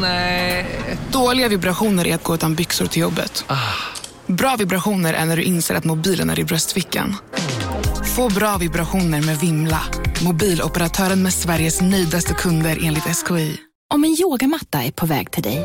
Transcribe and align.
Nej. 0.00 0.66
Dåliga 1.12 1.48
vibrationer 1.48 2.06
är 2.06 2.14
att 2.14 2.22
gå 2.22 2.34
utan 2.34 2.54
byxor 2.54 2.86
till 2.86 3.02
jobbet. 3.02 3.44
Bra 4.26 4.56
vibrationer 4.58 5.14
är 5.14 5.24
när 5.24 5.36
du 5.36 5.42
inser 5.42 5.74
att 5.74 5.84
mobilen 5.84 6.30
är 6.30 6.40
i 6.40 6.44
bröstfickan. 6.44 7.16
Få 8.16 8.28
bra 8.28 8.56
vibrationer 8.56 9.22
med 9.22 9.38
Vimla. 9.38 9.80
Mobiloperatören 10.24 11.22
med 11.22 11.32
Sveriges 11.34 11.80
nöjdaste 11.80 12.34
kunder 12.34 12.78
enligt 12.82 13.04
SKI. 13.16 13.56
Om 13.94 14.04
en 14.04 14.16
yogamatta 14.20 14.82
är 14.82 14.90
på 14.90 15.06
väg 15.06 15.30
till 15.30 15.42
dig 15.42 15.64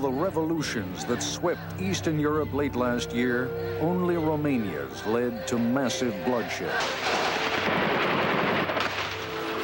The 0.00 0.10
revolutions 0.10 1.04
that 1.04 1.22
swept 1.22 1.80
Eastern 1.80 2.18
Europe 2.18 2.52
late 2.52 2.74
last 2.74 3.12
year, 3.12 3.48
only 3.80 4.16
Romania's 4.16 5.06
led 5.06 5.46
to 5.46 5.58
massive 5.58 6.14
bloodshed. 6.24 6.74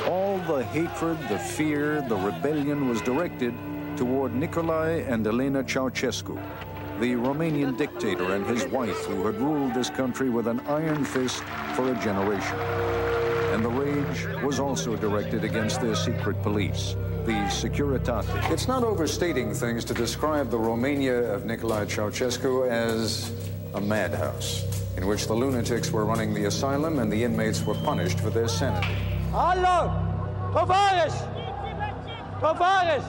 All 0.06 0.38
the 0.48 0.64
hatred, 0.64 1.18
the 1.28 1.38
fear, 1.38 2.02
the 2.02 2.16
rebellion 2.16 2.88
was 2.88 3.00
directed 3.02 3.54
toward 3.96 4.32
Nicolae 4.32 5.06
and 5.08 5.26
Elena 5.26 5.62
Ceausescu, 5.62 6.40
the 7.00 7.14
Romanian 7.14 7.76
dictator 7.76 8.34
and 8.34 8.46
his 8.46 8.64
wife 8.66 9.04
who 9.06 9.26
had 9.26 9.36
ruled 9.36 9.74
this 9.74 9.90
country 9.90 10.30
with 10.30 10.46
an 10.46 10.60
iron 10.60 11.04
fist 11.04 11.42
for 11.74 11.90
a 11.92 11.94
generation. 11.96 12.58
And 13.52 13.64
the 13.64 13.68
rage 13.68 14.26
was 14.44 14.60
also 14.60 14.96
directed 14.96 15.44
against 15.44 15.80
their 15.80 15.94
secret 15.94 16.40
police, 16.42 16.94
the 17.30 17.46
Securitate. 17.46 18.50
It's 18.50 18.66
not 18.66 18.82
overstating 18.82 19.54
things 19.54 19.84
to 19.84 19.94
describe 19.94 20.50
the 20.50 20.58
Romania 20.58 21.32
of 21.32 21.42
Nicolae 21.42 21.86
Ceausescu 21.86 22.68
as 22.68 23.32
a 23.74 23.80
madhouse, 23.80 24.64
in 24.96 25.06
which 25.06 25.28
the 25.28 25.34
lunatics 25.34 25.92
were 25.92 26.04
running 26.04 26.34
the 26.34 26.46
asylum 26.46 26.98
and 26.98 27.12
the 27.12 27.22
inmates 27.22 27.64
were 27.64 27.78
punished 27.90 28.18
for 28.18 28.30
their 28.30 28.48
sanity. 28.48 28.96
Alo! 29.32 29.78
Tovarăș! 30.54 31.14
Tovarăș! 32.40 33.04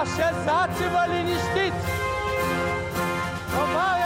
Așezați-vă 0.00 1.02
liniștiți! 1.12 1.84
Tovarăș! 3.54 4.03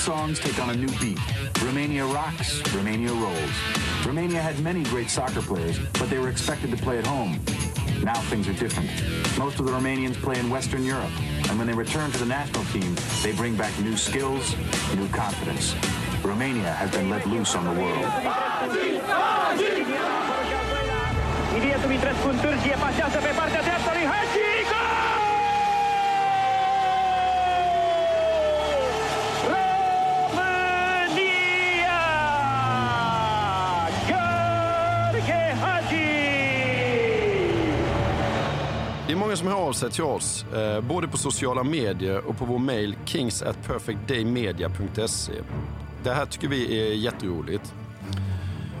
Songs 0.00 0.40
take 0.40 0.58
on 0.58 0.70
a 0.70 0.74
new 0.74 0.88
beat. 0.98 1.18
Romania 1.62 2.06
rocks, 2.06 2.62
Romania 2.74 3.12
rolls. 3.12 3.56
Romania 4.06 4.40
had 4.40 4.58
many 4.60 4.82
great 4.84 5.10
soccer 5.10 5.42
players, 5.42 5.78
but 5.98 6.08
they 6.08 6.18
were 6.18 6.30
expected 6.30 6.70
to 6.70 6.78
play 6.78 6.96
at 6.96 7.06
home. 7.06 7.38
Now 8.02 8.18
things 8.30 8.48
are 8.48 8.54
different. 8.54 8.88
Most 9.38 9.60
of 9.60 9.66
the 9.66 9.72
Romanians 9.72 10.16
play 10.16 10.38
in 10.38 10.48
Western 10.48 10.84
Europe, 10.86 11.12
and 11.48 11.58
when 11.58 11.66
they 11.66 11.74
return 11.74 12.10
to 12.12 12.18
the 12.18 12.24
national 12.24 12.64
team, 12.72 12.96
they 13.22 13.32
bring 13.32 13.56
back 13.56 13.78
new 13.80 13.96
skills, 13.96 14.56
new 14.96 15.08
confidence. 15.08 15.74
Romania 16.24 16.72
has 16.72 16.90
been 16.90 17.10
let 17.10 17.26
loose 17.26 17.54
on 17.54 17.64
the 17.64 17.76
world. 17.82 18.06
Pasează 22.84 23.18
pe 23.18 23.32
partea 23.36 23.62
dreaptă 23.62 23.90
lui 23.96 24.06
Hagi! 24.12 24.50
România! 24.70 25.09
Många 39.30 39.36
som 39.36 39.48
hör 39.48 39.56
av 39.56 39.72
sig 39.72 39.90
till 39.90 40.04
oss, 40.04 40.44
eh, 40.54 40.80
både 40.80 41.08
på 41.08 41.16
sociala 41.16 41.64
medier 41.64 42.26
och 42.26 42.38
på 42.38 42.44
vår 42.44 42.58
mejl 42.58 42.96
kingsatperfectdaymedia.se. 43.04 45.32
Det 46.02 46.10
här 46.10 46.26
tycker 46.26 46.48
vi 46.48 46.80
är 46.80 46.94
jätteroligt. 46.94 47.74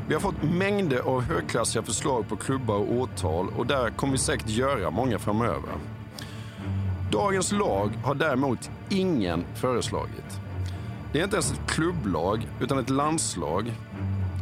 Vi 0.08 0.14
har 0.14 0.20
fått 0.20 0.42
mängder 0.42 0.98
av 0.98 1.22
högklassiga 1.22 1.82
förslag 1.82 2.28
på 2.28 2.36
klubbar 2.36 2.74
och 2.74 2.92
årtal 2.92 3.48
och 3.56 3.66
där 3.66 3.90
kommer 3.90 4.12
vi 4.12 4.18
säkert 4.18 4.48
göra 4.48 4.90
många 4.90 5.18
framöver. 5.18 5.70
Dagens 7.12 7.52
lag 7.52 7.90
har 8.04 8.14
däremot 8.14 8.70
ingen 8.88 9.44
föreslagit. 9.54 10.40
Det 11.12 11.20
är 11.20 11.24
inte 11.24 11.36
ens 11.36 11.52
ett 11.52 11.60
klubblag 11.68 12.48
utan 12.60 12.78
ett 12.78 12.90
landslag. 12.90 13.72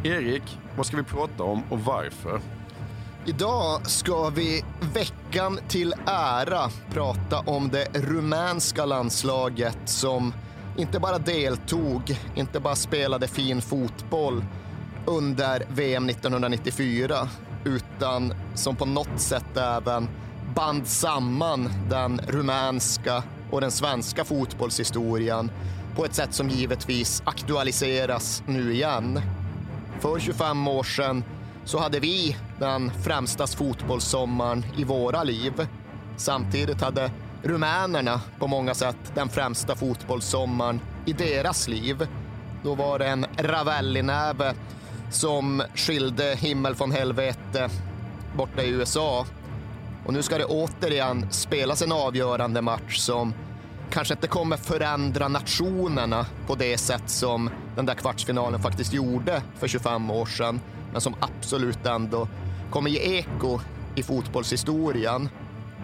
Erik, 0.05 0.59
vad 0.77 0.87
ska 0.87 0.97
vi 0.97 1.03
prata 1.03 1.43
om 1.43 1.63
och 1.71 1.81
varför? 1.81 2.41
Idag 3.27 3.91
ska 3.91 4.31
vi 4.31 4.65
veckan 4.95 5.59
till 5.69 5.95
ära 6.07 6.71
prata 6.91 7.39
om 7.39 7.69
det 7.69 7.89
rumänska 7.95 8.85
landslaget 8.85 9.79
som 9.85 10.35
inte 10.77 11.01
bara 11.01 11.19
deltog, 11.19 12.17
inte 12.35 12.61
bara 12.61 12.77
spelade 12.77 13.29
fin 13.29 13.63
fotboll 13.63 14.45
under 15.07 15.63
VM 15.69 16.09
1994 16.09 17.29
utan 17.65 18.35
som 18.55 18.77
på 18.77 18.85
något 18.85 19.21
sätt 19.21 19.57
även 19.57 20.09
band 20.55 20.87
samman 20.87 21.71
den 21.91 22.21
rumänska 22.29 23.23
och 23.51 23.61
den 23.61 23.71
svenska 23.71 24.25
fotbollshistorien 24.25 25.51
på 25.97 26.05
ett 26.05 26.15
sätt 26.15 26.35
som 26.35 26.49
givetvis 26.49 27.23
aktualiseras 27.25 28.43
nu 28.47 28.73
igen. 28.73 29.21
För 30.01 30.19
25 30.19 30.69
år 30.69 30.83
sedan 30.83 31.25
så 31.69 31.79
hade 31.79 32.01
vi 32.01 32.37
den 32.59 32.93
främsta 33.05 33.47
fotbollssommaren 33.47 34.65
i 34.77 34.85
våra 34.85 35.25
liv. 35.25 35.67
Samtidigt 36.17 36.81
hade 36.81 37.11
rumänerna 37.43 38.21
på 38.39 38.47
många 38.47 38.75
sätt 38.75 38.97
den 39.15 39.29
främsta 39.29 39.77
fotbollssommaren 39.77 40.81
i 41.07 41.13
deras 41.13 41.69
liv. 41.69 42.09
Då 42.63 42.75
var 42.75 42.99
det 42.99 43.07
en 43.07 43.27
Ravelli-näve 43.39 44.55
som 45.11 45.63
skilde 45.75 46.37
himmel 46.39 46.75
från 46.75 46.93
helvete 46.93 47.69
borta 48.37 48.63
i 48.63 48.71
USA. 48.71 49.27
Och 50.07 50.13
nu 50.13 50.23
ska 50.23 50.39
det 50.39 50.45
återigen 50.45 51.27
spelas 51.31 51.83
en 51.83 51.93
avgörande 51.93 52.63
match 52.63 52.97
som 52.99 53.35
kanske 53.91 54.15
inte 54.15 54.27
kommer 54.27 54.57
förändra 54.57 55.29
nationerna 55.29 56.27
på 56.47 56.55
det 56.55 56.79
sätt 56.79 57.11
som 57.11 57.51
den 57.77 57.87
där 57.87 57.95
kvartsfinalen 57.95 58.63
faktiskt 58.63 58.93
gjorde 58.93 59.43
för 59.59 59.69
25 59.69 60.11
år 60.11 60.27
sedan, 60.27 60.61
men 60.93 61.01
som 61.01 61.15
absolut 61.21 61.87
ändå 61.87 62.29
kommer 62.71 62.91
ge 62.91 63.19
eko 63.19 63.61
i 63.95 64.03
fotbollshistorien. 64.03 65.29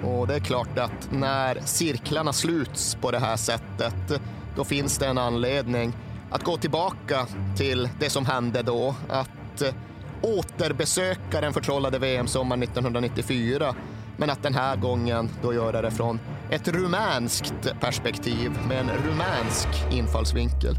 Och 0.02 0.26
det 0.26 0.34
är 0.34 0.40
klart 0.40 0.78
att 0.78 1.08
när 1.12 1.60
cirklarna 1.64 2.32
sluts 2.32 2.94
på 2.94 3.10
det 3.10 3.18
här 3.18 3.36
sättet, 3.36 4.20
då 4.56 4.64
finns 4.64 4.98
det 4.98 5.06
en 5.06 5.18
anledning 5.18 5.92
att 6.30 6.44
gå 6.44 6.56
tillbaka 6.56 7.26
till 7.56 7.88
det 8.00 8.10
som 8.10 8.26
hände 8.26 8.62
då, 8.62 8.94
att 9.08 9.62
eh, 9.62 9.74
återbesöka 10.22 11.40
den 11.40 11.52
förtrollade 11.52 11.98
VM-sommaren 11.98 12.62
1994 12.62 13.74
men 14.16 14.30
att 14.30 14.42
den 14.42 14.54
här 14.54 14.76
gången 14.76 15.30
då 15.42 15.54
göra 15.54 15.82
det 15.82 15.90
från 15.90 16.20
ett 16.50 16.68
rumänskt 16.68 17.80
perspektiv 17.80 18.50
med 18.68 18.80
en 18.80 18.90
rumänsk 18.90 19.68
infallsvinkel. 19.92 20.76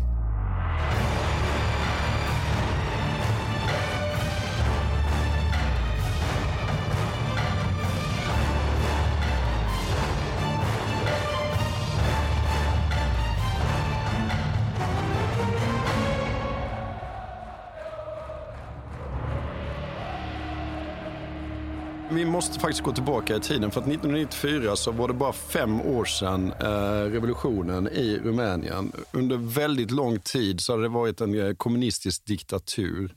Vi 22.25 22.31
måste 22.31 22.59
faktiskt 22.59 22.83
gå 22.83 22.91
tillbaka 22.91 23.35
i 23.35 23.39
tiden 23.39 23.71
för 23.71 23.81
att 23.81 23.87
1994 23.87 24.75
så 24.75 24.91
var 24.91 25.07
det 25.07 25.13
bara 25.13 25.33
fem 25.33 25.81
år 25.81 26.05
sedan 26.05 26.51
eh, 26.51 27.11
revolutionen 27.11 27.87
i 27.87 28.19
Rumänien. 28.23 28.91
Under 29.11 29.37
väldigt 29.37 29.91
lång 29.91 30.19
tid 30.19 30.61
så 30.61 30.73
hade 30.73 30.83
det 30.83 30.89
varit 30.89 31.21
en 31.21 31.47
eh, 31.47 31.53
kommunistisk 31.53 32.25
diktatur 32.25 33.15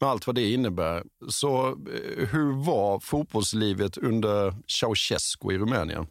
med 0.00 0.10
allt 0.10 0.26
vad 0.26 0.36
det 0.36 0.52
innebär. 0.52 1.02
Så 1.28 1.66
eh, 1.68 2.28
hur 2.28 2.64
var 2.64 3.00
fotbollslivet 3.00 3.96
under 3.96 4.54
Ceausescu 4.80 5.52
i 5.52 5.58
Rumänien? 5.58 6.06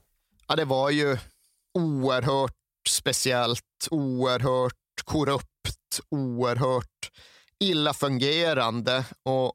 Ja, 0.48 0.56
det 0.56 0.66
var 0.66 0.89
ju 0.89 1.18
oerhört 1.74 2.56
speciellt, 2.89 3.88
oerhört 3.92 4.74
korrupt, 5.04 6.00
oerhört 6.10 7.12
illa 7.60 7.94
fungerande 7.94 9.06
och 9.24 9.54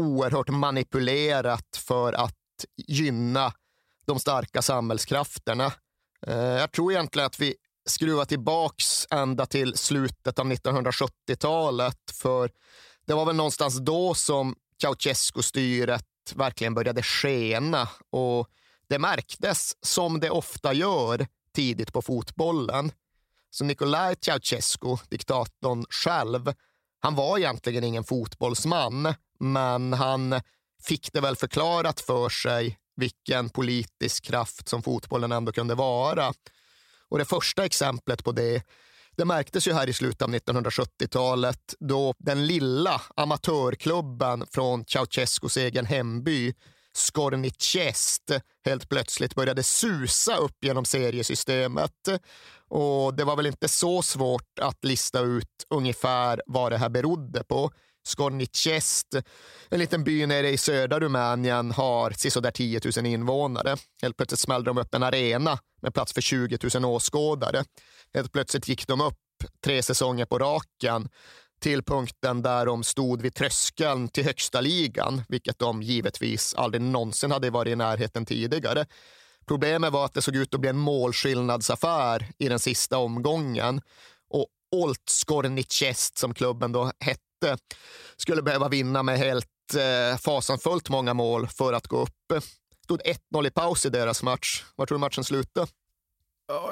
oerhört 0.00 0.48
manipulerat 0.48 1.76
för 1.76 2.12
att 2.12 2.36
gynna 2.76 3.52
de 4.06 4.18
starka 4.18 4.62
samhällskrafterna. 4.62 5.72
Eh, 6.26 6.34
jag 6.34 6.72
tror 6.72 6.92
egentligen 6.92 7.26
att 7.26 7.40
vi 7.40 7.54
skruvar 7.86 8.24
tillbaks 8.24 9.06
ända 9.10 9.46
till 9.46 9.76
slutet 9.76 10.38
av 10.38 10.46
1970-talet. 10.46 12.10
För 12.12 12.50
det 13.06 13.14
var 13.14 13.26
väl 13.26 13.36
någonstans 13.36 13.78
då 13.78 14.14
som 14.14 14.56
Ceausescu-styret 14.82 16.04
verkligen 16.34 16.74
började 16.74 17.02
skena. 17.02 17.88
Och 18.10 18.48
det 18.88 18.98
märktes, 18.98 19.76
som 19.82 20.20
det 20.20 20.30
ofta 20.30 20.72
gör, 20.72 21.26
tidigt 21.54 21.92
på 21.92 22.02
fotbollen. 22.02 22.92
Så 23.50 23.64
Nikolaj 23.64 24.16
Ceausescu, 24.20 24.96
diktatorn 25.08 25.84
själv, 25.90 26.52
han 27.00 27.14
var 27.14 27.38
egentligen 27.38 27.84
ingen 27.84 28.04
fotbollsman, 28.04 29.14
men 29.40 29.92
han 29.92 30.40
fick 30.82 31.12
det 31.12 31.20
väl 31.20 31.36
förklarat 31.36 32.00
för 32.00 32.28
sig 32.28 32.78
vilken 32.96 33.48
politisk 33.48 34.24
kraft 34.24 34.68
som 34.68 34.82
fotbollen 34.82 35.32
ändå 35.32 35.52
kunde 35.52 35.74
vara. 35.74 36.32
Och 37.08 37.18
det 37.18 37.24
första 37.24 37.64
exemplet 37.64 38.24
på 38.24 38.32
det 38.32 38.62
det 39.16 39.24
märktes 39.24 39.68
ju 39.68 39.72
här 39.72 39.88
i 39.88 39.92
slutet 39.92 40.22
av 40.22 40.34
1970-talet 40.34 41.74
då 41.80 42.14
den 42.18 42.46
lilla 42.46 43.00
amatörklubben 43.16 44.46
från 44.50 44.84
Ceausescus 44.84 45.56
egen 45.56 45.86
hemby 45.86 46.54
Skornicest 46.92 48.30
helt 48.64 48.88
plötsligt 48.88 49.34
började 49.34 49.62
susa 49.62 50.36
upp 50.36 50.64
genom 50.64 50.84
seriesystemet. 50.84 52.08
Och 52.68 53.14
det 53.14 53.24
var 53.24 53.36
väl 53.36 53.46
inte 53.46 53.68
så 53.68 54.02
svårt 54.02 54.58
att 54.60 54.84
lista 54.84 55.20
ut 55.20 55.66
ungefär 55.70 56.42
vad 56.46 56.72
det 56.72 56.78
här 56.78 56.88
berodde 56.88 57.44
på. 57.44 57.70
Skornicest, 58.06 59.06
en 59.68 59.78
liten 59.78 60.04
by 60.04 60.26
nere 60.26 60.50
i 60.50 60.56
södra 60.56 61.00
Rumänien, 61.00 61.70
har 61.70 62.10
sisådär 62.10 62.50
10 62.50 62.80
000 62.96 63.06
invånare. 63.06 63.76
Helt 64.02 64.16
plötsligt 64.16 64.40
smällde 64.40 64.70
de 64.70 64.78
upp 64.78 64.94
en 64.94 65.02
arena 65.02 65.58
med 65.82 65.94
plats 65.94 66.12
för 66.12 66.20
20 66.20 66.58
000 66.74 66.84
åskådare. 66.84 67.64
Helt 68.14 68.32
plötsligt 68.32 68.68
gick 68.68 68.86
de 68.86 69.00
upp 69.00 69.14
tre 69.64 69.82
säsonger 69.82 70.24
på 70.24 70.38
raken 70.38 71.08
till 71.60 71.82
punkten 71.82 72.42
där 72.42 72.66
de 72.66 72.84
stod 72.84 73.22
vid 73.22 73.34
tröskeln 73.34 74.08
till 74.08 74.24
högsta 74.24 74.60
ligan, 74.60 75.22
vilket 75.28 75.58
de 75.58 75.82
givetvis 75.82 76.54
aldrig 76.54 76.82
någonsin 76.82 77.30
hade 77.30 77.50
varit 77.50 77.72
i 77.72 77.76
närheten 77.76 78.26
tidigare. 78.26 78.86
Problemet 79.46 79.92
var 79.92 80.04
att 80.04 80.14
det 80.14 80.22
såg 80.22 80.36
ut 80.36 80.54
att 80.54 80.60
bli 80.60 80.70
en 80.70 80.78
målskillnadsaffär 80.78 82.28
i 82.38 82.48
den 82.48 82.58
sista 82.58 82.98
omgången 82.98 83.80
och 84.30 84.46
Oltskornicest, 84.72 86.18
som 86.18 86.34
klubben 86.34 86.72
då 86.72 86.92
hette, 87.00 87.20
skulle 88.16 88.42
behöva 88.42 88.68
vinna 88.68 89.02
med 89.02 89.18
helt 89.18 89.46
eh, 89.74 90.18
fasanfullt 90.18 90.88
många 90.88 91.14
mål 91.14 91.46
för 91.46 91.72
att 91.72 91.86
gå 91.86 92.02
upp. 92.02 92.14
Det 92.28 92.40
stod 92.84 93.02
1-0 93.34 93.46
i 93.46 93.50
paus 93.50 93.86
i 93.86 93.88
deras 93.88 94.22
match. 94.22 94.64
Var 94.76 94.86
tror 94.86 94.98
du 94.98 95.00
matchen 95.00 95.24
slutade? 95.24 95.66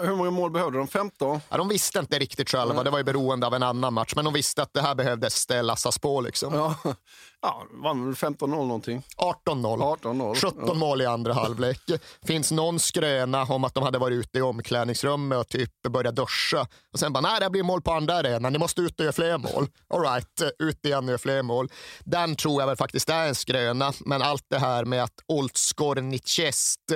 Hur 0.00 0.16
många 0.16 0.30
mål 0.30 0.50
behövde 0.50 0.78
de? 0.78 0.88
15? 0.88 1.40
Ja, 1.48 1.56
de 1.56 1.68
visste 1.68 1.98
inte 1.98 2.18
riktigt 2.18 2.50
själva. 2.50 2.74
Nej. 2.74 2.84
Det 2.84 2.90
var 2.90 2.98
ju 2.98 3.04
beroende 3.04 3.46
av 3.46 3.54
en 3.54 3.62
annan 3.62 3.94
match. 3.94 4.12
Men 4.16 4.24
de 4.24 4.34
visste 4.34 4.62
att 4.62 4.72
det 4.72 4.80
här 4.80 4.94
behövdes 4.94 5.46
lassas 5.62 5.98
på. 5.98 6.20
Liksom. 6.20 6.54
Ja, 6.54 6.74
ja 7.42 7.66
vann 7.70 8.04
väl 8.04 8.14
15-0 8.14 8.46
någonting? 8.46 9.02
18-0. 9.16 9.98
18-0. 10.02 10.34
17 10.34 10.64
ja. 10.66 10.74
mål 10.74 11.02
i 11.02 11.06
andra 11.06 11.32
halvlek. 11.32 11.80
finns 12.26 12.52
någon 12.52 12.78
skröna 12.78 13.42
om 13.42 13.64
att 13.64 13.74
de 13.74 13.84
hade 13.84 13.98
varit 13.98 14.14
ute 14.14 14.38
i 14.38 14.42
omklädningsrummet 14.42 15.38
och 15.38 15.48
typ 15.48 15.82
börjat 15.88 16.16
duscha. 16.16 16.66
Och 16.92 16.98
sen 16.98 17.12
bara, 17.12 17.20
nej 17.20 17.40
det 17.40 17.50
blir 17.50 17.62
mål 17.62 17.82
på 17.82 17.92
andra 17.92 18.14
arenan. 18.14 18.52
Ni 18.52 18.58
måste 18.58 18.80
ut 18.80 19.00
och 19.00 19.04
göra 19.04 19.12
fler 19.12 19.38
mål. 19.38 19.66
All 19.94 20.02
right, 20.02 20.42
ut 20.58 20.84
igen 20.84 21.04
och 21.04 21.08
göra 21.08 21.18
fler 21.18 21.42
mål. 21.42 21.68
Den 22.04 22.36
tror 22.36 22.62
jag 22.62 22.66
väl 22.66 22.76
faktiskt 22.76 23.10
är 23.10 23.26
en 23.28 23.34
skröna. 23.34 23.92
Men 24.00 24.22
allt 24.22 24.44
det 24.50 24.58
här 24.58 24.84
med 24.84 25.02
att 25.02 25.14
Oldskornicest 25.26 26.92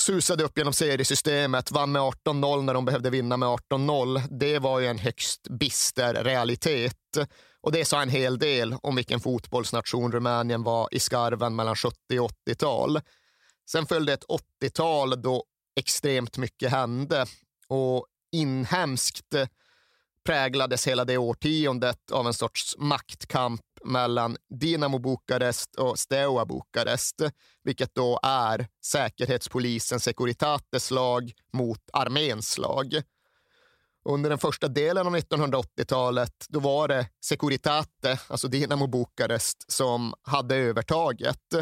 susade 0.00 0.44
upp 0.44 0.58
genom 0.58 0.72
seriesystemet, 0.72 1.70
vann 1.70 1.92
med 1.92 2.02
18-0 2.02 2.62
när 2.62 2.74
de 2.74 2.84
behövde 2.84 3.10
vinna 3.10 3.36
med 3.36 3.48
18-0. 3.48 4.22
Det 4.30 4.58
var 4.58 4.80
ju 4.80 4.86
en 4.86 4.98
högst 4.98 5.48
bister 5.48 6.24
realitet. 6.24 6.94
Och 7.60 7.72
det 7.72 7.84
sa 7.84 8.02
en 8.02 8.08
hel 8.08 8.38
del 8.38 8.76
om 8.82 8.96
vilken 8.96 9.20
fotbollsnation 9.20 10.12
Rumänien 10.12 10.62
var 10.62 10.88
i 10.92 11.00
skarven 11.00 11.56
mellan 11.56 11.76
70 11.76 11.96
och 12.20 12.30
80-tal. 12.48 13.00
Sen 13.70 13.86
följde 13.86 14.12
ett 14.12 14.24
80-tal 14.62 15.22
då 15.22 15.44
extremt 15.76 16.38
mycket 16.38 16.70
hände 16.70 17.26
och 17.68 18.06
inhemskt 18.32 19.34
präglades 20.24 20.86
hela 20.86 21.04
det 21.04 21.18
årtiondet 21.18 22.10
av 22.10 22.26
en 22.26 22.34
sorts 22.34 22.74
maktkamp 22.78 23.60
mellan 23.84 24.36
Dinamo 24.60 24.98
Bukarest 24.98 25.74
och 25.74 25.98
Steaua 25.98 26.44
Bukarest, 26.46 27.14
vilket 27.64 27.94
då 27.94 28.20
är 28.22 28.66
säkerhetspolisens 28.84 30.04
Securitates 30.04 30.90
lag 30.90 31.32
mot 31.52 31.80
arméns 31.92 32.58
lag. 32.58 33.02
Under 34.04 34.30
den 34.30 34.38
första 34.38 34.68
delen 34.68 35.06
av 35.06 35.16
1980-talet 35.16 36.46
då 36.48 36.60
var 36.60 36.88
det 36.88 37.08
Securitate, 37.24 38.20
alltså 38.28 38.48
Dinamo 38.48 38.86
Bukarest, 38.86 39.72
som 39.72 40.14
hade 40.22 40.56
övertaget. 40.56 41.54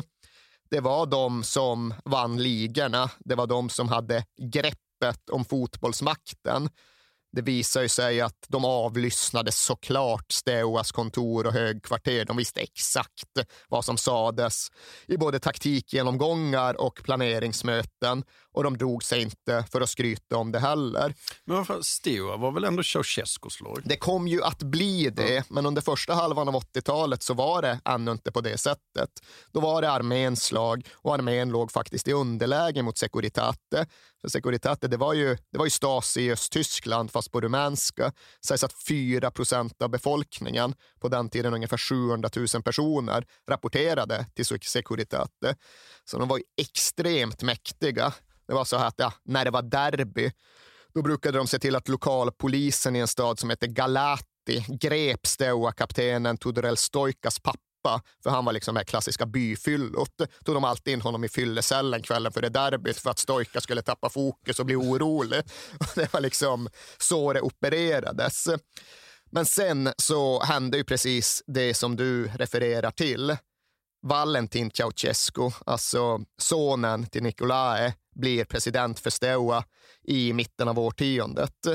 Det 0.71 0.81
var 0.81 1.07
de 1.07 1.45
som 1.45 1.95
vann 2.05 2.43
ligorna. 2.43 3.11
Det 3.19 3.35
var 3.35 3.47
de 3.47 3.69
som 3.69 3.89
hade 3.89 4.25
greppet 4.53 5.31
om 5.31 5.45
fotbollsmakten. 5.45 6.69
Det 7.37 7.43
visar 7.43 7.83
ju 7.83 7.89
sig 7.89 8.21
att 8.21 8.47
de 8.49 8.65
avlyssnade 8.65 9.53
såklart 9.53 10.33
Steuas 10.33 10.93
kontor 10.93 11.47
och 11.47 11.53
högkvarter. 11.53 12.25
De 12.25 12.37
visste 12.37 12.61
exakt 12.61 13.25
vad 13.69 13.85
som 13.85 13.97
sades 13.97 14.69
i 15.07 15.17
både 15.17 15.39
taktikgenomgångar 15.39 16.81
och 16.81 17.01
planeringsmöten 17.05 18.25
och 18.53 18.65
de 18.65 18.79
drog 18.79 19.05
sig 19.05 19.23
inte 19.23 19.65
för 19.73 19.81
att 19.81 19.91
skryta 19.91 20.37
om 20.37 20.53
det 20.53 20.59
heller. 20.59 21.15
Men 21.45 21.57
varför, 21.57 21.83
Steaua 21.83 22.37
var 22.37 22.53
väl 22.53 22.65
ändå 22.65 22.83
Ceausescus 22.83 23.61
lag? 23.61 23.83
Det 23.85 23.97
kom 23.97 24.29
ju 24.29 24.43
att 24.43 24.63
bli 24.63 25.11
det, 25.11 25.35
ja. 25.35 25.43
men 25.49 25.67
under 25.67 25.83
första 25.83 26.15
halvan 26.15 26.49
av 26.49 26.55
80-talet 26.55 27.23
så 27.23 27.35
var 27.35 27.63
det 27.63 27.81
ännu 27.85 28.11
inte 28.11 28.33
på 28.33 28.41
det 28.41 28.59
sättet. 28.59 29.11
Då 29.53 29.61
var 29.61 29.83
det 29.83 29.91
arméns 29.91 30.53
lag 30.53 30.89
och 30.95 31.15
armén 31.15 31.49
låg 31.49 31.73
faktiskt 31.73 32.09
i 32.09 32.13
underläge 32.13 32.83
mot 32.83 32.99
Securitate. 32.99 33.87
För 34.21 34.29
Securitate, 34.29 34.89
det 34.89 34.97
var 34.97 35.15
ju, 35.15 35.37
det 35.53 35.59
var 35.59 35.67
ju 35.67 35.71
Stasi 35.71 36.21
i 36.21 36.33
Östtyskland 36.33 37.11
fast 37.11 37.26
på 37.29 37.41
rumänska. 37.41 38.13
Sägs 38.45 38.65
att 38.65 38.73
4 38.89 39.31
procent 39.31 39.83
av 39.83 39.91
befolkningen, 39.91 40.75
på 41.01 41.09
den 41.09 41.31
tiden 41.31 41.55
ungefär 41.55 41.77
700 41.77 42.31
000 42.55 42.63
personer, 42.63 43.27
rapporterade 43.51 44.27
till 44.35 44.47
Securitate. 44.47 45.57
Så 46.05 46.19
de 46.19 46.29
var 46.29 46.41
extremt 46.57 47.43
mäktiga. 47.43 48.15
Det 48.47 48.55
var 48.55 48.65
så 48.65 48.77
här 48.77 48.87
att 48.87 48.95
ja, 48.99 49.13
när 49.25 49.45
det 49.45 49.51
var 49.51 49.63
derby, 49.63 50.33
då 50.95 51.03
brukade 51.03 51.39
de 51.39 51.47
se 51.47 51.59
till 51.59 51.77
att 51.77 51.89
lokalpolisen 51.89 52.97
i 52.97 52.99
en 52.99 53.09
stad 53.09 53.39
som 53.39 53.51
heter 53.51 53.67
Galati 53.67 54.67
grep 54.81 55.27
Steaua-kaptenen 55.27 56.37
Tudorel 56.37 56.77
Stojkas 56.77 57.41
pappa 57.41 57.59
för 58.23 58.31
han 58.31 58.45
var 58.45 58.53
liksom 58.53 58.75
det 58.75 58.85
klassiska 58.85 59.27
byfyllot. 59.27 60.17
Tog 60.45 60.55
de 60.55 60.65
alltid 60.65 60.93
in 60.93 61.01
honom 61.01 61.25
i 61.25 61.29
fyllecellen 61.29 62.03
kvällen 62.03 62.33
för 62.33 62.43
det 62.43 62.49
derbyt 62.49 62.99
för 62.99 63.11
att 63.11 63.19
Stojka 63.19 63.61
skulle 63.61 63.83
tappa 63.83 64.09
fokus 64.09 64.61
och 64.61 64.67
bli 64.67 64.77
orolig. 64.77 65.43
Det 65.95 66.13
var 66.13 66.21
liksom 66.21 66.69
så 66.99 67.33
det 67.33 67.41
opererades. 67.41 68.49
Men 69.31 69.47
sen 69.47 69.93
så 69.97 70.43
hände 70.43 70.77
ju 70.77 70.85
precis 70.85 71.43
det 71.47 71.75
som 71.75 71.97
du 71.97 72.29
refererar 72.29 72.91
till. 72.91 73.37
Valentin 74.03 74.71
Ceausescu, 74.71 75.51
alltså 75.67 76.21
sonen 76.39 77.07
till 77.07 77.23
Nicolae, 77.23 77.95
blir 78.15 78.45
president 78.45 79.01
för 79.01 79.11
Steaua 79.11 79.65
i 80.05 80.33
mitten 80.33 80.69
av 80.69 80.79
årtiondet. 80.79 81.67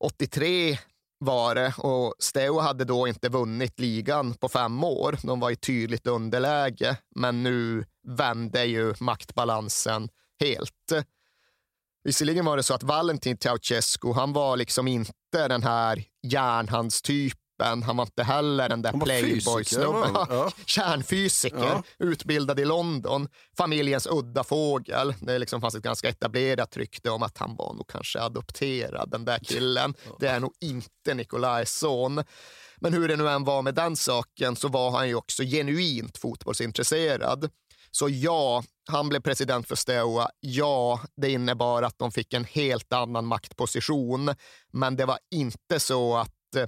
83 0.00 0.78
var 1.18 1.54
det 1.54 1.74
och 1.78 2.14
Steo 2.18 2.58
hade 2.58 2.84
då 2.84 3.08
inte 3.08 3.28
vunnit 3.28 3.80
ligan 3.80 4.34
på 4.34 4.48
fem 4.48 4.84
år. 4.84 5.18
De 5.22 5.40
var 5.40 5.50
i 5.50 5.56
tydligt 5.56 6.06
underläge, 6.06 6.96
men 7.14 7.42
nu 7.42 7.84
vände 8.08 8.64
ju 8.64 8.94
maktbalansen 9.00 10.08
helt. 10.40 10.92
Visserligen 12.04 12.44
var 12.44 12.56
det 12.56 12.62
så 12.62 12.74
att 12.74 12.82
Valentin 12.82 13.38
Ceausescu, 13.38 14.12
han 14.12 14.32
var 14.32 14.56
liksom 14.56 14.88
inte 14.88 15.48
den 15.48 15.62
här 15.62 16.04
järnhandstypen 16.22 17.45
typen. 17.58 17.82
Han 17.82 17.96
var 17.96 18.04
inte 18.04 18.22
heller 18.22 18.68
den 18.68 18.82
där 18.82 18.92
playboy-snubben. 18.92 20.10
Ja. 20.14 20.50
Kärnfysiker, 20.66 21.58
Ja. 21.58 21.82
utbildad 21.98 22.60
i 22.60 22.64
London. 22.64 23.28
Familjens 23.56 24.06
udda 24.10 24.44
fågel. 24.44 25.14
Det 25.20 25.38
liksom 25.38 25.60
fanns 25.60 25.74
ett 25.74 25.82
ganska 25.82 26.08
etablerat 26.08 26.76
rykte 26.76 27.10
om 27.10 27.22
att 27.22 27.38
han 27.38 27.56
var 27.56 27.74
nog 27.74 27.86
kanske 27.88 28.20
adopterad, 28.20 29.10
den 29.10 29.24
där 29.24 29.38
killen. 29.38 29.94
Det 30.20 30.26
är 30.28 30.40
nog 30.40 30.52
inte 30.60 31.14
Nikolajs 31.14 31.78
son. 31.78 32.22
Men 32.80 32.92
hur 32.92 33.08
det 33.08 33.16
nu 33.16 33.28
än 33.28 33.44
var 33.44 33.62
med 33.62 33.74
den 33.74 33.96
saken 33.96 34.56
så 34.56 34.68
var 34.68 34.90
han 34.90 35.08
ju 35.08 35.14
också 35.14 35.42
genuint 35.42 36.18
fotbollsintresserad. 36.18 37.50
Så 37.90 38.08
ja, 38.08 38.62
han 38.88 39.08
blev 39.08 39.20
president 39.20 39.68
för 39.68 39.74
Steaua. 39.74 40.28
Ja, 40.40 41.00
det 41.16 41.30
innebar 41.30 41.82
att 41.82 41.98
de 41.98 42.12
fick 42.12 42.32
en 42.34 42.44
helt 42.44 42.92
annan 42.92 43.26
maktposition. 43.26 44.34
Men 44.72 44.96
det 44.96 45.04
var 45.06 45.18
inte 45.34 45.80
så 45.80 46.16
att 46.16 46.32
Eh, 46.56 46.66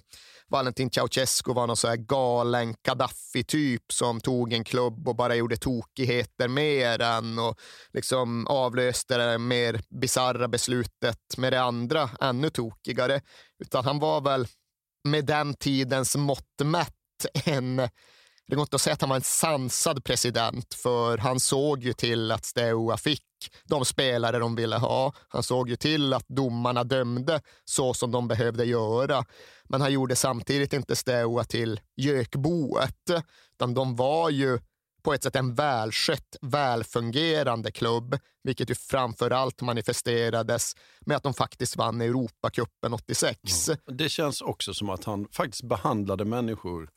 Valentin 0.49 0.91
Ceausescu 0.91 1.53
var 1.53 1.67
någon 1.67 1.77
så 1.77 1.89
här 1.89 1.97
galen 1.97 2.75
Gaddafi-typ 2.83 3.93
som 3.93 4.21
tog 4.21 4.53
en 4.53 4.65
klubb 4.65 5.09
och 5.09 5.17
bara 5.17 5.35
gjorde 5.35 5.57
tokigheter 5.57 6.49
med 6.49 7.01
den 7.01 7.39
och 7.39 7.59
liksom 7.93 8.47
avlöste 8.47 9.17
det 9.17 9.39
mer 9.39 9.81
bizarra 10.01 10.49
beslutet 10.49 11.37
med 11.37 11.53
det 11.53 11.61
andra, 11.61 12.11
ännu 12.21 12.51
tokigare. 12.51 13.21
Utan 13.59 13.85
han 13.85 13.99
var 13.99 14.21
väl 14.21 14.47
med 15.05 15.25
den 15.25 15.55
tidens 15.55 16.17
mått 16.17 16.61
mätt 16.63 16.95
en 17.45 17.89
det 18.49 18.57
går 18.57 18.63
inte 18.63 18.77
att 18.77 18.83
säga 18.83 18.95
att 18.95 19.01
han 19.01 19.11
var 19.11 19.17
en 19.17 19.23
sansad 19.23 20.05
president, 20.05 20.75
för 20.75 21.19
han 21.19 21.41
såg 21.41 21.83
ju 21.83 21.93
till 21.93 22.33
att 22.33 22.45
Steaua 22.45 22.97
fick 22.97 23.23
de 23.65 23.85
spelare 23.85 24.39
de 24.39 24.55
ville 24.55 24.77
ha. 24.77 25.13
Han 25.29 25.43
såg 25.43 25.69
ju 25.69 25.77
till 25.77 26.15
att 26.15 26.29
domarna 26.29 26.85
dömde 26.85 27.41
så 27.65 27.95
som 27.95 28.11
de 28.11 28.29
behövde 28.29 28.65
göra. 28.65 29.25
Men 29.69 29.81
han 29.81 29.93
gjorde 29.93 30.17
samtidigt 30.17 30.73
inte 30.73 30.97
Steaua 30.97 31.45
till 31.45 31.81
gökboet, 31.97 33.11
utan 33.55 33.75
de 33.75 33.97
var 33.97 34.31
ju 34.31 34.59
på 35.03 35.15
ett 35.15 35.23
sätt 35.23 35.37
en 35.37 35.55
välskött, 35.55 36.37
välfungerande 36.41 37.71
klubb, 37.71 38.19
vilket 38.43 38.71
ju 38.71 38.75
framför 38.75 39.31
allt 39.31 39.61
manifesterades 39.61 40.75
med 41.01 41.17
att 41.17 41.23
de 41.23 41.35
faktiskt 41.35 41.77
vann 41.77 42.01
Europacupen 42.01 42.93
86. 42.93 43.71
Det 43.87 44.09
känns 44.09 44.41
också 44.41 44.75
som 44.75 44.91
att 44.91 45.05
han 45.05 45.29
faktiskt 45.33 45.63
behandlade 45.63 46.25
människor 46.25 46.91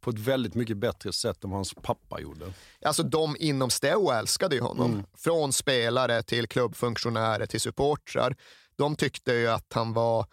på 0.00 0.10
ett 0.10 0.18
väldigt 0.18 0.54
mycket 0.54 0.76
bättre 0.76 1.12
sätt 1.12 1.44
än 1.44 1.50
vad 1.50 1.58
hans 1.58 1.74
pappa 1.74 2.20
gjorde. 2.20 2.52
Alltså 2.84 3.02
de 3.02 3.36
inom 3.38 3.70
Steaua 3.70 4.18
älskade 4.18 4.54
ju 4.54 4.60
honom. 4.60 4.92
Mm. 4.92 5.04
Från 5.16 5.52
spelare 5.52 6.22
till 6.22 6.48
klubbfunktionärer 6.48 7.46
till 7.46 7.60
supportrar. 7.60 8.36
De 8.76 8.96
tyckte 8.96 9.32
ju 9.32 9.48
att 9.48 9.72
han 9.72 9.92
var 9.92 10.26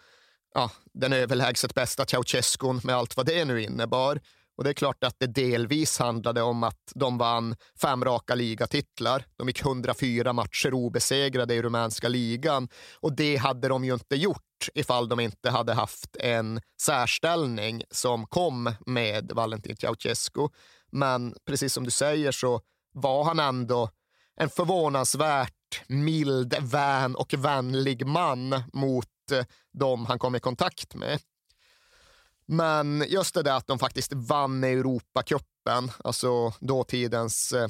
ja, 0.54 0.70
den 0.94 1.12
överlägset 1.12 1.74
bästa 1.74 2.04
Ceausescun 2.04 2.80
med 2.84 2.94
allt 2.94 3.16
vad 3.16 3.26
det 3.26 3.44
nu 3.44 3.62
innebar. 3.62 4.20
Och 4.56 4.64
det 4.64 4.70
är 4.70 4.74
klart 4.74 5.04
att 5.04 5.16
det 5.18 5.26
delvis 5.26 5.98
handlade 5.98 6.42
om 6.42 6.62
att 6.62 6.92
de 6.94 7.18
vann 7.18 7.56
fem 7.80 8.04
raka 8.04 8.34
ligatitlar. 8.34 9.24
De 9.36 9.48
gick 9.48 9.60
104 9.60 10.32
matcher 10.32 10.74
obesegrade 10.74 11.54
i 11.54 11.62
rumänska 11.62 12.08
ligan. 12.08 12.68
Och 13.00 13.16
det 13.16 13.36
hade 13.36 13.68
de 13.68 13.84
ju 13.84 13.94
inte 13.94 14.16
gjort 14.16 14.68
ifall 14.74 15.08
de 15.08 15.20
inte 15.20 15.50
hade 15.50 15.74
haft 15.74 16.16
en 16.16 16.60
särställning 16.82 17.82
som 17.90 18.26
kom 18.26 18.74
med 18.86 19.32
Valentin 19.34 19.76
Ceausescu. 19.76 20.48
Men 20.92 21.34
precis 21.46 21.72
som 21.72 21.84
du 21.84 21.90
säger 21.90 22.32
så 22.32 22.60
var 22.94 23.24
han 23.24 23.40
ändå 23.40 23.90
en 24.36 24.50
förvånansvärt 24.50 25.54
mild, 25.88 26.54
vän 26.60 27.14
och 27.14 27.34
vänlig 27.34 28.06
man 28.06 28.62
mot 28.72 29.06
eh, 29.32 29.44
dem 29.72 30.06
han 30.06 30.18
kom 30.18 30.34
i 30.34 30.40
kontakt 30.40 30.94
med. 30.94 31.20
Men 32.46 33.04
just 33.08 33.34
det 33.34 33.42
där 33.42 33.56
att 33.56 33.66
de 33.66 33.78
faktiskt 33.78 34.12
vann 34.12 34.64
Europacupen, 34.64 35.90
alltså 36.04 36.52
dåtidens 36.60 37.52
eh, 37.52 37.68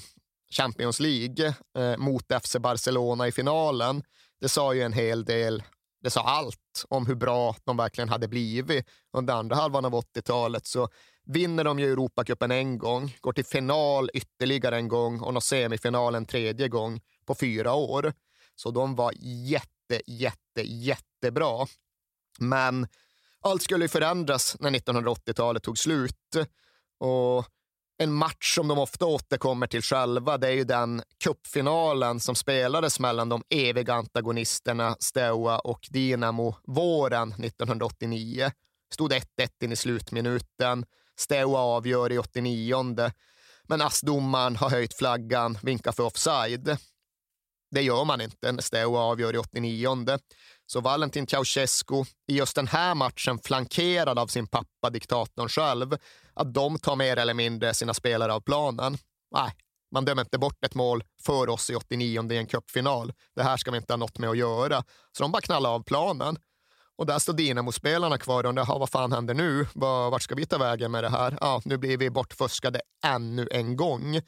Champions 0.51 1.01
League, 1.01 1.55
eh, 1.79 1.97
mot 1.97 2.25
FC 2.43 2.57
Barcelona 2.57 3.29
i 3.29 3.33
finalen, 3.33 4.03
det 4.41 4.49
sa 4.49 4.75
ju 4.75 4.83
en 4.83 4.93
hel 4.93 5.25
del 5.25 5.63
det 6.03 6.11
sa 6.11 6.21
allt 6.21 6.85
om 6.89 7.07
hur 7.07 7.15
bra 7.15 7.57
de 7.65 7.77
verkligen 7.77 8.09
hade 8.09 8.29
blivit 8.29 8.87
under 9.13 9.35
andra 9.35 9.57
halvan 9.57 9.85
av 9.85 9.95
80-talet. 9.95 10.67
Så 10.67 10.89
vinner 11.25 11.65
de 11.65 11.79
ju 11.79 11.93
Europacupen 11.93 12.51
en 12.51 12.79
gång, 12.79 13.17
går 13.21 13.33
till 13.33 13.45
final 13.45 14.11
ytterligare 14.15 14.77
en 14.77 14.89
gång 14.89 15.21
och 15.21 15.35
når 15.35 15.41
semifinal 15.41 16.15
en 16.15 16.27
tredje 16.27 16.69
gång 16.69 17.01
på 17.27 17.35
fyra 17.35 17.75
år. 17.75 18.13
Så 18.55 18.71
de 18.71 18.95
var 18.95 19.13
jätte, 19.21 20.01
jätte, 20.07 20.63
jättebra. 20.63 21.67
Men 22.39 22.89
allt 23.41 23.63
skulle 23.63 23.85
ju 23.85 23.89
förändras 23.89 24.57
när 24.61 24.71
1980-talet 24.71 25.63
tog 25.63 25.79
slut. 25.79 26.37
Och 26.99 27.47
en 27.99 28.13
match 28.13 28.55
som 28.55 28.69
de 28.69 28.79
ofta 28.79 29.07
återkommer 29.07 29.67
till 29.67 29.83
själva, 29.83 30.39
det 30.39 30.49
är 30.49 30.53
ju 30.53 30.65
den 30.65 31.03
cupfinalen 31.25 32.21
som 32.21 32.35
spelades 32.35 33.01
mellan 33.01 33.29
de 33.29 33.43
eviga 33.51 33.95
antagonisterna 33.95 34.97
Steaua 35.01 35.59
och 35.59 35.87
Dinamo 35.91 36.55
våren 36.63 37.33
1989. 37.33 38.51
Stod 38.93 39.13
1-1 39.13 39.23
in 39.61 39.73
i 39.73 39.77
slutminuten. 39.77 40.85
Steaua 41.17 41.59
avgör 41.59 42.13
i 42.13 42.19
89 42.19 43.13
men 43.69 43.83
ASS-domaren 43.83 44.57
har 44.57 44.71
höjt 44.71 44.95
flaggan, 44.95 45.59
vinkar 45.63 45.93
för 45.93 46.03
offside. 46.03 46.77
Det 47.75 47.83
gör 47.83 48.05
man 48.05 48.21
inte 48.21 48.53
när 48.53 48.63
Steaua 48.63 49.01
avgör 49.01 49.35
i 49.35 49.39
89 49.39 50.19
så 50.67 50.81
Valentin 50.81 51.27
Ceausescu, 51.27 52.05
i 52.29 52.37
just 52.37 52.57
den 52.57 52.67
här 52.67 52.95
matchen 52.95 53.39
flankerad 53.39 54.19
av 54.19 54.27
sin 54.27 54.47
pappa, 54.47 54.91
diktatorn 54.91 55.49
själv, 55.49 55.97
att 56.35 56.55
de 56.55 56.79
tar 56.79 56.97
mer 56.97 57.17
eller 57.17 57.35
mindre 57.35 57.75
sina 57.75 57.95
spelare 57.95 58.33
av 58.33 58.41
planen. 58.41 58.99
Nej, 59.35 59.53
man 59.93 60.05
dömer 60.05 60.23
inte 60.23 60.39
bort 60.39 60.65
ett 60.65 60.75
mål 60.75 61.05
för 61.23 61.49
oss 61.49 61.71
i 61.71 61.75
89 61.75 62.33
i 62.33 62.37
en 62.37 62.47
cupfinal. 62.47 63.13
Det 63.37 63.43
här 63.43 63.57
ska 63.57 63.71
vi 63.71 63.77
inte 63.77 63.93
ha 63.93 63.99
något 63.99 64.19
med 64.19 64.31
att 64.31 64.37
göra. 64.37 64.85
Så 65.17 65.23
de 65.23 65.33
bara 65.33 65.43
knallar 65.43 65.71
av 65.71 65.83
planen. 65.83 66.39
Och 66.97 67.07
där 67.07 67.19
står 67.19 67.33
Dinamo-spelarna 67.33 68.19
kvar 68.19 68.45
och 68.45 68.49
undrar, 68.49 68.79
vad 68.79 68.91
fan 68.91 69.13
händer 69.13 69.35
nu? 69.35 69.67
Vart 69.75 70.23
ska 70.23 70.35
vi 70.35 70.47
ta 70.47 70.59
vägen 70.59 70.91
med 70.91 71.05
det 71.05 71.11
här? 71.11 71.39
Ja, 71.41 71.63
nu 71.65 71.77
blir 71.77 71.97
vi 71.97 72.11
bortfuskade 72.11 72.81
ännu 73.05 73.49
en 73.51 73.77
gång. 73.77 74.21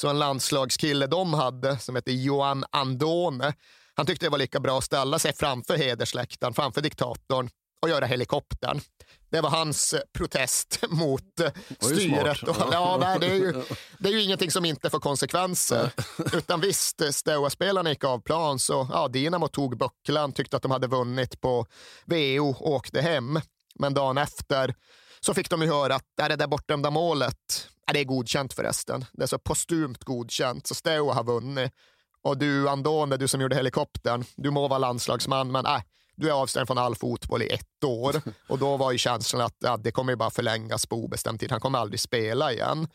Så 0.00 0.08
en 0.08 0.18
landslagskille 0.18 1.06
de 1.06 1.34
hade, 1.34 1.78
som 1.78 1.96
heter 1.96 2.12
Johan 2.12 2.64
Andone, 2.70 3.52
han 3.94 4.06
tyckte 4.06 4.26
det 4.26 4.30
var 4.30 4.38
lika 4.38 4.60
bra 4.60 4.78
att 4.78 4.84
ställa 4.84 5.18
sig 5.18 5.32
framför 5.34 5.76
hedersläktaren, 5.76 6.54
framför 6.54 6.80
diktatorn 6.80 7.50
och 7.82 7.88
göra 7.88 8.06
helikoptern. 8.06 8.80
Det 9.30 9.40
var 9.40 9.50
hans 9.50 9.94
eh, 9.94 10.00
protest 10.12 10.84
mot 10.88 11.40
eh, 11.40 11.50
styret. 11.80 12.42
Och, 12.42 12.56
ja, 12.72 12.96
nej, 13.00 13.18
det, 13.20 13.26
är 13.26 13.34
ju, 13.34 13.52
det 13.98 14.08
är 14.08 14.12
ju 14.12 14.22
ingenting 14.22 14.50
som 14.50 14.64
inte 14.64 14.90
får 14.90 15.00
konsekvenser. 15.00 15.90
Utan 16.32 16.60
visst, 16.60 17.00
eh, 17.00 17.10
Steaua-spelarna 17.10 17.90
gick 17.90 18.04
av 18.04 18.20
plan, 18.20 18.58
så 18.58 18.88
ja, 18.92 19.08
Dinamo 19.08 19.48
tog 19.48 19.78
bucklan, 19.78 20.32
tyckte 20.32 20.56
att 20.56 20.62
de 20.62 20.70
hade 20.70 20.86
vunnit 20.86 21.40
på 21.40 21.66
VO 22.04 22.50
och 22.50 22.72
åkte 22.72 23.00
hem. 23.00 23.40
Men 23.78 23.94
dagen 23.94 24.18
efter 24.18 24.74
så 25.20 25.34
fick 25.34 25.50
de 25.50 25.62
ju 25.62 25.68
höra 25.68 25.94
att 25.94 26.04
det 26.16 26.36
där 26.36 26.46
bortdömda 26.46 26.90
målet, 26.90 27.68
det 27.92 28.00
är 28.00 28.04
godkänt 28.04 28.52
förresten. 28.52 29.04
Det 29.12 29.22
är 29.22 29.26
så 29.26 29.38
postumt 29.38 30.04
godkänt, 30.04 30.66
så 30.66 30.74
Steaua 30.74 31.14
har 31.14 31.24
vunnit. 31.24 31.72
Och 32.22 32.38
du 32.38 32.68
Andone, 32.68 33.16
du 33.16 33.28
som 33.28 33.40
gjorde 33.40 33.56
helikoptern, 33.56 34.24
du 34.36 34.50
må 34.50 34.68
vara 34.68 34.78
landslagsman, 34.78 35.52
men 35.52 35.66
äh, 35.66 35.80
du 36.16 36.28
är 36.28 36.32
avstängd 36.32 36.66
från 36.66 36.78
all 36.78 36.94
fotboll 36.94 37.42
i 37.42 37.48
ett 37.48 37.84
år. 37.84 38.14
Och 38.48 38.58
då 38.58 38.76
var 38.76 38.92
ju 38.92 38.98
känslan 38.98 39.42
att 39.42 39.56
ja, 39.58 39.76
det 39.76 39.90
kommer 39.90 40.12
ju 40.12 40.16
bara 40.16 40.30
förlängas 40.30 40.86
på 40.86 40.96
obestämd 40.96 41.40
tid. 41.40 41.50
Han 41.50 41.60
kommer 41.60 41.78
aldrig 41.78 42.00
spela 42.00 42.52
igen. 42.52 42.88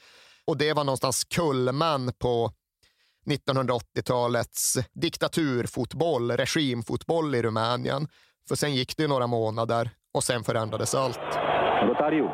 Och 0.48 0.58
det 0.58 0.74
var 0.74 0.84
någonstans 0.84 1.24
kulmen 1.24 2.14
på 2.20 2.52
1980-talets 3.26 4.78
diktaturfotboll, 4.94 6.32
regimfotboll 6.32 7.36
i 7.36 7.42
Rumänien. 7.42 8.08
För 8.48 8.56
sen 8.56 8.76
gick 8.76 8.98
det 8.98 9.08
några 9.08 9.28
månader 9.28 9.90
och 10.14 10.24
sen 10.24 10.44
förändrades 10.44 10.96
allt. 10.96 11.20
Rotariu. 11.82 12.28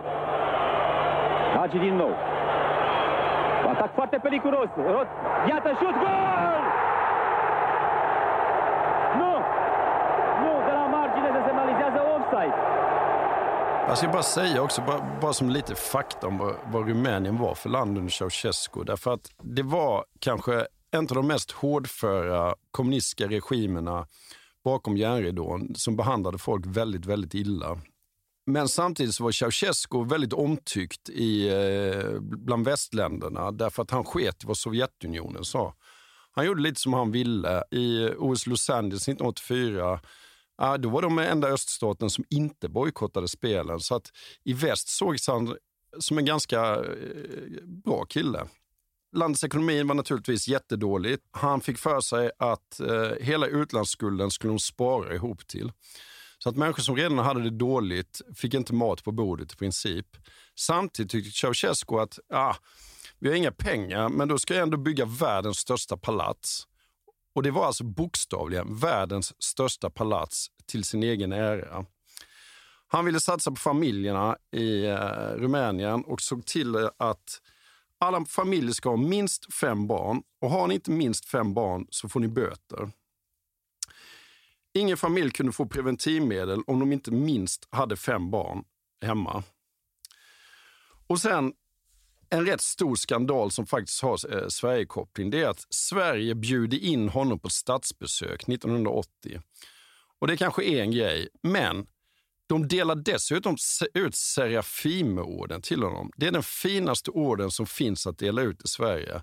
Hagi 1.55 1.79
din 1.79 1.97
nou. 1.97 2.38
Atac 3.79 3.95
foarte 3.95 4.19
periculos. 4.19 4.69
Rot. 4.75 5.07
Iată 5.49 5.69
șut, 5.79 5.95
gol! 6.03 6.63
Nu! 9.19 9.31
Nu, 10.43 10.51
de 10.67 10.71
la 10.79 10.85
margine 10.95 11.29
se 11.35 11.41
semnalizează 11.47 12.01
offside. 12.15 12.53
Jag 13.87 13.97
ska 13.97 14.07
bara 14.07 14.23
säga 14.23 14.61
också, 14.61 14.81
bara, 14.81 15.19
bara 15.21 15.33
som 15.33 15.49
lite 15.49 15.75
fakta 15.75 16.27
om 16.27 16.37
vad, 16.37 16.55
vad 16.71 16.87
Rumänien 16.87 17.37
var 17.37 17.55
för 17.55 17.69
land 17.69 17.97
under 17.97 18.11
Ceausescu. 18.11 18.83
Därför 18.83 19.13
att 19.13 19.31
det 19.43 19.63
var 19.63 20.05
kanske 20.19 20.53
en 20.91 20.99
av 20.99 21.15
de 21.15 21.27
mest 21.27 21.51
hårdföra 21.51 22.55
kommunistiska 22.71 23.27
regimerna 23.27 24.05
bakom 24.63 24.97
järnridån 24.97 25.75
som 25.75 25.95
behandlade 25.95 26.37
folk 26.37 26.65
väldigt, 26.65 27.05
väldigt 27.05 27.33
illa. 27.33 27.77
Men 28.49 28.69
samtidigt 28.69 29.15
så 29.15 29.23
var 29.23 29.31
Ceausescu 29.31 30.05
väldigt 30.05 30.33
omtyckt 30.33 31.09
i, 31.09 31.47
eh, 31.49 32.19
bland 32.19 32.65
västländerna 32.65 33.51
därför 33.51 33.83
att 33.83 33.91
han 33.91 34.03
sket 34.03 34.43
i 34.43 34.47
vad 34.47 34.57
Sovjetunionen 34.57 35.45
sa. 35.45 35.75
Han 36.31 36.45
gjorde 36.45 36.61
lite 36.61 36.81
som 36.81 36.93
han 36.93 37.11
ville. 37.11 37.63
I 37.71 38.09
OS 38.17 38.47
Los 38.47 38.69
Angeles 38.69 39.07
1984 39.07 39.99
då 40.79 40.89
var 40.89 41.01
de 41.01 41.19
enda 41.19 41.47
öststaten 41.47 42.09
som 42.09 42.25
inte 42.29 42.69
bojkottade 42.69 43.27
spelen. 43.27 43.79
Så 43.79 43.95
att 43.95 44.11
i 44.43 44.53
väst 44.53 44.89
sågs 44.89 45.27
han 45.27 45.55
som 45.99 46.17
en 46.17 46.25
ganska 46.25 46.75
eh, 46.75 47.63
bra 47.85 48.05
kille. 48.05 48.47
Landets 49.15 49.43
ekonomi 49.43 49.83
var 49.83 49.95
naturligtvis 49.95 50.47
jättedålig. 50.47 51.17
Han 51.31 51.61
fick 51.61 51.77
för 51.77 52.01
sig 52.01 52.31
att 52.39 52.79
eh, 52.79 53.11
hela 53.21 53.47
utlandsskulden 53.47 54.31
skulle 54.31 54.53
de 54.53 54.59
spara 54.59 55.15
ihop 55.15 55.47
till. 55.47 55.71
Så 56.43 56.49
att 56.49 56.55
människor 56.55 56.83
som 56.83 56.95
redan 56.95 57.17
hade 57.17 57.43
det 57.43 57.49
dåligt 57.49 58.21
fick 58.35 58.53
inte 58.53 58.73
mat 58.73 59.03
på 59.03 59.11
bordet 59.11 59.53
i 59.53 59.55
princip. 59.55 60.07
Samtidigt 60.55 61.11
tyckte 61.11 61.31
Ceausescu 61.31 61.95
att 61.95 62.19
ah, 62.33 62.55
vi 63.19 63.29
har 63.29 63.35
inga 63.35 63.51
pengar, 63.51 64.09
men 64.09 64.27
då 64.27 64.37
ska 64.37 64.53
jag 64.53 64.63
ändå 64.63 64.77
bygga 64.77 65.05
världens 65.05 65.57
största 65.57 65.97
palats. 65.97 66.67
Och 67.35 67.43
det 67.43 67.51
var 67.51 67.65
alltså 67.65 67.83
bokstavligen 67.83 68.75
världens 68.75 69.43
största 69.43 69.89
palats 69.89 70.47
till 70.65 70.83
sin 70.83 71.03
egen 71.03 71.31
ära. 71.31 71.85
Han 72.87 73.05
ville 73.05 73.19
satsa 73.19 73.51
på 73.51 73.55
familjerna 73.55 74.37
i 74.51 74.85
eh, 74.85 74.97
Rumänien 75.35 76.03
och 76.03 76.21
såg 76.21 76.45
till 76.45 76.75
att 76.97 77.41
alla 77.99 78.25
familjer 78.25 78.73
ska 78.73 78.89
ha 78.89 78.97
minst 78.97 79.53
fem 79.53 79.87
barn 79.87 80.21
och 80.41 80.49
har 80.49 80.67
ni 80.67 80.73
inte 80.73 80.91
minst 80.91 81.25
fem 81.25 81.53
barn 81.53 81.87
så 81.89 82.09
får 82.09 82.19
ni 82.19 82.27
böter. 82.27 82.91
Ingen 84.79 84.97
familj 84.97 85.31
kunde 85.31 85.51
få 85.51 85.65
preventivmedel 85.65 86.61
om 86.67 86.79
de 86.79 86.91
inte 86.91 87.11
minst 87.11 87.67
hade 87.71 87.97
fem 87.97 88.31
barn 88.31 88.63
hemma. 89.01 89.43
Och 91.07 91.21
sen 91.21 91.53
en 92.29 92.45
rätt 92.45 92.61
stor 92.61 92.95
skandal 92.95 93.51
som 93.51 93.67
faktiskt 93.67 94.01
har 94.01 94.35
eh, 94.35 94.47
Sverigekoppling, 94.47 95.29
det 95.29 95.41
är 95.41 95.47
att 95.47 95.65
Sverige 95.69 96.35
bjuder 96.35 96.77
in 96.77 97.09
honom 97.09 97.39
på 97.39 97.49
statsbesök 97.49 98.49
1980. 98.49 99.41
Och 100.19 100.27
det 100.27 100.37
kanske 100.37 100.63
är 100.63 100.81
en 100.81 100.91
grej, 100.91 101.29
men 101.43 101.87
de 102.47 102.67
delar 102.67 102.95
dessutom 102.95 103.57
ut 103.93 104.15
Serafimerorden 104.15 105.61
till 105.61 105.83
honom. 105.83 106.11
Det 106.15 106.27
är 106.27 106.31
den 106.31 106.43
finaste 106.43 107.11
orden 107.11 107.51
som 107.51 107.67
finns 107.67 108.07
att 108.07 108.17
dela 108.17 108.41
ut 108.41 108.63
i 108.63 108.67
Sverige. 108.67 109.21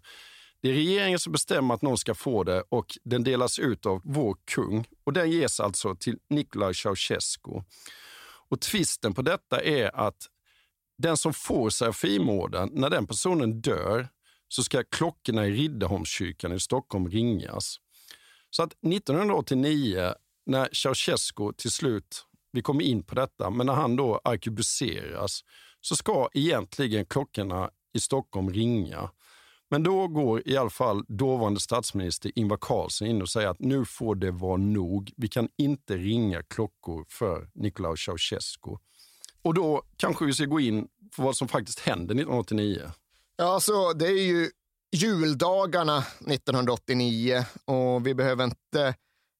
Det 0.62 0.68
är 0.68 0.72
regeringen 0.72 1.18
som 1.18 1.32
bestämmer 1.32 1.74
att 1.74 1.82
någon 1.82 1.98
ska 1.98 2.14
få 2.14 2.44
det 2.44 2.62
och 2.68 2.98
den 3.04 3.24
delas 3.24 3.58
ut 3.58 3.86
av 3.86 4.00
vår 4.04 4.36
kung. 4.44 4.84
Och 5.04 5.12
Den 5.12 5.30
ges 5.30 5.60
alltså 5.60 5.94
till 5.94 6.18
Nicolae 6.30 6.74
Ceausescu. 6.74 7.50
Och 8.48 8.60
tvisten 8.60 9.14
på 9.14 9.22
detta 9.22 9.62
är 9.62 9.96
att 9.96 10.26
den 10.98 11.16
som 11.16 11.32
får 11.32 11.70
serafimorden, 11.70 12.70
när 12.72 12.90
den 12.90 13.06
personen 13.06 13.60
dör 13.60 14.08
så 14.48 14.62
ska 14.62 14.84
klockorna 14.84 15.46
i 15.46 15.50
Riddarholmskyrkan 15.50 16.52
i 16.52 16.60
Stockholm 16.60 17.08
ringas. 17.08 17.76
Så 18.50 18.62
att 18.62 18.72
1989, 18.72 20.14
när 20.46 20.68
Ceausescu 20.72 21.52
till 21.56 21.70
slut 21.70 22.26
vi 22.52 22.62
kommer 22.62 22.84
in 22.84 23.02
på 23.02 23.14
detta, 23.14 23.50
men 23.50 23.66
när 23.66 23.74
han 23.74 23.96
då 23.96 24.20
arkebuseras 24.24 25.44
så 25.80 25.96
ska 25.96 26.28
egentligen 26.34 27.06
klockorna 27.06 27.70
i 27.94 28.00
Stockholm 28.00 28.50
ringa. 28.50 29.10
Men 29.70 29.82
då 29.82 30.08
går 30.08 30.48
i 30.48 30.56
alla 30.56 30.70
fall 30.70 31.04
dåvarande 31.08 31.60
statsminister 31.60 32.32
Ingvar 32.34 32.58
Carlsson 32.60 33.08
in 33.08 33.22
och 33.22 33.28
säger 33.28 33.48
att 33.48 33.60
nu 33.60 33.84
får 33.84 34.14
det 34.14 34.30
vara 34.30 34.56
nog. 34.56 35.12
Vi 35.16 35.28
kan 35.28 35.48
inte 35.58 35.96
ringa 35.96 36.42
klockor 36.42 37.04
för 37.08 37.50
Nicolae 37.54 37.96
Ceausescu. 37.96 38.70
Och 39.42 39.54
då 39.54 39.82
kanske 39.96 40.24
vi 40.24 40.32
ska 40.32 40.44
gå 40.44 40.60
in 40.60 40.88
på 41.16 41.22
vad 41.22 41.36
som 41.36 41.48
faktiskt 41.48 41.80
hände 41.80 42.14
1989. 42.14 42.90
Ja, 43.36 43.60
så 43.60 43.92
det 43.92 44.06
är 44.06 44.22
ju 44.22 44.50
juldagarna 44.92 45.98
1989 45.98 47.44
och 47.64 48.06
vi 48.06 48.14
behöver 48.14 48.44
inte 48.44 48.94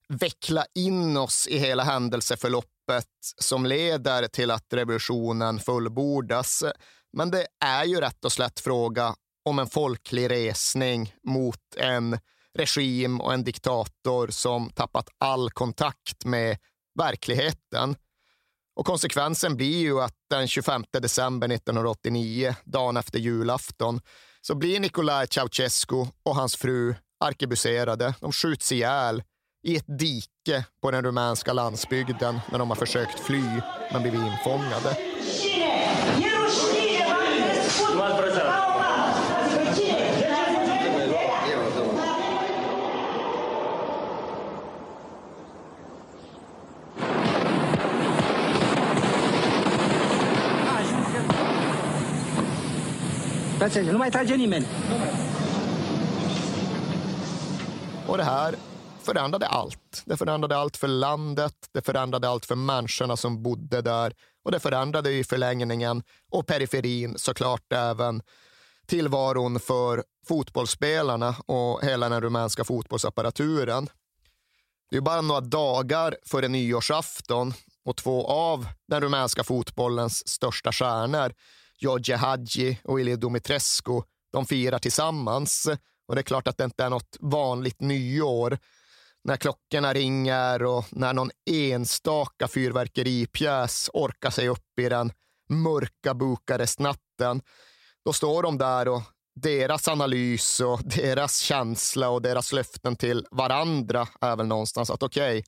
veckla 0.09 0.65
in 0.75 1.17
oss 1.17 1.47
i 1.47 1.57
hela 1.57 1.83
händelseförloppet 1.83 3.05
som 3.37 3.65
leder 3.65 4.27
till 4.27 4.51
att 4.51 4.73
revolutionen 4.73 5.59
fullbordas. 5.59 6.63
Men 7.13 7.31
det 7.31 7.47
är 7.65 7.83
ju 7.85 7.99
rätt 7.99 8.25
och 8.25 8.31
slätt 8.31 8.59
fråga 8.59 9.15
om 9.47 9.59
en 9.59 9.67
folklig 9.67 10.31
resning 10.31 11.13
mot 11.23 11.75
en 11.77 12.19
regim 12.57 13.21
och 13.21 13.33
en 13.33 13.43
diktator 13.43 14.27
som 14.27 14.69
tappat 14.69 15.09
all 15.17 15.49
kontakt 15.51 16.25
med 16.25 16.57
verkligheten. 16.99 17.95
Och 18.75 18.85
konsekvensen 18.85 19.55
blir 19.55 19.77
ju 19.77 20.01
att 20.01 20.13
den 20.29 20.47
25 20.47 20.83
december 20.91 21.51
1989, 21.51 22.55
dagen 22.63 22.97
efter 22.97 23.19
julafton, 23.19 24.01
så 24.41 24.55
blir 24.55 24.79
Nicolae 24.79 25.27
Ceausescu 25.27 26.05
och 26.23 26.35
hans 26.35 26.55
fru 26.55 26.95
arkebuserade. 27.19 28.13
De 28.19 28.31
skjuts 28.31 28.71
ihjäl 28.71 29.23
i 29.63 29.75
ett 29.75 29.99
dike 29.99 30.65
på 30.81 30.91
den 30.91 31.03
rumänska 31.03 31.53
landsbygden 31.53 32.39
när 32.51 32.59
de 32.59 32.69
har 32.69 32.75
försökt 32.75 33.19
fly 33.19 33.43
men 33.91 34.01
blivit 34.01 34.21
infångade. 34.21 35.06
Nu 53.59 53.97
mai 53.97 54.11
trage 54.11 54.37
nimeni. 54.37 54.67
Och 58.07 58.17
det 58.17 58.23
här 58.23 58.55
förändrade 59.01 59.47
allt. 59.47 60.03
Det 60.05 60.17
förändrade 60.17 60.57
allt 60.57 60.77
för 60.77 60.87
landet, 60.87 61.53
det 61.73 61.81
förändrade 61.81 62.29
allt 62.29 62.45
för 62.45 62.55
människorna 62.55 63.17
som 63.17 63.43
bodde 63.43 63.81
där 63.81 64.13
och 64.45 64.51
det 64.51 64.59
förändrade 64.59 65.11
i 65.11 65.23
förlängningen 65.23 66.03
och 66.31 66.47
periferin 66.47 67.17
såklart 67.17 67.73
även 67.73 68.21
tillvaron 68.87 69.59
för 69.59 70.03
fotbollsspelarna 70.27 71.35
och 71.45 71.83
hela 71.83 72.09
den 72.09 72.21
rumänska 72.21 72.63
fotbollsapparaturen. 72.63 73.89
Det 74.89 74.97
är 74.97 75.01
bara 75.01 75.21
några 75.21 75.41
dagar 75.41 76.15
före 76.25 76.47
nyårsafton 76.47 77.53
och 77.85 77.95
två 77.95 78.27
av 78.27 78.67
den 78.87 79.01
rumänska 79.01 79.43
fotbollens 79.43 80.27
största 80.27 80.71
stjärnor, 80.71 81.33
George 81.77 82.15
Hagi 82.15 82.79
och 82.83 82.99
Ilie 82.99 83.15
Dumitrescu, 83.15 84.01
de 84.31 84.45
firar 84.45 84.79
tillsammans. 84.79 85.67
Och 86.07 86.15
det 86.15 86.21
är 86.21 86.23
klart 86.23 86.47
att 86.47 86.57
det 86.57 86.63
inte 86.63 86.83
är 86.83 86.89
något 86.89 87.17
vanligt 87.19 87.81
nyår 87.81 88.57
när 89.23 89.37
klockorna 89.37 89.93
ringer 89.93 90.63
och 90.63 90.85
när 90.91 91.13
någon 91.13 91.31
enstaka 91.49 92.47
fyrverkeripjäs 92.47 93.89
orkar 93.93 94.29
sig 94.29 94.49
upp 94.49 94.79
i 94.79 94.89
den 94.89 95.11
mörka 95.49 96.13
Bukarestnatten. 96.13 97.41
Då 98.05 98.13
står 98.13 98.43
de 98.43 98.57
där 98.57 98.87
och 98.87 99.01
deras 99.35 99.87
analys 99.87 100.59
och 100.59 100.81
deras 100.83 101.37
känsla 101.39 102.09
och 102.09 102.21
deras 102.21 102.53
löften 102.53 102.95
till 102.95 103.25
varandra 103.31 104.07
är 104.21 104.35
väl 104.35 104.47
någonstans 104.47 104.89
att 104.89 105.03
okej, 105.03 105.39
okay, 105.39 105.43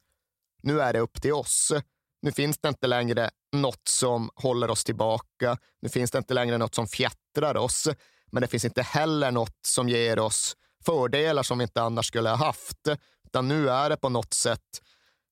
nu 0.63 0.81
är 0.81 0.93
det 0.93 0.99
upp 0.99 1.21
till 1.21 1.33
oss. 1.33 1.73
Nu 2.21 2.31
finns 2.31 2.57
det 2.57 2.69
inte 2.69 2.87
längre 2.87 3.29
något 3.51 3.87
som 3.87 4.29
håller 4.35 4.69
oss 4.69 4.83
tillbaka. 4.83 5.57
Nu 5.81 5.89
finns 5.89 6.11
det 6.11 6.17
inte 6.17 6.33
längre 6.33 6.57
något 6.57 6.75
som 6.75 6.87
fjättrar 6.87 7.57
oss. 7.57 7.87
Men 8.31 8.41
det 8.41 8.47
finns 8.47 8.65
inte 8.65 8.81
heller 8.81 9.31
något 9.31 9.59
som 9.67 9.89
ger 9.89 10.19
oss 10.19 10.55
fördelar 10.85 11.43
som 11.43 11.57
vi 11.57 11.63
inte 11.63 11.81
annars 11.81 12.07
skulle 12.07 12.29
ha 12.29 12.35
haft. 12.35 12.87
Utan 13.25 13.47
nu 13.47 13.69
är 13.69 13.89
det 13.89 13.97
på 13.97 14.09
något 14.09 14.33
sätt 14.33 14.81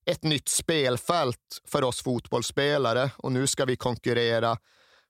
ett 0.06 0.22
nytt 0.22 0.48
spelfält 0.48 1.60
för 1.64 1.84
oss 1.84 2.02
fotbollsspelare 2.02 3.10
och 3.16 3.32
nu 3.32 3.46
ska 3.46 3.64
vi 3.64 3.76
konkurrera 3.76 4.58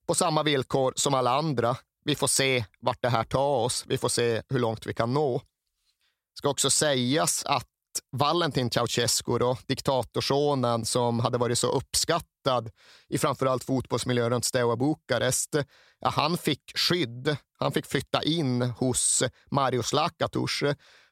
på 0.07 0.15
samma 0.15 0.43
villkor 0.43 0.93
som 0.97 1.15
alla 1.15 1.31
andra. 1.31 1.77
Vi 2.05 2.15
får 2.15 2.27
se 2.27 2.65
vart 2.81 3.03
det 3.03 3.09
här 3.09 3.25
tar 3.25 3.57
oss. 3.57 3.85
Vi 3.87 3.99
får 3.99 4.09
se 4.09 4.43
hur 4.49 4.59
långt 4.59 4.87
vi 4.87 4.95
kan 4.95 5.15
nå. 5.15 5.39
Det 5.39 6.39
ska 6.39 6.49
också 6.49 6.71
sägas 6.71 7.45
att 7.45 7.67
Valentin 8.13 8.71
Ceausescu, 8.71 9.39
då, 9.39 9.59
diktatorsonen 9.67 10.85
som 10.85 11.21
hade 11.21 11.39
varit 11.39 11.59
så 11.59 11.71
uppskattad 11.71 12.71
i 13.09 13.19
framförallt 13.19 13.65
fotbollsmiljön 13.65 14.31
runt 14.31 14.45
Steaua 14.45 14.77
Bukarest, 14.77 15.57
ja, 16.01 16.09
han 16.09 16.39
fick 16.39 16.79
skydd. 16.79 17.37
Han 17.59 17.73
fick 17.73 17.87
flytta 17.87 18.23
in 18.23 18.63
hos 18.63 19.23
Marius 19.51 19.93
Lakatus, 19.93 20.63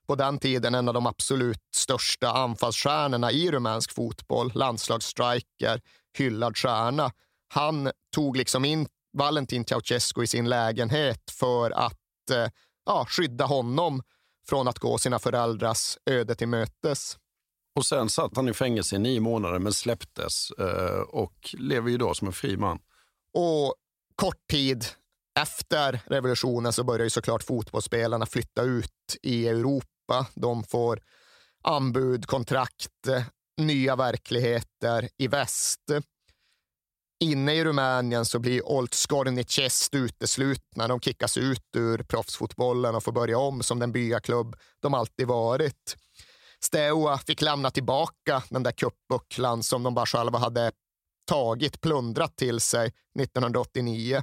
på 0.06 0.14
den 0.14 0.38
tiden 0.38 0.74
en 0.74 0.88
av 0.88 0.94
de 0.94 1.06
absolut 1.06 1.62
största 1.74 2.30
anfallsstjärnorna 2.30 3.32
i 3.32 3.50
rumänsk 3.50 3.94
fotboll, 3.94 4.52
landslagsstriker, 4.54 5.80
hyllad 6.18 6.56
stjärna. 6.56 7.10
Han 7.54 7.90
tog 8.14 8.36
liksom 8.36 8.64
in 8.64 8.88
Valentin 9.12 9.64
Ceausescu 9.64 10.22
i 10.22 10.26
sin 10.26 10.48
lägenhet 10.48 11.30
för 11.30 11.70
att 11.70 12.30
eh, 12.30 12.48
ja, 12.86 13.06
skydda 13.08 13.44
honom 13.44 14.02
från 14.48 14.68
att 14.68 14.78
gå 14.78 14.98
sina 14.98 15.18
föräldrars 15.18 15.98
öde 16.06 16.34
till 16.34 16.48
mötes. 16.48 17.18
Och 17.76 17.86
sen 17.86 18.08
satt 18.08 18.36
han 18.36 18.48
i 18.48 18.52
fängelse 18.52 18.96
i 18.96 18.98
nio 18.98 19.20
månader 19.20 19.58
men 19.58 19.72
släpptes 19.72 20.50
eh, 20.50 21.00
och 21.00 21.54
lever 21.58 21.90
idag 21.90 22.16
som 22.16 22.26
en 22.26 22.32
fri 22.32 22.56
man. 22.56 22.78
Och 23.34 23.74
kort 24.14 24.46
tid 24.50 24.84
efter 25.40 26.00
revolutionen 26.06 26.72
så 26.72 26.84
börjar 26.84 27.04
ju 27.04 27.10
såklart 27.10 27.42
fotbollsspelarna 27.42 28.26
flytta 28.26 28.62
ut 28.62 29.16
i 29.22 29.48
Europa. 29.48 30.26
De 30.34 30.64
får 30.64 31.00
anbud, 31.62 32.26
kontrakt 32.26 33.08
nya 33.56 33.96
verkligheter 33.96 35.08
i 35.18 35.28
väst. 35.28 35.80
Inne 37.20 37.54
i 37.54 37.64
Rumänien 37.64 38.24
så 38.24 38.38
blir 38.38 38.68
Old 38.68 38.94
Cest 39.48 39.94
uteslutna. 39.94 40.88
De 40.88 41.00
kickas 41.00 41.36
ut 41.36 41.76
ur 41.76 41.98
proffsfotbollen 41.98 42.94
och 42.94 43.04
får 43.04 43.12
börja 43.12 43.38
om 43.38 43.62
som 43.62 43.78
den 43.78 43.92
byaklubb 43.92 44.56
de 44.82 44.94
alltid 44.94 45.26
varit. 45.26 45.96
Steaua 46.60 47.18
fick 47.18 47.42
lämna 47.42 47.70
tillbaka 47.70 48.42
den 48.48 48.62
där 48.62 48.72
cupbucklan 48.72 49.62
som 49.62 49.82
de 49.82 49.94
bara 49.94 50.06
själva 50.06 50.38
hade 50.38 50.72
tagit, 51.26 51.80
plundrat 51.80 52.36
till 52.36 52.60
sig 52.60 52.92
1989. 53.20 54.22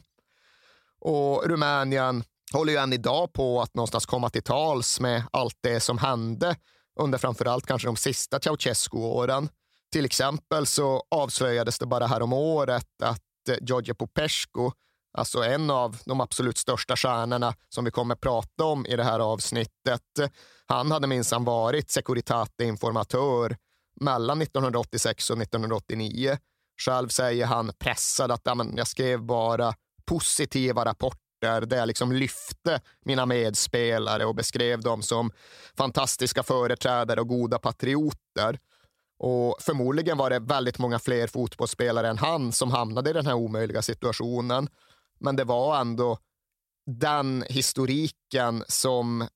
Och 1.00 1.44
Rumänien 1.46 2.24
håller 2.54 2.74
ju 2.74 2.80
än 2.80 2.94
idag 2.94 3.34
på 3.34 3.62
att 3.62 3.76
någonstans 3.76 4.06
komma 4.06 4.30
till 4.30 4.44
tals 4.44 5.00
med 5.00 5.24
allt 5.32 5.58
det 5.62 5.80
som 5.80 5.98
hände 5.98 6.56
under 7.00 7.18
framförallt 7.18 7.66
kanske 7.66 7.88
de 7.88 7.96
sista 7.96 8.40
Ceausescu-åren. 8.40 9.50
Till 9.94 10.06
exempel 10.06 10.66
så 10.66 11.04
avslöjades 11.12 11.80
det 11.80 11.86
bara 11.86 12.08
här 12.08 12.22
om 12.22 12.34
året 12.34 13.02
att 13.04 13.20
eh, 13.50 13.56
Giorgio 13.62 13.94
Popescu, 13.94 14.72
alltså 15.18 15.44
en 15.44 15.70
av 15.70 15.98
de 16.06 16.22
absolut 16.22 16.58
största 16.58 16.96
stjärnorna 16.96 17.54
som 17.70 17.86
vi 17.86 17.92
kommer 17.92 18.16
prata 18.16 18.64
om 18.64 18.86
i 18.86 18.96
det 18.96 19.04
här 19.04 19.20
avsnittet, 19.20 20.02
han 20.66 20.92
hade 20.92 21.08
minsann 21.08 21.44
varit 21.44 21.92
Securitate 21.92 22.64
informatör 22.64 23.58
mellan 24.02 24.42
1986 24.42 25.30
och 25.30 25.42
1989. 25.42 26.38
Själv 26.82 27.08
säger 27.08 27.46
han 27.46 27.72
pressad 27.80 28.32
att 28.32 28.48
jag 28.76 28.88
skrev 28.88 29.22
bara 29.22 29.74
positiva 30.06 30.86
rapporter 30.86 31.62
där 31.66 31.78
jag 31.78 31.88
liksom 31.88 32.12
lyfte 32.12 32.82
mina 33.06 33.26
medspelare 33.26 34.26
och 34.26 34.36
beskrev 34.36 34.82
dem 34.82 35.02
som 35.02 35.32
fantastiska 35.78 36.44
företrädare 36.44 37.22
och 37.22 37.28
goda 37.28 37.60
patrioter. 37.60 38.60
Och 39.26 39.56
förmodligen 39.60 40.18
var 40.18 40.30
det 40.30 40.40
väldigt 40.40 40.80
många 40.80 41.00
fler 41.00 41.28
fotbollsspelare 41.28 42.10
än 42.10 42.18
han 42.18 42.52
som 42.52 42.72
hamnade 42.72 43.10
i 43.10 43.14
den 43.14 43.26
här 43.26 43.34
omöjliga 43.34 43.82
situationen. 43.82 44.70
Men 45.20 45.36
det 45.36 45.44
var 45.44 45.82
ändå 45.82 46.18
den 46.86 47.44
historiken 47.50 48.64
som 48.68 49.28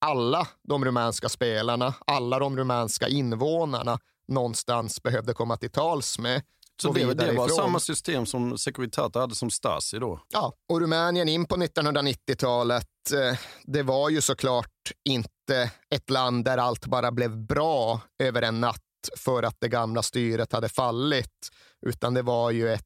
alla 0.00 0.48
de 0.68 0.84
rumänska 0.84 1.28
spelarna, 1.28 1.94
alla 2.06 2.38
de 2.38 2.56
rumänska 2.56 3.08
invånarna 3.08 3.98
någonstans 4.28 5.02
behövde 5.02 5.34
komma 5.34 5.56
till 5.56 5.70
tals 5.70 6.18
med. 6.18 6.42
Så 6.82 6.92
det, 6.92 7.14
det 7.14 7.32
var 7.32 7.48
samma 7.48 7.80
system 7.80 8.26
som 8.26 8.58
Securitate 8.58 9.18
hade 9.18 9.34
som 9.34 9.50
Stasi 9.50 9.98
då? 9.98 10.20
Ja, 10.28 10.52
och 10.68 10.80
Rumänien 10.80 11.28
in 11.28 11.46
på 11.46 11.56
1990-talet, 11.56 12.86
eh, 13.12 13.38
det 13.64 13.82
var 13.82 14.10
ju 14.10 14.20
såklart 14.20 14.92
inte 15.08 15.70
ett 15.90 16.10
land 16.10 16.44
där 16.44 16.58
allt 16.58 16.86
bara 16.86 17.12
blev 17.12 17.36
bra 17.36 18.00
över 18.22 18.42
en 18.42 18.60
natt 18.60 18.85
för 19.16 19.42
att 19.42 19.56
det 19.58 19.68
gamla 19.68 20.02
styret 20.02 20.52
hade 20.52 20.68
fallit, 20.68 21.48
utan 21.86 22.14
det 22.14 22.22
var 22.22 22.50
ju 22.50 22.72
ett 22.72 22.82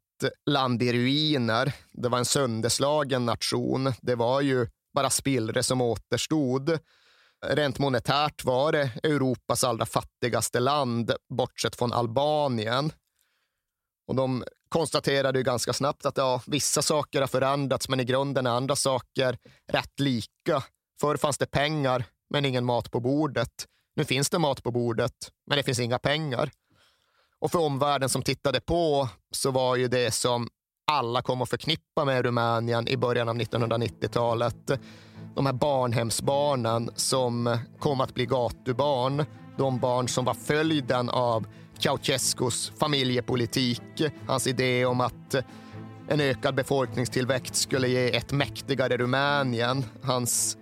land 0.51 0.83
i 0.83 0.93
ruiner. 0.93 1.73
Det 1.93 2.09
var 2.09 2.19
en 2.19 2.25
sönderslagen 2.25 3.27
nation. 3.27 3.93
Det 4.01 4.15
var 4.15 4.41
ju 4.41 4.67
bara 4.95 5.11
spillre 5.11 5.63
som 5.63 5.81
återstod. 5.81 6.79
Rent 7.47 7.79
monetärt 7.79 8.45
var 8.45 8.73
det 8.73 8.91
Europas 9.03 9.65
allra 9.65 9.87
fattigaste 9.87 10.61
land, 10.61 11.13
bortsett 11.29 11.77
från 11.77 11.93
Albanien. 11.93 12.93
Och 14.09 14.15
de 14.15 14.45
konstaterade 14.69 15.39
ju 15.39 15.43
ganska 15.43 15.73
snabbt 15.73 16.07
att 16.07 16.17
ja, 16.17 16.43
vissa 16.47 16.83
saker 16.83 17.21
har 17.21 17.29
förändrats, 17.29 17.89
men 17.89 18.01
i 18.01 18.05
grunden 18.05 18.47
är 18.47 18.51
andra 18.51 18.77
saker 18.77 19.39
rätt 19.73 20.01
lika. 20.01 20.63
Förr 21.01 21.17
fanns 21.17 21.39
det 21.39 21.47
pengar, 21.47 22.05
men 22.31 22.45
ingen 22.45 22.65
mat 22.65 22.91
på 22.91 23.01
bordet. 23.01 23.67
Nu 23.97 24.05
finns 24.05 24.31
det 24.31 24.39
mat 24.39 24.63
på 24.63 24.71
bordet, 24.71 25.13
men 25.47 25.57
det 25.57 25.63
finns 25.63 25.81
inga 25.81 25.99
pengar. 25.99 26.51
Och 27.41 27.51
för 27.51 27.59
omvärlden 27.59 28.09
som 28.09 28.23
tittade 28.23 28.61
på 28.61 29.09
så 29.31 29.51
var 29.51 29.77
ju 29.77 29.89
det 29.89 30.11
som 30.11 30.49
alla 30.93 31.23
kom 31.23 31.43
att 31.43 31.51
förknippa 31.51 32.05
med 32.05 32.25
Rumänien 32.25 32.89
i 32.89 32.97
början 32.97 33.29
av 33.29 33.37
1990-talet. 33.37 34.71
De 35.35 35.47
här 35.47 35.53
barnhemsbarnen 35.53 36.91
som 36.97 37.59
kom 37.79 38.01
att 38.01 38.15
bli 38.15 38.27
gatubarn. 38.27 39.25
De 39.59 39.79
barn 39.79 40.09
som 40.09 40.25
var 40.25 40.35
följden 40.35 41.11
av 41.11 41.47
Ceausescus 41.79 42.73
familjepolitik. 42.79 43.83
Hans 44.27 44.47
idé 44.47 44.85
om 44.85 45.01
att 45.01 45.35
en 46.09 46.21
ökad 46.21 46.55
befolkningstillväxt 46.55 47.55
skulle 47.55 47.89
ge 47.89 48.17
ett 48.17 48.33
mäktigare 48.33 48.97
Rumänien. 48.97 49.85
Hans 50.03 50.57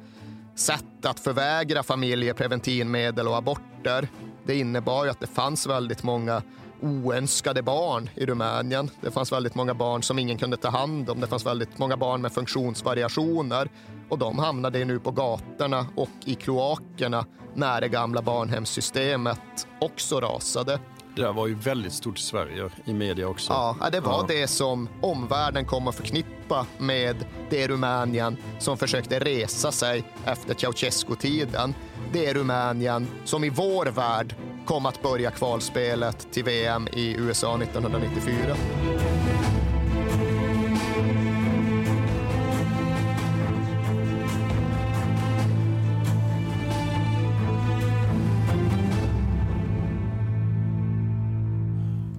sätt 0.59 1.07
att 1.07 1.21
förvägra 1.21 1.83
familjer 1.83 2.35
preventivmedel 2.35 3.29
och 3.29 3.37
aborter. 3.37 4.09
Det 4.47 4.55
innebar 4.55 5.05
ju 5.05 5.11
att 5.11 5.21
det 5.21 5.27
fanns 5.27 5.67
väldigt 5.67 6.03
många 6.03 6.43
oönskade 6.83 7.63
barn 7.63 8.11
i 8.15 8.27
Rumänien. 8.27 8.91
Det 9.01 9.11
fanns 9.11 9.33
väldigt 9.33 9.55
många 9.55 9.75
barn 9.75 10.03
som 10.03 10.19
ingen 10.19 10.39
kunde 10.39 10.57
ta 10.57 10.69
hand 10.69 11.11
om. 11.11 11.21
Det 11.21 11.27
fanns 11.27 11.47
väldigt 11.47 11.79
många 11.79 11.97
barn 11.97 12.23
med 12.23 12.33
funktionsvariationer 12.33 13.71
och 14.09 14.19
de 14.19 14.39
hamnade 14.39 14.85
nu 14.85 14.99
på 14.99 15.11
gatorna 15.11 15.87
och 15.97 16.09
i 16.25 16.35
kloakerna 16.35 17.27
när 17.55 17.81
det 17.81 17.89
gamla 17.89 18.23
barnhemssystemet 18.23 19.67
också 19.81 20.21
rasade. 20.21 20.79
Det 21.15 21.23
där 21.23 21.33
var 21.33 21.47
ju 21.47 21.55
väldigt 21.55 21.93
stort 21.93 22.19
i 22.19 22.23
Sverige, 22.23 22.71
i 22.85 22.93
media 22.93 23.29
också. 23.29 23.53
Ja, 23.53 23.91
det 23.93 24.01
var 24.01 24.13
ja. 24.13 24.25
det 24.29 24.47
som 24.47 24.89
omvärlden 25.01 25.65
kom 25.65 25.89
att 25.89 25.95
förknippa 25.95 26.67
med 26.79 27.17
det 27.51 27.69
Rumänien 27.69 28.37
som 28.59 28.77
försökte 28.77 29.19
resa 29.19 29.73
sig 29.73 30.05
efter 30.25 30.55
Ceausescu-tiden. 30.55 31.75
Det 32.13 32.35
Rumänien 32.35 33.09
som 33.25 33.45
i 33.45 33.51
vår 33.51 33.87
värld 33.87 34.35
kom 34.67 34.87
att 34.87 35.03
börja 35.03 35.31
kvalspelet 35.31 36.33
till 36.33 36.45
VM 36.45 36.89
i 36.93 37.15
USA 37.19 37.59
1994. 37.63 38.57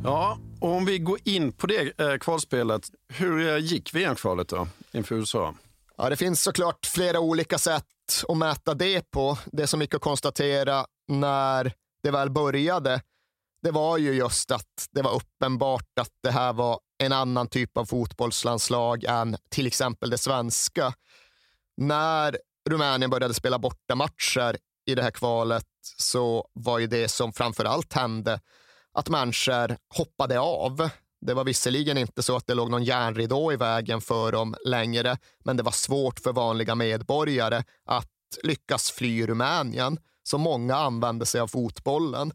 Och 0.10 0.38
om 0.76 0.86
vi 0.86 1.00
går 1.00 1.20
in 1.24 1.52
på 1.52 1.68
det 1.68 2.00
eh, 2.00 2.18
kvalspelet, 2.18 2.90
hur 3.14 3.48
eh, 3.48 3.58
gick 3.58 3.94
VM-kvalet 3.94 4.48
då 4.48 4.68
inför 4.92 5.16
USA? 5.16 5.56
Ja, 5.98 6.10
det 6.10 6.18
finns 6.18 6.42
såklart 6.44 6.86
flera 6.86 7.20
olika 7.20 7.58
sätt 7.58 7.86
att 8.28 8.38
mäta 8.38 8.74
det 8.74 9.12
på. 9.12 9.38
Det 9.46 9.68
som 9.68 9.82
gick 9.82 9.94
att 9.94 10.02
konstatera 10.02 10.86
när 11.08 11.74
det 12.04 12.12
väl 12.12 12.30
började, 12.30 13.02
det 13.62 13.72
var 13.72 13.98
ju 13.98 14.14
just 14.14 14.52
att 14.52 14.88
det 14.92 15.02
var 15.02 15.16
uppenbart 15.16 16.00
att 16.02 16.12
det 16.24 16.32
här 16.32 16.54
var 16.54 16.80
en 17.04 17.12
annan 17.12 17.48
typ 17.48 17.78
av 17.78 17.86
fotbollslandslag 17.86 19.04
än 19.04 19.38
till 19.50 19.68
exempel 19.68 20.10
det 20.10 20.18
svenska. 20.18 20.94
När 21.78 22.38
Rumänien 22.70 23.10
började 23.10 23.34
spela 23.34 23.60
bortamatcher 23.60 24.58
i 24.86 24.96
det 24.96 25.04
här 25.04 25.12
kvalet 25.12 25.66
så 25.98 26.48
var 26.54 26.80
ju 26.80 26.88
det 26.88 27.08
som 27.08 27.34
framför 27.34 27.66
allt 27.66 27.94
hände 27.94 28.40
att 28.94 29.10
människor 29.10 29.78
hoppade 29.96 30.40
av. 30.40 30.90
Det 31.22 31.34
var 31.34 31.44
visserligen 31.44 31.98
inte 31.98 32.24
så 32.24 32.36
att 32.36 32.48
det 32.48 32.54
låg 32.54 32.72
någon 32.72 32.84
järnridå 32.84 33.54
i 33.54 33.56
vägen 33.56 34.02
för 34.02 34.32
dem 34.32 34.56
längre, 34.66 35.18
men 35.44 35.58
det 35.58 35.64
var 35.64 35.72
svårt 35.72 36.20
för 36.20 36.34
vanliga 36.34 36.76
medborgare 36.76 37.64
att 37.86 38.08
lyckas 38.44 38.92
fly 38.92 39.28
Rumänien, 39.28 40.00
så 40.24 40.38
många 40.38 40.76
använde 40.76 41.26
sig 41.26 41.42
av 41.42 41.48
fotbollen. 41.48 42.32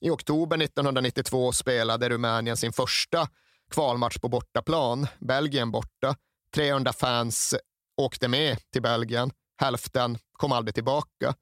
I 0.00 0.10
oktober 0.10 0.62
1992 0.62 1.52
spelade 1.52 2.08
Rumänien 2.08 2.56
sin 2.56 2.72
första 2.72 3.28
kvalmatch 3.70 4.18
på 4.18 4.28
bortaplan, 4.28 5.06
Belgien 5.18 5.70
borta. 5.70 6.16
300 6.54 6.92
fans 6.92 7.54
åkte 7.96 8.28
med 8.28 8.58
till 8.72 8.82
Belgien. 8.82 9.30
Hälften 9.56 10.18
kom 10.32 10.52
aldrig 10.52 10.74
tillbaka 10.74 11.34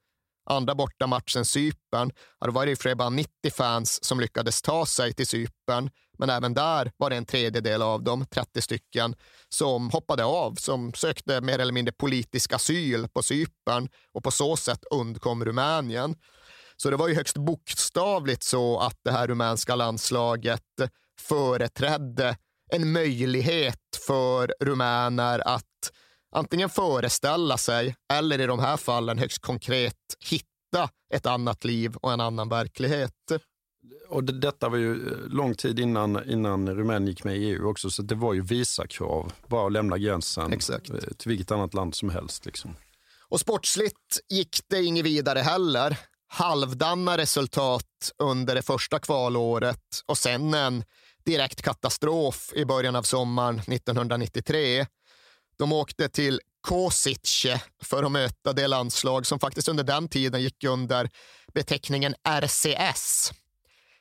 andra 0.44 0.74
bortamatchen 0.74 1.44
Cypern, 1.44 2.12
ja, 2.40 2.46
då 2.46 2.52
var 2.52 2.66
det 2.66 2.84
ju 2.86 2.94
bara 2.94 3.10
90 3.10 3.30
fans 3.52 4.04
som 4.04 4.20
lyckades 4.20 4.62
ta 4.62 4.86
sig 4.86 5.12
till 5.12 5.26
Cypern. 5.26 5.90
Men 6.18 6.30
även 6.30 6.54
där 6.54 6.92
var 6.96 7.10
det 7.10 7.16
en 7.16 7.26
tredjedel 7.26 7.82
av 7.82 8.02
dem, 8.02 8.26
30 8.26 8.62
stycken, 8.62 9.14
som 9.48 9.90
hoppade 9.90 10.24
av, 10.24 10.54
som 10.54 10.92
sökte 10.94 11.40
mer 11.40 11.58
eller 11.58 11.72
mindre 11.72 11.92
politisk 11.92 12.52
asyl 12.52 13.08
på 13.08 13.22
Cypern 13.22 13.88
och 14.12 14.24
på 14.24 14.30
så 14.30 14.56
sätt 14.56 14.84
undkom 14.90 15.44
Rumänien. 15.44 16.14
Så 16.76 16.90
det 16.90 16.96
var 16.96 17.08
ju 17.08 17.14
högst 17.14 17.36
bokstavligt 17.36 18.42
så 18.42 18.78
att 18.78 18.98
det 19.04 19.10
här 19.10 19.26
rumänska 19.26 19.74
landslaget 19.74 20.62
företrädde 21.20 22.36
en 22.72 22.92
möjlighet 22.92 23.80
för 24.06 24.54
rumäner 24.60 25.42
att 25.48 25.69
antingen 26.30 26.68
föreställa 26.68 27.58
sig 27.58 27.96
eller 28.12 28.40
i 28.40 28.46
de 28.46 28.58
här 28.58 28.76
fallen 28.76 29.18
högst 29.18 29.38
konkret 29.38 29.96
hitta 30.30 30.90
ett 31.14 31.26
annat 31.26 31.64
liv 31.64 31.96
och 31.96 32.12
en 32.12 32.20
annan 32.20 32.48
verklighet. 32.48 33.12
Och 34.08 34.24
det, 34.24 34.32
detta 34.32 34.68
var 34.68 34.78
ju 34.78 34.92
eh, 34.92 35.18
lång 35.28 35.54
tid 35.54 35.78
innan, 35.78 36.30
innan 36.30 36.68
Rumänien 36.68 37.06
gick 37.06 37.24
med 37.24 37.36
i 37.36 37.44
EU 37.44 37.70
också, 37.70 37.90
så 37.90 38.02
det 38.02 38.14
var 38.14 38.34
ju 38.34 38.42
visakrav. 38.42 39.32
Bara 39.46 39.66
att 39.66 39.72
lämna 39.72 39.98
gränsen 39.98 40.52
Exakt. 40.52 40.90
Eh, 40.90 40.96
till 40.96 41.28
vilket 41.28 41.50
annat 41.50 41.74
land 41.74 41.94
som 41.94 42.10
helst. 42.10 42.46
Liksom. 42.46 42.76
Och 43.28 43.40
sportsligt 43.40 44.20
gick 44.28 44.60
det 44.68 44.82
inget 44.82 45.04
vidare 45.04 45.38
heller. 45.38 45.96
halvdana 46.32 47.18
resultat 47.18 48.12
under 48.18 48.54
det 48.54 48.62
första 48.62 48.98
kvalåret 48.98 49.82
och 50.06 50.18
sen 50.18 50.54
en 50.54 50.84
direkt 51.24 51.62
katastrof 51.62 52.52
i 52.54 52.64
början 52.64 52.96
av 52.96 53.02
sommaren 53.02 53.58
1993. 53.58 54.86
De 55.60 55.72
åkte 55.72 56.08
till 56.08 56.40
Kosice 56.60 57.60
för 57.82 58.02
att 58.02 58.12
möta 58.12 58.52
det 58.52 58.66
landslag 58.66 59.26
som 59.26 59.38
faktiskt 59.40 59.68
under 59.68 59.84
den 59.84 60.08
tiden 60.08 60.42
gick 60.42 60.64
under 60.64 61.10
beteckningen 61.54 62.14
RCS. 62.28 63.32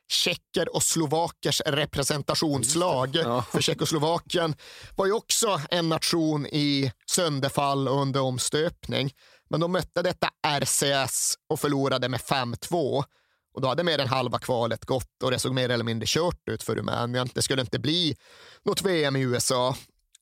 Tjecker 0.08 0.76
och 0.76 0.84
slovakers 0.84 1.62
representationslag. 1.66 3.16
Ja. 3.16 3.42
För 3.52 3.62
Tjeckoslovakien 3.62 4.56
var 4.96 5.06
ju 5.06 5.12
också 5.12 5.62
en 5.72 5.90
nation 5.90 6.48
i 6.48 6.92
sönderfall 7.12 7.88
och 7.88 8.02
under 8.02 8.22
omstöpning. 8.22 9.12
Men 9.50 9.60
de 9.60 9.72
mötte 9.72 10.02
detta 10.02 10.30
RCS 10.48 11.34
och 11.50 11.60
förlorade 11.60 12.10
med 12.10 12.20
5-2. 12.20 13.04
Och 13.54 13.62
då 13.62 13.68
hade 13.68 13.84
mer 13.84 14.00
än 14.00 14.08
halva 14.08 14.40
kvalet 14.40 14.86
gått 14.86 15.24
och 15.24 15.32
det 15.32 15.40
såg 15.40 15.54
mer 15.54 15.70
eller 15.70 15.84
mindre 15.84 16.06
kört 16.08 16.50
ut 16.50 16.64
för 16.64 16.76
Rumänien. 16.76 17.30
Det 17.34 17.42
skulle 17.42 17.62
inte 17.62 17.80
bli 17.80 18.16
något 18.64 18.82
VM 18.82 19.16
i 19.16 19.22
USA. 19.22 19.76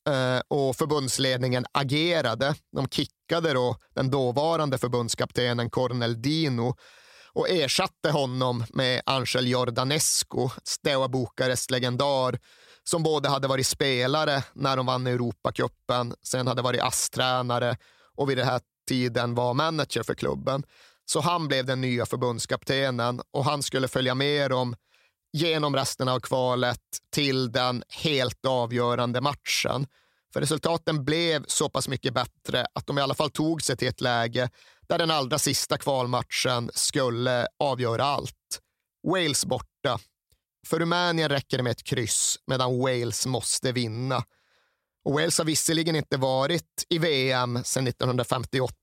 Eh, 0.08 0.42
och 0.48 0.76
förbundsledningen 0.76 1.66
agerade. 1.72 2.56
De 2.72 2.88
kickade 2.90 3.54
då 3.54 3.76
den 3.96 4.10
dåvarande 4.12 4.78
förbundskaptenen 4.78 5.70
Cornel 5.70 6.22
Dino 6.22 6.76
och 7.34 7.50
ersatte 7.50 8.12
honom 8.12 8.64
med 8.70 9.02
Angel 9.06 9.48
Jordanescu, 9.48 10.50
Steaua 10.64 11.08
Bukares 11.08 11.70
legendar 11.70 12.40
som 12.84 13.04
både 13.04 13.30
hade 13.30 13.48
varit 13.48 13.68
spelare 13.68 14.44
när 14.54 14.78
de 14.78 14.86
vann 14.86 15.08
Europacupen, 15.08 16.14
sen 16.24 16.48
hade 16.48 16.62
varit 16.62 16.82
ASS-tränare 16.82 17.78
och 18.16 18.30
vid 18.30 18.38
den 18.38 18.48
här 18.48 18.62
tiden 18.88 19.36
var 19.36 19.54
manager 19.54 20.04
för 20.04 20.14
klubben. 20.14 20.64
Så 21.06 21.20
han 21.20 21.48
blev 21.48 21.66
den 21.66 21.82
nya 21.82 22.06
förbundskaptenen 22.06 23.22
och 23.32 23.46
han 23.46 23.64
skulle 23.64 23.88
följa 23.88 24.16
med 24.16 24.52
dem 24.52 24.76
genom 25.38 25.76
resten 25.76 26.08
av 26.08 26.20
kvalet 26.20 26.82
till 27.14 27.52
den 27.52 27.84
helt 27.90 28.46
avgörande 28.46 29.22
matchen. 29.22 29.88
För 30.34 30.42
resultaten 30.42 31.06
blev 31.06 31.46
så 31.48 31.70
pass 31.70 31.88
mycket 31.88 32.14
bättre 32.14 32.66
att 32.74 32.88
de 32.88 32.98
i 32.98 33.02
alla 33.02 33.14
fall 33.14 33.30
tog 33.30 33.62
sig 33.62 33.78
till 33.78 33.88
ett 33.88 34.02
läge 34.02 34.50
där 34.88 34.98
den 34.98 35.12
allra 35.12 35.40
sista 35.40 35.78
kvalmatchen 35.78 36.72
skulle 36.74 37.48
avgöra 37.60 38.04
allt. 38.04 38.60
Wales 39.08 39.46
borta. 39.46 40.00
För 40.68 40.80
Rumänien 40.80 41.30
räcker 41.30 41.58
det 41.58 41.64
med 41.64 41.72
ett 41.72 41.84
kryss 41.84 42.40
medan 42.48 42.80
Wales 42.80 43.26
måste 43.26 43.72
vinna. 43.72 44.24
Och 45.06 45.14
Wales 45.14 45.38
har 45.38 45.46
visserligen 45.46 45.96
inte 45.96 46.18
varit 46.18 46.86
i 46.90 46.98
VM 46.98 47.64
sedan 47.64 47.88
1958 47.88 48.74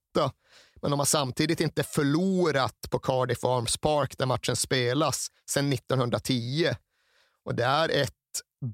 men 0.85 0.90
de 0.90 0.99
har 1.01 1.07
samtidigt 1.07 1.61
inte 1.61 1.83
förlorat 1.83 2.90
på 2.90 2.99
Cardiff 2.99 3.44
Arms 3.44 3.77
Park 3.77 4.18
där 4.18 4.27
matchen 4.27 4.57
spelas 4.57 5.29
sedan 5.51 5.73
1910. 5.73 6.70
Och 7.44 7.55
det 7.55 7.64
är 7.64 7.88
ett 7.88 8.12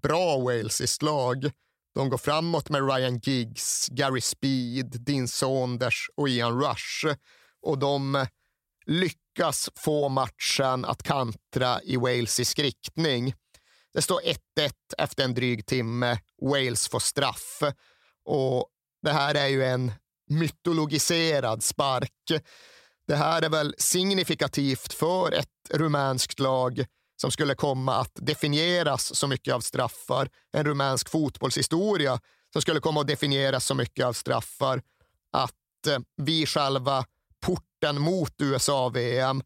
bra 0.02 0.38
walesiskt 0.38 1.02
lag. 1.02 1.50
De 1.94 2.08
går 2.08 2.18
framåt 2.18 2.68
med 2.68 2.94
Ryan 2.94 3.18
Giggs, 3.18 3.88
Gary 3.88 4.20
Speed, 4.20 5.00
Dean 5.00 5.28
Saunders 5.28 6.10
och 6.16 6.28
Ian 6.28 6.62
Rush. 6.62 7.16
Och 7.62 7.78
de 7.78 8.26
lyckas 8.86 9.70
få 9.76 10.08
matchen 10.08 10.84
att 10.84 11.02
kantra 11.02 11.82
i 11.82 11.96
walesisk 11.96 12.58
riktning. 12.58 13.34
Det 13.92 14.02
står 14.02 14.20
1-1 14.20 14.36
efter 14.98 15.24
en 15.24 15.34
dryg 15.34 15.66
timme. 15.66 16.18
Wales 16.42 16.88
får 16.88 17.00
straff. 17.00 17.62
Och 18.24 18.66
det 19.02 19.12
här 19.12 19.34
är 19.34 19.48
ju 19.48 19.64
en 19.64 19.92
mytologiserad 20.30 21.62
spark. 21.62 22.12
Det 23.06 23.16
här 23.16 23.42
är 23.42 23.48
väl 23.48 23.74
signifikativt 23.78 24.92
för 24.92 25.32
ett 25.32 25.70
rumänskt 25.70 26.40
lag 26.40 26.84
som 27.20 27.30
skulle 27.30 27.54
komma 27.54 27.94
att 27.94 28.12
definieras 28.14 29.14
så 29.16 29.26
mycket 29.26 29.54
av 29.54 29.60
straffar. 29.60 30.28
En 30.52 30.64
rumänsk 30.64 31.08
fotbollshistoria 31.08 32.20
som 32.52 32.62
skulle 32.62 32.80
komma 32.80 33.00
att 33.00 33.06
definieras 33.06 33.66
så 33.66 33.74
mycket 33.74 34.06
av 34.06 34.12
straffar 34.12 34.82
att 35.32 35.86
eh, 35.88 35.98
vi 36.16 36.46
själva 36.46 37.04
porten 37.46 38.00
mot 38.00 38.34
USA-VM, 38.38 39.42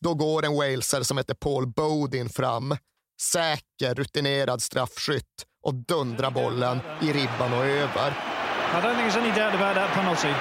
då 0.00 0.14
går 0.14 0.44
en 0.44 0.56
walesare 0.56 1.04
som 1.04 1.18
heter 1.18 1.34
Paul 1.34 1.66
Bodin 1.66 2.28
fram, 2.28 2.76
säker, 3.20 3.94
rutinerad 3.94 4.62
straffskytt 4.62 5.46
och 5.62 5.74
dundrar 5.74 6.30
bollen 6.30 6.80
i 7.02 7.12
ribban 7.12 7.52
och 7.52 7.64
över. 7.64 8.41
I 8.72 8.80
don't 8.80 8.96
think 8.96 9.04
there's 9.04 9.20
any 9.20 9.36
doubt 9.36 9.54
about 9.54 9.74
that 9.76 9.92
penalty. 9.92 10.32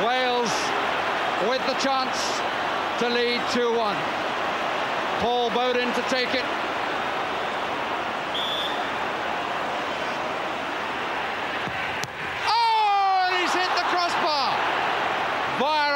Wales 0.00 0.48
with 1.44 1.60
the 1.68 1.76
chance 1.76 2.16
to 3.04 3.08
lead 3.12 3.36
2-1. 3.52 3.92
Paul 5.20 5.52
Bowden 5.52 5.92
to 5.92 6.02
take 6.08 6.32
it. 6.32 6.46
Oh, 12.48 13.28
he's 13.36 13.52
hit 13.52 13.68
the 13.76 13.84
crossbar. 13.92 14.56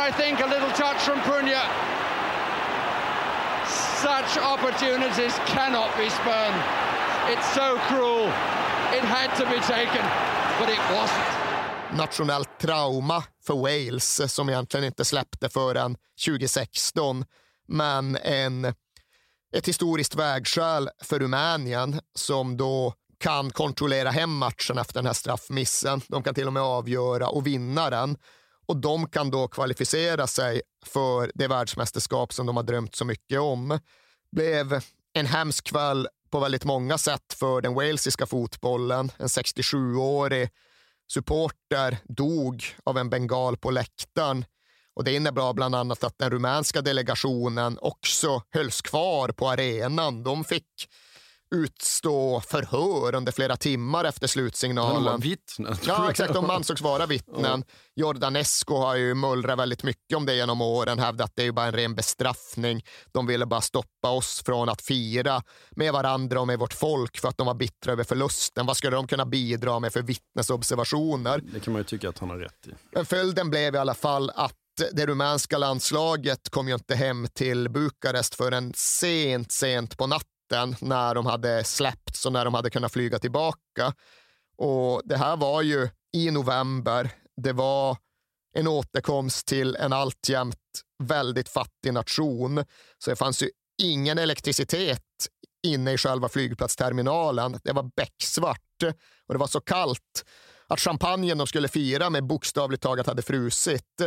I 0.08 0.12
think, 0.12 0.40
a 0.40 0.46
little 0.46 0.70
touch 0.72 1.00
from 1.04 1.20
Prunia. 1.20 1.64
Such 4.00 4.36
opportunities 4.36 5.32
cannot 5.44 5.96
be 5.96 6.08
spurned. 6.08 6.60
It's 7.28 7.44
so 7.52 7.76
cruel. 7.88 8.28
It 8.96 9.04
had 9.04 9.32
to 9.36 9.44
be 9.48 9.60
taken. 9.64 10.04
But 10.58 10.68
it 10.68 10.80
wasn't. 10.90 11.96
Nationellt 11.96 12.58
trauma 12.58 13.24
för 13.46 13.54
Wales 13.54 14.20
eh, 14.20 14.26
som 14.26 14.48
egentligen 14.48 14.86
inte 14.86 15.04
släppte 15.04 15.48
förrän 15.48 15.96
2016. 16.26 17.24
Men 17.68 18.16
en, 18.16 18.64
ett 19.56 19.68
historiskt 19.68 20.14
vägskäl 20.14 20.90
för 21.02 21.18
Rumänien 21.18 22.00
som 22.14 22.56
då 22.56 22.94
kan 23.18 23.50
kontrollera 23.50 24.10
hem 24.10 24.36
matchen 24.36 24.78
efter 24.78 24.94
den 24.94 25.06
här 25.06 25.12
straffmissen. 25.12 26.00
De 26.08 26.22
kan 26.22 26.34
till 26.34 26.46
och 26.46 26.52
med 26.52 26.62
avgöra 26.62 27.28
och 27.28 27.46
vinna 27.46 27.90
den. 27.90 28.16
Och 28.66 28.76
de 28.76 29.08
kan 29.08 29.30
då 29.30 29.48
kvalificera 29.48 30.26
sig 30.26 30.62
för 30.86 31.30
det 31.34 31.48
världsmästerskap 31.48 32.32
som 32.32 32.46
de 32.46 32.56
har 32.56 32.62
drömt 32.62 32.94
så 32.94 33.04
mycket 33.04 33.40
om. 33.40 33.78
Blev 34.36 34.80
en 35.12 35.26
hemsk 35.26 35.66
kväll 35.66 36.08
på 36.30 36.40
väldigt 36.40 36.64
många 36.64 36.98
sätt 36.98 37.32
för 37.34 37.60
den 37.60 37.74
walesiska 37.74 38.26
fotbollen. 38.26 39.12
En 39.16 39.26
67-årig 39.26 40.48
supporter 41.12 41.98
dog 42.04 42.64
av 42.84 42.98
en 42.98 43.10
bengal 43.10 43.56
på 43.56 43.70
läktaren. 43.70 44.44
Och 44.94 45.04
Det 45.04 45.14
innebar 45.14 45.54
bland 45.54 45.74
annat 45.74 46.04
att 46.04 46.18
den 46.18 46.30
rumänska 46.30 46.82
delegationen 46.82 47.78
också 47.82 48.42
hölls 48.50 48.82
kvar 48.82 49.28
på 49.28 49.48
arenan. 49.48 50.22
De 50.22 50.44
fick 50.44 50.88
utstå 51.50 52.40
förhör 52.40 53.14
under 53.14 53.32
flera 53.32 53.56
timmar 53.56 54.04
efter 54.04 54.26
slutsignalen. 54.26 55.20
Vittnen. 55.20 55.76
Ja, 55.86 56.10
exakt. 56.10 56.34
De 56.34 56.50
ansågs 56.50 56.80
vara 56.80 57.06
vittnen. 57.06 57.64
Jordanesco 57.96 58.76
har 58.76 58.96
ju 58.96 59.14
mullrat 59.14 59.58
väldigt 59.58 59.82
mycket 59.82 60.16
om 60.16 60.26
det 60.26 60.34
genom 60.34 60.60
åren, 60.60 60.98
hävdat 60.98 61.24
att 61.24 61.36
det 61.36 61.42
är 61.46 61.52
bara 61.52 61.66
en 61.66 61.72
ren 61.72 61.94
bestraffning. 61.94 62.84
De 63.12 63.26
ville 63.26 63.46
bara 63.46 63.60
stoppa 63.60 64.10
oss 64.10 64.42
från 64.46 64.68
att 64.68 64.82
fira 64.82 65.42
med 65.70 65.92
varandra 65.92 66.40
och 66.40 66.46
med 66.46 66.58
vårt 66.58 66.74
folk 66.74 67.18
för 67.18 67.28
att 67.28 67.38
de 67.38 67.46
var 67.46 67.54
bittra 67.54 67.92
över 67.92 68.04
förlusten. 68.04 68.66
Vad 68.66 68.76
skulle 68.76 68.96
de 68.96 69.06
kunna 69.06 69.26
bidra 69.26 69.78
med 69.80 69.92
för 69.92 70.02
vittnesobservationer? 70.02 71.42
Det 71.52 71.60
kan 71.60 71.72
man 71.72 71.80
ju 71.80 71.84
tycka 71.84 72.08
att 72.08 72.18
han 72.18 72.30
har 72.30 72.36
rätt 72.36 72.66
i. 72.66 72.70
Men 72.92 73.06
följden 73.06 73.50
blev 73.50 73.74
i 73.74 73.78
alla 73.78 73.94
fall 73.94 74.30
att 74.34 74.54
det 74.92 75.06
rumänska 75.06 75.58
landslaget 75.58 76.50
kom 76.50 76.68
ju 76.68 76.74
inte 76.74 76.94
hem 76.94 77.28
till 77.34 77.68
Bukarest 77.68 78.34
förrän 78.34 78.72
sent, 78.76 79.52
sent 79.52 79.96
på 79.98 80.06
natten 80.06 80.37
natten 80.50 80.88
när 80.88 81.14
de 81.14 81.26
hade 81.26 81.64
släppts 81.64 82.26
och 82.26 82.32
när 82.32 82.44
de 82.44 82.54
hade 82.54 82.70
kunnat 82.70 82.92
flyga 82.92 83.18
tillbaka. 83.18 83.94
Och 84.58 85.02
Det 85.04 85.16
här 85.16 85.36
var 85.36 85.62
ju 85.62 85.88
i 86.12 86.30
november. 86.30 87.10
Det 87.36 87.52
var 87.52 87.96
en 88.54 88.68
återkomst 88.68 89.46
till 89.46 89.76
en 89.76 89.92
alltjämt 89.92 90.56
väldigt 91.02 91.48
fattig 91.48 91.92
nation. 91.92 92.64
Så 92.98 93.10
det 93.10 93.16
fanns 93.16 93.42
ju 93.42 93.50
ingen 93.82 94.18
elektricitet 94.18 95.02
inne 95.66 95.92
i 95.92 95.98
själva 95.98 96.28
flygplatsterminalen. 96.28 97.58
Det 97.64 97.72
var 97.72 97.90
becksvart 97.96 98.82
och 99.26 99.34
det 99.34 99.38
var 99.38 99.46
så 99.46 99.60
kallt 99.60 100.24
att 100.68 100.80
champagnen 100.80 101.38
de 101.38 101.46
skulle 101.46 101.68
fira 101.68 102.10
med 102.10 102.26
bokstavligt 102.26 102.82
taget 102.82 103.06
hade 103.06 103.22
frusit. 103.22 104.00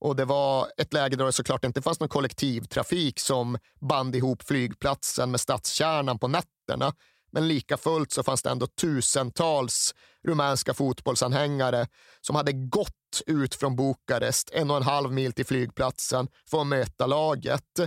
Och 0.00 0.16
det 0.16 0.24
var 0.24 0.68
ett 0.76 0.92
läge 0.92 1.16
där 1.16 1.24
det 1.24 1.32
såklart 1.32 1.64
inte 1.64 1.82
fanns 1.82 2.00
någon 2.00 2.08
kollektivtrafik 2.08 3.20
som 3.20 3.58
band 3.80 4.16
ihop 4.16 4.42
flygplatsen 4.42 5.30
med 5.30 5.40
stadskärnan 5.40 6.18
på 6.18 6.28
nätterna. 6.28 6.92
Men 7.32 7.48
lika 7.48 7.76
fullt 7.76 8.12
så 8.12 8.22
fanns 8.22 8.42
det 8.42 8.50
ändå 8.50 8.66
tusentals 8.66 9.94
rumänska 10.26 10.74
fotbollsanhängare 10.74 11.86
som 12.20 12.36
hade 12.36 12.52
gått 12.52 13.22
ut 13.26 13.54
från 13.54 13.76
Bukarest 13.76 14.50
en 14.52 14.70
och 14.70 14.76
en 14.76 14.82
halv 14.82 15.12
mil 15.12 15.32
till 15.32 15.46
flygplatsen 15.46 16.28
för 16.50 16.60
att 16.60 16.66
möta 16.66 17.06
laget. 17.06 17.80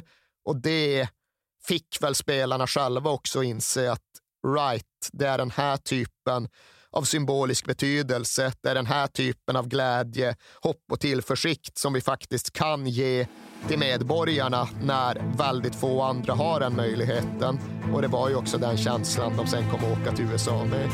Och 0.46 0.62
det 0.62 1.10
fick 1.64 1.98
väl 2.02 2.16
spelarna 2.16 2.68
själva 2.68 3.10
också 3.10 3.44
inse 3.44 3.92
att 3.92 4.08
right, 4.48 5.10
det 5.12 5.28
är 5.28 5.38
den 5.38 5.52
här 5.52 5.78
typen 5.78 6.50
av 6.92 7.04
symbolisk 7.04 7.66
betydelse. 7.66 8.54
Det 8.64 8.70
är 8.70 8.76
den 8.76 8.86
här 8.86 9.08
typen 9.08 9.56
av 9.56 9.68
glädje, 9.68 10.36
hopp 10.62 10.84
och 10.92 11.00
tillförsikt 11.00 11.78
som 11.78 11.94
vi 11.94 12.02
faktiskt 12.02 12.54
kan 12.54 12.88
ge 12.88 13.28
till 13.68 13.80
medborgarna 13.80 14.68
när 14.84 15.38
väldigt 15.38 15.76
få 15.76 16.02
andra 16.02 16.34
har 16.34 16.60
den 16.60 16.76
möjligheten. 16.76 17.60
Och 17.94 18.02
det 18.02 18.08
var 18.08 18.30
ju 18.30 18.36
också 18.36 18.58
den 18.58 18.78
känslan 18.78 19.38
de 19.38 19.48
sen 19.48 19.70
kom 19.70 19.92
åka 19.92 20.12
till 20.16 20.26
USA 20.26 20.66
med. 20.66 20.90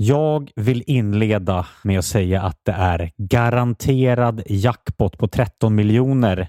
Jag 0.00 0.50
vill 0.56 0.82
inleda 0.86 1.66
med 1.84 1.98
att 1.98 2.04
säga 2.04 2.42
att 2.42 2.60
det 2.64 2.72
är 2.72 3.10
garanterad 3.16 4.42
jackpot 4.46 5.18
på 5.18 5.28
13 5.28 5.74
miljoner 5.74 6.48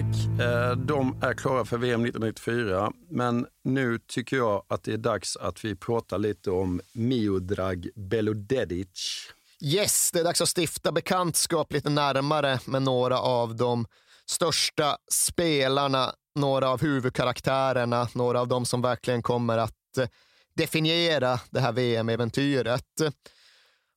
Okej 0.00 0.46
eh, 0.46 0.76
de 0.76 1.22
är 1.22 1.34
klara 1.34 1.64
för 1.64 1.78
VM 1.78 2.04
1994, 2.04 2.92
men 3.10 3.46
nu 3.64 3.98
tycker 3.98 4.36
jag 4.36 4.64
att 4.68 4.82
det 4.82 4.92
är 4.92 4.98
dags 4.98 5.36
att 5.36 5.64
vi 5.64 5.76
pratar 5.76 6.18
lite 6.18 6.50
om 6.50 6.80
Miodrag 6.92 7.88
Belodedic. 7.94 9.32
Yes, 9.62 10.10
det 10.12 10.20
är 10.20 10.24
dags 10.24 10.40
att 10.40 10.58
stifta 10.58 10.92
bekantskap 10.92 11.72
lite 11.72 11.90
närmare 11.90 12.58
med 12.66 12.82
några 12.82 13.18
av 13.18 13.56
de 13.56 13.86
största 14.26 14.96
spelarna, 15.12 16.12
några 16.34 16.68
av 16.68 16.80
huvudkaraktärerna, 16.80 18.08
några 18.14 18.40
av 18.40 18.48
de 18.48 18.66
som 18.66 18.82
verkligen 18.82 19.22
kommer 19.22 19.58
att 19.58 19.98
eh, 19.98 20.08
definiera 20.54 21.40
det 21.50 21.60
här 21.60 21.72
VM-äventyret. 21.72 23.00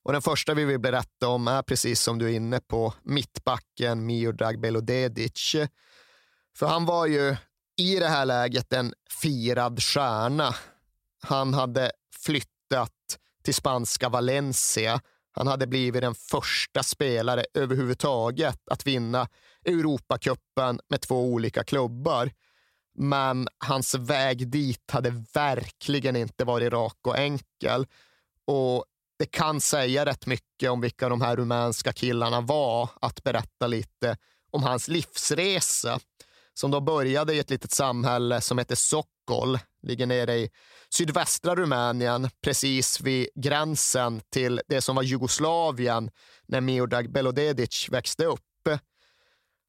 Och 0.04 0.12
den 0.12 0.22
första 0.22 0.54
vi 0.54 0.64
vill 0.64 0.80
berätta 0.80 1.28
om 1.28 1.48
är 1.48 1.62
precis 1.62 2.00
som 2.00 2.18
du 2.18 2.26
är 2.26 2.32
inne 2.32 2.60
på, 2.60 2.94
mittbacken 3.02 4.06
Miodrag 4.06 4.60
Belodedic. 4.60 5.56
För 6.58 6.66
han 6.66 6.84
var 6.84 7.06
ju 7.06 7.36
i 7.76 7.96
det 7.96 8.08
här 8.08 8.24
läget 8.24 8.72
en 8.72 8.94
firad 9.22 9.82
stjärna. 9.82 10.54
Han 11.22 11.54
hade 11.54 11.92
flyttat 12.24 13.18
till 13.44 13.54
spanska 13.54 14.08
Valencia. 14.08 15.00
Han 15.32 15.46
hade 15.46 15.66
blivit 15.66 16.02
den 16.02 16.14
första 16.14 16.82
spelare 16.82 17.44
överhuvudtaget 17.54 18.68
att 18.70 18.86
vinna 18.86 19.28
Europacupen 19.64 20.80
med 20.88 21.00
två 21.00 21.24
olika 21.24 21.64
klubbar. 21.64 22.30
Men 22.98 23.48
hans 23.58 23.94
väg 23.94 24.48
dit 24.48 24.90
hade 24.92 25.24
verkligen 25.34 26.16
inte 26.16 26.44
varit 26.44 26.72
rak 26.72 26.98
och 27.02 27.18
enkel. 27.18 27.86
Och 28.46 28.84
det 29.18 29.26
kan 29.26 29.60
säga 29.60 30.06
rätt 30.06 30.26
mycket 30.26 30.70
om 30.70 30.80
vilka 30.80 31.08
de 31.08 31.20
här 31.20 31.36
rumänska 31.36 31.92
killarna 31.92 32.40
var 32.40 32.88
att 33.00 33.24
berätta 33.24 33.66
lite 33.66 34.16
om 34.50 34.62
hans 34.62 34.88
livsresa 34.88 36.00
som 36.54 36.70
då 36.70 36.80
började 36.80 37.34
i 37.34 37.38
ett 37.38 37.50
litet 37.50 37.72
samhälle 37.72 38.40
som 38.40 38.58
heter 38.58 38.76
Sokol, 38.76 39.58
ligger 39.82 40.06
nere 40.06 40.34
i 40.34 40.50
sydvästra 40.94 41.54
Rumänien, 41.54 42.30
precis 42.42 43.00
vid 43.00 43.28
gränsen 43.34 44.20
till 44.32 44.60
det 44.68 44.80
som 44.80 44.96
var 44.96 45.02
Jugoslavien 45.02 46.10
när 46.46 46.60
Miodrag 46.60 47.12
Belodedic 47.12 47.88
växte 47.90 48.24
upp. 48.24 48.40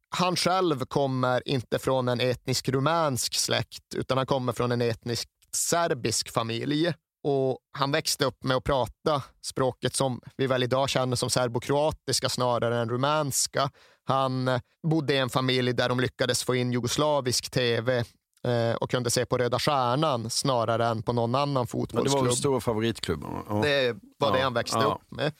Han 0.09 0.35
själv 0.35 0.85
kommer 0.85 1.47
inte 1.47 1.79
från 1.79 2.07
en 2.07 2.19
etnisk 2.19 2.69
rumänsk 2.69 3.35
släkt, 3.35 3.95
utan 3.95 4.17
han 4.17 4.27
kommer 4.27 4.53
från 4.53 4.71
en 4.71 4.81
etnisk 4.81 5.29
serbisk 5.51 6.31
familj 6.31 6.93
och 7.27 7.59
han 7.71 7.91
växte 7.91 8.25
upp 8.25 8.43
med 8.43 8.57
att 8.57 8.63
prata 8.63 9.23
språket 9.41 9.95
som 9.95 10.21
vi 10.38 10.47
väl 10.47 10.63
idag 10.63 10.89
känner 10.89 11.15
som 11.15 11.29
serbokroatiska 11.29 12.29
snarare 12.29 12.81
än 12.81 12.89
rumänska. 12.89 13.69
Han 14.03 14.47
eh, 14.47 14.61
bodde 14.88 15.13
i 15.13 15.17
en 15.17 15.29
familj 15.29 15.73
där 15.73 15.89
de 15.89 15.99
lyckades 15.99 16.43
få 16.43 16.55
in 16.55 16.71
jugoslavisk 16.71 17.51
tv 17.51 18.03
eh, 18.43 18.75
och 18.81 18.91
kunde 18.91 19.11
se 19.11 19.25
på 19.25 19.38
Röda 19.38 19.59
Stjärnan 19.59 20.29
snarare 20.29 20.88
än 20.88 21.03
på 21.03 21.13
någon 21.13 21.35
annan 21.35 21.67
fotbollsklubb. 21.67 22.07
Ja, 22.07 22.17
det 22.17 22.21
var 22.21 22.27
den 22.27 22.35
stora 22.35 22.61
favoritklubben. 22.61 23.29
Ja. 23.49 23.55
Det 23.63 23.95
var 24.17 24.27
ja. 24.27 24.35
det 24.35 24.41
han 24.41 24.53
växte 24.53 24.77
ja. 24.77 24.99
upp 25.01 25.11
med. 25.11 25.33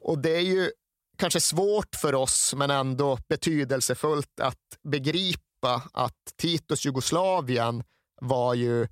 Och 0.00 0.18
det 0.18 0.36
är 0.36 0.40
ju 0.40 0.70
kanske 1.18 1.40
svårt 1.40 1.94
för 1.94 2.14
oss, 2.14 2.54
men 2.56 2.70
ändå 2.70 3.18
betydelsefullt 3.28 4.40
att 4.40 4.78
begripa 4.82 5.82
att 5.92 6.32
Titos 6.36 6.86
Jugoslavien 6.86 7.84
var 8.20 8.54
ju 8.54 8.88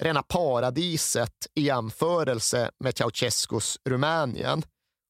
rena 0.00 0.22
paradiset 0.22 1.46
i 1.54 1.62
jämförelse 1.62 2.70
med 2.78 2.98
Ceausescus 2.98 3.78
Rumänien. 3.84 4.62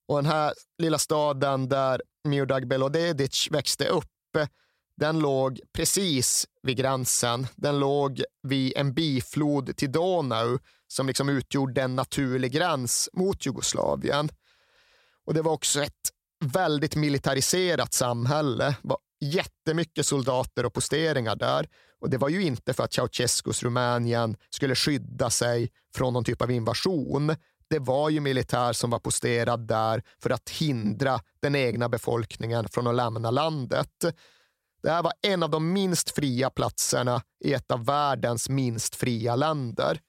Och 0.09 0.16
den 0.16 0.26
här 0.26 0.53
lilla 0.79 0.98
staden 0.98 1.68
där 1.68 2.03
Miodrag 2.24 2.68
Belodedic 2.68 3.48
växte 3.50 3.87
upp, 3.87 4.07
den 4.96 5.18
låg 5.18 5.61
precis 5.72 6.46
vid 6.62 6.76
gränsen. 6.76 7.46
Den 7.57 7.79
låg 7.79 8.22
vid 8.42 8.72
en 8.76 8.94
biflod 8.94 9.76
till 9.76 9.93
Donau 9.93 10.59
som 10.88 11.07
liksom 11.07 11.28
utgjorde 11.28 11.82
en 11.82 11.97
naturlig 11.97 12.53
gräns 12.53 13.09
mot 13.12 13.47
Jugoslavien. 13.47 14.28
Och 15.26 15.34
det 15.34 15.43
var 15.43 15.53
också 15.53 15.82
ett 15.82 16.11
väldigt 16.45 16.97
militariserat 16.97 17.93
samhälle. 17.93 18.64
Det 18.82 18.88
var 18.88 18.99
jättemycket 19.20 20.06
soldater 20.06 20.66
och 20.66 20.74
posteringar 20.74 21.36
där. 21.36 21.68
Och 22.00 22.10
det 22.10 22.18
var 22.18 22.28
ju 22.28 22.42
inte 22.42 22.74
för 22.74 22.84
att 22.84 22.92
Ceausescus 22.92 23.62
Rumänien 23.62 24.36
skulle 24.50 24.74
skydda 24.74 25.30
sig 25.30 25.70
från 25.94 26.12
någon 26.12 26.24
typ 26.24 26.42
av 26.42 26.50
invasion. 26.50 27.36
det 27.70 27.78
var 27.78 28.10
ju 28.10 28.20
militär 28.20 28.72
som 28.72 28.90
var 28.90 28.98
posterad 28.98 29.66
där 29.66 30.02
för 30.22 30.30
att 30.30 30.50
hindra 30.50 31.20
den 31.42 31.54
egna 31.54 31.88
befolkningen 31.88 32.68
från 32.68 32.86
att 32.86 32.94
lämna 32.94 33.30
landet. 33.30 34.04
Det 34.82 34.90
här 34.90 35.02
var 35.02 35.12
en 35.22 35.42
av 35.42 35.50
de 35.50 35.72
minst 35.72 36.10
fria 36.10 36.50
platserna 36.50 37.22
i 37.44 37.52
ett 37.52 37.70
av 37.70 37.84
världens 37.84 38.48
minst 38.48 38.96
fria 38.96 39.36
länder. 39.36 40.00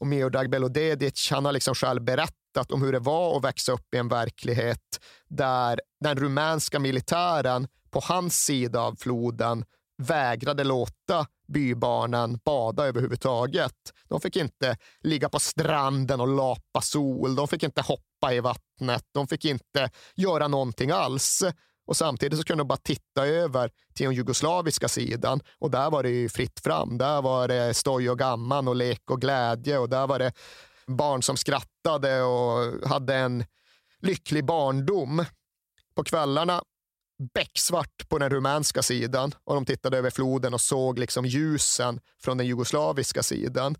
Och 0.00 0.06
Meodag 0.06 0.50
Belodedic 0.50 1.30
han 1.30 1.44
har 1.44 1.52
liksom 1.52 1.74
själv 1.74 2.02
berättat 2.02 2.72
om 2.72 2.82
hur 2.82 2.92
det 2.92 2.98
var 2.98 3.36
att 3.36 3.44
växa 3.44 3.72
upp 3.72 3.94
i 3.94 3.98
en 3.98 4.08
verklighet 4.08 5.00
där 5.28 5.80
den 6.00 6.16
rumänska 6.16 6.78
militären 6.78 7.68
på 7.90 8.00
hans 8.00 8.44
sida 8.44 8.80
av 8.80 8.96
floden 8.96 9.64
vägrade 9.98 10.64
låta 10.64 11.26
bybarnen 11.48 12.38
bada 12.44 12.86
överhuvudtaget. 12.86 13.74
De 14.08 14.20
fick 14.20 14.36
inte 14.36 14.76
ligga 15.00 15.28
på 15.28 15.38
stranden 15.38 16.20
och 16.20 16.28
lapa 16.28 16.80
sol. 16.80 17.34
De 17.34 17.48
fick 17.48 17.62
inte 17.62 17.82
hoppa 17.82 18.32
i 18.32 18.40
vattnet. 18.40 19.04
De 19.12 19.26
fick 19.26 19.44
inte 19.44 19.90
göra 20.14 20.48
någonting 20.48 20.90
alls. 20.90 21.42
Och 21.86 21.96
Samtidigt 21.96 22.38
så 22.38 22.44
kunde 22.44 22.60
de 22.60 22.68
bara 22.68 22.76
titta 22.76 23.26
över 23.26 23.70
till 23.94 24.06
den 24.06 24.14
jugoslaviska 24.14 24.88
sidan 24.88 25.40
och 25.58 25.70
där 25.70 25.90
var 25.90 26.02
det 26.02 26.10
ju 26.10 26.28
fritt 26.28 26.60
fram. 26.60 26.98
Där 26.98 27.22
var 27.22 27.48
det 27.48 27.74
stoj 27.74 28.10
och 28.10 28.18
gamman 28.18 28.68
och 28.68 28.76
lek 28.76 29.10
och 29.10 29.20
glädje 29.20 29.78
och 29.78 29.88
där 29.88 30.06
var 30.06 30.18
det 30.18 30.32
barn 30.86 31.22
som 31.22 31.36
skrattade 31.36 32.22
och 32.22 32.88
hade 32.88 33.14
en 33.14 33.44
lycklig 34.00 34.44
barndom. 34.44 35.24
På 35.94 36.04
kvällarna 36.04 36.62
becksvart 37.34 38.08
på 38.08 38.18
den 38.18 38.30
rumänska 38.30 38.82
sidan 38.82 39.34
och 39.44 39.54
de 39.54 39.64
tittade 39.64 39.98
över 39.98 40.10
floden 40.10 40.54
och 40.54 40.60
såg 40.60 40.98
liksom 40.98 41.26
ljusen 41.26 42.00
från 42.22 42.38
den 42.38 42.46
jugoslaviska 42.46 43.22
sidan. 43.22 43.76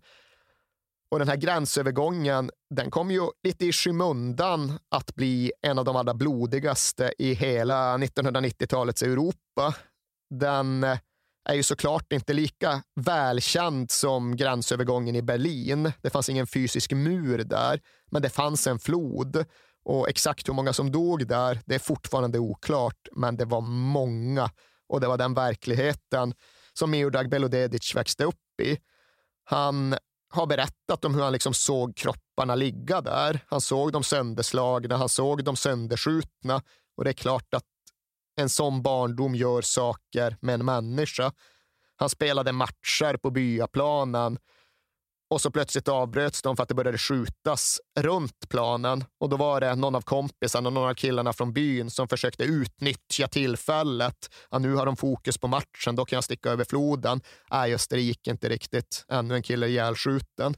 Och 1.11 1.19
den 1.19 1.27
här 1.27 1.35
gränsövergången, 1.35 2.51
den 2.69 2.91
kom 2.91 3.11
ju 3.11 3.21
lite 3.43 3.65
i 3.65 3.71
skymundan 3.71 4.79
att 4.89 5.15
bli 5.15 5.51
en 5.61 5.79
av 5.79 5.85
de 5.85 5.95
allra 5.95 6.13
blodigaste 6.13 7.13
i 7.17 7.33
hela 7.33 7.97
1990-talets 7.97 9.03
Europa. 9.03 9.75
Den 10.29 10.83
eh, 10.83 10.97
är 11.49 11.53
ju 11.53 11.63
såklart 11.63 12.13
inte 12.13 12.33
lika 12.33 12.83
välkänd 12.95 13.91
som 13.91 14.35
gränsövergången 14.35 15.15
i 15.15 15.21
Berlin. 15.21 15.91
Det 16.01 16.09
fanns 16.09 16.29
ingen 16.29 16.47
fysisk 16.47 16.91
mur 16.91 17.37
där, 17.37 17.79
men 18.11 18.21
det 18.21 18.29
fanns 18.29 18.67
en 18.67 18.79
flod. 18.79 19.45
Och 19.83 20.09
exakt 20.09 20.49
hur 20.49 20.53
många 20.53 20.73
som 20.73 20.91
dog 20.91 21.27
där, 21.27 21.59
det 21.65 21.75
är 21.75 21.79
fortfarande 21.79 22.39
oklart, 22.39 23.07
men 23.11 23.37
det 23.37 23.45
var 23.45 23.61
många. 23.61 24.49
Och 24.87 25.01
det 25.01 25.07
var 25.07 25.17
den 25.17 25.33
verkligheten 25.33 26.33
som 26.73 26.91
Miodrag 26.91 27.29
Belodedic 27.29 27.95
växte 27.95 28.23
upp 28.23 28.61
i. 28.61 28.77
Han 29.43 29.95
har 30.29 30.45
berättat 30.45 31.05
om 31.05 31.15
hur 31.15 31.21
han 31.21 31.33
liksom 31.33 31.53
såg 31.53 31.95
kropparna 31.95 32.55
ligga 32.55 33.01
där. 33.01 33.39
Han 33.47 33.61
såg 33.61 33.91
dem 33.91 34.03
sönderslagna, 34.03 34.97
han 34.97 35.09
såg 35.09 35.43
dem 35.43 35.55
sönderskjutna. 35.55 36.61
Och 36.97 37.03
det 37.03 37.09
är 37.09 37.13
klart 37.13 37.53
att 37.53 37.63
en 38.35 38.49
sån 38.49 38.81
barndom 38.81 39.35
gör 39.35 39.61
saker 39.61 40.37
med 40.41 40.55
en 40.55 40.65
människa. 40.65 41.31
Han 41.95 42.09
spelade 42.09 42.51
matcher 42.51 43.17
på 43.17 43.31
byaplanen 43.31 44.37
och 45.31 45.41
så 45.41 45.51
plötsligt 45.51 45.87
avbröts 45.87 46.41
de 46.41 46.55
för 46.55 46.63
att 46.63 46.69
det 46.69 46.75
började 46.75 46.97
skjutas 46.97 47.79
runt 47.99 48.49
planen. 48.49 49.03
Och 49.19 49.29
då 49.29 49.37
var 49.37 49.61
det 49.61 49.75
någon 49.75 49.95
av 49.95 50.01
kompisarna, 50.01 50.69
och 50.69 50.73
någon 50.73 50.89
av 50.89 50.93
killarna 50.93 51.33
från 51.33 51.53
byn 51.53 51.89
som 51.89 52.07
försökte 52.07 52.43
utnyttja 52.43 53.27
tillfället. 53.27 54.29
Ja, 54.49 54.59
nu 54.59 54.75
har 54.75 54.85
de 54.85 54.97
fokus 54.97 55.37
på 55.37 55.47
matchen, 55.47 55.95
då 55.95 56.05
kan 56.05 56.17
jag 56.17 56.23
sticka 56.23 56.49
över 56.49 56.65
floden. 56.69 57.21
Nej, 57.51 57.71
just 57.71 57.89
det, 57.89 57.95
det 57.95 58.01
gick 58.01 58.27
inte 58.27 58.49
riktigt. 58.49 59.05
Ännu 59.11 59.35
en 59.35 59.43
kille 59.43 59.67
ihjälskjuten. 59.67 60.55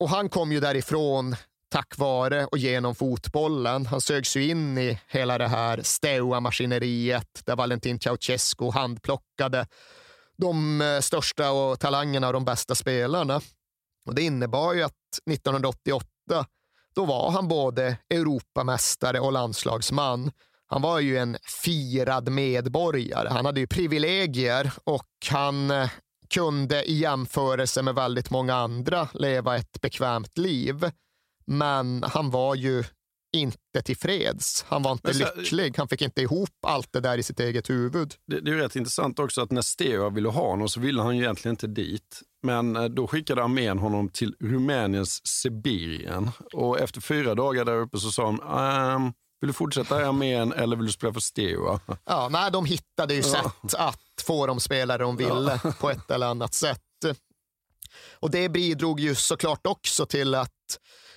Och 0.00 0.08
han 0.08 0.28
kom 0.28 0.52
ju 0.52 0.60
därifrån 0.60 1.36
tack 1.68 1.98
vare 1.98 2.46
och 2.46 2.58
genom 2.58 2.94
fotbollen. 2.94 3.86
Han 3.86 4.00
sögs 4.00 4.36
ju 4.36 4.48
in 4.48 4.78
i 4.78 5.00
hela 5.08 5.38
det 5.38 5.48
här 5.48 5.80
Steaua-maskineriet 5.82 7.42
där 7.44 7.56
Valentin 7.56 8.00
Ceausescu 8.00 8.70
handplockade 8.70 9.66
de 10.36 10.80
eh, 10.80 11.00
största 11.00 11.50
och 11.50 11.80
talangerna 11.80 12.26
och 12.26 12.32
de 12.32 12.44
bästa 12.44 12.74
spelarna. 12.74 13.40
Och 14.06 14.14
Det 14.14 14.22
innebar 14.22 14.74
ju 14.74 14.82
att 14.82 14.92
1988, 15.30 16.06
då 16.94 17.04
var 17.04 17.30
han 17.30 17.48
både 17.48 17.98
Europamästare 18.10 19.20
och 19.20 19.32
landslagsman. 19.32 20.30
Han 20.66 20.82
var 20.82 21.00
ju 21.00 21.18
en 21.18 21.36
firad 21.62 22.28
medborgare. 22.28 23.28
Han 23.28 23.46
hade 23.46 23.60
ju 23.60 23.66
privilegier 23.66 24.72
och 24.84 25.08
han 25.30 25.70
eh, 25.70 25.90
kunde 26.34 26.90
i 26.90 26.94
jämförelse 26.94 27.82
med 27.82 27.94
väldigt 27.94 28.30
många 28.30 28.54
andra 28.54 29.08
leva 29.14 29.56
ett 29.56 29.80
bekvämt 29.80 30.38
liv. 30.38 30.90
Men 31.46 32.02
han 32.02 32.30
var 32.30 32.54
ju 32.54 32.84
inte 33.36 33.82
tillfreds. 33.84 34.64
Han 34.68 34.82
var 34.82 34.92
inte 34.92 35.14
så, 35.14 35.26
lycklig. 35.36 35.74
Han 35.76 35.88
fick 35.88 36.02
inte 36.02 36.22
ihop 36.22 36.50
allt 36.66 36.92
det 36.92 37.00
där 37.00 37.18
i 37.18 37.22
sitt 37.22 37.40
eget 37.40 37.70
huvud. 37.70 38.14
Det, 38.26 38.40
det 38.40 38.50
är 38.50 38.54
rätt 38.54 38.76
intressant 38.76 39.18
också 39.18 39.40
att 39.40 39.50
när 39.50 39.62
Steaua 39.62 40.10
ville 40.10 40.28
ha 40.28 40.50
honom 40.50 40.68
så 40.68 40.80
ville 40.80 41.02
han 41.02 41.16
ju 41.16 41.22
egentligen 41.22 41.52
inte 41.52 41.66
dit. 41.66 42.22
Men 42.42 42.76
eh, 42.76 42.84
då 42.84 43.06
skickade 43.06 43.44
armén 43.44 43.78
honom 43.78 44.08
till 44.08 44.34
Rumäniens 44.40 45.26
Sibirien. 45.26 46.30
Och 46.52 46.80
efter 46.80 47.00
fyra 47.00 47.34
dagar 47.34 47.64
där 47.64 47.76
uppe 47.76 47.98
så 47.98 48.10
sa 48.10 48.26
han 48.26 48.40
ehm, 48.40 49.12
vill 49.40 49.48
du 49.48 49.52
fortsätta 49.52 50.00
i 50.00 50.04
armén 50.04 50.52
eller 50.52 50.76
vill 50.76 50.86
du 50.86 50.92
spela 50.92 51.12
för 51.12 51.20
Steaua? 51.20 51.80
Ja, 52.04 52.28
nej, 52.28 52.50
de 52.50 52.64
hittade 52.64 53.14
ju 53.14 53.20
ja. 53.20 53.26
sätt 53.26 53.74
att 53.74 54.22
få 54.26 54.46
de 54.46 54.60
spelare 54.60 55.02
de 55.02 55.16
ville 55.16 55.60
ja. 55.64 55.72
på 55.80 55.90
ett 55.90 56.10
eller 56.10 56.26
annat 56.26 56.54
sätt. 56.54 56.80
Och 58.20 58.30
det 58.30 58.48
bidrog 58.48 59.00
ju 59.00 59.14
såklart 59.14 59.66
också 59.66 60.06
till 60.06 60.34
att 60.34 60.50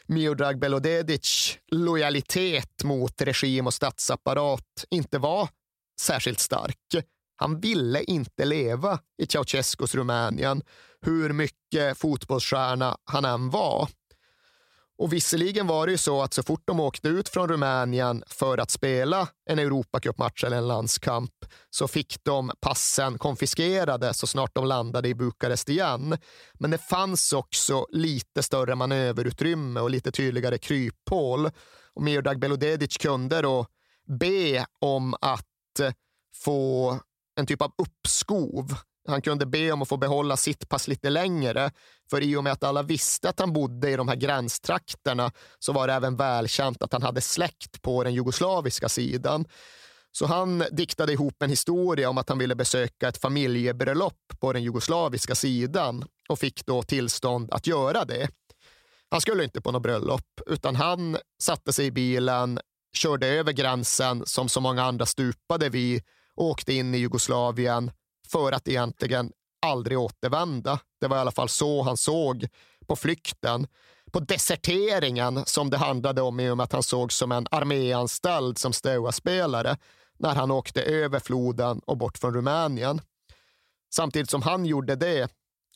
Miodrag 0.10 0.60
Belodedic 0.60 1.58
lojalitet 1.72 2.84
mot 2.84 3.22
regim 3.22 3.68
och 3.68 3.74
statsapparat 3.74 4.86
inte 4.90 5.18
var 5.18 5.50
särskilt 6.02 6.40
stark. 6.40 7.06
Han 7.36 7.60
ville 7.60 8.04
inte 8.04 8.46
leva 8.46 9.00
i 9.22 9.28
Ceausescus 9.28 9.96
Rumänien, 9.96 10.62
hur 11.02 11.34
mycket 11.34 11.98
fotbollsstjärna 11.98 12.98
han 13.04 13.26
än 13.26 13.50
var. 13.50 13.90
Och 15.00 15.14
visserligen 15.14 15.68
var 15.68 15.86
det 15.86 15.92
ju 15.92 15.98
så 15.98 16.22
att 16.22 16.34
så 16.34 16.44
fort 16.44 16.64
de 16.66 16.80
åkte 16.80 17.08
ut 17.08 17.30
från 17.30 17.50
Rumänien 17.50 18.24
för 18.28 18.58
att 18.58 18.72
spela 18.72 19.28
en 19.50 19.60
Europacupmatch 19.60 20.44
eller 20.44 20.58
en 20.58 20.68
landskamp 20.68 21.32
så 21.70 21.88
fick 21.88 22.24
de 22.24 22.52
passen 22.60 23.18
konfiskerade 23.18 24.14
så 24.14 24.28
snart 24.28 24.56
de 24.56 24.66
landade 24.66 25.10
i 25.10 25.16
Bukarest 25.16 25.70
igen. 25.70 26.18
Men 26.54 26.72
det 26.72 26.78
fanns 26.78 27.34
också 27.34 27.86
lite 27.90 28.44
större 28.44 28.76
manöverutrymme 28.76 29.80
och 29.80 29.90
lite 29.90 30.12
tydligare 30.12 30.58
kryphål. 30.58 31.50
Och 31.94 32.04
Miodrag 32.04 32.40
Belodedic 32.40 32.98
kunde 32.98 33.42
då 33.42 33.66
be 34.20 34.66
om 34.80 35.16
att 35.22 35.46
få 36.44 37.00
en 37.40 37.46
typ 37.46 37.62
av 37.62 37.72
uppskov 37.78 38.76
han 39.10 39.22
kunde 39.22 39.46
be 39.46 39.72
om 39.72 39.82
att 39.82 39.88
få 39.88 39.98
behålla 39.98 40.38
sitt 40.38 40.70
pass 40.70 40.88
lite 40.88 41.10
längre, 41.10 41.72
för 42.10 42.24
i 42.24 42.36
och 42.36 42.44
med 42.44 42.54
att 42.54 42.64
alla 42.64 42.84
visste 42.84 43.30
att 43.30 43.40
han 43.40 43.54
bodde 43.54 43.92
i 43.92 43.96
de 43.96 44.08
här 44.08 44.16
gränstrakterna 44.16 45.32
så 45.60 45.74
var 45.74 45.88
det 45.88 45.94
även 45.94 46.16
välkänt 46.16 46.84
att 46.84 46.94
han 46.94 47.02
hade 47.02 47.22
släkt 47.22 47.82
på 47.82 48.04
den 48.04 48.14
jugoslaviska 48.14 48.90
sidan. 48.90 49.46
Så 50.12 50.26
han 50.26 50.64
diktade 50.72 51.14
ihop 51.14 51.44
en 51.44 51.50
historia 51.50 52.10
om 52.10 52.18
att 52.18 52.30
han 52.30 52.38
ville 52.38 52.56
besöka 52.56 53.08
ett 53.08 53.22
familjebröllop 53.22 54.40
på 54.40 54.54
den 54.54 54.64
jugoslaviska 54.64 55.36
sidan 55.36 56.06
och 56.30 56.40
fick 56.40 56.66
då 56.66 56.84
tillstånd 56.84 57.54
att 57.54 57.68
göra 57.68 58.06
det. 58.06 58.30
Han 59.12 59.22
skulle 59.22 59.44
inte 59.44 59.62
på 59.62 59.72
något 59.72 59.84
bröllop, 59.84 60.42
utan 60.48 60.76
han 60.76 61.18
satte 61.42 61.74
sig 61.74 61.86
i 61.86 61.92
bilen, 61.92 62.60
körde 62.98 63.28
över 63.28 63.52
gränsen 63.52 64.24
som 64.26 64.50
så 64.50 64.62
många 64.62 64.84
andra 64.84 65.06
stupade 65.06 65.70
vid 65.70 66.04
och 66.36 66.46
åkte 66.46 66.74
in 66.74 66.96
i 66.96 66.98
Jugoslavien 66.98 67.92
för 68.32 68.52
att 68.52 68.68
egentligen 68.68 69.32
aldrig 69.62 70.00
återvända. 70.00 70.80
Det 71.02 71.08
var 71.08 71.18
i 71.18 71.20
alla 71.20 71.32
fall 71.32 71.50
så 71.50 71.82
han 71.82 71.98
såg 71.98 72.48
på 72.88 72.96
flykten. 72.96 73.68
På 74.12 74.20
deserteringen 74.20 75.46
som 75.46 75.70
det 75.70 75.78
handlade 75.78 76.22
om 76.22 76.40
i 76.40 76.50
och 76.50 76.58
med 76.58 76.64
att 76.64 76.74
han 76.74 76.84
såg 76.84 77.12
som 77.12 77.32
en 77.32 77.48
arméanställd 77.52 78.58
som 78.58 78.74
Steaua-spelare 78.74 79.78
när 80.20 80.36
han 80.36 80.52
åkte 80.52 80.82
över 80.82 81.20
floden 81.20 81.82
och 81.86 81.98
bort 81.98 82.18
från 82.18 82.34
Rumänien. 82.34 83.02
Samtidigt 83.94 84.30
som 84.30 84.42
han 84.42 84.66
gjorde 84.66 84.96
det 84.96 85.32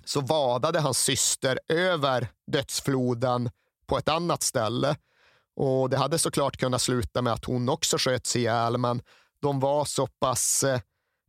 så 0.06 0.22
vadade 0.22 0.80
hans 0.80 0.97
syster 0.97 1.60
över 1.68 2.28
dödsfloden 2.51 3.49
på 3.88 3.97
ett 3.97 4.10
annat 4.10 4.43
ställe. 4.43 4.95
Och 5.56 5.89
Det 5.89 5.97
hade 5.97 6.20
såklart 6.20 6.58
kunnat 6.58 6.82
sluta 6.82 7.22
med 7.22 7.34
att 7.34 7.45
hon 7.45 7.70
också 7.70 7.97
sköts 7.97 8.36
ihjäl, 8.36 8.78
men 8.78 9.01
de 9.41 9.60
var 9.60 9.86
så 9.86 10.08
pass 10.08 10.64
eh, 10.64 10.80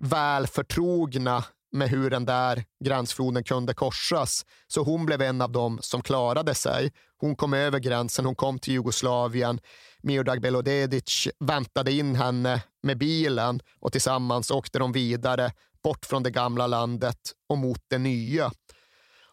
väl 0.05 0.46
förtrogna 0.46 1.44
med 1.72 1.88
hur 1.88 2.11
den 2.11 2.24
där 2.24 2.64
gränsfloden 2.84 3.44
kunde 3.44 3.74
korsas. 3.74 4.46
Så 4.66 4.82
hon 4.82 5.07
blev 5.07 5.22
en 5.22 5.40
av 5.40 5.52
dem 5.52 5.78
som 5.82 6.02
klarade 6.02 6.55
sig. 6.55 6.92
Hon 7.16 7.36
kom 7.36 7.55
över 7.55 7.78
gränsen, 7.78 8.24
hon 8.24 8.34
kom 8.34 8.59
till 8.59 8.72
Jugoslavien. 8.72 9.61
Miodrag 10.02 10.40
Belodedic 10.40 11.28
väntade 11.40 11.92
in 11.92 12.14
henne 12.14 12.62
med 12.82 12.98
bilen 12.98 13.61
och 13.80 13.92
tillsammans 13.92 14.50
åkte 14.50 14.78
de 14.78 14.92
vidare 14.92 15.52
bort 15.82 16.07
från 16.07 16.22
det 16.22 16.30
gamla 16.30 16.66
landet 16.66 17.18
och 17.48 17.59
mot 17.59 17.80
det 17.88 17.98
nya. 17.98 18.52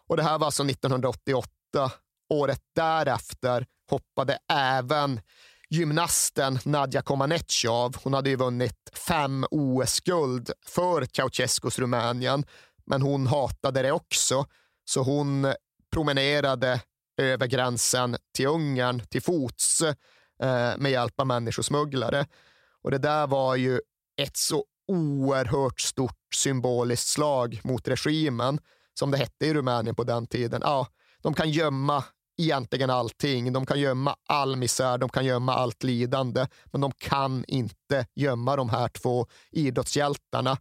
Och 0.08 0.16
Det 0.16 0.22
här 0.22 0.38
var 0.38 0.46
alltså 0.46 0.64
1988 0.64 1.50
året 2.30 2.60
därefter 2.74 3.66
hoppade 3.90 4.38
även 4.52 5.20
gymnasten 5.72 6.58
Nadja 6.64 7.02
Comaneci 7.02 7.68
av. 7.68 7.96
Hon 8.02 8.14
hade 8.14 8.30
ju 8.30 8.36
vunnit 8.36 8.90
fem 8.92 9.46
OS-guld 9.50 10.50
för 10.66 11.04
Ceausescus 11.04 11.78
Rumänien, 11.78 12.44
men 12.86 13.02
hon 13.02 13.26
hatade 13.26 13.82
det 13.82 13.92
också. 13.92 14.46
Så 14.84 15.02
hon 15.02 15.54
promenerade 15.92 16.80
över 17.16 17.46
gränsen 17.46 18.16
till 18.36 18.46
Ungern 18.46 19.00
till 19.00 19.22
fots 19.22 19.80
eh, 19.82 20.76
med 20.78 20.90
hjälp 20.92 21.20
av 21.20 21.26
människosmugglare. 21.26 22.26
Och 22.82 22.90
det 22.90 22.98
där 22.98 23.26
var 23.26 23.56
ju 23.56 23.80
ett 24.16 24.36
så 24.36 24.64
oerhört 24.88 25.80
stort 25.80 26.34
symboliskt 26.34 27.08
slag 27.08 27.60
mot 27.64 27.88
regimen, 27.88 28.58
som 28.94 29.10
det 29.10 29.18
hette 29.18 29.46
i 29.46 29.54
Rumänien 29.54 29.94
på 29.94 30.04
den 30.04 30.26
tiden. 30.26 30.60
Ja, 30.64 30.86
de 31.22 31.34
kan 31.34 31.50
gömma 31.50 32.04
egentligen 32.38 32.90
allting. 32.90 33.52
De 33.52 33.66
kan 33.66 33.80
gömma 33.80 34.16
all 34.28 34.56
misär, 34.56 34.98
de 34.98 35.08
kan 35.08 35.24
gömma 35.24 35.54
allt 35.54 35.82
lidande, 35.82 36.46
men 36.72 36.80
de 36.80 36.92
kan 36.92 37.44
inte 37.48 38.06
gömma 38.14 38.56
de 38.56 38.68
här 38.68 38.88
två 38.88 39.26
idrottshjältarna. 39.50 40.58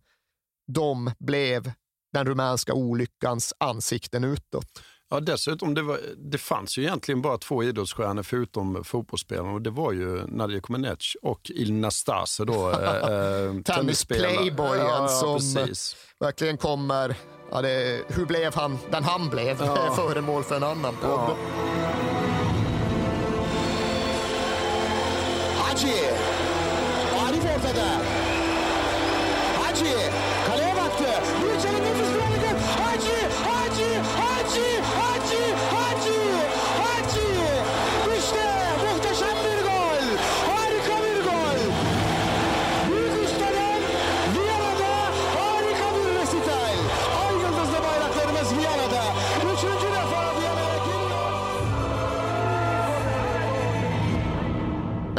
De 0.67 1.11
blev 1.19 1.71
den 2.13 2.25
rumänska 2.25 2.73
olyckans 2.73 3.53
ansikten 3.57 4.23
utåt. 4.23 4.81
Ja, 5.09 5.19
dessutom, 5.19 5.73
det, 5.73 5.81
var, 5.81 5.99
det 6.17 6.37
fanns 6.37 6.77
ju 6.77 6.83
egentligen 6.83 7.21
bara 7.21 7.37
två 7.37 7.63
idrottsstjärnor 7.63 8.23
förutom 8.23 8.83
fotbollsspelarna 8.83 9.51
och 9.51 9.61
det 9.61 9.69
var 9.69 9.91
ju 9.91 10.27
Nadia 10.27 10.61
Comaneci 10.61 11.17
och 11.21 11.49
Il 11.49 11.73
Nastase 11.73 12.45
då. 12.45 12.69
eh, 12.71 12.77
Tennis-playboyen 13.65 14.85
ja, 14.85 15.07
som 15.07 15.37
precis. 15.37 15.95
verkligen 16.19 16.57
kommer 16.57 17.15
Ja, 17.51 17.61
det, 17.61 18.03
hur 18.07 18.25
blev 18.25 18.55
han 18.55 18.79
den 18.91 19.03
han 19.03 19.29
blev? 19.29 19.61
Ja. 19.61 19.93
Föremål 19.95 20.43
för 20.43 20.55
en 20.55 20.63
annan 20.63 20.95
podd. 20.95 21.11
Ja. 21.11 21.35
Hacı! 25.57 25.87
Arif 27.27 27.45
ortada. 27.45 27.91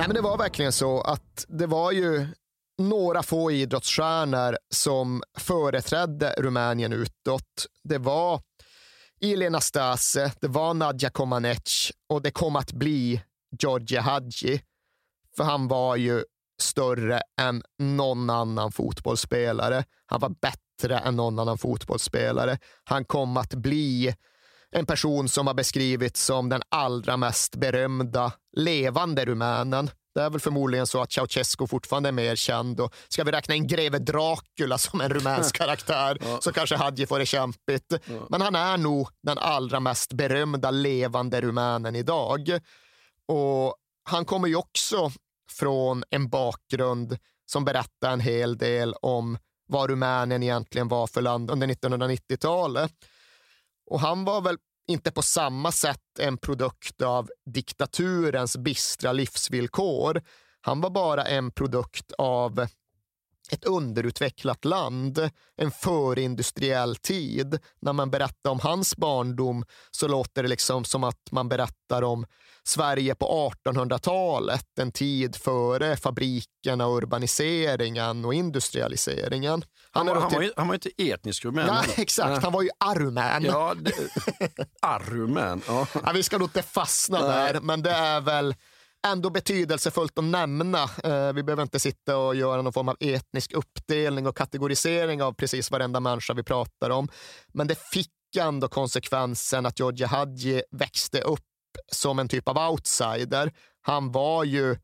Nej, 0.03 0.09
men 0.09 0.15
det 0.15 0.23
var 0.23 0.39
verkligen 0.39 0.73
så 0.73 1.01
att 1.01 1.45
det 1.49 1.67
var 1.67 1.93
ju 1.93 2.27
några 2.79 3.23
få 3.23 3.51
idrottsstjärnor 3.51 4.57
som 4.71 5.23
företrädde 5.39 6.35
Rumänien 6.39 6.93
utåt. 6.93 7.67
Det 7.85 7.99
var 7.99 8.41
Elena 9.21 9.61
Stase, 9.61 10.33
det 10.41 10.49
var 10.49 10.75
Nadja 10.75 11.11
Comaneci 11.11 11.93
och 12.09 12.23
det 12.23 12.31
kom 12.31 12.57
att 12.57 12.73
bli 12.73 13.23
Georgi 13.63 13.97
Hadji. 13.97 14.63
För 15.37 15.45
han 15.45 15.69
var 15.69 15.97
ju 15.97 16.25
större 16.61 17.21
än 17.41 17.63
någon 17.79 18.31
annan 18.31 18.73
fotbollsspelare. 18.73 19.85
Han 20.07 20.21
var 20.21 20.35
bättre 20.41 20.99
än 20.99 21.17
någon 21.17 21.39
annan 21.39 21.59
fotbollsspelare. 21.59 22.59
Han 22.85 23.05
kom 23.05 23.37
att 23.37 23.55
bli 23.55 24.15
en 24.73 24.87
person 24.87 25.29
som 25.29 25.47
har 25.47 25.55
beskrivits 25.55 26.25
som 26.25 26.49
den 26.49 26.63
allra 26.69 27.17
mest 27.17 27.57
berömda 27.57 28.33
levande 28.57 29.25
rumänen. 29.25 29.91
Det 30.15 30.21
är 30.21 30.31
väl 30.31 30.41
förmodligen 30.41 30.87
så 30.87 31.03
att 31.03 31.13
Ceausescu 31.13 31.67
fortfarande 31.67 32.09
är 32.09 32.13
mer 32.13 32.37
känd. 32.37 32.81
Och 32.81 32.95
ska 33.09 33.25
vi 33.25 33.33
räkna 33.33 33.55
in 33.55 33.67
greve 33.67 33.99
Dracula 33.99 34.79
som 34.79 35.01
en 35.01 35.09
rumänsk 35.09 35.57
karaktär 35.59 36.19
ja. 36.21 36.39
så 36.41 36.53
kanske 36.53 36.77
Hadji 36.77 37.07
får 37.07 37.19
det 37.19 37.27
kämpigt. 37.27 37.93
Ja. 38.05 38.27
Men 38.31 38.41
han 38.41 38.55
är 38.55 38.77
nog 38.77 39.09
den 39.23 39.39
allra 39.39 39.81
mest 39.81 40.13
berömda 40.13 40.71
levande 40.71 41.41
rumänen 41.41 41.97
idag. 41.97 42.59
Och 43.29 43.75
Han 44.11 44.25
kommer 44.25 44.49
ju 44.49 44.57
också 44.57 45.13
från 45.51 46.05
en 46.11 46.29
bakgrund 46.29 47.19
som 47.47 47.65
berättar 47.65 48.13
en 48.13 48.21
hel 48.21 48.59
del 48.59 48.95
om 49.03 49.39
vad 49.69 49.91
Rumänien 49.91 50.43
egentligen 50.43 50.89
var 50.89 51.07
för 51.07 51.23
land 51.23 51.51
under 51.51 51.67
1990-talet. 51.67 52.93
Och 53.87 54.01
han 54.01 54.25
var 54.25 54.41
väl 54.41 54.57
inte 54.89 55.11
på 55.11 55.23
samma 55.23 55.73
sätt 55.73 56.19
en 56.19 56.39
produkt 56.39 57.03
av 57.03 57.31
diktaturens 57.55 58.57
bistra 58.57 59.13
livsvillkor. 59.13 60.23
Han 60.61 60.81
var 60.81 60.91
bara 60.91 61.25
en 61.25 61.51
produkt 61.51 62.13
av 62.19 62.67
ett 63.51 63.65
underutvecklat 63.65 64.65
land, 64.65 65.31
en 65.57 65.71
förindustriell 65.71 66.97
tid. 66.97 67.59
När 67.81 67.93
man 67.93 68.11
berättar 68.11 68.51
om 68.51 68.61
hans 68.61 68.97
barndom 68.97 69.65
så 69.91 70.09
låter 70.09 70.43
det 70.43 70.49
liksom 70.49 70.85
som 70.85 71.05
att 71.05 71.21
man 71.31 71.49
berättar 71.49 72.03
om 72.03 72.27
Sverige 72.65 73.15
på 73.15 73.53
1800-talet, 73.67 74.79
en 74.81 74.93
tid 74.93 75.37
före 75.37 75.97
fabrikerna, 75.97 76.87
urbaniseringen 76.89 78.25
och 78.25 78.35
industrialiseringen. 78.35 79.65
Han, 79.91 80.07
han, 80.07 80.17
var, 80.17 80.23
han, 80.23 80.33
var, 80.33 80.43
ju, 80.43 80.53
han 80.57 80.69
var 80.69 80.75
inte 80.75 80.91
etnisk 80.97 81.45
rumän. 81.45 81.67
Ja, 81.67 81.85
exakt, 81.97 82.43
han 82.43 82.53
var 82.53 82.63
ju 82.63 82.71
arumän. 82.79 83.45
Ja, 83.45 83.75
arumän. 84.83 85.63
Ja. 85.67 85.87
Ja, 86.05 86.13
vi 86.15 86.23
ska 86.23 86.39
nog 86.39 86.49
inte 86.49 86.63
fastna 86.63 87.21
Nej. 87.21 87.53
där, 87.53 87.61
men 87.61 87.83
det 87.83 87.91
är 87.91 88.21
väl 88.21 88.55
ändå 89.07 89.31
betydelsefullt 89.31 90.19
att 90.19 90.25
nämna. 90.25 90.83
Eh, 90.83 91.33
vi 91.33 91.43
behöver 91.43 91.63
inte 91.63 91.81
sitta 91.81 92.17
och 92.17 92.35
göra 92.35 92.63
någon 92.63 92.73
form 92.73 92.89
av 92.89 92.97
etnisk 93.01 93.53
uppdelning 93.53 94.27
och 94.27 94.37
kategorisering 94.37 95.23
av 95.23 95.33
precis 95.33 95.71
varenda 95.71 96.01
människa 96.01 96.35
vi 96.35 96.43
pratar 96.43 96.91
om. 96.91 97.09
Men 97.49 97.67
det 97.67 97.79
fick 97.79 98.37
ändå 98.39 98.69
konsekvensen 98.69 99.67
att 99.67 99.79
Georgi 99.79 100.05
Hadji 100.05 100.63
växte 100.71 101.21
upp 101.21 101.41
som 101.93 102.19
en 102.19 102.29
typ 102.29 102.49
av 102.49 102.71
outsider. 102.71 103.53
Han 103.81 104.13
var 104.13 104.45
ju 104.45 104.77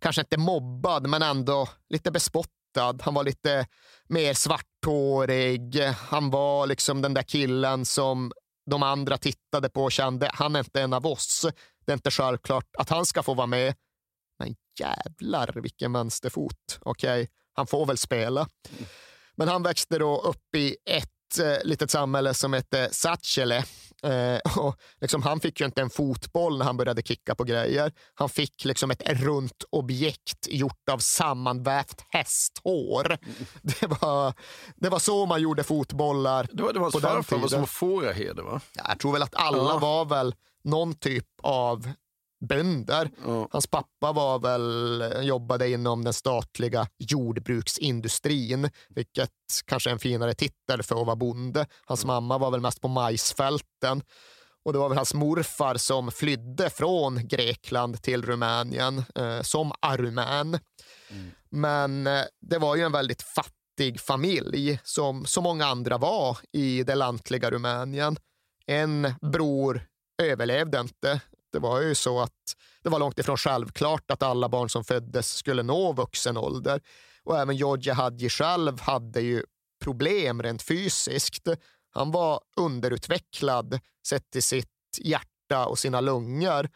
kanske 0.00 0.22
inte 0.22 0.38
mobbad, 0.38 1.06
men 1.06 1.22
ändå 1.22 1.68
lite 1.88 2.10
bespottad. 2.10 2.98
Han 3.00 3.14
var 3.14 3.24
lite 3.24 3.66
mer 4.08 4.34
svarthårig. 4.34 5.80
Han 6.08 6.30
var 6.30 6.66
liksom 6.66 7.02
den 7.02 7.14
där 7.14 7.22
killen 7.22 7.84
som 7.84 8.32
de 8.70 8.82
andra 8.82 9.18
tittade 9.18 9.68
på 9.68 9.84
och 9.84 9.92
kände, 9.92 10.30
han 10.34 10.56
är 10.56 10.60
inte 10.60 10.82
en 10.82 10.92
av 10.92 11.06
oss. 11.06 11.46
Det 11.86 11.92
är 11.92 11.94
inte 11.94 12.10
självklart 12.10 12.76
att 12.78 12.90
han 12.90 13.06
ska 13.06 13.22
få 13.22 13.34
vara 13.34 13.46
med. 13.46 13.74
Men 14.38 14.54
jävlar 14.80 15.52
vilken 15.54 15.92
vänsterfot. 15.92 16.78
Okej, 16.80 17.22
okay, 17.22 17.26
han 17.52 17.66
får 17.66 17.86
väl 17.86 17.98
spela. 17.98 18.48
Men 19.36 19.48
han 19.48 19.62
växte 19.62 19.98
då 19.98 20.20
upp 20.20 20.56
i 20.56 20.76
ett 20.84 21.38
eh, 21.38 21.64
litet 21.64 21.90
samhälle 21.90 22.34
som 22.34 22.52
hette 22.52 22.88
Satchele. 22.92 23.64
Eh, 24.02 24.58
och 24.58 24.76
liksom, 25.00 25.22
han 25.22 25.40
fick 25.40 25.60
ju 25.60 25.66
inte 25.66 25.82
en 25.82 25.90
fotboll 25.90 26.58
när 26.58 26.64
han 26.64 26.76
började 26.76 27.02
kicka 27.02 27.34
på 27.34 27.44
grejer. 27.44 27.92
Han 28.14 28.28
fick 28.28 28.64
liksom 28.64 28.90
ett 28.90 29.08
runt 29.08 29.64
objekt 29.70 30.46
gjort 30.48 30.88
av 30.90 30.98
sammanvävt 30.98 32.04
hästhår. 32.08 33.18
Det 33.62 33.86
var, 33.86 34.34
det 34.76 34.88
var 34.88 34.98
så 34.98 35.26
man 35.26 35.40
gjorde 35.42 35.64
fotbollar 35.64 36.48
Det 36.52 36.62
var, 36.62 36.72
det 36.72 36.78
var 36.78 36.90
på 36.90 36.98
den 36.98 37.24
tiden. 37.24 37.40
var 37.40 37.48
som 37.48 37.66
fåraheder 37.66 38.42
va? 38.42 38.60
Jag 38.74 38.98
tror 38.98 39.12
väl 39.12 39.22
att 39.22 39.34
alla 39.34 39.72
ja. 39.72 39.78
var 39.78 40.04
väl 40.04 40.34
någon 40.64 40.94
typ 40.94 41.26
av 41.42 41.88
bönder. 42.48 43.10
Ja. 43.24 43.48
Hans 43.50 43.66
pappa 43.66 44.12
var 44.12 44.38
väl, 44.38 45.26
jobbade 45.26 45.70
inom 45.70 46.04
den 46.04 46.12
statliga 46.12 46.86
jordbruksindustrin, 46.98 48.70
vilket 48.88 49.30
kanske 49.64 49.90
är 49.90 49.92
en 49.92 49.98
finare 49.98 50.34
titel 50.34 50.82
för 50.82 51.00
att 51.00 51.06
vara 51.06 51.16
bonde. 51.16 51.66
Hans 51.84 52.04
mm. 52.04 52.14
mamma 52.14 52.38
var 52.38 52.50
väl 52.50 52.60
mest 52.60 52.80
på 52.80 52.88
majsfälten. 52.88 54.02
Och 54.64 54.72
det 54.72 54.78
var 54.78 54.88
väl 54.88 54.98
hans 54.98 55.14
morfar 55.14 55.76
som 55.76 56.10
flydde 56.10 56.70
från 56.70 57.28
Grekland 57.28 58.02
till 58.02 58.22
Rumänien 58.22 59.04
eh, 59.14 59.42
som 59.42 59.72
arumän. 59.80 60.58
Mm. 61.10 61.30
Men 61.50 62.06
eh, 62.06 62.24
det 62.40 62.58
var 62.58 62.76
ju 62.76 62.82
en 62.82 62.92
väldigt 62.92 63.22
fattig 63.22 64.00
familj 64.00 64.80
som 64.84 65.26
så 65.26 65.40
många 65.40 65.66
andra 65.66 65.98
var 65.98 66.38
i 66.52 66.82
det 66.82 66.94
lantliga 66.94 67.50
Rumänien. 67.50 68.16
En 68.66 69.14
bror 69.32 69.82
överlevde 70.22 70.80
inte. 70.80 71.20
Det 71.52 71.58
var 71.58 71.80
ju 71.80 71.94
så 71.94 72.20
att 72.20 72.56
det 72.82 72.88
var 72.88 72.98
långt 72.98 73.18
ifrån 73.18 73.36
självklart 73.36 74.10
att 74.10 74.22
alla 74.22 74.48
barn 74.48 74.68
som 74.68 74.84
föddes 74.84 75.28
skulle 75.36 75.62
nå 75.62 75.92
vuxen 75.92 76.36
ålder. 76.36 76.80
Och 77.24 77.38
även 77.38 77.56
Georgi 77.56 77.90
Hadji 77.90 78.28
själv 78.28 78.80
hade 78.80 79.20
ju 79.20 79.42
problem 79.82 80.42
rent 80.42 80.62
fysiskt. 80.62 81.48
Han 81.90 82.10
var 82.10 82.40
underutvecklad 82.56 83.80
sett 84.06 84.30
till 84.30 84.42
sitt 84.42 84.68
hjärta 85.00 85.66
och 85.66 85.78
sina 85.78 86.00
lungor. 86.00 86.68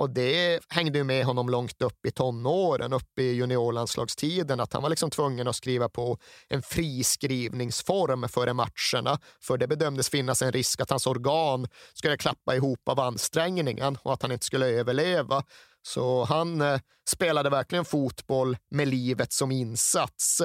Och 0.00 0.10
det 0.10 0.60
hängde 0.68 1.04
med 1.04 1.24
honom 1.24 1.48
långt 1.48 1.82
upp 1.82 2.06
i 2.06 2.10
tonåren, 2.10 2.92
upp 2.92 3.18
i 3.18 3.32
juniorlandslagstiden, 3.32 4.60
att 4.60 4.72
han 4.72 4.82
var 4.82 4.90
liksom 4.90 5.10
tvungen 5.10 5.48
att 5.48 5.56
skriva 5.56 5.88
på 5.88 6.18
en 6.48 6.62
friskrivningsform 6.62 8.28
före 8.28 8.52
matcherna, 8.54 9.18
för 9.42 9.58
det 9.58 9.68
bedömdes 9.68 10.08
finnas 10.08 10.42
en 10.42 10.52
risk 10.52 10.80
att 10.80 10.90
hans 10.90 11.06
organ 11.06 11.68
skulle 11.94 12.16
klappa 12.16 12.56
ihop 12.56 12.88
av 12.88 13.00
ansträngningen 13.00 13.98
och 14.02 14.12
att 14.12 14.22
han 14.22 14.32
inte 14.32 14.46
skulle 14.46 14.66
överleva. 14.66 15.44
Så 15.82 16.24
han 16.24 16.60
eh, 16.60 16.80
spelade 17.08 17.50
verkligen 17.50 17.84
fotboll 17.84 18.56
med 18.70 18.88
livet 18.88 19.32
som 19.32 19.52
insats. 19.52 20.42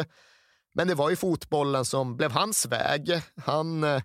Men 0.74 0.88
det 0.88 0.95
var 0.95 1.10
ju 1.10 1.16
fotbollen 1.16 1.86
som 1.86 2.18
blev 2.18 2.32
hans 2.32 2.66
väg. 2.66 3.22
Han 3.45 3.84
eh, 3.84 4.01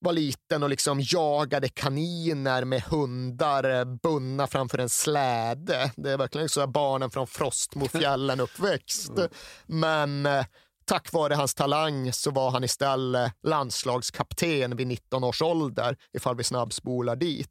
var 0.00 0.12
liten 0.12 0.62
och 0.62 0.70
liksom 0.70 1.00
jagade 1.00 1.68
kaniner 1.68 2.64
med 2.64 2.82
hundar 2.82 3.78
eh, 3.78 3.84
bundna 3.84 4.46
framför 4.46 4.78
en 4.78 4.88
släde. 4.88 5.92
Det 5.96 6.10
är 6.10 6.18
verkligen 6.18 6.48
så 6.48 6.66
barnen 6.66 7.10
från 7.10 7.26
Frostmofjällen 7.26 8.40
uppväxt. 8.40 9.10
Mm. 9.20 9.30
Men 9.66 10.26
eh, 10.26 10.46
tack 10.84 11.12
vare 11.12 11.34
hans 11.34 11.54
talang 11.54 12.12
så 12.12 12.30
var 12.30 12.50
han 12.50 12.64
istället 12.64 13.32
landslagskapten 13.42 14.76
vid 14.76 14.86
19 14.86 15.24
års 15.24 15.42
ålder, 15.42 15.96
ifall 16.12 16.36
vi 16.36 16.44
snabbspolar 16.44 17.16
dit. 17.16 17.48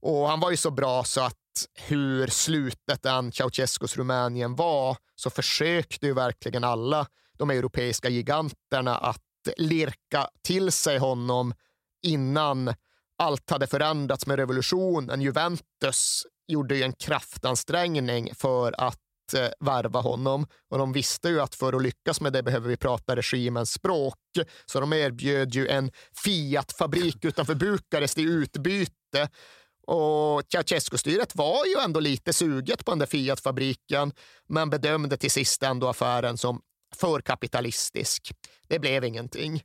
Och 0.00 0.28
han 0.28 0.40
var 0.40 0.50
ju 0.50 0.56
så 0.56 0.70
bra 0.70 1.04
så 1.04 1.20
att 1.20 1.36
hur 1.74 2.26
slutet 2.26 3.06
än 3.06 3.32
Ceausescus 3.32 3.96
Rumänien 3.96 4.54
var 4.54 4.96
så 5.14 5.30
försökte 5.30 6.06
ju 6.06 6.14
verkligen 6.14 6.64
alla 6.64 7.06
de 7.38 7.50
europeiska 7.50 8.08
giganterna 8.08 8.96
att 8.96 9.22
lirka 9.56 10.28
till 10.44 10.72
sig 10.72 10.98
honom 10.98 11.54
innan 12.02 12.74
allt 13.18 13.50
hade 13.50 13.66
förändrats 13.66 14.26
med 14.26 14.36
revolutionen. 14.38 15.20
Juventus 15.20 16.26
gjorde 16.48 16.76
ju 16.76 16.82
en 16.82 16.92
kraftansträngning 16.92 18.34
för 18.34 18.74
att 18.78 18.98
eh, 19.36 19.48
värva 19.60 20.00
honom 20.00 20.46
och 20.70 20.78
de 20.78 20.92
visste 20.92 21.28
ju 21.28 21.40
att 21.40 21.54
för 21.54 21.72
att 21.72 21.82
lyckas 21.82 22.20
med 22.20 22.32
det 22.32 22.42
behöver 22.42 22.68
vi 22.68 22.76
prata 22.76 23.16
regimens 23.16 23.72
språk. 23.72 24.18
Så 24.66 24.80
de 24.80 24.92
erbjöd 24.92 25.54
ju 25.54 25.68
en 25.68 25.90
Fiat-fabrik 26.24 27.24
utanför 27.24 27.54
Bukarest 27.54 28.18
i 28.18 28.22
utbyte 28.22 29.28
och 29.86 30.42
Ceausescu-styret 30.52 31.36
var 31.36 31.66
ju 31.66 31.84
ändå 31.84 32.00
lite 32.00 32.32
suget 32.32 32.84
på 32.84 32.90
den 32.90 32.98
där 32.98 33.06
Fiat-fabriken, 33.06 34.12
men 34.48 34.70
bedömde 34.70 35.16
till 35.16 35.30
sist 35.30 35.62
ändå 35.62 35.88
affären 35.88 36.38
som 36.38 36.60
för 36.96 37.20
kapitalistisk. 37.20 38.32
Det 38.68 38.78
blev 38.78 39.04
ingenting. 39.04 39.62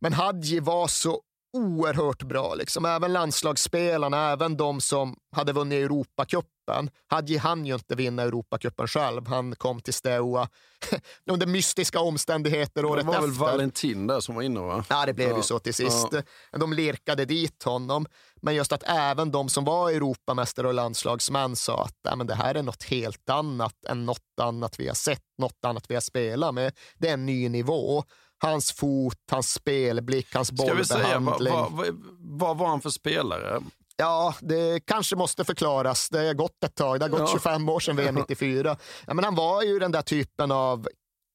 Men 0.00 0.12
Hadji 0.12 0.60
var 0.60 0.88
så 0.88 1.22
oerhört 1.52 2.22
bra. 2.22 2.54
Liksom. 2.54 2.84
Även 2.84 3.12
landslagsspelarna, 3.12 4.32
även 4.32 4.56
de 4.56 4.80
som 4.80 5.16
hade 5.32 5.52
vunnit 5.52 5.84
Europacupen. 5.84 6.90
Hadji 7.06 7.36
hann 7.36 7.66
ju 7.66 7.74
inte 7.74 7.94
vinna 7.94 8.22
Europacupen 8.22 8.88
själv. 8.88 9.26
Han 9.26 9.54
kom 9.56 9.80
till 9.80 9.94
Steaua 9.94 10.48
under 11.30 11.46
mystiska 11.46 12.00
omständigheter 12.00 12.84
året 12.84 13.00
efter. 13.00 13.12
Det 13.12 13.18
var 13.18 13.28
efter. 13.28 13.44
väl 13.44 13.52
Valentin 13.52 14.06
där 14.06 14.20
som 14.20 14.34
var 14.34 14.42
inne 14.42 14.60
va? 14.60 14.84
Ja, 14.88 15.06
det 15.06 15.14
blev 15.14 15.30
ja. 15.30 15.36
ju 15.36 15.42
så 15.42 15.58
till 15.58 15.74
sist. 15.74 16.08
Ja. 16.12 16.58
De 16.58 16.72
lirkade 16.72 17.24
dit 17.24 17.62
honom. 17.62 18.06
Men 18.42 18.54
just 18.54 18.72
att 18.72 18.82
även 18.86 19.30
de 19.30 19.48
som 19.48 19.64
var 19.64 19.90
Europamästare 19.90 20.68
och 20.68 20.74
landslagsmän 20.74 21.56
sa 21.56 21.84
att 21.84 21.96
ja, 22.02 22.16
men 22.16 22.26
det 22.26 22.34
här 22.34 22.54
är 22.54 22.62
något 22.62 22.82
helt 22.82 23.30
annat 23.30 23.84
än 23.88 24.06
något 24.06 24.40
annat 24.40 24.80
vi 24.80 24.88
har 24.88 24.94
sett, 24.94 25.22
något 25.38 25.64
annat 25.66 25.84
vi 25.88 25.94
har 25.94 26.00
spelat 26.00 26.54
med. 26.54 26.72
Det 26.98 27.08
är 27.08 27.14
en 27.14 27.26
ny 27.26 27.48
nivå. 27.48 28.04
Hans 28.42 28.72
fot, 28.72 29.18
hans 29.30 29.52
spelblick, 29.52 30.34
hans 30.34 30.52
bollbehandling. 30.52 30.84
Ska 30.84 30.96
vi 30.98 31.04
säga, 31.04 31.18
vad, 31.18 31.72
vad, 31.72 32.04
vad 32.18 32.58
var 32.58 32.66
han 32.68 32.80
för 32.80 32.90
spelare? 32.90 33.60
Ja, 33.96 34.34
det 34.40 34.80
kanske 34.86 35.16
måste 35.16 35.44
förklaras. 35.44 36.08
Det 36.08 36.26
har 36.26 36.34
gått 36.34 36.64
ett 36.64 36.74
tag. 36.74 37.00
Det 37.00 37.04
har 37.04 37.10
gått 37.10 37.20
ja. 37.20 37.28
25 37.32 37.68
år 37.68 37.80
sedan 37.80 37.96
VM 37.96 38.14
94. 38.14 38.76
Ja, 39.06 39.14
men 39.14 39.24
han 39.24 39.34
var 39.34 39.62
ju 39.62 39.78
den 39.78 39.92
där 39.92 40.02
typen 40.02 40.52
av 40.52 40.88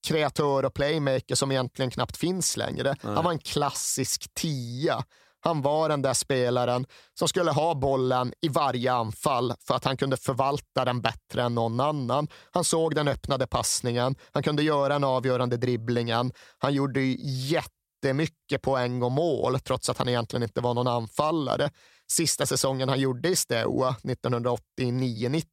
kreatör 0.07 0.65
och 0.65 0.73
playmaker 0.73 1.35
som 1.35 1.51
egentligen 1.51 1.91
knappt 1.91 2.17
finns 2.17 2.57
längre. 2.57 2.95
Nej. 3.01 3.15
Han 3.15 3.23
var 3.23 3.31
en 3.31 3.39
klassisk 3.39 4.33
tia. 4.33 5.03
Han 5.45 5.61
var 5.61 5.89
den 5.89 6.01
där 6.01 6.13
spelaren 6.13 6.85
som 7.19 7.27
skulle 7.27 7.51
ha 7.51 7.75
bollen 7.75 8.33
i 8.41 8.49
varje 8.49 8.93
anfall 8.93 9.53
för 9.67 9.75
att 9.75 9.85
han 9.85 9.97
kunde 9.97 10.17
förvalta 10.17 10.85
den 10.85 11.01
bättre 11.01 11.43
än 11.43 11.55
någon 11.55 11.79
annan. 11.79 12.27
Han 12.51 12.63
såg 12.63 12.95
den 12.95 13.07
öppnade 13.07 13.47
passningen, 13.47 14.15
han 14.31 14.43
kunde 14.43 14.63
göra 14.63 14.93
den 14.93 15.03
avgörande 15.03 15.57
dribblingen. 15.57 16.31
Han 16.57 16.73
gjorde 16.73 17.01
jättemycket 17.01 18.61
poäng 18.61 19.03
och 19.03 19.11
mål 19.11 19.59
trots 19.59 19.89
att 19.89 19.97
han 19.97 20.09
egentligen 20.09 20.43
inte 20.43 20.61
var 20.61 20.73
någon 20.73 20.87
anfallare. 20.87 21.69
Sista 22.11 22.45
säsongen 22.45 22.89
han 22.89 22.99
gjorde 22.99 23.29
i 23.29 23.35
Steaua, 23.35 23.95
1989-90, 24.03 25.43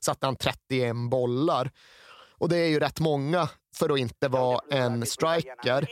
satte 0.00 0.26
han 0.26 0.36
31 0.36 0.96
bollar. 1.10 1.70
Och 2.38 2.48
det 2.48 2.56
är 2.56 2.68
ju 2.68 2.80
rätt 2.80 3.00
många 3.00 3.48
för 3.78 3.92
att 3.92 3.98
inte 3.98 4.28
vara 4.28 4.58
en 4.70 5.06
striker. 5.06 5.86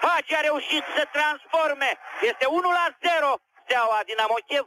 Hagi 0.00 0.34
a 0.34 0.40
reușit 0.40 0.84
să 0.96 1.04
transforme. 1.16 1.90
Este 2.30 2.44
1 2.46 2.62
la 2.78 2.86
0. 3.00 3.40
Steaua 3.64 4.00
Dinamo 4.08 4.38
Kiev. 4.48 4.66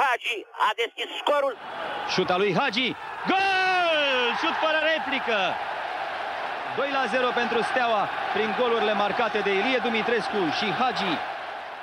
Hagi 0.00 0.36
a 0.66 0.68
deschis 0.80 1.10
scorul. 1.20 1.54
Șuta 2.14 2.36
lui 2.42 2.52
Hagi. 2.58 2.88
Gol! 3.30 3.98
Șut 4.40 4.56
fără 4.64 4.78
replică. 4.92 5.38
2 6.76 6.90
la 6.98 7.04
0 7.06 7.30
pentru 7.40 7.62
Steaua 7.62 8.08
prin 8.34 8.54
golurile 8.58 8.92
marcate 8.92 9.38
de 9.38 9.50
Ilie 9.50 9.80
Dumitrescu 9.82 10.40
și 10.58 10.66
Hagi. 10.80 11.14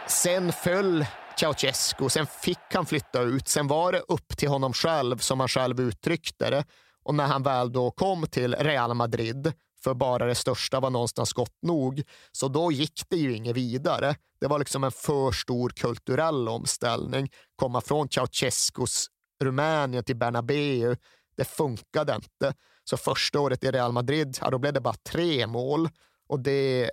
Sen 0.06 0.52
föll 0.52 1.06
Ceausescu. 1.38 2.10
Sen 2.10 2.28
fick 2.28 2.74
han 2.74 2.86
flytta 2.86 3.22
ut. 3.22 3.48
Sen 3.48 3.68
var 3.68 3.92
det 3.92 4.00
upp 4.00 4.38
till 4.38 4.50
honom 4.50 4.74
själv, 4.74 5.18
som 5.18 5.40
han 5.40 5.50
själv 5.50 5.80
uttryckte 5.80 6.50
det. 6.50 6.66
Och 7.04 7.16
när 7.16 7.28
han 7.28 7.44
väl 7.44 7.72
då 7.72 7.92
kom 7.92 8.28
till 8.28 8.56
Real 8.56 8.94
Madrid, 8.94 9.54
för 9.84 9.94
bara 9.94 10.26
det 10.26 10.36
största 10.36 10.80
var 10.80 10.90
någonstans 10.90 11.34
gott 11.34 11.58
nog, 11.62 12.04
så 12.32 12.48
då 12.48 12.72
gick 12.72 13.02
det 13.10 13.18
ju 13.18 13.36
inget 13.36 13.56
vidare. 13.56 14.16
Det 14.40 14.48
var 14.48 14.60
liksom 14.60 14.84
en 14.84 14.92
för 14.92 15.32
stor 15.32 15.70
kulturell 15.70 16.50
omställning. 16.50 17.30
Komma 17.56 17.82
från 17.82 18.10
Ceausescus 18.10 19.08
Rumänien 19.44 20.04
till 20.04 20.16
Bernabeu, 20.16 20.96
det 21.38 21.46
funkade 21.46 22.16
inte. 22.16 22.54
Så 22.84 22.98
första 22.98 23.40
året 23.40 23.64
i 23.64 23.72
Real 23.72 23.92
Madrid, 23.92 24.38
ja, 24.42 24.50
då 24.50 24.58
blev 24.58 24.74
det 24.74 24.82
bara 24.82 24.96
tre 25.10 25.48
mål 25.48 25.90
och 26.28 26.40
det 26.40 26.92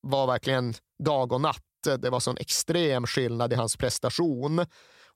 var 0.00 0.26
verkligen 0.26 0.74
dag 1.04 1.32
och 1.32 1.40
natt 1.40 1.64
det 1.84 2.10
var 2.10 2.20
sån 2.20 2.36
extrem 2.36 3.06
skillnad 3.06 3.52
i 3.52 3.56
hans 3.56 3.76
prestation. 3.76 4.66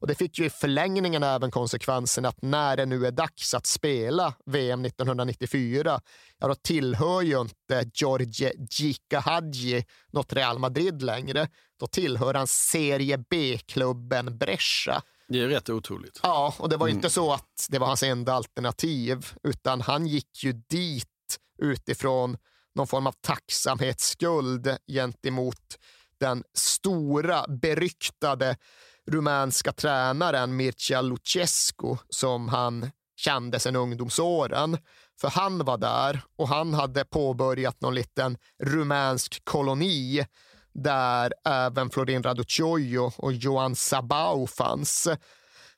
Och 0.01 0.07
Det 0.07 0.15
fick 0.15 0.39
ju 0.39 0.45
i 0.45 0.51
förlängningen 0.51 1.23
även 1.23 1.51
konsekvensen 1.51 2.25
att 2.25 2.43
när 2.43 2.77
det 2.77 2.87
nu 2.87 3.07
är 3.07 3.11
dags 3.11 3.55
att 3.55 3.67
spela 3.67 4.35
VM 4.47 4.85
1994, 4.85 6.01
ja 6.39 6.49
då 6.49 6.55
tillhör 6.55 7.23
ju 7.23 7.41
inte 7.41 7.91
George 7.95 8.53
Gika 8.71 9.21
Hadji 9.21 9.85
något 10.11 10.33
Real 10.33 10.59
Madrid 10.59 11.03
längre. 11.03 11.49
Då 11.81 11.87
tillhör 11.87 12.35
han 12.35 12.47
Serie 12.47 13.25
B-klubben 13.31 14.39
Brescia. 14.39 15.03
Det 15.29 15.43
är 15.43 15.49
rätt 15.49 15.69
otroligt. 15.69 16.21
Ja, 16.23 16.55
och 16.59 16.69
det 16.69 16.77
var 16.77 16.87
mm. 16.87 16.97
inte 16.97 17.11
så 17.11 17.33
att 17.33 17.67
det 17.69 17.79
var 17.79 17.87
hans 17.87 18.03
enda 18.03 18.33
alternativ, 18.33 19.27
utan 19.43 19.81
han 19.81 20.07
gick 20.07 20.45
ju 20.45 20.53
dit 20.53 21.07
utifrån 21.63 22.37
någon 22.75 22.87
form 22.87 23.07
av 23.07 23.15
tacksamhetsskuld 23.21 24.77
gentemot 24.93 25.79
den 26.21 26.45
stora, 26.55 27.45
beryktade 27.49 28.57
rumänska 29.07 29.73
tränaren 29.73 30.57
Mircea 30.57 31.01
Lucescu 31.01 31.97
som 32.09 32.49
han 32.49 32.91
kände 33.17 33.61
sedan 33.61 33.77
ungdomsåren. 33.77 34.79
För 35.21 35.29
han 35.29 35.65
var 35.65 35.79
där 35.79 36.21
och 36.37 36.49
han 36.49 36.75
hade 36.75 37.05
påbörjat 37.05 37.81
någon 37.81 37.95
liten 37.95 38.39
rumänsk 38.63 39.45
koloni 39.45 40.27
där 40.73 41.33
även 41.45 41.91
Florin 41.91 42.23
Raducioio 42.23 43.13
och 43.17 43.33
Johan 43.33 43.77
Sabau 43.77 44.47
fanns. 44.47 45.09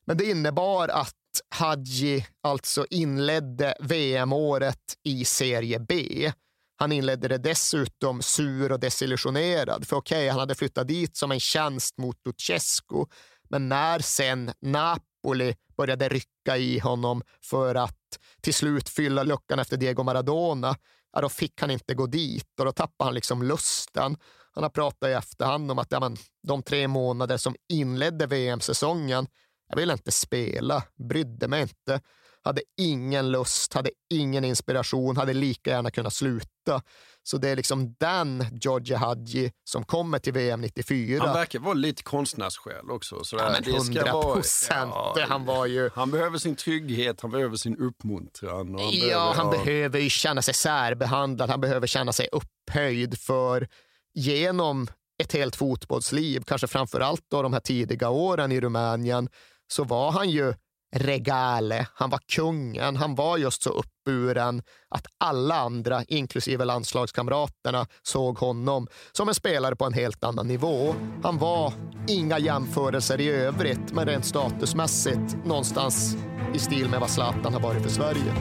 Men 0.04 0.16
det 0.16 0.24
innebar 0.24 0.88
att 0.88 1.14
Hadji 1.54 2.26
alltså 2.42 2.86
inledde 2.90 3.74
VM-året 3.80 4.96
i 5.04 5.24
serie 5.24 5.78
B 5.78 6.32
han 6.80 6.92
inledde 6.92 7.28
det 7.28 7.38
dessutom 7.38 8.22
sur 8.22 8.72
och 8.72 8.80
desillusionerad. 8.80 9.86
För 9.86 9.96
okej, 9.96 10.18
okay, 10.18 10.28
han 10.28 10.38
hade 10.38 10.54
flyttat 10.54 10.88
dit 10.88 11.16
som 11.16 11.32
en 11.32 11.40
tjänst 11.40 11.98
mot 11.98 12.16
Lucescu, 12.26 13.04
men 13.50 13.68
när 13.68 13.98
sen 13.98 14.52
Napoli 14.60 15.54
började 15.76 16.08
rycka 16.08 16.56
i 16.56 16.78
honom 16.78 17.22
för 17.44 17.74
att 17.74 18.18
till 18.40 18.54
slut 18.54 18.88
fylla 18.88 19.22
luckan 19.22 19.58
efter 19.58 19.76
Diego 19.76 20.02
Maradona, 20.02 20.76
ja, 21.12 21.20
då 21.20 21.28
fick 21.28 21.60
han 21.60 21.70
inte 21.70 21.94
gå 21.94 22.06
dit 22.06 22.58
och 22.58 22.64
då 22.64 22.72
tappade 22.72 23.08
han 23.08 23.14
liksom 23.14 23.42
lusten. 23.42 24.16
Han 24.52 24.62
har 24.62 24.70
pratat 24.70 25.08
i 25.08 25.12
efterhand 25.12 25.70
om 25.70 25.78
att 25.78 25.92
ja, 25.92 26.00
men, 26.00 26.16
de 26.48 26.62
tre 26.62 26.88
månader 26.88 27.36
som 27.36 27.54
inledde 27.68 28.26
VM-säsongen, 28.26 29.26
Jag 29.68 29.76
ville 29.76 29.92
inte 29.92 30.12
spela, 30.12 30.82
brydde 31.08 31.48
mig 31.48 31.62
inte. 31.62 32.00
Hade 32.44 32.62
ingen 32.80 33.30
lust, 33.30 33.74
hade 33.74 33.90
ingen 34.10 34.44
inspiration, 34.44 35.16
hade 35.16 35.32
lika 35.32 35.70
gärna 35.70 35.90
kunnat 35.90 36.14
sluta. 36.14 36.82
Så 37.22 37.38
det 37.38 37.48
är 37.48 37.56
liksom 37.56 37.94
den 38.00 38.46
George 38.60 38.96
Hadji 38.96 39.52
som 39.64 39.84
kommer 39.84 40.18
till 40.18 40.32
VM 40.32 40.60
94. 40.60 41.24
Han 41.24 41.34
verkar 41.34 41.58
vara 41.58 41.74
lite 41.74 42.02
konstnärssjäl 42.02 42.90
också. 42.90 43.24
Så 43.24 43.36
ja, 43.36 43.56
men 43.64 43.74
100 43.74 44.22
procent. 44.22 44.90
Ja, 44.94 45.26
han, 45.28 45.44
var 45.44 45.66
ju... 45.66 45.90
han 45.94 46.10
behöver 46.10 46.38
sin 46.38 46.56
trygghet, 46.56 47.20
han 47.20 47.30
behöver 47.30 47.56
sin 47.56 47.76
uppmuntran. 47.76 48.56
Han 48.56 48.90
ja, 48.90 48.90
behöver, 48.90 49.34
han 49.34 49.46
ja. 49.46 49.64
behöver 49.64 50.08
känna 50.08 50.42
sig 50.42 50.54
särbehandlad, 50.54 51.50
han 51.50 51.60
behöver 51.60 51.86
känna 51.86 52.12
sig 52.12 52.28
upphöjd 52.32 53.18
för 53.18 53.68
genom 54.14 54.88
ett 55.22 55.32
helt 55.32 55.56
fotbollsliv, 55.56 56.42
kanske 56.46 56.66
framför 56.66 57.00
allt 57.00 57.24
då 57.30 57.42
de 57.42 57.52
här 57.52 57.60
tidiga 57.60 58.08
åren 58.08 58.52
i 58.52 58.60
Rumänien, 58.60 59.28
så 59.68 59.84
var 59.84 60.10
han 60.10 60.30
ju 60.30 60.54
regale, 60.92 61.86
han 61.94 62.10
var 62.10 62.18
kungen, 62.18 62.96
han 62.96 63.14
var 63.14 63.36
just 63.36 63.62
så 63.62 63.70
uppburen 63.70 64.62
att 64.88 65.06
alla 65.18 65.54
andra, 65.54 66.04
inklusive 66.08 66.64
landslagskamraterna, 66.64 67.86
såg 68.02 68.38
honom 68.38 68.86
som 69.12 69.28
en 69.28 69.34
spelare 69.34 69.76
på 69.76 69.84
en 69.84 69.92
helt 69.92 70.24
annan 70.24 70.46
nivå. 70.46 70.94
Han 71.22 71.38
var 71.38 71.72
inga 72.08 72.38
jämförelser 72.38 73.20
i 73.20 73.28
övrigt, 73.28 73.92
men 73.92 74.06
rent 74.06 74.24
statusmässigt 74.24 75.36
någonstans 75.44 76.16
i 76.54 76.58
stil 76.58 76.88
med 76.88 77.00
vad 77.00 77.10
Zlatan 77.10 77.52
har 77.52 77.60
varit 77.60 77.82
för 77.82 77.90
Sverige. 77.90 78.34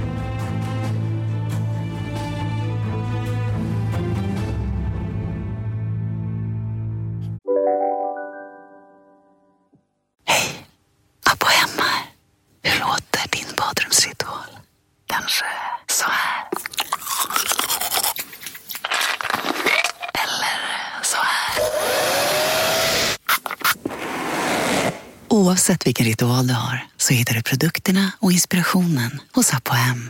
Oavsett 25.70 25.88
vilken 25.88 26.06
ritual 26.06 26.48
du 26.48 26.54
har 26.54 26.88
så 26.98 27.14
hittar 27.14 27.34
du 27.34 27.42
produkterna 27.42 28.12
och 28.20 28.32
inspirationen 28.32 29.20
hos 29.34 29.54
Apohem. 29.54 30.10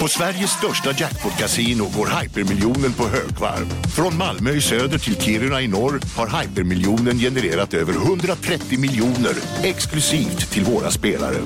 På 0.00 0.08
Sveriges 0.08 0.50
största 0.50 0.92
jackpot-kasino 0.92 1.84
går 1.96 2.20
hypermiljonen 2.20 2.92
på 2.92 3.08
högvarv. 3.08 3.82
Från 3.96 4.16
Malmö 4.16 4.50
i 4.50 4.60
söder 4.60 4.98
till 4.98 5.20
Kiruna 5.20 5.60
i 5.60 5.68
norr 5.68 6.00
har 6.16 6.40
hypermiljonen 6.40 7.18
genererat 7.18 7.74
över 7.74 7.92
130 7.92 8.78
miljoner 8.78 9.34
exklusivt 9.62 10.50
till 10.50 10.64
våra 10.64 10.90
spelare. 10.90 11.38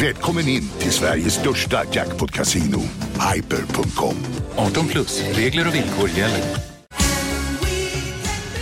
Välkommen 0.00 0.48
in 0.48 0.70
till 0.78 0.92
Sveriges 0.92 1.34
största 1.34 1.84
jackpot-kasino, 1.92 2.82
hyper.com. 3.34 4.16
18 4.56 4.86
plus, 4.88 5.22
regler 5.22 5.68
och 5.68 5.74
villkor 5.74 6.08
gäller. 6.08 6.77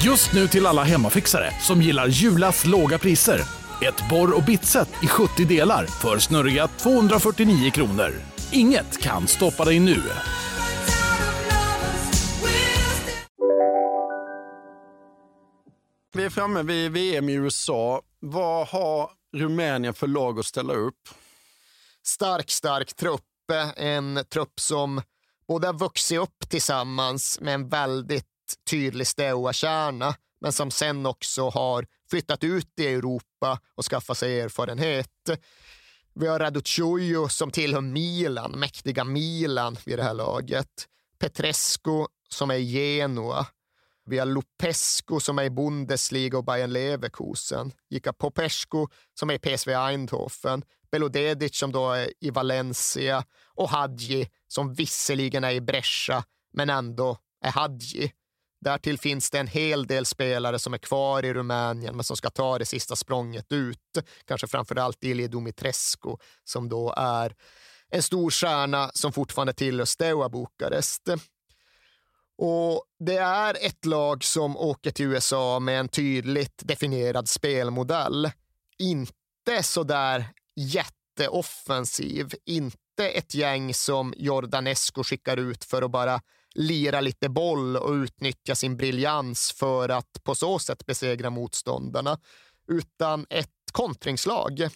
Just 0.02 0.32
nu 0.32 0.48
till 0.48 0.66
alla 0.66 0.82
hemmafixare 0.82 1.50
som 1.60 1.82
gillar 1.82 2.06
Julas 2.06 2.66
låga 2.66 2.98
priser. 2.98 3.40
Ett 3.82 4.08
borr 4.10 4.36
och 4.36 4.42
bitset 4.42 4.88
i 5.02 5.06
70 5.06 5.44
delar 5.44 5.86
för 5.86 6.18
snurriga 6.18 6.68
249 6.68 7.70
kronor. 7.70 8.12
Inget 8.52 9.02
kan 9.02 9.26
stoppa 9.26 9.64
dig 9.64 9.80
nu. 9.80 10.02
Vi 16.14 16.24
är 16.24 16.30
framme 16.30 16.62
vid 16.62 16.92
VM 16.92 17.28
i 17.28 17.32
USA. 17.32 18.02
Vad 18.20 18.68
har 18.68 19.10
Rumänien 19.36 19.94
för 19.94 20.06
lag 20.06 20.38
att 20.38 20.46
ställa 20.46 20.74
upp? 20.74 21.08
Stark, 22.06 22.50
stark 22.50 22.96
trupp. 22.96 23.22
En 23.76 24.24
trupp 24.32 24.60
som 24.60 25.02
både 25.48 25.66
har 25.66 25.74
vuxit 25.74 26.18
upp 26.18 26.48
tillsammans 26.48 27.38
med 27.40 27.54
en 27.54 27.68
väldigt 27.68 28.35
tydlig 28.70 29.06
Steaua-kärna, 29.06 30.14
men 30.40 30.52
som 30.52 30.70
sen 30.70 31.06
också 31.06 31.48
har 31.48 31.86
flyttat 32.10 32.44
ut 32.44 32.80
i 32.80 32.86
Europa 32.86 33.60
och 33.74 33.84
skaffat 33.84 34.18
sig 34.18 34.40
erfarenhet. 34.40 35.30
Vi 36.14 36.26
har 36.26 36.38
Raduciojo 36.38 37.28
som 37.28 37.50
tillhör 37.50 37.80
Milan, 37.80 38.52
mäktiga 38.58 39.04
Milan 39.04 39.76
vid 39.84 39.98
det 39.98 40.02
här 40.02 40.14
laget. 40.14 40.86
Petrescu 41.18 42.06
som 42.28 42.50
är 42.50 42.54
i 42.54 42.72
Genua. 42.72 43.46
Vi 44.06 44.18
har 44.18 44.26
Lupescu 44.26 45.20
som 45.20 45.38
är 45.38 45.44
i 45.44 45.50
Bundesliga 45.50 46.38
och 46.38 46.44
Bayern 46.44 46.72
Leverkusen. 46.72 47.72
Jika 47.90 48.12
Popescu 48.12 48.86
som 49.14 49.30
är 49.30 49.34
i 49.34 49.38
PSV 49.38 49.72
Eindhoven. 49.72 50.62
Belodedic 50.90 51.58
som 51.58 51.72
då 51.72 51.92
är 51.92 52.12
i 52.20 52.30
Valencia 52.30 53.24
och 53.54 53.70
Hadji 53.70 54.28
som 54.48 54.74
visserligen 54.74 55.44
är 55.44 55.50
i 55.50 55.60
Brescia 55.60 56.24
men 56.52 56.70
ändå 56.70 57.18
är 57.40 57.50
Hadji. 57.50 58.12
Därtill 58.66 58.98
finns 58.98 59.30
det 59.30 59.38
en 59.38 59.46
hel 59.46 59.86
del 59.86 60.06
spelare 60.06 60.58
som 60.58 60.74
är 60.74 60.78
kvar 60.78 61.24
i 61.24 61.34
Rumänien 61.34 61.96
men 61.96 62.04
som 62.04 62.16
ska 62.16 62.30
ta 62.30 62.58
det 62.58 62.64
sista 62.64 62.96
språnget 62.96 63.52
ut. 63.52 63.78
Kanske 64.24 64.46
framför 64.46 64.76
allt 64.76 65.04
Ilie 65.04 65.28
Dumitrescu 65.28 66.16
som 66.44 66.68
då 66.68 66.94
är 66.96 67.34
en 67.88 68.02
stor 68.02 68.30
stjärna 68.30 68.90
som 68.94 69.12
fortfarande 69.12 69.52
tillhör 69.52 69.84
Steaua 69.84 70.28
Bukarest. 70.28 71.08
Och 72.38 72.84
det 72.98 73.16
är 73.16 73.56
ett 73.60 73.84
lag 73.84 74.24
som 74.24 74.56
åker 74.56 74.90
till 74.90 75.06
USA 75.06 75.58
med 75.60 75.80
en 75.80 75.88
tydligt 75.88 76.62
definierad 76.64 77.28
spelmodell. 77.28 78.30
Inte 78.78 79.62
så 79.62 79.82
där 79.82 80.28
jätteoffensiv, 80.56 82.34
inte 82.44 83.08
ett 83.08 83.34
gäng 83.34 83.74
som 83.74 84.14
Jordanesco 84.16 85.04
skickar 85.04 85.36
ut 85.36 85.64
för 85.64 85.82
att 85.82 85.90
bara 85.90 86.20
lira 86.56 87.00
lite 87.00 87.28
boll 87.28 87.76
och 87.76 87.92
utnyttja 87.92 88.54
sin 88.54 88.76
briljans 88.76 89.52
för 89.52 89.88
att 89.88 90.24
på 90.24 90.34
så 90.34 90.58
sätt 90.58 90.86
besegra 90.86 91.30
motståndarna, 91.30 92.18
utan 92.68 93.26
ett 93.30 93.50
kontringslag. 93.72 94.68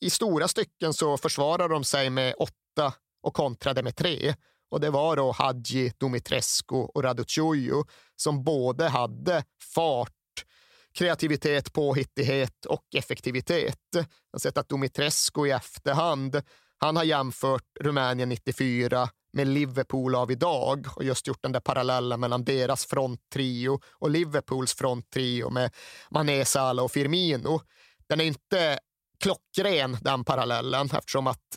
I 0.00 0.10
stora 0.10 0.48
stycken 0.48 0.94
så 0.94 1.16
försvarar 1.16 1.68
de 1.68 1.84
sig 1.84 2.10
med 2.10 2.34
åtta 2.38 2.94
och 3.22 3.34
kontrade 3.34 3.82
med 3.82 3.96
tre. 3.96 4.34
Och 4.70 4.80
det 4.80 4.90
var 4.90 5.16
då 5.16 5.32
Hadji, 5.32 5.92
Dumitrescu 5.98 6.76
och 6.76 7.02
Raduciojo 7.02 7.84
som 8.16 8.44
både 8.44 8.88
hade 8.88 9.44
fart 9.74 10.12
kreativitet, 10.94 11.72
påhittighet 11.72 12.66
och 12.66 12.84
effektivitet. 12.94 13.78
Jag 13.92 14.04
har 14.32 14.38
sett 14.38 14.58
att 14.58 14.68
Dumitrescu 14.68 15.46
i 15.46 15.50
efterhand, 15.50 16.42
han 16.78 16.96
har 16.96 17.04
jämfört 17.04 17.66
Rumänien 17.80 18.28
94 18.28 19.08
med 19.32 19.48
Liverpool 19.48 20.14
av 20.14 20.30
idag 20.30 20.86
och 20.96 21.04
just 21.04 21.26
gjort 21.26 21.42
den 21.42 21.52
där 21.52 21.60
parallellen 21.60 22.20
mellan 22.20 22.44
deras 22.44 22.86
fronttrio 22.86 23.80
och 23.92 24.10
Liverpools 24.10 24.74
fronttrio 24.74 25.50
med 25.50 25.74
Mané, 26.10 26.44
Salah 26.44 26.84
och 26.84 26.92
Firmino. 26.92 27.60
Den 28.08 28.20
är 28.20 28.24
inte 28.24 28.78
klockren 29.20 29.96
den 30.00 30.24
parallellen 30.24 30.90
eftersom 30.92 31.26
att 31.26 31.56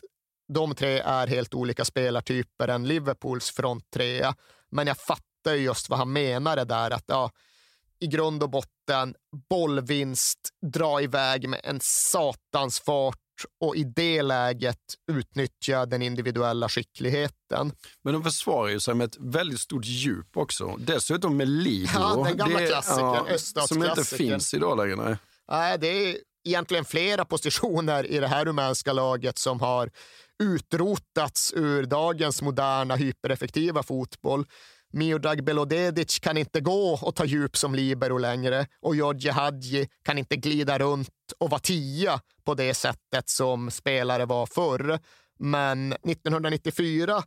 de 0.52 0.74
tre 0.74 0.98
är 0.98 1.26
helt 1.26 1.54
olika 1.54 1.84
spelartyper 1.84 2.68
än 2.68 2.88
Liverpools 2.88 3.50
fronttrea. 3.50 4.34
Men 4.70 4.86
jag 4.86 4.98
fattar 4.98 5.54
just 5.54 5.88
vad 5.88 5.98
han 5.98 6.12
menade 6.12 6.64
där 6.64 6.90
att 6.90 7.04
ja, 7.06 7.30
i 7.98 8.06
grund 8.06 8.42
och 8.42 8.50
botten 8.50 9.14
bollvinst, 9.50 10.38
dra 10.72 11.00
iväg 11.02 11.48
med 11.48 11.60
en 11.64 11.80
satans 11.82 12.80
fart 12.80 13.23
och 13.60 13.76
i 13.76 13.84
det 13.84 14.22
läget 14.22 14.78
utnyttja 15.12 15.86
den 15.86 16.02
individuella 16.02 16.68
skickligheten. 16.68 17.72
Men 18.04 18.12
de 18.14 18.24
försvarar 18.24 18.68
ju 18.68 18.80
sig 18.80 18.94
med 18.94 19.04
ett 19.04 19.16
väldigt 19.20 19.60
stort 19.60 19.84
djup 19.84 20.36
också. 20.36 20.76
Dessutom 20.78 21.36
med 21.36 21.48
Libro. 21.48 21.90
Ja, 21.94 22.24
den 22.28 22.36
gamla 22.36 22.66
klassikern, 22.66 23.38
ja, 23.54 23.66
Som 23.66 23.84
inte 23.84 24.04
finns 24.04 24.54
idag 24.54 24.78
längre. 24.78 24.96
Nej. 24.96 25.16
nej, 25.50 25.78
det 25.78 25.86
är 25.86 26.18
egentligen 26.44 26.84
flera 26.84 27.24
positioner 27.24 28.06
i 28.06 28.18
det 28.18 28.28
här 28.28 28.44
rumänska 28.44 28.92
laget 28.92 29.38
som 29.38 29.60
har 29.60 29.90
utrotats 30.42 31.52
ur 31.56 31.82
dagens 31.86 32.42
moderna 32.42 32.96
hypereffektiva 32.96 33.82
fotboll. 33.82 34.46
Miodrag 34.94 35.44
Belodedic 35.44 36.18
kan 36.18 36.36
inte 36.36 36.60
gå 36.60 36.98
och 37.02 37.14
ta 37.14 37.24
djup 37.24 37.56
som 37.56 37.74
libero 37.74 38.18
längre 38.18 38.66
och 38.80 38.96
Georgi 38.96 39.28
Hadji 39.28 39.88
kan 40.02 40.18
inte 40.18 40.36
glida 40.36 40.78
runt 40.78 41.08
och 41.38 41.50
vara 41.50 41.60
tia 41.60 42.20
på 42.44 42.54
det 42.54 42.74
sättet 42.74 43.28
som 43.28 43.70
spelare 43.70 44.26
var 44.26 44.46
förr. 44.46 44.98
Men 45.38 45.92
1994 45.92 47.22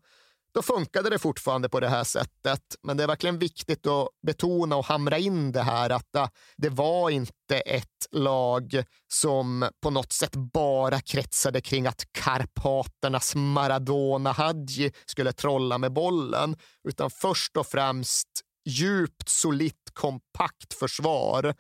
då 0.58 0.64
funkade 0.64 1.10
det 1.10 1.20
fortfarande 1.20 1.70
på 1.70 1.80
det 1.80 1.88
här 1.88 2.04
sättet. 2.04 2.62
Men 2.84 2.98
det 2.98 3.04
är 3.04 3.08
verkligen 3.08 3.40
viktigt 3.40 3.88
att 3.88 4.08
betona 4.28 4.76
och 4.76 4.86
hamra 4.86 5.18
in 5.18 5.52
det 5.52 5.62
här 5.62 5.90
att 5.90 6.16
äh, 6.16 6.28
det 6.56 6.70
var 6.70 7.10
inte 7.10 7.60
ett 7.60 8.08
lag 8.12 8.84
som 9.14 9.70
på 9.82 9.90
något 9.90 10.14
sätt 10.14 10.36
bara 10.36 11.00
kretsade 11.00 11.62
kring 11.62 11.88
att 11.88 12.04
Karpaternas 12.12 13.36
Maradona 13.36 14.32
Hadji 14.32 14.92
skulle 15.06 15.34
trolla 15.34 15.78
med 15.78 15.94
bollen, 15.94 16.56
utan 16.88 17.10
först 17.10 17.58
och 17.58 17.68
främst 17.68 18.28
djupt, 18.66 19.30
solitt, 19.30 19.90
kompakt 19.94 20.74
försvar 20.74 21.56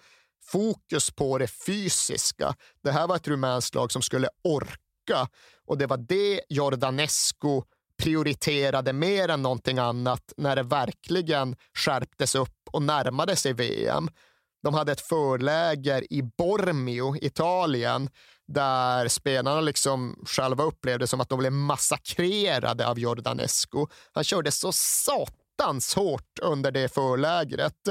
fokus 0.51 1.11
på 1.11 1.37
det 1.37 1.47
fysiska. 1.47 2.55
Det 2.83 2.91
här 2.91 3.07
var 3.07 3.15
ett 3.15 3.27
rumänskt 3.27 3.75
lag 3.75 3.91
som 3.91 4.01
skulle 4.01 4.29
orka 4.43 5.27
och 5.65 5.77
det 5.77 5.85
var 5.85 5.97
det 5.97 6.41
Jordanescu 6.49 7.61
prioriterade 8.03 8.93
mer 8.93 9.29
än 9.29 9.41
någonting 9.41 9.77
annat 9.77 10.33
när 10.37 10.55
det 10.55 10.63
verkligen 10.63 11.55
skärptes 11.73 12.35
upp 12.35 12.57
och 12.71 12.81
närmade 12.81 13.35
sig 13.35 13.53
VM. 13.53 14.09
De 14.63 14.73
hade 14.73 14.91
ett 14.91 15.01
förläger 15.01 16.13
i 16.13 16.21
Bormio, 16.21 17.15
Italien, 17.21 18.09
där 18.47 19.07
spelarna 19.07 19.61
liksom 19.61 20.23
själva 20.25 20.63
upplevde 20.63 21.07
som 21.07 21.21
att 21.21 21.29
de 21.29 21.39
blev 21.39 21.51
massakrerade 21.51 22.87
av 22.87 22.99
Jordanescu. 22.99 23.85
Han 24.11 24.23
körde 24.23 24.51
så 24.51 24.71
satans 24.71 25.95
hårt 25.95 26.39
under 26.41 26.71
det 26.71 26.93
förlägret. 26.93 27.83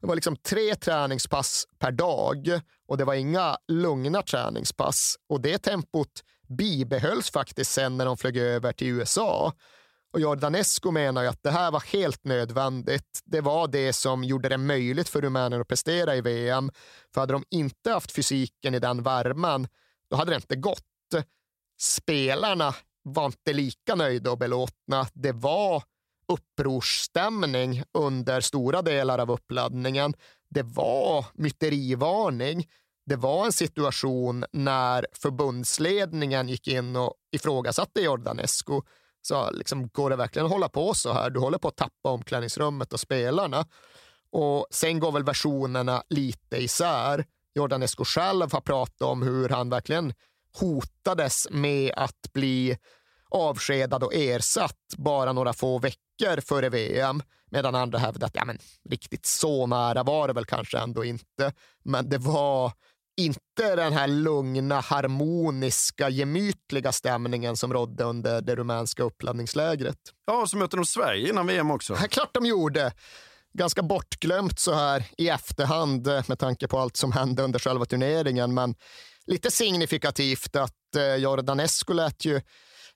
Det 0.00 0.06
var 0.06 0.14
liksom 0.14 0.36
tre 0.36 0.74
träningspass 0.74 1.64
per 1.78 1.92
dag 1.92 2.60
och 2.88 2.96
det 2.96 3.04
var 3.04 3.14
inga 3.14 3.56
lugna 3.68 4.22
träningspass. 4.22 5.16
Och 5.28 5.40
det 5.40 5.58
tempot 5.58 6.22
bibehölls 6.58 7.30
faktiskt 7.30 7.72
sen 7.72 7.96
när 7.96 8.04
de 8.04 8.16
flög 8.16 8.36
över 8.36 8.72
till 8.72 8.88
USA. 8.88 9.52
Och 10.12 10.20
Jordanescu 10.20 10.90
menar 10.90 11.22
ju 11.22 11.28
att 11.28 11.42
det 11.42 11.50
här 11.50 11.70
var 11.70 11.80
helt 11.80 12.24
nödvändigt. 12.24 13.20
Det 13.24 13.40
var 13.40 13.68
det 13.68 13.92
som 13.92 14.24
gjorde 14.24 14.48
det 14.48 14.58
möjligt 14.58 15.08
för 15.08 15.20
Rumänien 15.20 15.60
att 15.60 15.68
prestera 15.68 16.16
i 16.16 16.20
VM. 16.20 16.70
För 17.14 17.20
hade 17.20 17.32
de 17.32 17.44
inte 17.50 17.90
haft 17.90 18.12
fysiken 18.12 18.74
i 18.74 18.78
den 18.78 19.02
värmen, 19.02 19.68
då 20.10 20.16
hade 20.16 20.30
det 20.30 20.36
inte 20.36 20.56
gått. 20.56 20.84
Spelarna 21.80 22.74
var 23.02 23.26
inte 23.26 23.52
lika 23.52 23.94
nöjda 23.94 24.30
och 24.30 24.38
belåtna. 24.38 25.06
Det 25.14 25.32
var 25.32 25.82
upprorsstämning 26.28 27.82
under 27.98 28.40
stora 28.40 28.82
delar 28.82 29.18
av 29.18 29.30
uppladdningen. 29.30 30.14
Det 30.48 30.62
var 30.62 31.26
myterivarning. 31.34 32.68
Det 33.10 33.16
var 33.16 33.46
en 33.46 33.52
situation 33.52 34.44
när 34.52 35.06
förbundsledningen 35.12 36.48
gick 36.48 36.68
in 36.68 36.96
och 36.96 37.14
ifrågasatte 37.32 38.00
Jordanescu 38.00 38.80
så 39.22 39.50
liksom, 39.50 39.88
går 39.88 40.10
det 40.10 40.16
verkligen 40.16 40.46
att 40.46 40.52
hålla 40.52 40.68
på 40.68 40.94
så 40.94 41.12
här? 41.12 41.30
Du 41.30 41.40
håller 41.40 41.58
på 41.58 41.68
att 41.68 41.76
tappa 41.76 42.10
omklädningsrummet 42.10 42.92
och 42.92 43.00
spelarna. 43.00 43.66
Och 44.32 44.66
Sen 44.70 45.00
går 45.00 45.12
väl 45.12 45.24
versionerna 45.24 46.02
lite 46.08 46.56
isär. 46.56 47.24
Jordanescu 47.54 48.04
själv 48.04 48.52
har 48.52 48.60
pratat 48.60 49.02
om 49.02 49.22
hur 49.22 49.48
han 49.48 49.70
verkligen 49.70 50.14
hotades 50.60 51.48
med 51.50 51.92
att 51.96 52.32
bli 52.32 52.78
avskedad 53.30 54.04
och 54.04 54.14
ersatt 54.14 54.94
bara 54.96 55.32
några 55.32 55.52
få 55.52 55.78
veckor 55.78 56.40
före 56.40 56.68
VM. 56.68 57.22
Medan 57.50 57.74
andra 57.74 57.98
hävdade 57.98 58.26
att 58.26 58.36
ja, 58.36 58.44
men, 58.44 58.58
riktigt 58.90 59.26
så 59.26 59.66
nära 59.66 60.02
var 60.02 60.28
det 60.28 60.34
väl 60.34 60.44
kanske 60.44 60.78
ändå 60.78 61.04
inte. 61.04 61.52
Men 61.84 62.08
det 62.08 62.18
var 62.18 62.72
inte 63.24 63.76
den 63.76 63.92
här 63.92 64.06
lugna, 64.06 64.80
harmoniska, 64.80 66.08
gemytliga 66.08 66.92
stämningen 66.92 67.56
som 67.56 67.72
rådde 67.72 68.04
under 68.04 68.40
det 68.40 68.56
rumänska 68.56 69.02
uppladdningslägret. 69.02 69.98
Ja, 70.26 70.46
så 70.46 70.56
mötte 70.56 70.76
de 70.76 70.84
Sverige 70.84 71.28
innan 71.28 71.46
VM 71.46 71.70
också. 71.70 71.96
Ja, 72.00 72.08
klart 72.08 72.34
de 72.34 72.46
gjorde. 72.46 72.92
Ganska 73.52 73.82
bortglömt 73.82 74.58
så 74.58 74.74
här 74.74 75.04
i 75.18 75.28
efterhand 75.28 76.06
eh, 76.06 76.22
med 76.26 76.38
tanke 76.38 76.68
på 76.68 76.78
allt 76.78 76.96
som 76.96 77.12
hände 77.12 77.42
under 77.42 77.58
själva 77.58 77.84
turneringen. 77.84 78.54
Men 78.54 78.74
lite 79.26 79.50
signifikativt 79.50 80.56
att 80.56 80.96
eh, 80.96 81.14
Jordan 81.14 81.60
Esko 81.60 81.92
lät 81.92 82.24
ju 82.24 82.40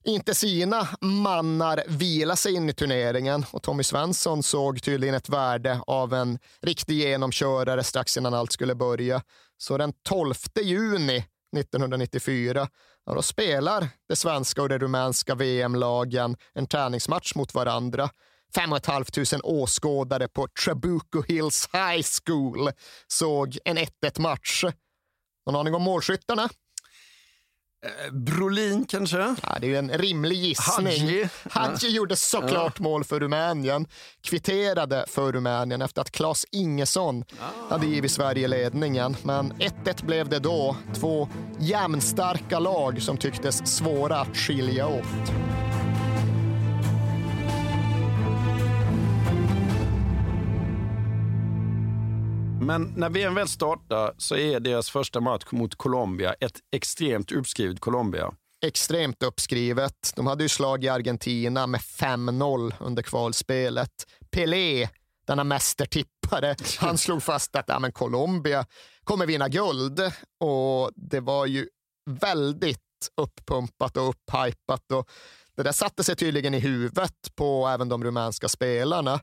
inte 0.05 0.35
sina 0.35 0.89
mannar 1.01 1.83
vila 1.89 2.37
sig 2.37 2.55
in 2.55 2.69
i 2.69 2.73
turneringen 2.73 3.45
och 3.51 3.63
Tommy 3.63 3.83
Svensson 3.83 4.43
såg 4.43 4.83
tydligen 4.83 5.15
ett 5.15 5.29
värde 5.29 5.81
av 5.87 6.15
en 6.15 6.39
riktig 6.63 6.95
genomkörare 6.95 7.85
strax 7.85 8.17
innan 8.17 8.35
allt 8.35 8.53
skulle 8.53 8.75
börja. 8.75 9.23
Så 9.59 9.79
den 9.79 9.93
12 10.09 10.35
juni 10.63 11.25
1994, 11.57 12.69
ja, 13.07 13.15
då 13.15 13.23
spelar 13.23 13.89
det 14.09 14.17
svenska 14.17 14.63
och 14.63 14.69
det 14.69 14.79
rumänska 14.79 15.35
VM-lagen 15.35 16.37
en 16.53 16.67
träningsmatch 16.67 17.35
mot 17.35 17.55
varandra. 17.55 18.11
5 18.55 18.71
500 18.87 19.05
åskådare 19.43 20.29
på 20.29 20.49
Trabuco 20.65 21.23
Hills 21.29 21.69
High 21.73 22.07
School 22.25 22.71
såg 23.07 23.59
en 23.65 23.79
1-1 23.79 24.21
match. 24.21 24.65
Någon 25.47 25.61
aning 25.61 25.75
om 25.75 25.83
målskyttarna? 25.83 26.49
Eh, 27.85 28.13
Brolin 28.13 28.85
kanske? 28.85 29.35
Ja, 29.43 29.59
det 29.61 29.75
är 29.75 29.79
en 29.79 29.91
rimlig 29.91 30.37
gissning. 30.37 30.87
Hadji, 30.87 31.29
Hadji 31.51 31.91
gjorde 31.91 32.17
såklart 32.17 32.75
ja. 32.77 32.83
mål 32.83 33.05
för 33.05 33.21
Rumänien. 33.21 33.87
Kvitterade 34.23 35.05
för 35.09 35.33
Rumänien 35.33 35.83
efter 35.83 36.01
att 36.01 36.11
Claes 36.11 36.47
Ingesson 36.51 37.25
ah. 37.41 37.71
hade 37.71 37.87
givit 37.87 38.11
Sverige 38.13 38.49
ledningen. 38.49 39.17
Men 39.23 39.53
1-1 39.53 40.07
blev 40.07 40.29
det 40.29 40.39
då. 40.39 40.77
Två 40.95 41.29
jämnstarka 41.59 42.59
lag 42.59 43.03
som 43.03 43.17
tycktes 43.17 43.77
svåra 43.77 44.21
att 44.21 44.37
skilja 44.37 44.87
åt. 44.87 45.33
Men 52.67 52.93
när 52.97 53.11
VM 53.11 53.35
väl 53.35 53.49
startar 53.49 54.15
så 54.19 54.37
är 54.37 54.61
deras 54.61 54.91
första 54.91 55.21
match 55.21 55.45
mot 55.51 55.75
Colombia 55.75 56.35
ett 56.41 56.61
extremt 56.73 57.33
uppskrivet 57.33 57.81
Colombia. 57.81 58.33
Extremt 58.67 59.23
uppskrivet. 59.23 60.13
De 60.17 60.27
hade 60.27 60.43
ju 60.43 60.49
slag 60.49 60.85
i 60.85 60.89
Argentina 60.89 61.67
med 61.67 61.81
5-0 61.81 62.75
under 62.81 63.03
kvalspelet. 63.03 63.91
Pelé, 64.31 64.89
denna 65.27 65.45
mästertippare, 65.45 66.57
han 66.79 66.99
slog 66.99 67.23
fast 67.23 67.57
att 67.57 67.69
ja, 67.69 67.79
men 67.79 67.93
Colombia 67.93 68.67
kommer 69.05 69.27
vinna 69.27 69.49
guld. 69.49 70.01
Och 70.41 70.91
det 70.97 71.21
var 71.21 71.47
ju 71.47 71.69
väldigt 72.11 72.81
upppumpat 73.17 73.97
och 73.97 74.09
upphypat. 74.09 74.93
Och 74.93 75.09
det 75.57 75.63
där 75.63 75.73
satte 75.73 76.05
sig 76.05 76.17
tydligen 76.17 76.55
i 76.55 76.59
huvudet 76.59 77.35
på 77.35 77.69
även 77.69 77.89
de 77.89 78.05
rumänska 78.05 78.49
spelarna 78.49 79.21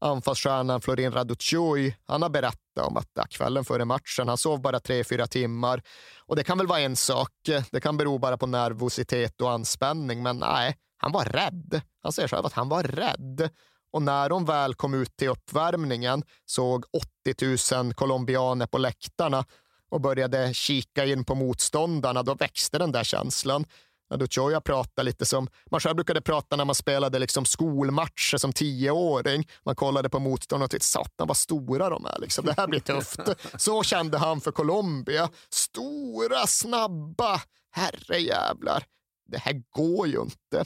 anfallsstjärnan 0.00 0.80
Florin 0.80 1.12
Raducioy, 1.12 1.96
han 2.06 2.22
har 2.22 2.28
berättat 2.28 2.86
om 2.86 2.96
att 2.96 3.30
kvällen 3.30 3.64
före 3.64 3.84
matchen, 3.84 4.28
han 4.28 4.38
sov 4.38 4.60
bara 4.60 4.80
tre, 4.80 5.04
fyra 5.04 5.26
timmar. 5.26 5.82
Och 6.26 6.36
det 6.36 6.44
kan 6.44 6.58
väl 6.58 6.66
vara 6.66 6.80
en 6.80 6.96
sak, 6.96 7.30
det 7.70 7.80
kan 7.80 7.96
bero 7.96 8.18
bara 8.18 8.38
på 8.38 8.46
nervositet 8.46 9.40
och 9.40 9.50
anspänning, 9.50 10.22
men 10.22 10.36
nej, 10.36 10.76
han 10.96 11.12
var 11.12 11.24
rädd. 11.24 11.80
Han 12.02 12.12
säger 12.12 12.28
själv 12.28 12.46
att 12.46 12.52
han 12.52 12.68
var 12.68 12.82
rädd. 12.82 13.50
Och 13.92 14.02
när 14.02 14.28
de 14.28 14.44
väl 14.44 14.74
kom 14.74 14.94
ut 14.94 15.16
till 15.16 15.28
uppvärmningen 15.28 16.22
såg 16.46 16.84
80 17.24 17.74
000 17.82 17.94
colombianer 17.94 18.66
på 18.66 18.78
läktarna 18.78 19.44
och 19.90 20.00
började 20.00 20.54
kika 20.54 21.04
in 21.04 21.24
på 21.24 21.34
motståndarna, 21.34 22.22
då 22.22 22.34
växte 22.34 22.78
den 22.78 22.92
där 22.92 23.04
känslan. 23.04 23.64
Aduchoya 24.10 24.60
pratar 24.60 25.02
lite 25.02 25.26
som 25.26 25.48
man 25.70 25.80
själv 25.80 25.96
brukade 25.96 26.20
prata 26.20 26.56
när 26.56 26.64
man 26.64 26.74
spelade 26.74 27.18
liksom 27.18 27.44
skolmatcher 27.44 28.36
som 28.36 28.52
tioåring. 28.52 29.48
Man 29.64 29.76
kollade 29.76 30.08
på 30.08 30.18
motståndarna 30.18 30.64
och 30.64 30.70
tänkte 30.70 30.86
satan 30.86 31.26
vad 31.28 31.36
stora 31.36 31.90
de 31.90 32.06
är. 32.06 32.18
Liksom. 32.18 32.44
Det 32.44 32.54
här 32.56 32.66
blir 32.66 32.80
tufft. 32.80 33.20
Så 33.58 33.82
kände 33.82 34.18
han 34.18 34.40
för 34.40 34.52
Colombia. 34.52 35.28
Stora, 35.50 36.46
snabba, 36.46 37.40
herrejävlar. 37.70 38.84
Det 39.28 39.38
här 39.38 39.62
går 39.70 40.06
ju 40.06 40.20
inte. 40.20 40.64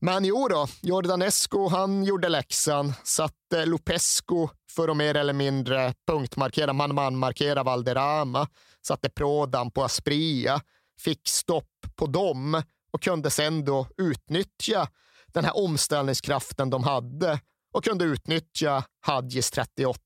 Men 0.00 0.24
jo 0.24 0.48
då, 0.48 0.66
Jordanesco 0.82 1.68
han 1.68 2.04
gjorde 2.04 2.28
läxan, 2.28 2.92
satte 3.04 3.66
Lupescu 3.66 4.48
för 4.70 4.88
att 4.88 4.96
mer 4.96 5.16
eller 5.16 5.32
mindre 5.32 5.94
punktmarkera, 6.06 6.72
man-man-markera 6.72 7.62
Valderrama, 7.62 8.48
satte 8.86 9.08
Prodan 9.08 9.70
på 9.70 9.84
Aspria 9.84 10.60
fick 11.00 11.28
stopp 11.28 11.70
på 11.96 12.06
dem 12.06 12.62
och 12.92 13.02
kunde 13.02 13.30
sen 13.30 13.64
då 13.64 13.86
utnyttja 13.96 14.88
den 15.26 15.44
här 15.44 15.56
omställningskraften 15.56 16.70
de 16.70 16.84
hade 16.84 17.40
och 17.72 17.84
kunde 17.84 18.04
utnyttja 18.04 18.84
Hadjis 19.00 19.50
38. 19.50 20.00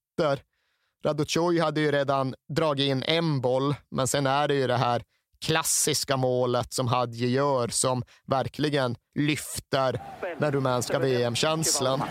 Raducoj 1.05 1.61
hade 1.61 1.81
ju 1.81 1.93
redan 1.93 2.35
dragit 2.49 2.89
in 2.89 3.03
en 3.03 3.41
boll, 3.41 3.75
men 3.91 4.09
sen 4.09 4.27
är 4.27 4.49
det 4.49 4.55
ju 4.55 4.67
det 4.67 4.77
här 4.77 5.03
klassiska 5.45 6.17
målet 6.17 6.73
som 6.73 6.89
Hadji 6.89 7.27
gör 7.27 7.69
som 7.69 8.03
verkligen 8.27 8.97
lyfter 9.15 10.03
den 10.41 10.53
rumänska 10.53 10.99
VM-känslan. 10.99 12.03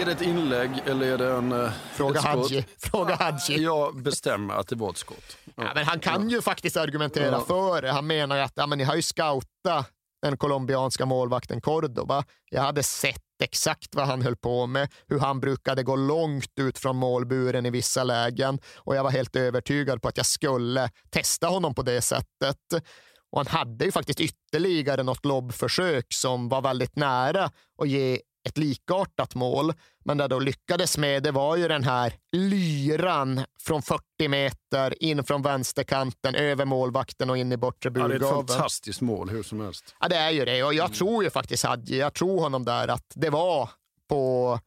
Är 0.00 0.04
det 0.04 0.12
ett 0.12 0.22
inlägg 0.22 0.70
eller 0.86 1.06
är 1.06 1.18
det 1.18 1.32
en... 1.32 1.52
eh, 1.52 1.70
Fråga? 1.92 2.20
Hadji. 2.20 2.64
Fråga 2.78 3.14
Hadji. 3.14 3.62
Jag 3.62 4.02
bestämmer 4.02 4.54
att 4.54 4.68
det 4.68 4.76
var 4.76 4.90
ett 4.90 4.96
skott. 4.96 5.36
Ja, 5.56 5.70
men 5.74 5.84
han 5.86 6.00
kan 6.00 6.30
ju 6.30 6.42
faktiskt 6.42 6.76
argumentera 6.76 7.26
Ja. 7.30 7.40
för 7.40 7.82
det. 7.82 7.90
Han 7.92 8.06
menar 8.06 8.38
att 8.38 8.52
ja, 8.54 8.66
men 8.66 8.78
ni 8.78 8.84
har 8.84 8.94
ju 8.94 9.02
scoutat 9.02 9.90
den 10.22 10.36
colombianska 10.36 11.06
målvakten 11.06 11.60
Cordoba. 11.60 12.24
Jag 12.50 12.62
hade 12.62 12.82
sett 12.82 13.16
exakt 13.42 13.94
vad 13.94 14.06
han 14.06 14.22
höll 14.22 14.36
på 14.36 14.66
med, 14.66 14.88
hur 15.08 15.18
han 15.18 15.40
brukade 15.40 15.82
gå 15.82 15.96
långt 15.96 16.52
ut 16.60 16.78
från 16.78 16.96
målburen 16.96 17.66
i 17.66 17.70
vissa 17.70 18.04
lägen 18.04 18.58
och 18.76 18.96
jag 18.96 19.02
var 19.04 19.10
helt 19.10 19.36
övertygad 19.36 20.02
på 20.02 20.08
att 20.08 20.16
jag 20.16 20.26
skulle 20.26 20.90
testa 21.10 21.46
honom 21.46 21.74
på 21.74 21.82
det 21.82 22.02
sättet. 22.02 22.56
Och 23.32 23.38
han 23.38 23.46
hade 23.46 23.84
ju 23.84 23.92
faktiskt 23.92 24.20
ytterligare 24.20 25.02
något 25.02 25.24
lobbförsök 25.24 26.06
som 26.14 26.48
var 26.48 26.60
väldigt 26.62 26.96
nära 26.96 27.50
att 27.82 27.88
ge 27.88 28.20
ett 28.50 28.58
likartat 28.58 29.34
mål. 29.34 29.72
Men 30.04 30.18
det 30.18 30.28
då 30.28 30.38
lyckades 30.38 30.98
med 30.98 31.22
det 31.22 31.30
var 31.30 31.56
ju 31.56 31.68
den 31.68 31.84
här 31.84 32.12
lyran 32.32 33.44
från 33.60 33.82
40 33.82 34.28
meter 34.28 35.02
in 35.02 35.24
från 35.24 35.42
vänsterkanten 35.42 36.34
över 36.34 36.64
målvakten 36.64 37.30
och 37.30 37.36
in 37.38 37.52
i 37.52 37.56
bortre 37.56 37.90
Ja, 37.90 37.90
det 37.90 38.00
är 38.00 38.04
ett 38.04 38.20
burgaveln. 38.20 38.46
fantastiskt 38.48 39.00
mål 39.00 39.30
hur 39.30 39.42
som 39.42 39.60
helst. 39.60 39.94
Ja, 40.00 40.08
det 40.08 40.16
är 40.16 40.30
ju 40.30 40.44
det. 40.44 40.62
Och 40.62 40.74
jag 40.74 40.94
tror 40.94 41.24
ju 41.24 41.30
faktiskt 41.30 41.64
Hadji, 41.64 41.98
jag 41.98 42.14
tror 42.14 42.40
honom 42.40 42.64
där 42.64 42.88
att 42.88 43.12
det 43.14 43.30
var 43.30 43.70
på 44.08 44.58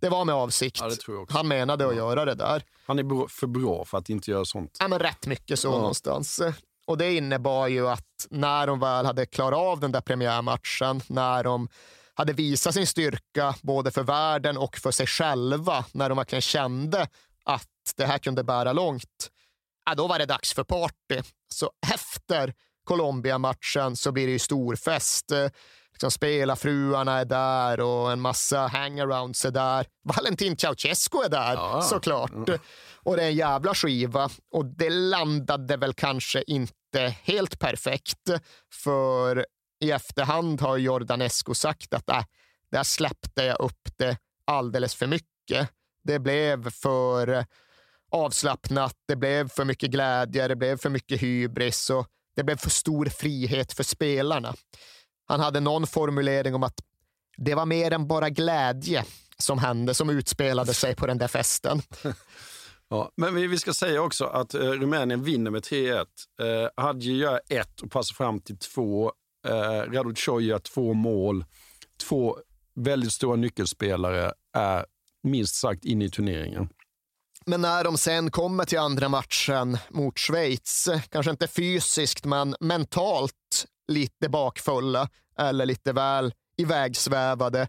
det 0.00 0.08
var 0.08 0.24
med 0.24 0.34
avsikt. 0.34 0.80
Ja. 1.08 1.26
Han 1.28 1.48
menade 1.48 1.88
att 1.88 1.96
göra 1.96 2.24
det 2.24 2.34
där. 2.34 2.62
Han 2.86 2.98
är 2.98 3.28
för 3.28 3.46
bra 3.46 3.84
för 3.84 3.98
att 3.98 4.10
inte 4.10 4.30
göra 4.30 4.44
sånt. 4.44 4.76
Ja, 4.80 4.88
men 4.88 4.98
rätt 4.98 5.26
mycket 5.26 5.58
så 5.58 5.68
Ja. 5.68 5.72
någonstans. 5.72 6.40
Och 6.86 6.98
det 6.98 7.14
innebar 7.14 7.66
ju 7.68 7.88
att 7.88 8.26
när 8.30 8.66
de 8.66 8.80
väl 8.80 9.06
hade 9.06 9.26
klarat 9.26 9.58
av 9.58 9.80
den 9.80 9.92
där 9.92 10.00
premiärmatchen, 10.00 11.00
när 11.06 11.44
de 11.44 11.68
hade 12.14 12.32
visat 12.32 12.74
sin 12.74 12.86
styrka 12.86 13.54
både 13.62 13.90
för 13.90 14.02
världen 14.02 14.56
och 14.56 14.76
för 14.76 14.90
sig 14.90 15.06
själva, 15.06 15.84
när 15.92 16.08
de 16.08 16.18
verkligen 16.18 16.42
kände 16.42 17.08
att 17.44 17.66
det 17.96 18.06
här 18.06 18.18
kunde 18.18 18.44
bära 18.44 18.72
långt, 18.72 19.30
ja, 19.86 19.94
då 19.94 20.06
var 20.06 20.18
det 20.18 20.26
dags 20.26 20.54
för 20.54 20.64
party. 20.64 21.22
Så 21.54 21.70
efter 21.94 22.54
Colombia-matchen 22.84 23.96
så 23.96 24.12
blir 24.12 24.26
det 24.26 24.32
ju 24.32 24.38
storfest. 24.38 25.32
Liksom 25.92 26.10
spelarfruarna 26.10 27.18
är 27.18 27.24
där 27.24 27.80
och 27.80 28.12
en 28.12 28.20
massa 28.20 28.66
hangarounds 28.66 29.44
är 29.44 29.50
där. 29.50 29.86
Valentin 30.04 30.56
Ceausescu 30.56 31.18
är 31.18 31.28
där 31.28 31.80
såklart. 31.80 32.48
Och 33.02 33.16
det 33.16 33.22
är 33.22 33.26
en 33.26 33.36
jävla 33.36 33.74
skiva 33.74 34.30
och 34.54 34.64
det 34.64 34.90
landade 34.90 35.76
väl 35.76 35.94
kanske 35.94 36.42
inte 36.46 37.16
helt 37.22 37.58
perfekt. 37.58 38.30
För 38.72 39.46
i 39.80 39.90
efterhand 39.90 40.60
har 40.60 40.76
Jordanescu 40.76 41.54
sagt 41.54 41.94
att 41.94 42.10
äh, 42.10 42.24
där 42.70 42.82
släppte 42.82 43.44
jag 43.44 43.60
upp 43.60 43.88
det 43.96 44.18
alldeles 44.44 44.94
för 44.94 45.06
mycket. 45.06 45.68
Det 46.04 46.18
blev 46.18 46.70
för 46.70 47.28
äh, 47.28 47.44
avslappnat, 48.10 48.94
det 49.08 49.16
blev 49.16 49.48
för 49.48 49.64
mycket 49.64 49.90
glädje, 49.90 50.48
det 50.48 50.56
blev 50.56 50.76
för 50.76 50.90
mycket 50.90 51.22
hybris 51.22 51.90
och 51.90 52.06
det 52.36 52.44
blev 52.44 52.56
för 52.56 52.70
stor 52.70 53.06
frihet 53.06 53.72
för 53.72 53.84
spelarna. 53.84 54.54
Han 55.26 55.40
hade 55.40 55.60
någon 55.60 55.86
formulering 55.86 56.54
om 56.54 56.62
att 56.62 56.80
det 57.36 57.54
var 57.54 57.66
mer 57.66 57.90
än 57.92 58.08
bara 58.08 58.30
glädje 58.30 59.04
som 59.38 59.58
hände, 59.58 59.94
som 59.94 60.10
utspelade 60.10 60.74
sig 60.74 60.94
på 60.94 61.06
den 61.06 61.18
där 61.18 61.28
festen. 61.28 61.82
Ja, 62.92 63.12
men 63.16 63.34
vi, 63.34 63.46
vi 63.46 63.58
ska 63.58 63.74
säga 63.74 64.02
också 64.02 64.24
att 64.24 64.54
eh, 64.54 64.60
Rumänien 64.60 65.22
vinner 65.22 65.50
med 65.50 65.62
3-1. 65.62 66.06
Eh, 66.40 66.84
Hadji 66.84 67.16
gör 67.16 67.40
ett 67.48 67.80
och 67.80 67.90
passar 67.90 68.14
fram 68.14 68.40
till 68.40 68.58
två. 68.58 69.12
Eh, 69.46 69.92
Radu 69.92 70.14
Choya, 70.14 70.58
två 70.58 70.94
mål. 70.94 71.44
Två 72.08 72.38
väldigt 72.74 73.12
stora 73.12 73.36
nyckelspelare 73.36 74.32
är 74.54 74.86
minst 75.22 75.54
sagt 75.54 75.84
inne 75.84 76.04
i 76.04 76.10
turneringen. 76.10 76.68
Men 77.46 77.60
när 77.60 77.84
de 77.84 77.98
sen 77.98 78.30
kommer 78.30 78.64
till 78.64 78.78
andra 78.78 79.08
matchen 79.08 79.78
mot 79.90 80.18
Schweiz, 80.18 80.88
kanske 81.08 81.30
inte 81.30 81.48
fysiskt 81.48 82.24
men 82.24 82.56
mentalt 82.60 83.66
lite 83.88 84.28
bakfulla 84.28 85.08
eller 85.38 85.66
lite 85.66 85.92
väl 85.92 86.34
ivägsvävade, 86.56 87.68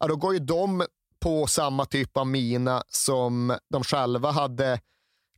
ja, 0.00 0.06
då 0.06 0.16
går 0.16 0.32
ju 0.34 0.38
de 0.38 0.86
på 1.20 1.46
samma 1.46 1.84
typ 1.84 2.16
av 2.16 2.26
mina 2.26 2.82
som 2.88 3.58
de 3.70 3.84
själva 3.84 4.30
hade 4.30 4.80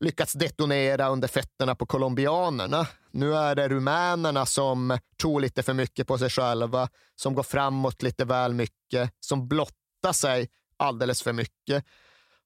lyckats 0.00 0.32
detonera 0.32 1.08
under 1.08 1.28
fötterna 1.28 1.74
på 1.74 1.86
colombianerna. 1.86 2.86
Nu 3.14 3.34
är 3.34 3.54
det 3.54 3.68
rumänerna 3.68 4.46
som 4.46 4.98
tror 5.20 5.40
lite 5.40 5.62
för 5.62 5.74
mycket 5.74 6.06
på 6.06 6.18
sig 6.18 6.30
själva, 6.30 6.88
som 7.16 7.34
går 7.34 7.42
framåt 7.42 8.02
lite 8.02 8.24
väl 8.24 8.54
mycket, 8.54 9.10
som 9.20 9.48
blottar 9.48 10.12
sig 10.12 10.48
alldeles 10.76 11.22
för 11.22 11.32
mycket. 11.32 11.84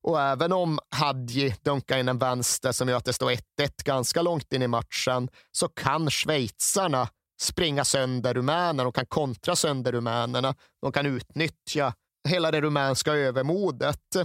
Och 0.02 0.20
även 0.20 0.52
om 0.52 0.78
Hadji 0.90 1.54
dunkar 1.62 1.98
in 1.98 2.08
en 2.08 2.18
vänster 2.18 2.72
som 2.72 2.88
gör 2.88 2.96
att 2.96 3.04
det 3.04 3.12
står 3.12 3.30
1-1 3.30 3.40
ganska 3.84 4.22
långt 4.22 4.52
in 4.52 4.62
i 4.62 4.66
matchen, 4.66 5.28
så 5.52 5.68
kan 5.68 6.10
schweizarna 6.10 7.08
springa 7.40 7.84
sönder 7.84 8.34
rumänerna. 8.34 8.84
De 8.84 8.92
kan 8.92 9.06
kontra 9.06 9.56
sönder 9.56 9.92
rumänerna. 9.92 10.54
De 10.82 10.92
kan 10.92 11.06
utnyttja 11.06 11.94
hela 12.28 12.50
det 12.50 12.60
rumänska 12.60 13.12
övermodet. 13.12 14.16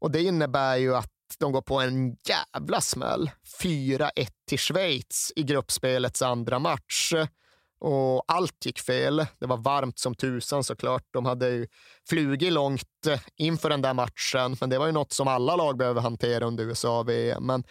Och 0.00 0.10
det 0.10 0.22
innebär 0.22 0.76
ju 0.76 0.96
att 0.96 1.13
de 1.38 1.52
går 1.52 1.62
på 1.62 1.80
en 1.80 2.16
jävla 2.28 2.80
smäll. 2.80 3.30
4-1 3.62 4.10
till 4.48 4.58
Schweiz 4.58 5.32
i 5.36 5.42
gruppspelets 5.42 6.22
andra 6.22 6.58
match. 6.58 7.12
Och 7.80 8.24
allt 8.26 8.66
gick 8.66 8.78
fel. 8.78 9.26
Det 9.38 9.46
var 9.46 9.56
varmt 9.56 9.98
som 9.98 10.14
tusan 10.14 10.64
såklart. 10.64 11.02
De 11.10 11.26
hade 11.26 11.48
ju 11.48 11.66
flugit 12.08 12.52
långt 12.52 12.88
inför 13.36 13.70
den 13.70 13.82
där 13.82 13.94
matchen, 13.94 14.56
men 14.60 14.70
det 14.70 14.78
var 14.78 14.86
ju 14.86 14.92
något 14.92 15.12
som 15.12 15.28
alla 15.28 15.56
lag 15.56 15.76
behöver 15.76 16.00
hantera 16.00 16.44
under 16.44 16.64
USA-VM. 16.64 17.46
Men 17.46 17.64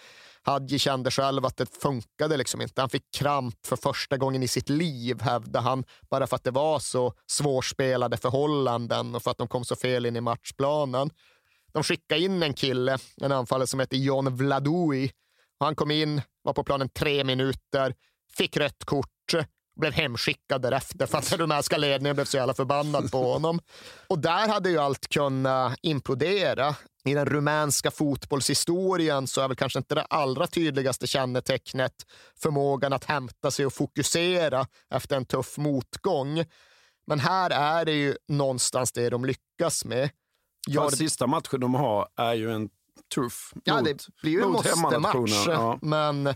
Hadji 0.46 0.80
kände 0.80 1.12
själv 1.12 1.46
att 1.46 1.58
det 1.58 1.78
funkade 1.82 2.38
liksom 2.38 2.62
inte. 2.62 2.82
Han 2.82 2.90
fick 2.90 3.14
kramp 3.14 3.66
för 3.66 3.76
första 3.76 4.18
gången 4.18 4.44
i 4.44 4.48
sitt 4.48 4.70
liv, 4.70 5.22
hävdade 5.22 5.60
han, 5.60 5.84
bara 6.10 6.28
för 6.28 6.36
att 6.36 6.44
det 6.44 6.52
var 6.52 6.80
så 6.80 7.14
svårspelade 7.28 8.18
förhållanden 8.18 9.16
och 9.16 9.24
för 9.24 9.32
att 9.32 9.38
de 9.38 9.48
kom 9.48 9.66
så 9.66 9.76
fel 9.76 10.06
in 10.06 10.16
i 10.16 10.22
matchplanen. 10.22 11.10
De 11.74 11.84
skickade 11.84 12.22
in 12.22 12.44
en 12.44 12.54
kille, 12.54 12.98
en 13.22 13.32
anfallare 13.32 13.68
som 13.68 13.80
heter 13.80 13.98
John 13.98 14.36
Vladui. 14.36 15.12
Han 15.60 15.76
kom 15.76 15.92
in, 15.92 16.22
var 16.42 16.54
på 16.54 16.64
planen 16.64 16.90
tre 16.90 17.24
minuter, 17.24 17.94
fick 18.38 18.58
rött 18.58 18.86
kort, 18.86 19.10
blev 19.80 19.94
hemskickad 19.94 20.62
därefter 20.62 21.06
för 21.06 21.18
att 21.18 21.30
den 21.30 21.40
rumänska 21.40 21.78
ledningen 21.78 22.16
blev 22.16 22.26
så 22.26 22.38
jävla 22.38 22.54
förbannad 22.54 23.12
på 23.12 23.34
honom. 23.34 23.60
Och 24.08 24.20
där 24.20 24.48
hade 24.48 24.70
ju 24.70 24.78
allt 24.78 25.08
kunnat 25.08 25.80
implodera. 25.82 26.76
I 27.06 27.14
den 27.14 27.26
rumänska 27.26 27.92
fotbollshistorien 27.92 29.28
så 29.28 29.42
är 29.42 29.48
väl 29.48 29.58
kanske 29.58 29.80
inte 29.80 29.96
det 29.96 30.02
allra 30.02 30.48
tydligaste 30.48 31.08
kännetecknet 31.08 31.94
förmågan 32.40 32.94
att 32.94 33.04
hämta 33.04 33.52
sig 33.52 33.66
och 33.66 33.74
fokusera 33.74 34.68
efter 34.94 35.16
en 35.16 35.26
tuff 35.26 35.58
motgång. 35.58 36.46
Men 37.08 37.20
här 37.20 37.50
är 37.50 37.86
det 37.86 37.92
ju 37.92 38.16
någonstans 38.28 38.92
det 38.92 39.10
de 39.10 39.26
lyckas 39.26 39.86
med. 39.86 40.10
Ja, 40.68 40.92
sista 40.92 41.28
matchen 41.28 41.60
de 41.60 41.76
har 41.76 42.08
är 42.16 42.34
ju 42.34 42.52
en 42.52 42.70
tuff 43.16 43.54
Ja, 43.64 43.76
mot, 43.76 43.86
det 43.86 44.08
blir 44.22 44.32
ju 44.32 44.42
en 44.42 44.50
måste-match. 44.50 45.46
Ja. 45.48 45.80
men 45.82 46.34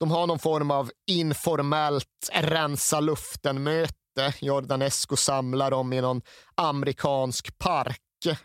de 0.00 0.10
har 0.10 0.26
någon 0.26 0.38
form 0.38 0.70
av 0.70 0.90
informellt 1.06 2.30
rensa 2.32 3.00
luften-möte. 3.00 3.94
Jordanescu 4.40 5.16
samlar 5.16 5.70
dem 5.70 5.92
i 5.92 6.00
någon 6.00 6.22
amerikansk 6.54 7.58
park 7.58 8.00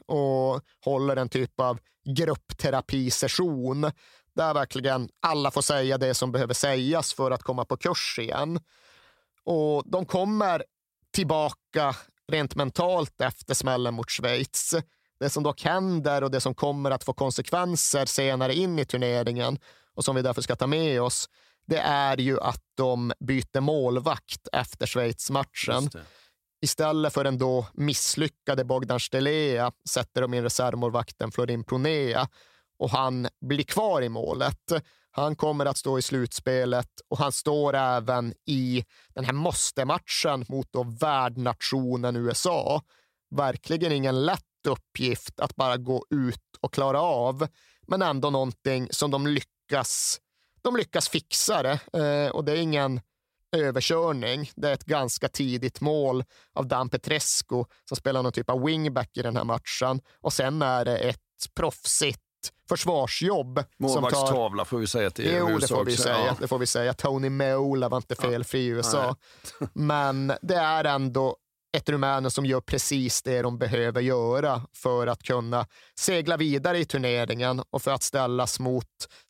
och 0.06 0.62
håller 0.86 1.16
en 1.16 1.30
typ 1.30 1.60
av 1.60 1.80
gruppterapisession 2.18 3.92
där 4.36 4.54
verkligen 4.54 5.10
alla 5.22 5.52
får 5.52 5.62
säga 5.62 5.98
det 5.98 6.14
som 6.14 6.32
behöver 6.32 6.54
sägas 6.54 7.14
för 7.14 7.32
att 7.32 7.44
komma 7.44 7.66
på 7.66 7.78
kurs 7.78 8.20
igen. 8.20 8.60
Och 9.44 9.84
de 9.86 10.06
kommer 10.06 10.64
tillbaka 11.14 11.96
rent 12.32 12.56
mentalt 12.56 13.22
efter 13.22 13.54
smällen 13.54 13.94
mot 13.94 14.10
Schweiz. 14.10 14.76
Det 15.22 15.30
som 15.30 15.44
dock 15.44 15.64
händer 15.64 16.24
och 16.24 16.32
det 16.32 16.42
som 16.42 16.56
kommer 16.56 16.92
att 16.92 17.04
få 17.04 17.14
konsekvenser 17.14 18.06
senare 18.06 18.54
in 18.54 18.80
i 18.80 18.86
turneringen 18.86 19.60
och 19.96 20.06
som 20.06 20.16
vi 20.16 20.22
därför 20.22 20.42
ska 20.42 20.56
ta 20.56 20.68
med 20.68 21.02
oss, 21.02 21.30
det 21.68 21.78
är 21.78 22.18
ju 22.18 22.40
att 22.40 22.64
de 22.78 23.14
byter 23.20 23.60
målvakt 23.60 24.48
efter 24.52 24.86
Schweiz-matchen. 24.86 25.90
Istället 26.62 27.14
för 27.14 27.24
den 27.24 27.38
då 27.38 27.68
misslyckade 27.74 28.64
Bogdan 28.64 29.00
Stelea 29.00 29.72
sätter 29.90 30.22
de 30.22 30.34
in 30.34 30.44
reservmålvakten 30.44 31.32
Florin 31.32 31.64
Pronea 31.64 32.28
och 32.80 32.90
han 32.90 33.28
blir 33.42 33.64
kvar 33.64 34.02
i 34.02 34.10
målet. 34.10 34.72
Han 35.12 35.36
kommer 35.36 35.66
att 35.66 35.78
stå 35.78 36.00
i 36.00 36.02
slutspelet 36.02 36.90
och 37.10 37.18
han 37.18 37.32
står 37.32 37.76
även 37.76 38.34
i 38.46 38.86
den 39.14 39.26
här 39.26 39.34
måste-matchen 39.34 40.46
mot 40.50 40.68
då 40.72 40.84
värdnationen 40.84 42.16
USA. 42.16 42.82
Verkligen 43.36 43.92
ingen 43.92 44.26
lätt 44.26 44.46
uppgift 44.68 45.40
att 45.40 45.56
bara 45.56 45.78
gå 45.78 46.06
ut 46.10 46.40
och 46.62 46.74
klara 46.74 47.02
av, 47.02 47.48
men 47.88 48.02
ändå 48.02 48.30
någonting 48.30 48.88
som 48.92 49.12
de 49.12 49.28
lyckas, 49.28 50.20
de 50.62 50.76
lyckas 50.76 51.10
fixa 51.10 51.64
det. 51.64 51.80
Eh, 51.94 52.32
och 52.32 52.46
det 52.46 52.52
är 52.52 52.56
ingen 52.58 53.02
överkörning. 53.52 54.52
Det 54.56 54.70
är 54.70 54.74
ett 54.74 54.86
ganska 54.86 55.28
tidigt 55.28 55.82
mål 55.82 56.24
av 56.54 56.68
Dan 56.68 56.90
Petrescu 56.90 57.64
som 57.86 57.98
spelar 57.98 58.24
någon 58.24 58.32
typ 58.32 58.50
av 58.50 58.64
wingback 58.64 59.18
i 59.18 59.22
den 59.22 59.38
här 59.38 59.44
matchen. 59.44 60.02
Och 60.22 60.34
sen 60.34 60.62
är 60.62 60.86
det 60.86 60.98
ett 60.98 61.20
proffsigt 61.56 62.22
försvarsjobb. 62.70 63.64
Målvaktstavla 63.80 64.66
får 64.66 64.78
vi 64.80 64.88
säga 64.88 65.10
till 65.10 65.32
Jo, 65.34 65.50
USA 65.50 65.60
det 65.60 65.68
får 65.68 65.86
vi 65.86 65.94
också. 65.94 66.04
säga. 66.04 66.26
Ja. 66.26 66.36
Det 66.40 66.48
får 66.48 66.60
vi 66.60 66.68
säga. 66.68 66.94
Tony 66.94 67.30
Meola 67.30 67.90
var 67.90 67.98
inte 67.98 68.16
felfri 68.16 68.60
i 68.60 68.68
USA. 68.68 69.16
Men 69.74 70.34
det 70.42 70.56
är 70.56 70.84
ändå 70.84 71.38
ett 71.78 71.90
Rumänien 71.90 72.32
som 72.32 72.46
gör 72.46 72.62
precis 72.62 73.22
det 73.22 73.42
de 73.42 73.58
behöver 73.58 74.02
göra 74.02 74.62
för 74.74 75.08
att 75.08 75.24
kunna 75.24 75.66
segla 76.00 76.38
vidare 76.38 76.80
i 76.80 76.86
turneringen 76.86 77.62
och 77.70 77.82
för 77.82 77.92
att 77.92 78.04
ställas 78.04 78.60
mot 78.60 78.86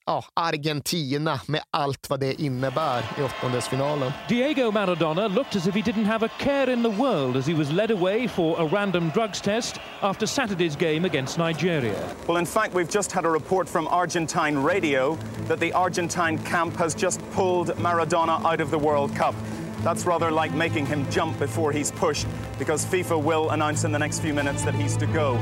ja, 0.05 0.25
Argentina 0.33 1.41
med 1.47 1.61
allt 1.71 2.09
vad 2.09 2.19
det 2.19 2.41
innebär 2.41 3.03
i 3.19 3.23
åttondelsfinalen. 3.23 4.11
Diego 4.29 4.71
Maradona 4.71 5.27
looked 5.27 5.55
as 5.55 5.67
if 5.67 5.75
he 5.75 5.81
didn't 5.81 6.05
have 6.05 6.25
a 6.25 6.29
care 6.39 6.73
in 6.73 6.83
the 6.83 6.89
world 6.89 7.37
as 7.37 7.47
he 7.47 7.53
was 7.53 7.71
led 7.71 7.91
away 7.91 8.27
for 8.27 8.59
a 8.59 8.69
random 8.71 9.11
drugs 9.13 9.41
test 9.41 9.79
after 10.01 10.25
Saturday's 10.25 10.75
game 10.79 11.05
against 11.07 11.37
Nigeria. 11.37 12.09
Well, 12.27 12.37
in 12.37 12.45
fact, 12.45 12.73
we've 12.73 12.93
just 12.93 13.11
had 13.11 13.25
a 13.25 13.29
report 13.29 13.69
from 13.69 13.87
Argentine 13.87 14.63
radio 14.63 15.17
that 15.47 15.59
the 15.59 15.73
Argentine 15.73 16.37
camp 16.37 16.75
has 16.75 16.95
just 16.95 17.19
pulled 17.31 17.67
Maradona 17.77 18.43
out 18.45 18.61
of 18.61 18.71
the 18.71 18.79
World 18.79 19.15
Cup. 19.15 19.35
That's 19.83 20.05
rather 20.05 20.31
like 20.43 20.55
making 20.55 20.85
him 20.85 21.05
jump 21.11 21.39
before 21.39 21.73
he's 21.73 21.91
pushed, 21.91 22.27
because 22.59 22.85
FIFA 22.85 23.23
will 23.23 23.49
announce 23.49 23.87
in 23.87 23.91
the 23.91 23.99
next 23.99 24.19
few 24.21 24.33
minutes 24.33 24.63
that 24.63 24.75
he's 24.75 24.97
to 24.99 25.05
go. 25.05 25.37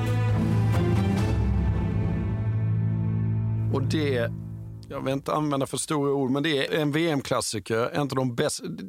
Och 3.74 3.84
det, 3.84 4.32
jag 4.90 5.02
vill 5.02 5.14
inte 5.14 5.34
använda 5.34 5.66
för 5.66 5.78
stora 5.78 6.14
ord, 6.14 6.32
men 6.32 6.44
det 6.44 6.68
är 6.68 6.82
en 6.82 6.92
VM-klassiker. 6.92 8.16
De 8.16 8.36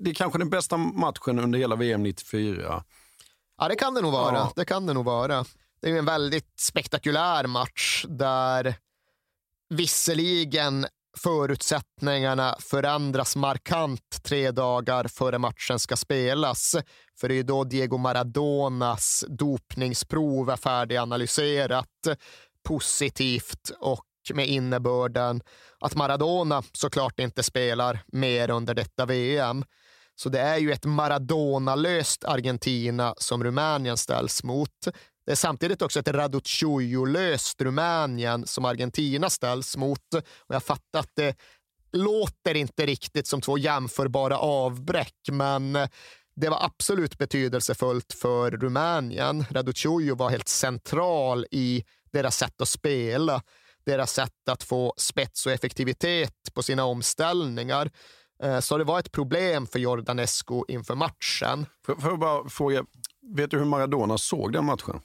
det 0.03 0.11
är 0.11 0.15
kanske 0.15 0.39
den 0.39 0.51
bästa 0.51 0.77
matchen 0.77 1.39
under 1.39 1.59
hela 1.59 1.77
VM 1.77 2.03
94. 2.03 2.85
Ja, 3.59 3.69
det 3.69 3.77
kan 3.77 3.95
det 3.95 4.01
nog 4.01 4.13
vara. 4.13 4.37
Ja. 4.37 4.53
Det 4.57 4.65
kan 4.65 4.87
det 4.87 4.93
nog 4.93 5.05
vara. 5.05 5.45
Det 5.83 5.91
är 5.91 5.99
en 5.99 6.05
väldigt 6.05 6.61
spektakulär 6.61 7.47
match 7.47 8.05
där 8.09 8.75
visserligen 9.69 10.87
förutsättningarna 11.23 12.57
förändras 12.59 13.37
markant 13.37 14.23
tre 14.23 14.51
dagar 14.51 15.09
före 15.09 15.39
matchen 15.39 15.79
ska 15.79 15.97
spelas. 15.97 16.77
För 17.21 17.29
det 17.29 17.35
är 17.35 17.37
ju 17.37 17.43
då 17.43 17.65
Diego 17.65 17.97
Maradonas 17.97 19.25
dopningsprov 19.29 20.51
är 20.51 20.57
färdiganalyserat 20.57 21.87
positivt 22.69 23.71
och 23.81 24.05
med 24.35 24.49
innebörden 24.49 25.43
att 25.81 25.95
Maradona 25.95 26.63
såklart 26.73 27.21
inte 27.21 27.43
spelar 27.43 28.03
mer 28.13 28.51
under 28.51 28.75
detta 28.75 29.07
VM. 29.07 29.65
Så 30.15 30.29
det 30.29 30.41
är 30.41 30.59
ju 30.59 30.73
ett 30.73 30.85
Maradona-löst 30.85 32.25
Argentina 32.25 33.15
som 33.19 33.45
Rumänien 33.45 33.97
ställs 33.97 34.45
mot. 34.45 34.89
Det 35.31 35.35
är 35.35 35.37
samtidigt 35.37 35.83
också 35.83 36.01
ett 36.01 36.09
Raduccio-löst 36.09 37.63
Rumänien 37.63 38.47
som 38.47 38.65
Argentina 38.65 39.31
ställs 39.31 39.77
mot. 39.77 40.15
Och 40.39 40.55
jag 40.55 40.63
fattar 40.63 41.01
att 41.01 41.11
det 41.15 41.37
låter 41.93 42.55
inte 42.55 42.87
riktigt 42.87 43.27
som 43.27 43.41
två 43.41 43.59
jämförbara 43.59 44.39
avbräck, 44.39 45.15
men 45.33 45.73
det 46.37 46.49
var 46.49 46.65
absolut 46.65 47.19
betydelsefullt 47.19 48.13
för 48.13 48.51
Rumänien. 48.51 49.45
Raduccio 49.51 50.15
var 50.15 50.31
helt 50.31 50.49
central 50.49 51.47
i 51.51 51.85
deras 52.13 52.37
sätt 52.37 52.61
att 52.61 52.69
spela, 52.69 53.43
deras 53.85 54.13
sätt 54.13 54.49
att 54.51 54.63
få 54.63 54.95
spets 54.97 55.47
och 55.47 55.53
effektivitet 55.53 56.55
på 56.55 56.63
sina 56.63 56.85
omställningar. 56.85 57.91
Eh, 58.43 58.61
så 58.61 58.79
det 58.79 58.85
var 58.85 58.99
ett 58.99 59.13
problem 59.13 59.67
för 59.67 59.79
Jordanesco 59.79 60.65
inför 60.69 60.95
matchen. 60.95 61.67
Får 61.87 61.97
jag 62.03 62.19
bara 62.19 62.49
fråga, 62.49 62.85
vet 63.37 63.51
du 63.51 63.59
hur 63.59 63.65
Maradona 63.65 64.19
såg 64.19 64.53
den 64.53 64.65
matchen? 64.65 65.01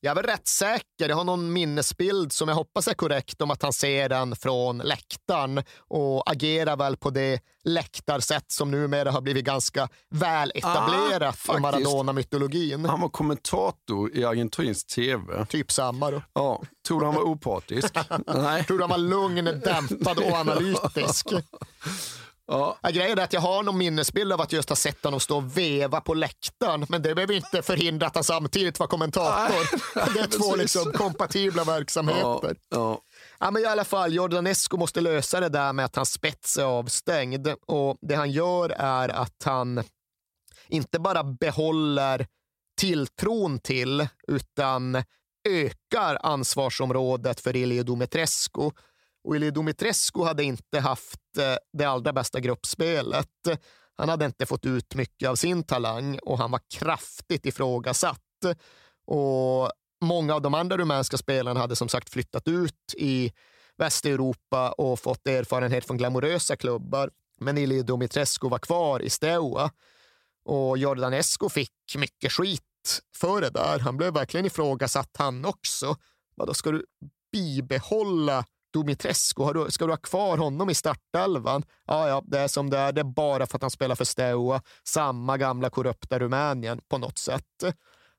Jag 0.00 0.10
är 0.10 0.14
väl 0.14 0.24
rätt 0.24 0.48
säker, 0.48 1.08
jag 1.08 1.16
har 1.16 1.24
någon 1.24 1.52
minnesbild 1.52 2.32
som 2.32 2.48
jag 2.48 2.54
hoppas 2.54 2.88
är 2.88 2.94
korrekt 2.94 3.40
om 3.40 3.50
att 3.50 3.62
han 3.62 3.72
ser 3.72 4.08
den 4.08 4.36
från 4.36 4.78
läktaren 4.78 5.62
och 5.78 6.30
agerar 6.30 6.76
väl 6.76 6.96
på 6.96 7.10
det 7.10 7.40
läktarsätt 7.64 8.52
som 8.52 8.70
numera 8.70 9.10
har 9.10 9.20
blivit 9.20 9.44
ganska 9.44 9.88
väl 10.10 10.52
etablerat 10.54 11.38
Ah, 11.48 11.56
i. 11.56 11.60
Maradona-mytologin. 11.60 12.84
Han 12.84 13.00
var 13.00 13.08
kommentator 13.08 14.16
i 14.16 14.24
argentinsk 14.24 14.86
tv. 14.86 15.46
Typ 15.46 15.72
samma 15.72 16.10
då. 16.10 16.22
Ja, 16.32 16.62
tror 16.88 17.00
du 17.00 17.06
han 17.06 17.14
var 17.14 17.22
opartisk? 17.22 17.94
Nej. 18.26 18.64
Tror 18.64 18.78
du 18.78 18.84
han 18.84 18.90
var 18.90 18.98
lugn, 18.98 19.44
dämpad 19.44 20.18
och 20.18 20.32
analytisk? 20.32 21.26
Ja. 22.46 22.78
Ja, 22.82 22.90
grejen 22.90 23.18
är 23.18 23.22
att 23.22 23.32
jag 23.32 23.40
har 23.40 23.62
någon 23.62 23.78
minnesbild 23.78 24.32
av 24.32 24.40
att 24.40 24.52
jag 24.52 24.58
just 24.58 24.68
har 24.68 24.76
sett 24.76 25.04
honom 25.04 25.20
stå 25.20 25.36
och 25.36 25.56
veva 25.56 26.00
på 26.00 26.14
läktaren, 26.14 26.86
men 26.88 27.02
det 27.02 27.14
behöver 27.14 27.34
inte 27.34 27.62
förhindra 27.62 28.06
att 28.06 28.14
han 28.14 28.24
samtidigt 28.24 28.80
var 28.80 28.86
kommentator. 28.86 30.14
det 30.14 30.20
är 30.20 30.26
två 30.26 30.56
liksom 30.56 30.92
kompatibla 30.92 31.64
verksamheter. 31.64 32.56
Ja, 32.68 33.00
Ja, 33.38 33.50
men 33.50 33.62
i 33.62 33.66
alla 33.66 33.84
fall, 33.84 34.14
Jordanescu 34.14 34.76
måste 34.76 35.00
lösa 35.00 35.40
det 35.40 35.48
där 35.48 35.72
med 35.72 35.84
att 35.84 35.96
hans 35.96 36.12
spets 36.12 36.58
är 36.58 36.64
avstängd. 36.64 37.48
Och 37.66 37.96
Det 38.00 38.14
han 38.14 38.30
gör 38.30 38.70
är 38.70 39.08
att 39.08 39.42
han 39.44 39.82
inte 40.68 40.98
bara 40.98 41.24
behåller 41.24 42.26
tilltron 42.78 43.58
till, 43.58 44.08
utan 44.28 45.02
ökar 45.48 46.18
ansvarsområdet 46.22 47.40
för 47.40 47.56
Ilio 47.56 47.82
Dumitrescu. 47.82 48.70
Och 49.24 49.36
Ilio 49.36 49.50
Dumitrescu 49.50 50.22
hade 50.22 50.44
inte 50.44 50.80
haft 50.80 51.38
eh, 51.38 51.56
det 51.72 51.84
allra 51.84 52.12
bästa 52.12 52.40
gruppspelet. 52.40 53.28
Han 53.96 54.08
hade 54.08 54.24
inte 54.24 54.46
fått 54.46 54.66
ut 54.66 54.94
mycket 54.94 55.28
av 55.28 55.34
sin 55.34 55.62
talang 55.62 56.18
och 56.18 56.38
han 56.38 56.50
var 56.50 56.60
kraftigt 56.70 57.46
ifrågasatt. 57.46 58.20
Och 59.06 59.70
Många 60.04 60.34
av 60.34 60.42
de 60.42 60.54
andra 60.54 60.76
rumänska 60.76 61.16
spelarna 61.16 61.60
hade 61.60 61.76
som 61.76 61.88
sagt 61.88 62.10
flyttat 62.10 62.48
ut 62.48 62.94
i 62.96 63.32
Västeuropa 63.76 64.72
och 64.72 65.00
fått 65.00 65.26
erfarenhet 65.26 65.84
från 65.84 65.96
glamorösa 65.96 66.56
klubbar. 66.56 67.10
Men 67.40 67.58
Ilio 67.58 67.82
Dumitrescu 67.82 68.48
var 68.48 68.58
kvar 68.58 69.02
i 69.02 69.10
Steaua 69.10 69.70
och 70.44 70.78
Jordanescu 70.78 71.48
fick 71.48 71.70
mycket 71.96 72.32
skit 72.32 73.00
för 73.16 73.40
det 73.40 73.50
där. 73.50 73.78
Han 73.78 73.96
blev 73.96 74.12
verkligen 74.12 74.46
ifrågasatt 74.46 75.10
han 75.18 75.44
också. 75.44 75.96
Vadå, 76.36 76.54
ska 76.54 76.70
du 76.70 76.84
bibehålla 77.32 78.44
Dumitrescu? 78.74 79.42
Har 79.42 79.54
du, 79.54 79.70
ska 79.70 79.86
du 79.86 79.92
ha 79.92 79.96
kvar 79.96 80.38
honom 80.38 80.70
i 80.70 80.74
startelvan? 80.74 81.62
Ja, 81.86 82.08
ja, 82.08 82.22
det 82.26 82.38
är 82.38 82.48
som 82.48 82.70
det 82.70 82.78
är. 82.78 82.92
Det 82.92 83.00
är 83.00 83.04
bara 83.04 83.46
för 83.46 83.56
att 83.58 83.62
han 83.62 83.70
spelar 83.70 83.94
för 83.94 84.04
Steaua. 84.04 84.62
Samma 84.84 85.36
gamla 85.38 85.70
korrupta 85.70 86.18
Rumänien 86.18 86.80
på 86.88 86.98
något 86.98 87.18
sätt. 87.18 87.64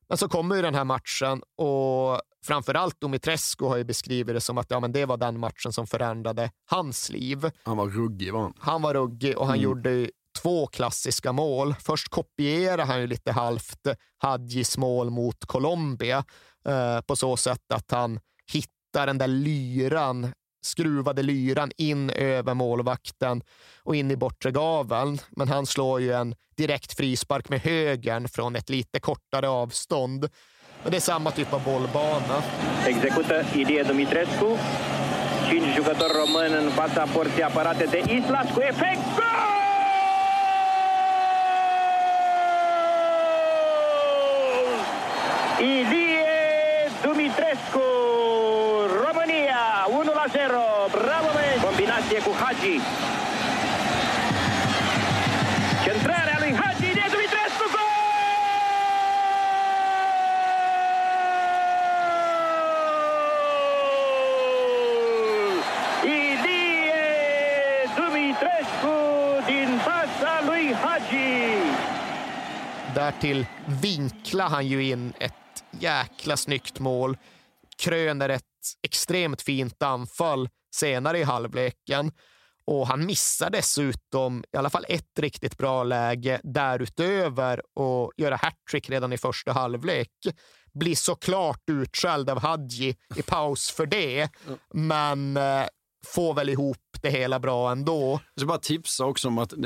Men 0.10 0.18
så 0.18 0.28
kommer 0.30 0.56
ju 0.56 0.62
den 0.62 0.76
här 0.76 0.84
matchen 0.84 1.41
och 1.58 2.22
framförallt 2.45 3.01
Dumitrescu 3.01 3.66
har 3.66 3.78
ju 3.78 3.84
beskrivit 3.84 4.36
det 4.36 4.41
som 4.41 4.58
att 4.58 4.72
ja, 4.72 4.80
men 4.80 4.91
det 4.91 5.06
var 5.06 5.18
den 5.18 5.39
matchen 5.39 5.74
som 5.74 5.88
förändrade 5.88 6.51
hans 6.66 7.10
liv. 7.10 7.51
Han 7.64 7.78
var 7.78 7.88
ruggig 7.88 8.34
var 8.34 8.41
han. 8.41 8.53
Han 8.60 8.82
var 8.82 8.93
ruggig 8.93 9.38
och 9.38 9.45
han 9.47 9.56
Mm. 9.56 9.64
gjorde 9.64 10.10
två 10.41 10.68
klassiska 10.68 11.32
mål. 11.32 11.76
Först 11.80 12.10
kopierade 12.10 12.84
han 12.84 13.01
ju 13.01 13.08
lite 13.08 13.32
halvt 13.32 13.88
Hadjis 14.18 14.78
mål 14.78 15.10
mot 15.10 15.45
Colombia 15.45 16.24
eh, 16.68 17.01
på 17.01 17.16
så 17.16 17.38
sätt 17.38 17.72
att 17.74 17.91
han 17.91 18.20
hittar 18.51 19.08
den 19.08 19.18
där 19.18 19.28
lyran 19.28 20.34
skruvade 20.66 21.22
lyran 21.22 21.72
in 21.78 22.09
över 22.09 22.53
målvakten 22.53 23.41
och 23.84 23.95
in 23.95 24.11
i 24.11 24.16
bortre 24.16 24.51
gaveln. 24.51 25.20
Men 25.30 25.47
han 25.47 25.66
slår 25.66 26.01
ju 26.01 26.13
en 26.13 26.36
direkt 26.57 26.97
frispark 26.97 27.49
med 27.49 27.59
högern 27.61 28.28
från 28.28 28.55
ett 28.55 28.70
lite 28.70 28.99
kortare 28.99 29.49
avstånd. 29.49 30.30
Men 30.84 30.91
det 30.91 30.97
är 30.97 31.01
samma 31.01 31.32
typ 31.32 31.53
av 31.53 31.63
bollbana. 31.63 32.43
Execută 32.88 33.45
Ilie 33.55 33.84
Dumitrescu. 33.84 34.57
Cinci 35.49 35.76
jucători 35.76 36.13
români 36.13 36.66
în 36.66 36.70
fața 36.72 37.03
porții 37.13 37.43
apărate 37.43 37.86
de 37.86 37.97
Islas 37.97 38.51
cu 38.53 38.59
efect. 38.59 39.01
Gol! 39.16 39.55
Ilie 45.59 46.36
Dumitrescu, 47.03 47.86
România, 49.05 49.61
1 49.89 50.13
la 50.13 50.26
0. 50.32 50.61
Bravo, 50.91 51.30
băieți! 51.36 51.55
Combinație 52.66 52.82
cu 52.82 52.82
Hagi. 52.82 52.82
Centrarea 55.84 56.38
lui 56.39 56.53
Hagi, 56.53 56.86
Ilie 56.86 57.07
Dumitrescu, 57.11 57.66
gol! 57.76 57.93
Ilie 66.04 67.04
Dumitrescu 67.96 68.97
din 69.46 69.78
fața 69.78 70.32
lui 70.46 70.74
Hagi. 70.74 71.43
Därtill 72.93 73.46
vinklar 73.82 74.50
han 74.50 74.67
ju 74.67 74.79
in 74.79 75.13
ett 75.17 75.33
jäkla 75.79 76.36
snyggt 76.36 76.79
mål. 76.79 77.17
Kröner 77.78 78.29
ett 78.29 78.43
extremt 78.82 79.42
fint 79.42 79.83
anfall 79.83 80.50
senare 80.75 81.20
i 81.20 81.24
halvleken. 81.24 82.12
Och 82.67 82.87
han 82.87 83.05
missar 83.05 83.50
dessutom 83.50 84.43
i 84.54 84.58
alla 84.58 84.70
fall 84.70 84.86
ett 84.89 85.20
riktigt 85.20 85.58
bra 85.58 85.83
läge 85.83 86.42
därutöver 86.43 87.62
och 87.79 88.12
göra 88.17 88.36
hattrick 88.36 88.89
redan 88.89 89.13
i 89.13 89.17
första 89.17 89.51
halvlek. 89.51 90.12
Blir 90.74 90.96
såklart 90.96 91.62
utskälld 91.71 92.29
av 92.29 92.39
Hadji 92.39 92.96
i 93.16 93.21
paus 93.21 93.71
för 93.71 93.86
det, 93.86 94.29
men 94.74 95.37
eh, 95.37 95.66
får 96.05 96.33
väl 96.33 96.50
ihop 96.50 96.78
det 97.05 97.11
hela 97.11 97.39
bra 97.39 97.71
ändå. 97.71 98.19
Jag 98.33 98.41
ska 98.41 98.47
bara 98.47 98.57
tipsa 98.57 99.05
också 99.05 99.27
om 99.27 99.37
att 99.37 99.53
eh, 99.53 99.59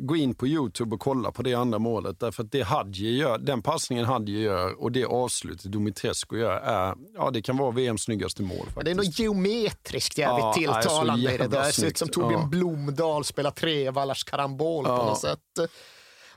gå 0.00 0.16
in 0.16 0.34
på 0.34 0.46
Youtube 0.46 0.94
och 0.94 1.00
kolla 1.00 1.32
på 1.32 1.42
det 1.42 1.54
andra 1.54 1.78
målet. 1.78 2.20
Därför 2.20 2.42
att 2.42 2.52
det 2.52 2.62
Hadji 2.62 3.16
gör, 3.16 3.38
den 3.38 3.62
passningen 3.62 4.04
Hadji 4.04 4.42
gör 4.42 4.82
och 4.82 4.92
det 4.92 5.04
avslutet 5.04 5.72
Dumitrescu 5.72 6.38
gör, 6.38 6.52
är, 6.52 6.94
ja, 7.14 7.30
det 7.30 7.42
kan 7.42 7.56
vara 7.56 7.70
VMs 7.70 8.02
snyggaste 8.02 8.42
mål. 8.42 8.56
Faktiskt. 8.56 8.84
Det 8.84 8.90
är 8.90 8.94
något 8.94 9.18
geometriskt 9.18 10.18
jävligt 10.18 10.44
ja, 10.44 10.52
tilltalande 10.52 11.34
i 11.34 11.38
det 11.38 11.48
där. 11.48 11.64
Det 11.64 11.72
ser 11.72 11.86
ut 11.86 11.98
som 11.98 12.08
Torbjörn 12.08 12.40
ja. 12.40 12.46
Blomdahl 12.46 13.24
spelar 13.24 13.50
trevallars 13.50 14.24
karambol 14.24 14.84
ja. 14.88 14.98
på 14.98 15.04
något 15.04 15.20
sätt. 15.20 15.70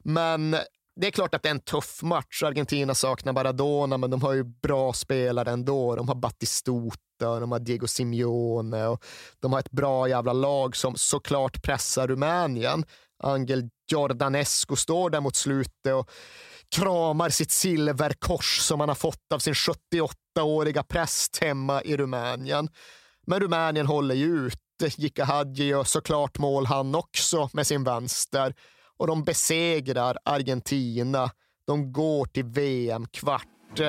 Men 0.04 0.56
det 0.96 1.08
är 1.08 1.12
klart 1.12 1.36
att 1.36 1.44
det 1.44 1.50
är 1.50 1.52
en 1.52 1.60
tuff 1.60 2.04
match. 2.04 2.44
Argentina 2.44 2.96
saknar 2.96 3.34
Maradona, 3.34 3.98
men 3.98 4.10
de 4.10 4.22
har 4.22 4.34
ju 4.34 4.44
bra 4.44 4.94
spelare 4.94 5.52
ändå. 5.52 5.96
De 5.96 6.08
har 6.08 6.16
Battistuta 6.16 7.00
de 7.20 7.52
har 7.52 7.60
Diego 7.60 7.88
Simeone 7.88 8.88
och 8.88 9.04
de 9.40 9.54
har 9.54 9.60
ett 9.60 9.72
bra 9.72 10.10
jävla 10.10 10.34
lag 10.34 10.76
som 10.76 10.96
såklart 10.96 11.64
pressar 11.64 12.08
Rumänien. 12.08 12.86
Angel 13.24 13.70
Jordanescu 13.92 14.76
står 14.76 15.10
där 15.10 15.22
mot 15.22 15.36
slutet 15.36 15.94
och 15.94 16.10
kramar 16.76 17.30
sitt 17.30 17.52
silverkors 17.52 18.60
som 18.60 18.80
han 18.80 18.90
har 18.90 18.96
fått 18.96 19.32
av 19.34 19.40
sin 19.40 19.54
78-åriga 19.54 20.84
präst 20.84 21.38
hemma 21.38 21.82
i 21.82 21.98
Rumänien. 21.98 22.70
Men 23.28 23.40
Rumänien 23.40 23.88
håller 23.88 24.16
ju 24.16 24.48
ut. 24.48 24.60
Jika 24.98 25.26
Hadji 25.26 25.66
gör 25.66 25.84
såklart 25.84 26.38
mål 26.38 26.66
han 26.66 26.96
också 26.96 27.50
med 27.54 27.68
sin 27.68 27.84
vänster 27.84 28.54
och 28.98 29.08
de 29.08 29.24
besegrar 29.24 30.18
Argentina. 30.26 31.32
De 31.68 31.94
går 31.94 32.26
till 32.26 32.44
VM-kvart. 32.46 33.82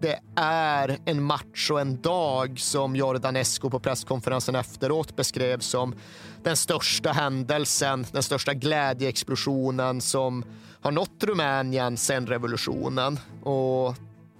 Det 0.00 0.20
är 0.36 0.98
en 1.04 1.22
match 1.22 1.70
och 1.70 1.80
en 1.80 2.00
dag 2.02 2.60
som 2.60 2.96
Jordan 2.96 3.36
Esco 3.36 3.70
på 3.70 3.80
presskonferensen 3.80 4.54
efteråt 4.54 5.16
beskrev 5.16 5.58
som 5.58 5.94
den 6.42 6.56
största 6.56 7.12
händelsen, 7.12 8.06
den 8.12 8.22
största 8.22 8.54
glädjeexplosionen 8.54 10.00
som 10.00 10.44
har 10.80 10.92
nått 10.92 11.24
Rumänien 11.24 11.96
sedan 11.96 12.26
revolutionen. 12.26 13.18
Och 13.42 13.94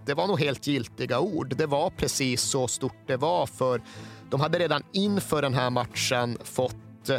det 0.07 0.15
var 0.15 0.27
nog 0.27 0.41
helt 0.41 0.67
giltiga 0.67 1.21
ord. 1.21 1.57
Det 1.57 1.67
var 1.67 1.91
precis 1.91 2.43
så 2.43 2.69
stort 2.69 3.07
det 3.07 3.17
var 3.17 3.47
för 3.47 3.83
de 4.31 4.41
hade 4.41 4.59
redan 4.59 4.83
inför 4.93 5.43
den 5.43 5.55
här 5.55 5.71
matchen 5.71 6.39
fått 6.45 7.11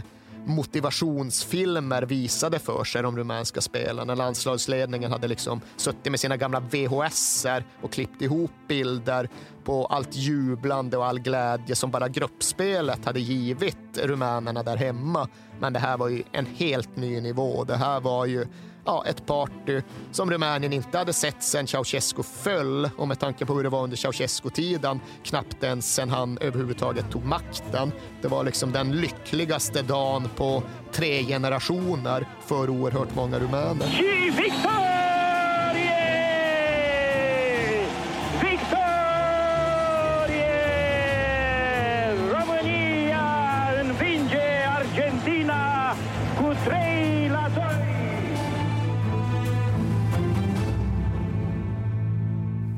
motivationsfilmer 0.46 2.02
visade 2.02 2.60
för 2.60 2.84
sig 2.84 3.04
de 3.04 3.18
rumänska 3.18 3.62
spelarna. 3.62 4.16
Landslagsledningen 4.16 5.12
hade 5.12 5.28
liksom 5.28 5.62
suttit 5.78 6.12
med 6.12 6.20
sina 6.20 6.38
gamla 6.38 6.60
VHS 6.60 7.46
och 7.82 7.92
klippt 7.92 8.22
ihop 8.22 8.52
bilder 8.68 9.30
på 9.64 9.86
allt 9.86 10.16
jublande 10.16 10.98
och 10.98 11.06
all 11.06 11.20
glädje 11.20 11.76
som 11.76 11.92
bara 11.92 12.08
gruppspelet 12.08 13.06
hade 13.06 13.20
givit 13.20 13.98
rumänerna 14.04 14.64
där 14.64 14.78
hemma. 14.78 15.28
Men 15.60 15.74
det 15.74 15.80
här 15.80 15.98
var 15.98 16.08
ju 16.08 16.24
en 16.32 16.46
helt 16.46 16.96
ny 16.96 17.22
nivå. 17.22 17.64
Det 17.64 17.76
här 17.76 18.00
var 18.00 18.26
ju 18.26 18.46
ja, 18.86 19.04
ett 19.08 19.26
party 19.26 19.82
som 20.12 20.32
Rumänien 20.32 20.74
inte 20.74 20.98
hade 20.98 21.14
sett 21.14 21.44
sedan 21.44 21.68
Ceausescu 21.68 22.24
föll 22.24 22.90
och 22.98 23.08
med 23.08 23.20
tanke 23.20 23.46
på 23.46 23.54
hur 23.54 23.64
det 23.64 23.70
var 23.70 23.84
under 23.84 23.98
Ceausescu-tiden 23.98 25.00
knappt 25.24 25.64
ens 25.64 25.94
sen 25.96 26.10
han 26.10 26.38
överhuvudtaget 26.38 27.12
tog 27.12 27.26
makten. 27.26 27.92
Det 28.22 28.28
var 28.28 28.44
liksom 28.44 28.72
den 28.72 28.92
lyckligaste 28.92 29.82
dagen 29.82 30.30
på 30.36 30.64
tre 30.92 31.24
generationer 31.24 32.28
för 32.46 32.70
oerhört 32.70 33.16
många 33.16 33.40
rumäner. 33.40 34.91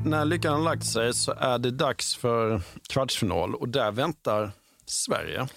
När 0.04 0.24
lyckan 0.24 0.52
har 0.52 0.60
lagt 0.60 0.86
sig 0.86 1.14
så 1.14 1.32
är 1.32 1.58
det 1.58 1.70
dags 1.70 2.16
för 2.16 2.62
kvartsfinal 2.88 3.54
och 3.54 3.68
där 3.68 3.92
väntar 3.92 4.52
Sverige. 4.86 5.48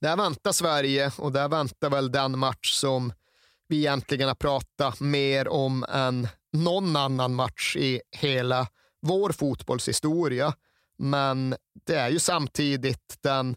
Där 0.00 0.16
väntar 0.16 0.52
Sverige 0.52 1.12
och 1.18 1.32
där 1.32 1.48
väntar 1.48 1.90
väl 1.90 2.12
den 2.12 2.38
match 2.38 2.72
som 2.72 3.12
vi 3.68 3.76
egentligen 3.76 4.28
har 4.28 4.34
pratat 4.34 5.00
mer 5.00 5.48
om 5.48 5.84
än 5.88 6.28
någon 6.52 6.96
annan 6.96 7.34
match 7.34 7.76
i 7.76 8.00
hela 8.12 8.66
vår 9.02 9.32
fotbollshistoria. 9.32 10.54
Men 10.98 11.56
det 11.86 11.94
är 11.94 12.08
ju 12.08 12.18
samtidigt 12.18 13.18
den 13.22 13.56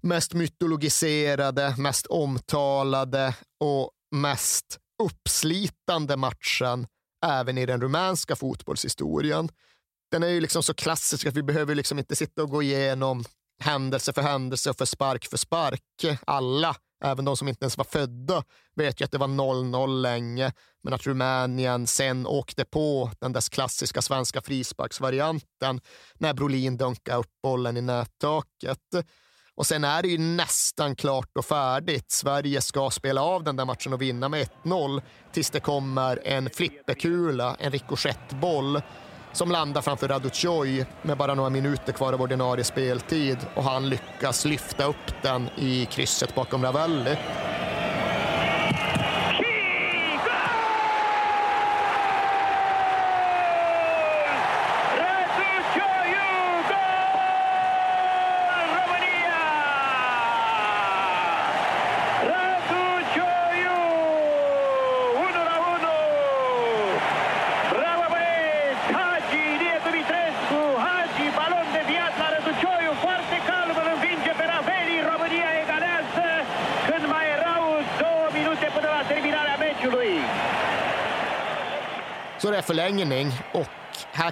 mest 0.00 0.34
mytologiserade, 0.34 1.74
mest 1.78 2.06
omtalade 2.06 3.34
och 3.60 3.90
mest 4.10 4.78
uppslitande 5.02 6.16
matchen 6.16 6.86
även 7.22 7.58
i 7.58 7.66
den 7.66 7.80
rumänska 7.80 8.36
fotbollshistorien. 8.36 9.48
Den 10.10 10.22
är 10.22 10.28
ju 10.28 10.40
liksom 10.40 10.62
så 10.62 10.74
klassisk 10.74 11.26
att 11.26 11.36
vi 11.36 11.42
behöver 11.42 11.74
liksom 11.74 11.98
inte 11.98 12.16
sitta 12.16 12.42
och 12.42 12.50
gå 12.50 12.62
igenom 12.62 13.24
händelse 13.60 14.12
för 14.12 14.22
händelse 14.22 14.70
och 14.70 14.78
för 14.78 14.84
spark 14.84 15.26
för 15.26 15.36
spark. 15.36 15.82
Alla, 16.26 16.76
även 17.04 17.24
de 17.24 17.36
som 17.36 17.48
inte 17.48 17.64
ens 17.64 17.78
var 17.78 17.84
födda, 17.84 18.44
vet 18.74 19.00
ju 19.00 19.04
att 19.04 19.10
det 19.10 19.18
var 19.18 19.28
0-0 19.28 20.00
länge, 20.00 20.52
men 20.82 20.92
att 20.92 21.06
Rumänien 21.06 21.86
sen 21.86 22.26
åkte 22.26 22.64
på 22.64 23.10
den 23.20 23.32
där 23.32 23.50
klassiska 23.50 24.02
svenska 24.02 24.40
frisparksvarianten 24.40 25.80
när 26.14 26.34
Brolin 26.34 26.76
dunkade 26.76 27.18
upp 27.18 27.30
bollen 27.42 27.76
i 27.76 27.80
nättaket. 27.80 28.78
Och 29.56 29.66
sen 29.66 29.84
är 29.84 30.02
det 30.02 30.08
ju 30.08 30.18
nästan 30.18 30.96
klart 30.96 31.36
och 31.38 31.44
färdigt. 31.44 32.10
Sverige 32.10 32.60
ska 32.60 32.90
spela 32.90 33.22
av 33.22 33.44
den 33.44 33.56
där 33.56 33.64
matchen 33.64 33.92
och 33.92 34.02
vinna 34.02 34.28
med 34.28 34.48
1-0 34.64 35.02
tills 35.32 35.50
det 35.50 35.60
kommer 35.60 36.20
en 36.24 36.50
flipperkula, 36.50 37.56
en 37.58 37.72
rikoschettboll 37.72 38.80
som 39.32 39.50
landar 39.50 39.82
framför 39.82 40.08
Raducoj 40.08 40.86
med 41.02 41.16
bara 41.16 41.34
några 41.34 41.50
minuter 41.50 41.92
kvar 41.92 42.12
av 42.12 42.22
ordinarie 42.22 42.64
speltid 42.64 43.38
och 43.54 43.64
han 43.64 43.88
lyckas 43.88 44.44
lyfta 44.44 44.84
upp 44.84 45.22
den 45.22 45.48
i 45.58 45.86
krysset 45.86 46.34
bakom 46.34 46.62
Ravelli. 46.62 47.16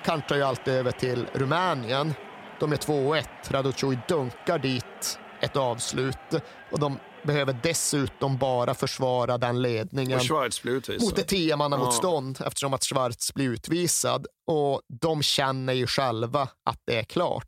Kantrar 0.05 0.39
ju 0.39 0.45
allt 0.45 0.69
över 0.69 0.93
till 0.93 1.27
Rumänien. 1.33 2.15
De 2.61 2.73
är 2.73 2.77
2-1. 2.77 3.25
Raducoj 3.49 3.99
dunkar 4.09 4.59
dit 4.59 5.19
ett 5.41 5.57
avslut 5.57 6.35
och 6.71 6.79
de 6.79 6.99
behöver 7.23 7.59
dessutom 7.63 8.39
bara 8.39 8.75
försvara 8.75 9.39
den 9.39 9.63
ledningen 9.63 10.21
mot 11.01 11.19
ett 11.19 11.29
tiomannamotstånd 11.29 12.37
ja. 12.41 12.47
eftersom 12.47 12.75
att 12.75 12.85
Schwarz 12.85 13.35
blir 13.35 13.49
utvisad. 13.49 14.27
Och 14.47 14.83
de 15.01 15.23
känner 15.23 15.73
ju 15.73 15.87
själva 15.87 16.49
att 16.65 16.83
det 16.87 16.99
är 16.99 17.05
klart. 17.05 17.47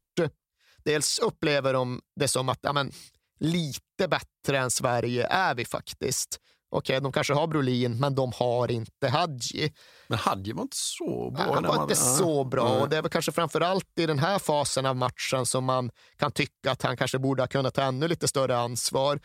Dels 0.84 1.18
upplever 1.18 1.72
de 1.72 2.00
det 2.20 2.28
som 2.28 2.48
att 2.48 2.58
ja, 2.62 2.72
men, 2.72 2.92
lite 3.40 4.08
bättre 4.08 4.58
än 4.58 4.70
Sverige 4.70 5.26
är 5.26 5.54
vi 5.54 5.64
faktiskt. 5.64 6.38
Okej, 6.74 7.00
de 7.00 7.12
kanske 7.12 7.34
har 7.34 7.46
Brolin, 7.46 7.98
men 7.98 8.14
de 8.14 8.32
har 8.34 8.70
inte 8.70 9.08
Hadji. 9.08 9.72
Men 10.08 10.18
Hadji 10.18 10.52
var 10.52 10.62
inte 10.62 10.76
så 10.76 11.30
bra. 11.30 11.42
Han 11.42 11.62
var 11.62 11.74
man... 11.74 11.82
inte 11.82 11.94
så 11.94 12.44
bra. 12.44 12.80
Och 12.80 12.88
det 12.88 12.96
är 12.96 13.02
väl 13.02 13.10
kanske 13.10 13.32
framför 13.32 13.60
allt 13.60 13.98
i 13.98 14.06
den 14.06 14.18
här 14.18 14.38
fasen 14.38 14.86
av 14.86 14.96
matchen 14.96 15.46
som 15.46 15.64
man 15.64 15.90
kan 16.16 16.32
tycka 16.32 16.70
att 16.70 16.82
han 16.82 16.96
kanske 16.96 17.18
borde 17.18 17.42
ha 17.42 17.46
kunnat 17.46 17.74
ta 17.74 17.82
ännu 17.82 18.08
lite 18.08 18.28
större 18.28 18.56
ansvar. 18.56 19.20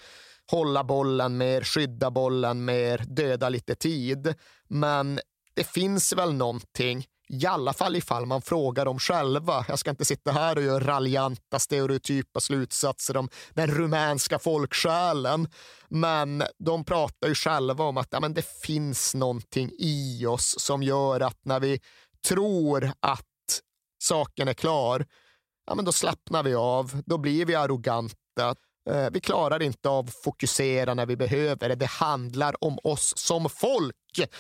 Hålla 0.52 0.84
bollen 0.84 1.38
mer, 1.38 1.62
skydda 1.62 2.12
bollen 2.12 2.66
mer, 2.66 3.04
döda 3.08 3.50
lite 3.50 3.76
tid. 3.76 4.34
Men 4.68 5.20
det 5.56 5.68
finns 5.68 6.14
väl 6.14 6.34
någonting 6.34 7.06
i 7.30 7.46
alla 7.46 7.74
fall 7.74 7.96
ifall 7.96 8.26
man 8.26 8.42
frågar 8.42 8.86
dem 8.86 9.00
själva. 9.00 9.66
Jag 9.68 9.80
ska 9.80 9.90
inte 9.90 10.06
sitta 10.06 10.32
här 10.32 10.56
och 10.56 10.64
göra 10.64 10.88
raljanta 10.88 11.60
stereotypa 11.60 12.40
slutsatser 12.40 13.18
om 13.18 13.30
den 13.54 13.68
rumänska 13.68 14.40
folksjälen. 14.40 15.48
Men 15.90 16.44
de 16.58 16.86
pratar 16.86 17.28
ju 17.28 17.36
själva 17.36 17.84
om 17.84 17.98
att 17.98 18.08
ja, 18.12 18.20
men 18.20 18.34
det 18.34 18.46
finns 18.62 19.16
någonting 19.16 19.72
i 19.80 20.26
oss 20.26 20.56
som 20.60 20.84
gör 20.84 21.20
att 21.20 21.46
när 21.46 21.60
vi 21.60 21.80
tror 22.28 22.92
att 23.00 23.24
saken 24.04 24.48
är 24.48 24.54
klar, 24.54 25.06
ja, 25.68 25.76
men 25.76 25.86
då 25.86 25.92
slappnar 25.92 26.44
vi 26.44 26.56
av. 26.56 27.02
Då 27.06 27.18
blir 27.18 27.46
vi 27.46 27.56
arroganta. 27.56 28.56
Eh, 28.90 29.10
vi 29.12 29.20
klarar 29.20 29.62
inte 29.62 29.90
av 29.90 30.06
att 30.06 30.24
fokusera 30.24 30.94
när 30.94 31.06
vi 31.06 31.16
behöver 31.16 31.70
det. 31.70 31.76
Det 31.76 31.86
handlar 31.86 32.64
om 32.64 32.80
oss 32.84 33.14
som 33.18 33.50
folk, 33.50 33.96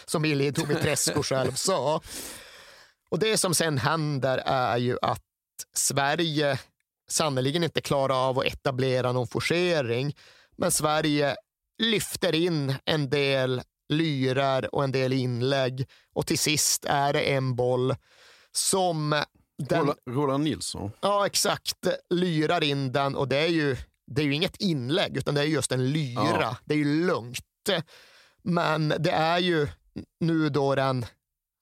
som 0.05 0.25
Ilie 0.25 0.51
Dumitrescu 0.51 1.23
själv 1.23 1.51
sa. 1.51 2.01
Och 3.09 3.19
det 3.19 3.37
som 3.37 3.53
sen 3.53 3.77
händer 3.77 4.37
är 4.45 4.77
ju 4.77 4.97
att 5.01 5.23
Sverige 5.73 6.59
sannerligen 7.09 7.63
inte 7.63 7.81
klarar 7.81 8.29
av 8.29 8.39
att 8.39 8.45
etablera 8.45 9.11
någon 9.11 9.27
forcering. 9.27 10.15
Men 10.57 10.71
Sverige 10.71 11.35
lyfter 11.83 12.35
in 12.35 12.75
en 12.85 13.09
del 13.09 13.61
lyrar 13.89 14.75
och 14.75 14.83
en 14.83 14.91
del 14.91 15.13
inlägg 15.13 15.85
och 16.13 16.27
till 16.27 16.39
sist 16.39 16.85
är 16.85 17.13
det 17.13 17.21
en 17.21 17.55
boll 17.55 17.95
som 18.51 19.23
den, 19.57 19.93
Roland 20.09 20.43
Nilsson? 20.43 20.91
Ja, 21.01 21.25
exakt. 21.25 21.87
Lyrar 22.09 22.63
in 22.63 22.91
den 22.91 23.15
och 23.15 23.27
det 23.27 23.37
är 23.37 23.47
ju, 23.47 23.77
det 24.07 24.21
är 24.21 24.25
ju 24.25 24.33
inget 24.33 24.61
inlägg 24.61 25.17
utan 25.17 25.35
det 25.35 25.41
är 25.41 25.45
just 25.45 25.71
en 25.71 25.91
lyra. 25.91 26.39
Ja. 26.41 26.57
Det 26.65 26.73
är 26.73 26.77
ju 26.77 27.07
lugnt. 27.07 27.69
Men 28.41 28.93
det 28.99 29.11
är 29.11 29.39
ju 29.39 29.67
nu 30.19 30.49
då 30.49 30.75
den 30.75 31.05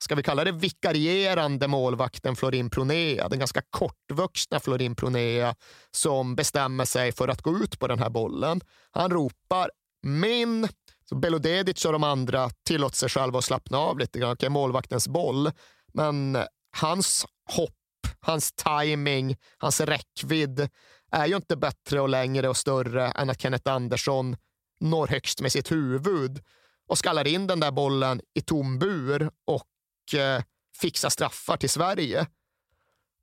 ska 0.06 0.16
vi 0.16 0.24
kalla 0.24 0.44
det 0.44 0.52
vikarierande 0.52 1.68
målvakten 1.68 2.36
Florin 2.36 2.70
Pronea, 2.70 3.30
den 3.30 3.40
ganska 3.40 3.62
kortvuxna 3.70 4.60
Florin 4.60 4.96
Pronea 4.96 5.56
som 5.92 6.36
bestämmer 6.36 6.86
sig 6.86 7.12
för 7.12 7.28
att 7.28 7.42
gå 7.42 7.58
ut 7.58 7.80
på 7.80 7.88
den 7.88 8.00
här 8.00 8.10
bollen. 8.10 8.62
Han 8.92 9.12
ropar 9.12 9.72
min, 10.04 10.68
så 11.10 11.16
Belodedic 11.16 11.86
och 11.86 11.92
de 11.92 12.04
andra 12.04 12.50
tillåter 12.66 12.98
sig 12.98 13.10
själva 13.10 13.40
att 13.40 13.46
slappna 13.46 13.78
av 13.78 14.00
lite 14.00 14.20
grann. 14.20 14.32
Okej, 14.32 14.50
målvaktens 14.50 15.08
boll, 15.08 15.52
men 15.94 16.38
hans 16.78 17.26
hopp, 17.50 18.08
hans 18.20 18.52
timing, 18.52 19.36
hans 19.58 19.82
räckvidd 19.82 20.70
är 21.12 21.26
ju 21.26 21.36
inte 21.36 21.56
bättre 21.56 22.02
och 22.02 22.10
längre 22.10 22.50
och 22.50 22.58
större 22.58 23.08
än 23.08 23.30
att 23.30 23.42
Kenneth 23.42 23.72
Andersson 23.72 24.38
når 24.80 25.08
högst 25.08 25.42
med 25.42 25.52
sitt 25.52 25.72
huvud 25.72 26.44
och 26.88 26.98
skallar 26.98 27.28
in 27.28 27.48
den 27.48 27.60
där 27.60 27.72
bollen 27.72 28.22
i 28.34 28.42
tom 28.42 28.80
bur 28.80 29.30
och 29.46 29.68
eh, 30.14 30.42
fixa 30.82 31.10
straffar 31.10 31.58
till 31.58 31.70
Sverige. 31.70 32.28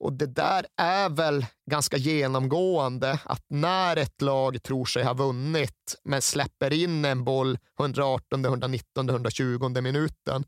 Och 0.00 0.12
det 0.12 0.26
där 0.26 0.66
är 0.76 1.09
väl 1.09 1.46
ganska 1.70 1.96
genomgående 1.96 3.18
att 3.24 3.44
när 3.48 3.96
ett 3.96 4.22
lag 4.22 4.62
tror 4.62 4.84
sig 4.84 5.04
ha 5.04 5.14
vunnit 5.14 6.00
men 6.04 6.22
släpper 6.22 6.72
in 6.72 7.04
en 7.04 7.24
boll 7.24 7.59
118, 7.80 8.44
119, 8.44 9.09
120 9.09 9.80
minuten, 9.80 10.44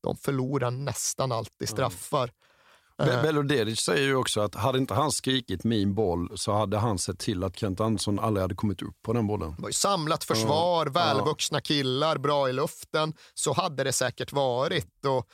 de 0.00 0.16
förlorar 0.16 0.70
nästan 0.70 1.32
alltid 1.32 1.68
straffar. 1.68 2.30
Mm. 2.98 3.22
Belodedic 3.22 3.80
säger 3.80 4.06
ju 4.06 4.14
också 4.14 4.40
att 4.40 4.54
hade 4.54 4.78
inte 4.78 4.94
han 4.94 5.12
skrikit 5.12 5.64
min 5.64 5.94
boll 5.94 6.38
så 6.38 6.52
hade 6.52 6.78
han 6.78 6.98
sett 6.98 7.18
till 7.18 7.44
att 7.44 7.58
Kent 7.58 7.80
Andersson 7.80 8.18
aldrig 8.18 8.42
hade 8.42 8.54
kommit 8.54 8.82
upp 8.82 9.02
på 9.02 9.12
den 9.12 9.26
bollen. 9.26 9.54
Det 9.56 9.62
var 9.62 9.68
ju 9.68 9.72
samlat 9.72 10.24
försvar, 10.24 10.86
ja. 10.86 10.92
välvuxna 10.92 11.60
killar, 11.60 12.18
bra 12.18 12.48
i 12.48 12.52
luften. 12.52 13.14
Så 13.34 13.52
hade 13.52 13.84
det 13.84 13.92
säkert 13.92 14.32
varit. 14.32 15.04
Och 15.04 15.28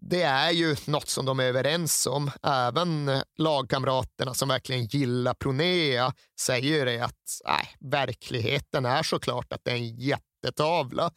det 0.00 0.22
är 0.22 0.50
ju 0.50 0.76
något 0.86 1.08
som 1.08 1.26
de 1.26 1.40
är 1.40 1.44
överens 1.44 2.06
om. 2.06 2.30
Även 2.42 3.22
lagkamraterna 3.38 4.34
som 4.34 4.48
verkligen 4.48 4.84
gillar 4.84 5.34
Pronea 5.34 6.12
säger 6.40 6.86
det 6.86 7.00
att 7.00 7.40
nej, 7.44 7.68
verkligheten 7.80 8.86
är 8.86 9.02
såklart 9.02 9.52
att 9.52 9.60
det 9.64 9.70
är 9.70 9.76
en 9.76 9.96
jättetavla. 9.96 11.10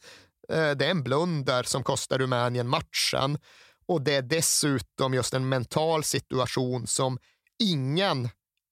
Eh, 0.48 0.70
det 0.70 0.86
är 0.86 0.90
en 0.90 1.02
blunder 1.02 1.62
som 1.62 1.84
kostar 1.84 2.18
Rumänien 2.18 2.68
matchen 2.68 3.38
och 3.86 4.02
det 4.02 4.14
är 4.14 4.22
dessutom 4.22 5.14
just 5.14 5.34
en 5.34 5.48
mental 5.48 6.04
situation 6.04 6.86
som 6.86 7.18
ingen 7.62 8.28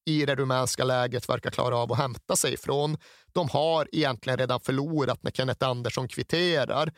i 0.06 0.26
det 0.26 0.34
rumänska 0.34 0.84
läget 0.84 1.28
verkar 1.28 1.50
klara 1.50 1.76
av 1.76 1.92
att 1.92 1.98
hämta 1.98 2.36
sig 2.36 2.54
ifrån. 2.54 2.96
De 3.32 3.48
har 3.48 3.88
egentligen 3.92 4.38
redan 4.38 4.60
förlorat 4.60 5.22
när 5.22 5.30
Kenneth 5.30 5.68
Andersson 5.68 6.08
kvitterar 6.08 6.92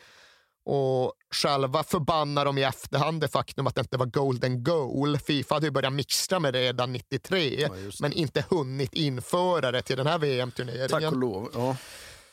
och 0.64 1.12
själva 1.34 1.82
förbannar 1.82 2.44
de 2.44 2.58
i 2.58 2.62
efterhand 2.62 3.20
det 3.20 3.28
faktum 3.28 3.66
att 3.66 3.74
det 3.74 3.80
inte 3.80 3.96
var 3.96 4.06
golden 4.06 4.64
goal. 4.64 5.18
Fifa 5.18 5.54
hade 5.54 5.66
ju 5.66 5.70
börjat 5.70 5.92
mixtra 5.92 6.40
med 6.40 6.52
det 6.52 6.60
redan 6.60 6.92
93, 6.92 7.60
ja, 7.60 7.68
men 8.00 8.12
inte 8.12 8.44
hunnit 8.48 8.94
införa 8.94 9.72
det 9.72 9.82
till 9.82 9.96
den 9.96 10.06
här 10.06 10.18
VM-turneringen. 10.18 10.88
Tack 10.88 11.04
och 11.04 11.16
lov. 11.16 11.50
Ja. 11.54 11.76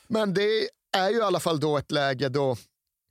Men 0.07 0.34
det 0.34 0.69
är 0.97 1.10
ju 1.10 1.18
i 1.18 1.22
alla 1.22 1.39
fall 1.39 1.60
då 1.60 1.77
ett 1.77 1.91
läge 1.91 2.30
då 2.30 2.57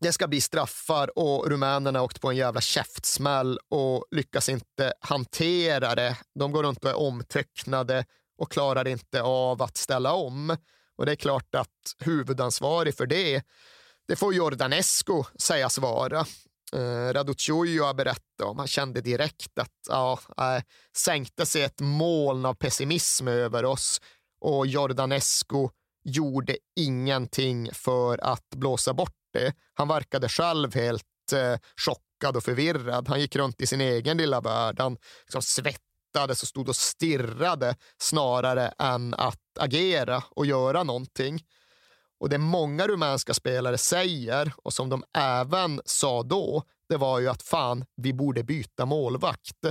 det 0.01 0.13
ska 0.13 0.29
bli 0.29 0.41
straffar 0.41 1.19
och 1.19 1.51
rumänerna 1.51 1.99
har 1.99 2.05
åkt 2.05 2.21
på 2.21 2.31
en 2.31 2.37
jävla 2.37 2.61
käftsmäll 2.61 3.59
och 3.71 4.05
lyckas 4.11 4.49
inte 4.49 4.93
hantera 5.01 5.95
det. 5.95 6.17
De 6.35 6.53
går 6.53 6.63
runt 6.63 6.85
och 6.85 6.91
är 6.91 6.99
omtöcknade 6.99 8.05
och 8.39 8.53
klarar 8.53 8.89
inte 8.89 9.23
av 9.23 9.63
att 9.63 9.77
ställa 9.77 10.13
om. 10.13 10.57
Och 10.97 11.07
det 11.07 11.13
är 11.13 11.17
klart 11.17 11.55
att 11.55 11.95
huvudansvarig 11.99 12.95
för 12.97 13.07
det 13.07 13.43
det 14.09 14.17
får 14.17 14.35
Jordanescu 14.35 15.23
sägas 15.39 15.79
vara. 15.79 16.27
Eh, 16.73 17.13
Raduciojo 17.13 17.85
har 17.85 17.95
berättat 17.95 18.41
om. 18.43 18.59
Han 18.59 18.69
kände 18.69 19.01
direkt 19.01 19.59
att 19.59 19.73
ja, 19.89 20.19
eh, 20.37 20.63
sänkte 20.97 21.47
sig 21.47 21.63
ett 21.63 21.81
moln 21.81 22.47
av 22.47 22.55
pessimism 22.55 23.29
över 23.29 23.65
oss 23.65 24.01
och 24.41 24.67
Jordanescu 24.67 25.69
gjorde 26.05 26.57
ingenting 26.77 27.71
för 27.73 28.25
att 28.25 28.49
blåsa 28.57 28.95
bort 28.95 29.17
det. 29.33 29.53
Han 29.75 29.89
verkade 29.89 30.29
själv 30.29 30.75
helt 30.75 31.33
eh, 31.33 31.59
chockad 31.77 32.37
och 32.37 32.45
förvirrad. 32.45 33.09
Han 33.09 33.21
gick 33.21 33.37
runt 33.37 33.61
i 33.61 33.67
sin 33.67 33.81
egen 33.81 34.17
lilla 34.17 34.41
värld. 34.41 34.81
Han 34.81 34.97
liksom 35.23 35.43
svettades 35.43 36.43
och 36.43 36.49
stod 36.49 36.69
och 36.69 36.77
stirrade 36.77 37.77
snarare 37.99 38.69
än 38.79 39.15
att 39.15 39.59
agera 39.59 40.25
och 40.31 40.47
göra 40.47 40.83
någonting. 40.83 41.43
Och 42.21 42.29
det 42.29 42.39
många 42.39 42.89
rumänska 42.89 43.35
spelare 43.35 43.79
säger, 43.79 44.53
och 44.57 44.73
som 44.73 44.89
de 44.89 45.05
även 45.19 45.81
sa 45.85 46.23
då, 46.23 46.63
det 46.89 46.97
var 46.97 47.19
ju 47.19 47.29
att 47.29 47.43
fan, 47.43 47.85
vi 47.97 48.13
borde 48.13 48.45
byta 48.45 48.87
målvakt. 48.87 49.65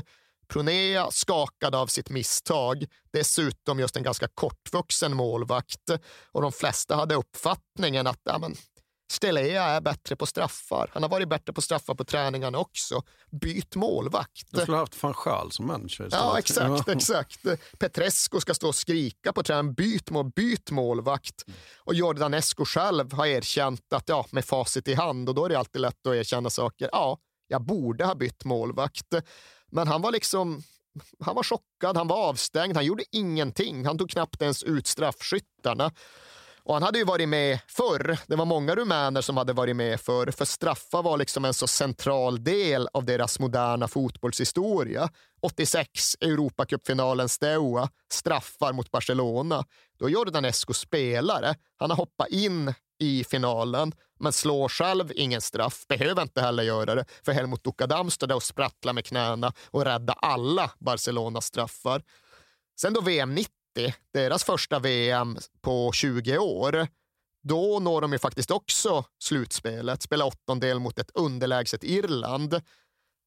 Pronea 0.48 1.12
skakade 1.12 1.78
av 1.78 1.88
sitt 1.88 2.10
misstag, 2.10 2.86
dessutom 3.14 3.80
just 3.80 3.98
en 3.98 4.04
ganska 4.04 4.28
kortvuxen 4.34 5.16
målvakt 5.16 5.90
och 6.32 6.42
de 6.42 6.52
flesta 6.52 6.96
hade 6.96 7.16
uppfattningen 7.16 8.08
att 8.08 8.22
ja, 8.24 8.38
men, 8.38 8.56
Stelea 9.12 9.64
är 9.64 9.82
bättre 9.82 10.16
på 10.16 10.26
straffar. 10.26 10.90
Han 10.94 11.04
har 11.04 11.10
varit 11.10 11.30
bättre 11.30 11.54
på 11.54 11.62
straffar 11.62 11.96
på 11.96 12.04
träningarna 12.04 12.58
också. 12.58 13.02
Byt 13.42 13.76
målvakt. 13.76 14.48
Du 14.52 14.60
skulle 14.62 14.78
ha 14.78 14.82
haft 14.82 15.04
van 15.04 15.14
Schaal 15.14 15.52
som 15.52 15.68
manager 15.68 16.10
Ja, 16.12 16.40
exakt. 16.40 16.88
exakt. 16.88 17.40
Petrescu 17.80 18.40
ska 18.40 18.54
stå 18.54 18.68
och 18.68 18.76
skrika 18.76 19.34
på 19.34 19.44
träningen. 19.44 19.74
Byt, 19.74 20.10
mål, 20.10 20.32
byt 20.36 20.72
målvakt. 20.72 21.46
Och 21.78 21.94
Jordanescu 21.96 22.66
själv 22.66 23.14
har 23.14 23.26
erkänt 23.26 23.94
att 23.94 24.10
ja, 24.10 24.26
med 24.32 24.46
facit 24.46 24.88
i 24.88 24.94
hand, 24.94 25.30
och 25.30 25.36
då 25.36 25.46
är 25.46 25.50
det 25.50 25.60
alltid 25.60 25.82
lätt 25.82 26.08
att 26.08 26.16
erkänna 26.16 26.50
saker. 26.50 26.90
Ja, 26.92 27.18
jag 27.48 27.62
borde 27.62 28.06
ha 28.06 28.16
bytt 28.16 28.46
målvakt. 28.46 29.14
Men 29.72 29.88
han 29.88 30.02
var 30.02 30.12
liksom 30.12 30.64
han 31.20 31.36
var 31.36 31.44
chockad, 31.44 31.98
han 31.98 32.08
var 32.08 32.18
avstängd, 32.18 32.76
han 32.76 32.86
gjorde 32.86 33.04
ingenting. 33.12 33.86
Han 33.86 33.98
tog 33.98 34.10
knappt 34.10 34.42
ens 34.42 34.64
ut 34.64 34.88
straffskyttarna. 34.88 35.92
Och 36.68 36.74
han 36.74 36.84
hade 36.84 36.98
ju 36.98 37.06
varit 37.06 37.30
med 37.30 37.60
förr. 37.68 38.20
Det 38.28 38.36
var 38.36 38.46
många 38.46 38.76
rumäner 38.76 39.22
som 39.22 39.38
hade 39.38 39.54
varit 39.54 39.76
med 39.76 40.02
förr, 40.02 40.32
för 40.32 40.46
straffar 40.46 41.04
var 41.04 41.18
liksom 41.18 41.46
en 41.46 41.54
så 41.54 41.68
central 41.68 42.44
del 42.44 42.88
av 42.94 43.06
deras 43.06 43.40
moderna 43.40 43.88
fotbollshistoria. 43.88 45.10
86, 45.42 46.16
Europacupfinalen 46.22 47.30
Steaua, 47.30 47.90
straffar 48.12 48.74
mot 48.74 48.92
Barcelona. 48.92 49.66
Då 50.00 50.06
är 50.06 50.10
Jordanescu 50.10 50.74
spelare. 50.74 51.56
Han 51.78 51.90
har 51.90 51.98
hoppat 51.98 52.28
in 52.28 52.74
i 53.00 53.24
finalen, 53.24 53.94
men 54.20 54.34
slår 54.34 54.70
själv 54.70 55.12
ingen 55.16 55.42
straff. 55.42 55.88
Behöver 55.88 56.22
inte 56.22 56.42
heller 56.42 56.64
göra 56.64 56.96
det, 56.96 57.06
för 57.26 57.32
Helmut 57.32 57.64
Dukadam 57.64 58.12
står 58.12 58.28
där 58.28 58.36
och 58.36 58.44
sprattlar 58.44 58.94
med 58.94 59.06
knäna 59.06 59.54
och 59.72 59.86
räddar 59.86 60.16
alla 60.22 60.72
Barcelonas 60.80 61.46
straffar. 61.46 62.04
Sen 62.80 62.94
då 62.94 63.02
VM 63.02 63.36
90 63.36 63.57
deras 64.14 64.44
första 64.44 64.80
VM 64.80 65.38
på 65.62 65.92
20 65.92 66.38
år, 66.38 66.88
då 67.44 67.80
når 67.80 68.02
de 68.02 68.14
ju 68.14 68.20
faktiskt 68.20 68.52
också 68.52 69.06
slutspelet, 69.24 70.02
spelar 70.02 70.26
åttondel 70.26 70.80
mot 70.80 71.00
ett 71.00 71.12
underlägset 71.14 71.84
Irland. 71.84 72.62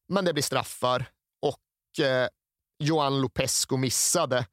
Men 0.08 0.24
det 0.24 0.32
blir 0.32 0.42
straffar 0.42 1.06
och 1.42 2.04
eh, 2.04 2.28
Johan 2.78 3.20
Lupescu 3.20 3.76
missade 3.76 4.46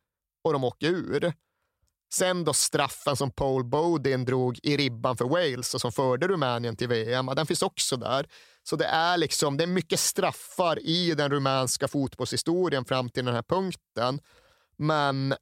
och 0.44 0.53
de 0.53 0.64
åker 0.64 0.88
ur. 0.88 1.34
Sen 2.14 2.44
då 2.44 2.53
straffen 2.53 3.15
som 3.15 3.32
Paul 3.32 3.64
Bodin 3.64 4.26
drog 4.26 4.60
i 4.64 4.78
ribban 4.78 5.18
för 5.18 5.26
Wales 5.26 5.74
och 5.74 5.82
som 5.82 5.91
förde 5.91 6.28
Rumänien 6.28 6.76
till 6.76 6.88
VM, 6.88 7.26
den 7.26 7.45
finns 7.45 7.61
också 7.61 7.98
där. 7.98 8.28
Så 8.64 8.76
det 8.76 8.86
är 8.86 9.18
liksom, 9.18 9.57
det 9.57 9.64
är 9.64 9.68
mycket 9.68 9.99
straffar 9.99 10.80
i 10.80 11.14
den 11.14 11.32
rumänska 11.32 11.88
fotbollshistorien 11.88 12.86
fram 12.86 13.10
till 13.10 13.26
den 13.26 13.36
här 13.36 13.44
punkten. 13.44 14.19
Men 14.78 15.36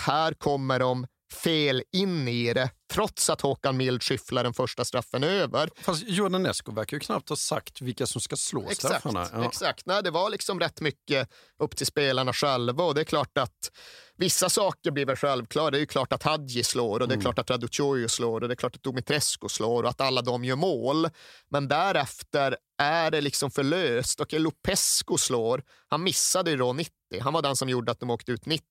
här 0.00 0.34
kommer 0.34 0.78
de 0.78 1.06
fel 1.32 1.82
in 1.92 2.28
i 2.28 2.52
det, 2.54 2.70
trots 2.92 3.30
att 3.30 3.40
Håkan 3.40 3.76
Mild 3.76 4.02
skyfflar 4.02 4.44
den 4.44 4.54
första 4.54 4.84
straffen 4.84 5.24
över. 5.24 5.70
Fast 5.80 6.02
Jordan 6.06 6.46
Esko 6.46 6.72
verkar 6.72 6.96
ju 6.96 7.00
knappt 7.00 7.28
ha 7.28 7.36
sagt 7.36 7.80
vilka 7.80 8.06
som 8.06 8.20
ska 8.20 8.36
slå 8.36 8.62
exakt, 8.62 8.80
straffarna. 8.80 9.28
Ja. 9.32 9.44
Exakt, 9.44 9.86
Nej, 9.86 10.02
det 10.02 10.10
var 10.10 10.30
liksom 10.30 10.60
rätt 10.60 10.80
mycket 10.80 11.28
upp 11.62 11.76
till 11.76 11.86
spelarna 11.86 12.32
själva 12.32 12.84
och 12.84 12.94
det 12.94 13.00
är 13.00 13.04
klart 13.04 13.38
att 13.38 13.70
vissa 14.16 14.50
saker 14.50 14.90
blir 14.90 15.06
väl 15.06 15.16
självklara. 15.16 15.70
Det 15.70 15.78
är 15.78 15.80
ju 15.80 15.86
klart 15.86 16.12
att 16.12 16.22
Hadji 16.22 16.64
slår 16.64 17.00
och 17.00 17.08
det 17.08 17.12
är 17.12 17.16
Mm. 17.16 17.22
klart 17.22 17.38
att 17.38 17.50
Raduciojo 17.50 18.08
slår 18.08 18.40
och 18.40 18.48
det 18.48 18.54
är 18.54 18.56
klart 18.56 18.76
att 18.76 18.82
Dumitrescu 18.82 19.48
slår 19.48 19.82
och 19.82 19.88
att 19.88 20.00
alla 20.00 20.22
de 20.22 20.44
gör 20.44 20.56
mål. 20.56 21.08
Men 21.50 21.68
därefter 21.68 22.56
är 22.78 23.10
det 23.10 23.20
liksom 23.20 23.50
för 23.50 23.62
löst. 23.62 24.20
Och 24.20 24.32
Lupescu 24.32 25.16
slår, 25.18 25.62
han 25.88 26.02
missade 26.02 26.50
ju 26.50 26.56
då 26.56 26.72
90. 26.72 26.92
Han 27.20 27.32
var 27.32 27.42
den 27.42 27.56
som 27.56 27.68
gjorde 27.68 27.92
att 27.92 28.00
de 28.00 28.10
åkte 28.10 28.32
ut 28.32 28.46
90. 28.46 28.66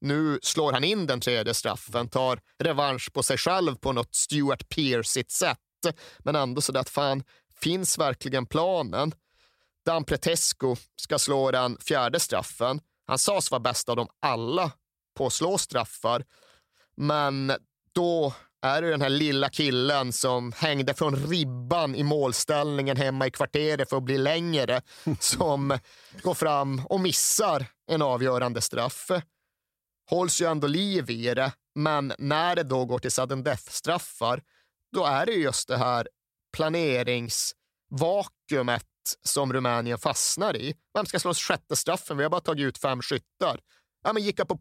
Nu 0.00 0.38
slår 0.42 0.72
han 0.72 0.84
in 0.84 1.06
den 1.06 1.20
tredje 1.20 1.54
straffen, 1.54 2.08
tar 2.08 2.40
revansch 2.58 3.12
på 3.12 3.22
sig 3.22 3.38
själv 3.38 3.74
på 3.74 3.92
något 3.92 4.14
Stuart 4.14 4.68
Pearce 4.68 5.24
sätt. 5.28 5.58
Men 6.18 6.36
ändå 6.36 6.60
så 6.60 6.78
att 6.78 6.88
fan, 6.88 7.22
finns 7.60 7.98
verkligen 7.98 8.46
planen? 8.46 9.12
Dan 9.84 10.04
Pretescu 10.04 10.76
ska 10.96 11.18
slå 11.18 11.50
den 11.50 11.78
fjärde 11.78 12.20
straffen. 12.20 12.80
Han 13.06 13.18
sades 13.18 13.50
vara 13.50 13.60
bäst 13.60 13.88
av 13.88 13.96
dem 13.96 14.08
alla 14.20 14.72
på 15.16 15.26
att 15.26 15.32
slå 15.32 15.58
straffar. 15.58 16.24
Men 16.96 17.52
då 17.94 18.34
är 18.62 18.82
det 18.82 18.90
den 18.90 19.02
här 19.02 19.08
lilla 19.08 19.48
killen 19.48 20.12
som 20.12 20.52
hängde 20.52 20.94
från 20.94 21.16
ribban 21.16 21.94
i 21.94 22.02
målställningen 22.02 22.96
hemma 22.96 23.26
i 23.26 23.30
kvarteret 23.30 23.90
för 23.90 23.96
att 23.96 24.02
bli 24.02 24.18
längre 24.18 24.82
som 25.20 25.78
går 26.22 26.34
fram 26.34 26.82
och 26.84 27.00
missar 27.00 27.66
en 27.86 28.02
avgörande 28.02 28.60
straff. 28.60 29.10
Hålls 30.10 30.40
ju 30.40 30.46
ändå 30.46 30.66
liv 30.66 31.10
i 31.10 31.34
det, 31.34 31.52
men 31.74 32.12
när 32.18 32.56
det 32.56 32.62
då 32.62 32.84
går 32.84 32.98
till 32.98 33.10
sudden 33.10 33.44
death-straffar, 33.44 34.42
då 34.92 35.04
är 35.04 35.26
det 35.26 35.32
just 35.32 35.68
det 35.68 35.76
här 35.76 36.08
planeringsvakuumet 36.56 38.82
som 39.22 39.52
Rumänien 39.52 39.98
fastnar 39.98 40.56
i. 40.56 40.74
Vem 40.94 41.06
ska 41.06 41.18
slå 41.18 41.34
sjätte 41.34 41.76
straffen? 41.76 42.16
Vi 42.16 42.22
har 42.22 42.30
bara 42.30 42.40
tagit 42.40 42.64
ut 42.64 42.78
fem 42.78 43.02
skyttar. 43.02 43.60
Ja, 44.04 44.12
men 44.12 44.22
gicka 44.22 44.44
på 44.44 44.58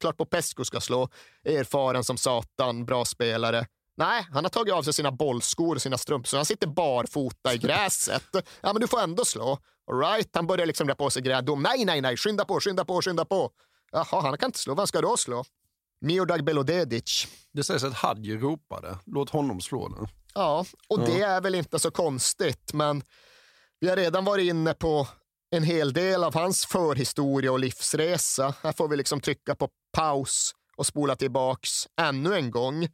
Klart 0.00 0.16
Popescu 0.16 0.64
ska 0.64 0.80
slå. 0.80 1.08
Erfaren 1.44 2.04
som 2.04 2.16
satan, 2.16 2.84
bra 2.84 3.04
spelare. 3.04 3.66
Nej, 3.96 4.26
han 4.32 4.44
har 4.44 4.50
tagit 4.50 4.74
av 4.74 4.82
sig 4.82 4.92
sina 4.92 5.12
bollskor 5.12 5.74
och 5.74 5.82
sina 5.82 5.98
strumpor, 5.98 6.36
han 6.36 6.44
sitter 6.44 6.66
barfota 6.66 7.54
i 7.54 7.58
gräset. 7.58 8.22
Ja, 8.60 8.72
men 8.72 8.80
du 8.80 8.86
får 8.86 9.00
ändå 9.00 9.24
slå. 9.24 9.58
All 9.90 9.98
right, 9.98 10.28
han 10.32 10.46
börjar 10.46 10.66
liksom 10.66 10.86
dra 10.86 10.94
på 10.94 11.10
sig 11.10 11.22
gräddom. 11.22 11.62
Nej, 11.62 11.84
nej, 11.84 12.00
nej, 12.00 12.16
skynda 12.16 12.44
på, 12.44 12.60
skynda 12.60 12.84
på, 12.84 13.02
skynda 13.02 13.24
på. 13.24 13.50
Jaha, 13.92 14.20
han 14.20 14.38
kan 14.38 14.48
inte 14.48 14.58
slå. 14.58 14.74
Vem 14.74 14.86
ska 14.86 15.00
då 15.00 15.16
slå? 15.16 15.44
Miodrag 16.00 16.44
Belodedic. 16.44 17.28
Det 17.52 17.64
sägs 17.64 17.84
att 17.84 17.94
Hadji 17.94 18.36
ropade, 18.36 18.98
låt 19.06 19.30
honom 19.30 19.60
slå 19.60 19.88
den. 19.88 20.08
Ja, 20.34 20.64
och 20.88 21.00
det 21.00 21.22
är 21.22 21.40
väl 21.40 21.54
inte 21.54 21.78
så 21.78 21.90
konstigt, 21.90 22.72
men 22.72 23.02
vi 23.80 23.88
har 23.88 23.96
redan 23.96 24.24
varit 24.24 24.48
inne 24.48 24.74
på 24.74 25.08
en 25.50 25.62
hel 25.62 25.92
del 25.92 26.24
av 26.24 26.34
hans 26.34 26.66
förhistoria 26.66 27.52
och 27.52 27.58
livsresa. 27.58 28.54
Här 28.62 28.72
får 28.72 28.88
vi 28.88 28.96
liksom 28.96 29.20
trycka 29.20 29.54
på 29.54 29.68
paus 29.92 30.52
och 30.76 30.86
spola 30.86 31.16
tillbaks 31.16 31.70
ännu 32.00 32.34
en 32.34 32.50
gång. 32.50 32.88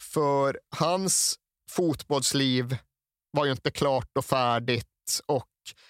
För 0.00 0.60
hans 0.76 1.34
fotbollsliv 1.70 2.76
var 3.30 3.44
ju 3.44 3.52
inte 3.52 3.70
klart 3.70 4.18
och 4.18 4.24
färdigt 4.24 5.20
och 5.26 5.48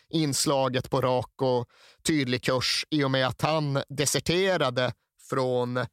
inslaget 0.09 0.91
på 0.91 1.01
rak 1.01 1.43
och 1.43 1.69
tydlig 2.07 2.43
kurs 2.43 2.87
i 2.91 3.05
och 3.05 3.11
med 3.11 3.27
att 3.27 3.43
han 3.43 3.83
deserterade 3.89 4.93
från 5.31 5.87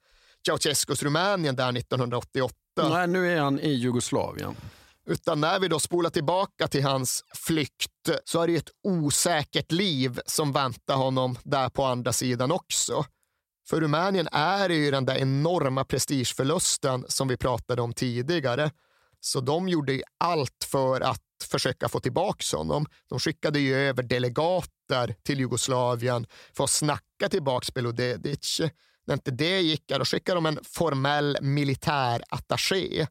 Ceausescus 0.45 1.03
Rumänien 1.03 1.55
där 1.55 1.77
1988. 1.77 2.55
Nej, 2.89 3.07
nu 3.07 3.33
är 3.33 3.39
han 3.41 3.59
i 3.59 3.71
Jugoslavien. 3.71 4.55
Utan 5.05 5.41
när 5.41 5.59
vi 5.59 5.67
då 5.67 5.79
spolar 5.79 6.09
tillbaka 6.09 6.67
till 6.67 6.83
hans 6.83 7.23
flykt 7.35 8.09
så 8.25 8.41
är 8.41 8.47
det 8.47 8.55
ett 8.55 8.69
osäkert 8.83 9.71
liv 9.71 10.19
som 10.25 10.51
väntar 10.51 10.95
honom 10.95 11.37
där 11.43 11.69
på 11.69 11.83
andra 11.83 12.13
sidan 12.13 12.51
också. 12.51 13.05
För 13.69 13.81
Rumänien 13.81 14.27
är 14.31 14.69
det 14.69 14.75
ju 14.75 14.91
den 14.91 15.05
där 15.05 15.17
enorma 15.17 15.83
prestigeförlusten 15.83 17.05
som 17.07 17.27
vi 17.27 17.37
pratade 17.37 17.81
om 17.81 17.93
tidigare. 17.93 18.71
Så 19.19 19.41
de 19.41 19.69
gjorde 19.69 19.93
ju 19.93 20.01
allt 20.17 20.67
för 20.71 21.01
att 21.01 21.21
försöka 21.43 21.89
få 21.89 21.99
tillbaka 21.99 22.57
honom. 22.57 22.85
De 23.09 23.19
skickade 23.19 23.59
ju 23.59 23.75
över 23.75 24.03
delegater 24.03 25.15
till 25.23 25.39
Jugoslavien 25.39 26.27
för 26.53 26.63
att 26.63 26.69
snacka 26.69 27.29
tillbaka 27.29 27.71
Belodedic. 27.75 28.61
När 29.07 29.13
inte 29.13 29.31
det 29.31 29.61
gick, 29.61 29.87
då 29.87 30.05
skickade 30.05 30.37
de 30.37 30.45
en 30.45 30.59
formell 30.63 31.37
militärattaché. 31.41 33.07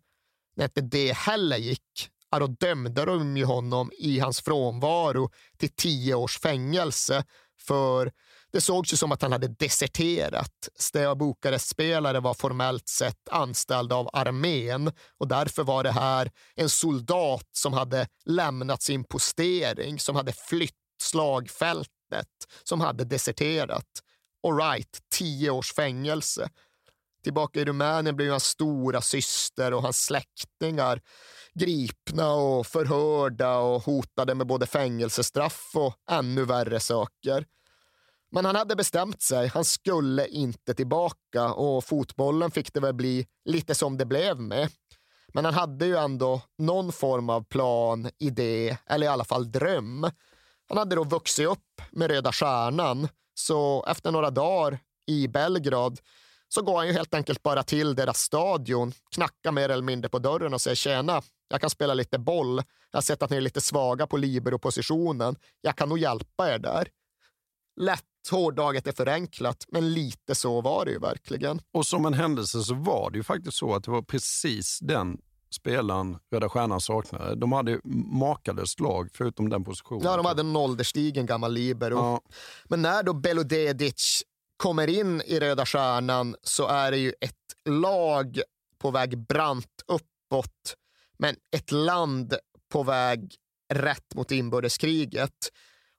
När 0.57 0.65
inte 0.65 0.81
det 0.81 1.13
heller 1.13 1.57
gick, 1.57 2.11
då 2.39 2.47
dömde 2.47 3.05
de 3.05 3.37
ju 3.37 3.45
honom 3.45 3.93
i 3.99 4.19
hans 4.19 4.41
frånvaro 4.41 5.31
till 5.59 5.71
tio 5.71 6.15
års 6.15 6.39
fängelse. 6.39 7.25
För 7.59 8.13
det 8.53 8.61
sågs 8.61 8.93
ju 8.93 8.97
som 8.97 9.13
att 9.13 9.23
han 9.23 9.33
hade 9.33 9.49
deserterat. 9.49 10.69
Steaua 10.79 11.15
Bukarest-spelare 11.15 12.21
var 12.21 12.35
formellt 12.35 12.89
sett 12.89 13.29
anställd 13.31 13.93
av 13.93 14.11
armén 14.13 14.93
och 15.19 15.29
därför 15.29 15.65
var 15.65 15.85
det 15.85 15.93
här 15.93 16.31
en 16.55 16.69
soldat 16.69 17.49
som 17.53 17.73
hade 17.73 18.09
lämnat 18.25 18.83
sin 18.83 19.05
postering, 19.05 19.99
som 19.99 20.17
hade 20.17 20.33
flytt 20.33 20.75
slagfältet, 21.03 22.27
som 22.65 22.81
hade 22.81 23.05
deserterat. 23.05 23.87
All 24.47 24.57
right, 24.57 24.99
tio 25.15 25.51
års 25.51 25.75
fängelse. 25.75 26.49
Tillbaka 27.25 27.61
i 27.61 27.65
Rumänien 27.65 28.17
blev 28.17 28.27
ju 28.27 28.31
hans 28.31 28.45
stora 28.45 29.01
syster 29.01 29.75
och 29.75 29.83
hans 29.83 30.05
släktingar 30.05 31.01
gripna 31.55 32.33
och 32.33 32.67
förhörda 32.67 33.59
och 33.59 33.83
hotade 33.83 34.35
med 34.35 34.47
både 34.47 34.67
fängelsestraff 34.67 35.71
och 35.75 35.95
ännu 36.11 36.45
värre 36.45 36.81
saker. 36.81 37.45
Men 38.31 38.45
han 38.45 38.57
hade 38.57 38.77
bestämt 38.77 39.23
sig. 39.23 39.49
Han 39.49 39.65
skulle 39.65 40.29
inte 40.29 40.75
tillbaka 40.75 41.53
och 41.55 41.85
fotbollen 41.85 42.51
fick 42.51 42.75
det 42.75 42.81
väl 42.81 42.95
bli 42.95 43.27
lite 43.45 43.75
som 43.75 43.97
det 43.97 44.05
blev 44.05 44.41
med. 44.41 44.69
Men 45.35 45.45
han 45.45 45.55
hade 45.55 45.87
ju 45.87 45.97
ändå 45.97 46.43
någon 46.59 46.93
form 46.93 47.31
av 47.31 47.45
plan, 47.45 48.11
idé 48.19 48.77
eller 48.87 49.07
i 49.07 49.09
alla 49.09 49.25
fall 49.25 49.53
dröm. 49.53 50.11
Han 50.69 50.79
hade 50.79 50.97
då 50.97 51.05
vuxit 51.05 51.47
upp 51.47 51.83
med 51.91 52.11
Röda 52.11 52.33
Stjärnan, 52.33 53.09
så 53.35 53.85
efter 53.89 54.11
några 54.11 54.31
dagar 54.31 54.79
i 55.07 55.29
Belgrad 55.29 56.01
så 56.49 56.63
går 56.63 56.77
han 56.77 56.87
ju 56.87 56.93
helt 56.93 57.15
enkelt 57.15 57.43
bara 57.43 57.63
till 57.63 57.95
deras 57.95 58.19
stadion, 58.19 58.93
knackar 59.15 59.53
mer 59.53 59.69
eller 59.69 59.83
mindre 59.83 60.09
på 60.09 60.19
dörren 60.19 60.55
och 60.55 60.61
säger 60.61 60.75
tjena, 60.75 61.23
jag 61.49 61.61
kan 61.61 61.71
spela 61.71 61.95
lite 61.95 62.19
boll. 62.19 62.63
Jag 62.91 62.97
har 62.97 63.03
sett 63.03 63.23
att 63.23 63.31
ni 63.31 63.37
är 63.37 63.41
lite 63.41 63.61
svaga 63.61 64.07
på 64.07 64.17
libero-positionen. 64.17 65.37
Jag 65.61 65.77
kan 65.77 65.89
nog 65.89 65.99
hjälpa 65.99 66.55
er 66.55 66.59
där. 66.59 66.89
Lätt 67.81 68.05
hårdraget 68.29 68.87
är 68.87 68.93
förenklat, 68.93 69.65
men 69.69 69.93
lite 69.93 70.35
så 70.35 70.61
var 70.61 70.85
det 70.85 70.91
ju 70.91 70.99
verkligen. 70.99 71.61
Och 71.73 71.87
som 71.87 72.07
en 72.07 72.15
händelse 72.15 72.63
så 72.63 72.75
var 72.75 73.11
det 73.11 73.17
ju 73.19 73.25
faktiskt 73.25 73.57
så 73.57 73.75
att 73.75 73.85
det 73.85 73.91
var 73.91 74.03
precis 74.03 74.79
den 74.83 75.19
spelaren 75.55 76.19
Röda 76.33 76.49
Stjärnan 76.49 76.81
saknade. 76.81 77.35
De 77.35 77.53
hade 77.53 77.81
makalöst 78.13 78.81
lag 78.81 79.09
förutom 79.13 79.49
den 79.49 79.65
positionen. 79.65 80.03
Ja, 80.05 80.17
de 80.17 80.27
hade 80.27 80.41
en 80.41 80.57
ålderstigen 80.57 81.27
gammal 81.27 81.53
libero. 81.53 81.97
Ja. 81.97 82.21
Men 82.65 82.83
när 82.83 83.03
då 83.03 83.13
Belodedic 83.13 84.23
kommer 84.57 84.87
in 84.87 85.23
i 85.27 85.41
Röda 85.41 85.67
Stjärnan 85.67 86.37
så 86.43 86.67
är 86.67 86.91
det 86.91 86.99
ju 86.99 87.13
ett 87.21 87.35
lag 87.69 88.41
på 88.79 88.91
väg 88.91 89.27
brant 89.27 89.83
uppåt, 89.87 90.75
men 91.19 91.37
ett 91.57 91.71
land 91.73 92.35
på 92.73 92.83
väg 92.83 93.35
rätt 93.73 94.15
mot 94.15 94.31
inbördeskriget. 94.31 95.51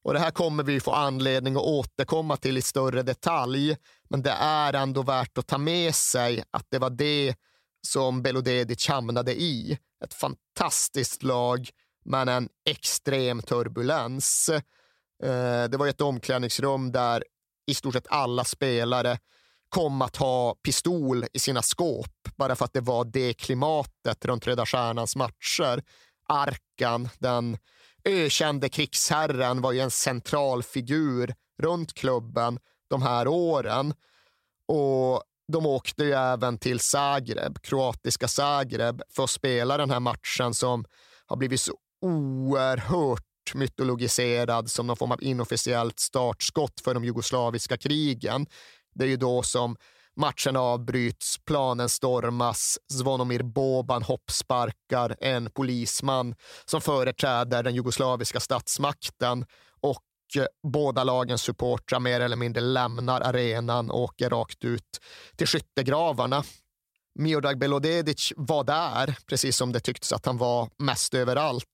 Och 0.03 0.14
det 0.14 0.19
här 0.19 0.32
kommer 0.32 0.64
vi 0.64 0.80
få 0.80 0.91
anledning 0.91 1.56
att 1.56 1.61
återkomma 1.61 2.38
till 2.38 2.57
i 2.57 2.61
större 2.61 3.03
detalj, 3.03 3.78
men 4.10 4.22
det 4.22 4.32
är 4.40 4.73
ändå 4.73 5.02
värt 5.02 5.38
att 5.38 5.48
ta 5.48 5.57
med 5.57 5.95
sig 5.95 6.44
att 6.52 6.65
det 6.69 6.80
var 6.80 6.90
det 6.90 7.36
som 7.88 8.22
Belodedic 8.22 8.88
hamnade 8.88 9.41
i. 9.41 9.78
Ett 10.03 10.14
fantastiskt 10.14 11.23
lag, 11.23 11.69
men 12.06 12.28
en 12.28 12.49
extrem 12.69 13.41
turbulens. 13.41 14.49
Eh, 15.23 15.64
det 15.69 15.78
var 15.78 15.88
ett 15.88 16.02
omklädningsrum 16.02 16.91
där 16.91 17.23
i 17.68 17.73
stort 17.73 17.94
sett 17.94 18.07
alla 18.10 18.44
spelare 18.44 19.19
kom 19.69 20.02
att 20.02 20.15
ha 20.15 20.56
pistol 20.56 21.26
i 21.34 21.40
sina 21.40 21.61
skåp 21.61 22.30
bara 22.36 22.56
för 22.56 22.65
att 22.65 22.73
det 22.73 22.82
var 22.82 23.06
det 23.06 23.34
klimatet 23.34 24.26
runt 24.26 24.48
Röda 24.48 24.65
Stjärnans 24.65 25.15
matcher. 25.15 25.84
Arkan, 26.28 27.10
den 27.19 27.57
ökände 28.06 28.69
krigsherren, 28.69 29.61
var 29.61 29.72
ju 29.72 29.80
en 29.80 29.91
central 29.91 30.64
figur 30.64 31.34
runt 31.61 31.94
klubben 31.94 32.60
de 32.90 33.02
här 33.02 33.28
åren. 33.28 33.94
Och 34.65 35.23
de 35.52 35.65
åkte 35.65 36.03
ju 36.03 36.14
även 36.14 36.57
till 36.57 36.80
Zagreb, 36.80 37.61
kroatiska 37.61 38.28
Zagreb, 38.28 39.02
för 39.10 39.23
att 39.23 39.30
spela 39.30 39.78
den 39.78 39.91
här 39.91 39.99
matchen 39.99 40.53
som 40.53 40.86
har 41.26 41.38
blivit 41.38 41.61
så 41.61 41.73
oerhört 42.02 43.53
mytologiserad 43.53 44.72
som 44.72 44.88
någon 44.88 44.98
form 44.98 45.11
av 45.11 45.23
inofficiellt 45.23 45.99
startskott 45.99 46.82
för 46.82 46.94
de 46.94 47.03
jugoslaviska 47.06 47.78
krigen. 47.78 48.48
Det 48.94 49.03
är 49.03 49.07
ju 49.07 49.18
då 49.18 49.44
som 49.44 49.78
matchen 50.22 50.56
avbryts, 50.56 51.38
planen 51.45 51.89
stormas, 51.89 52.80
Zvonimir 52.93 53.43
Boban 53.43 54.03
hoppsparkar 54.03 55.15
en 55.22 55.52
polisman 55.52 56.35
som 56.65 56.81
företräder 56.81 57.64
den 57.64 57.76
jugoslaviska 57.76 58.39
statsmakten 58.39 59.45
och 59.81 60.03
eh, 60.38 60.45
båda 60.64 61.03
lagens 61.03 61.41
supportrar 61.41 61.99
mer 61.99 62.19
eller 62.19 62.35
mindre 62.35 62.61
lämnar 62.61 63.22
arenan 63.22 63.91
och 63.91 63.99
åker 63.99 64.30
rakt 64.30 64.65
ut 64.65 64.99
till 65.35 65.48
skyttegravarna. 65.48 66.43
Miodrag 67.19 67.60
Belodedic 67.60 68.34
var 68.35 68.64
där, 68.64 69.18
precis 69.27 69.57
som 69.57 69.72
det 69.72 69.80
tycktes 69.80 70.14
att 70.14 70.26
han 70.26 70.38
var 70.38 70.69
mest 70.77 71.14
överallt. 71.14 71.65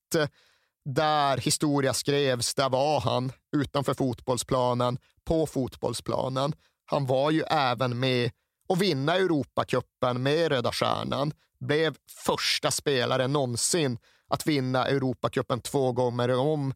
Där 0.86 1.38
historia 1.38 1.94
skrevs, 1.94 2.56
där 2.56 2.70
var 2.70 3.00
han 3.00 3.32
utanför 3.56 3.94
fotbollsplanen, 3.94 4.98
på 5.26 5.46
fotbollsplanen. 5.46 6.54
Han 6.90 7.06
var 7.06 7.32
ju 7.32 7.42
även 7.42 8.00
med 8.00 8.32
och 8.68 8.82
vinna 8.82 9.16
Europacupen 9.16 10.24
med 10.24 10.52
Röda 10.52 10.72
Stjärnan. 10.72 11.34
Blev 11.60 11.96
första 12.26 12.72
spelaren 12.72 13.34
någonsin 13.34 13.98
att 14.28 14.48
vinna 14.48 14.86
Europacupen 14.86 15.62
två 15.62 15.92
gånger 15.92 16.40
om 16.40 16.74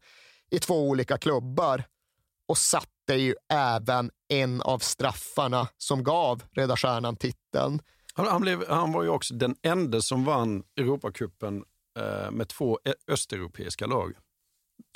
i 0.51 0.59
två 0.59 0.89
olika 0.89 1.17
klubbar 1.17 1.83
och 2.47 2.57
satte 2.57 3.13
ju 3.15 3.35
även 3.53 4.11
en 4.27 4.61
av 4.61 4.79
straffarna 4.79 5.67
som 5.77 6.03
gav 6.03 6.43
Röda 6.51 6.77
Stjärnan 6.77 7.15
titeln. 7.15 7.81
Han, 8.13 8.27
han, 8.27 8.41
blev, 8.41 8.69
han 8.69 8.91
var 8.91 9.03
ju 9.03 9.09
också 9.09 9.33
den 9.33 9.55
enda 9.61 10.01
som 10.01 10.25
vann 10.25 10.63
Europacupen 10.77 11.63
eh, 11.99 12.31
med 12.31 12.49
två 12.49 12.79
östeuropeiska 13.07 13.85
lag. 13.85 14.13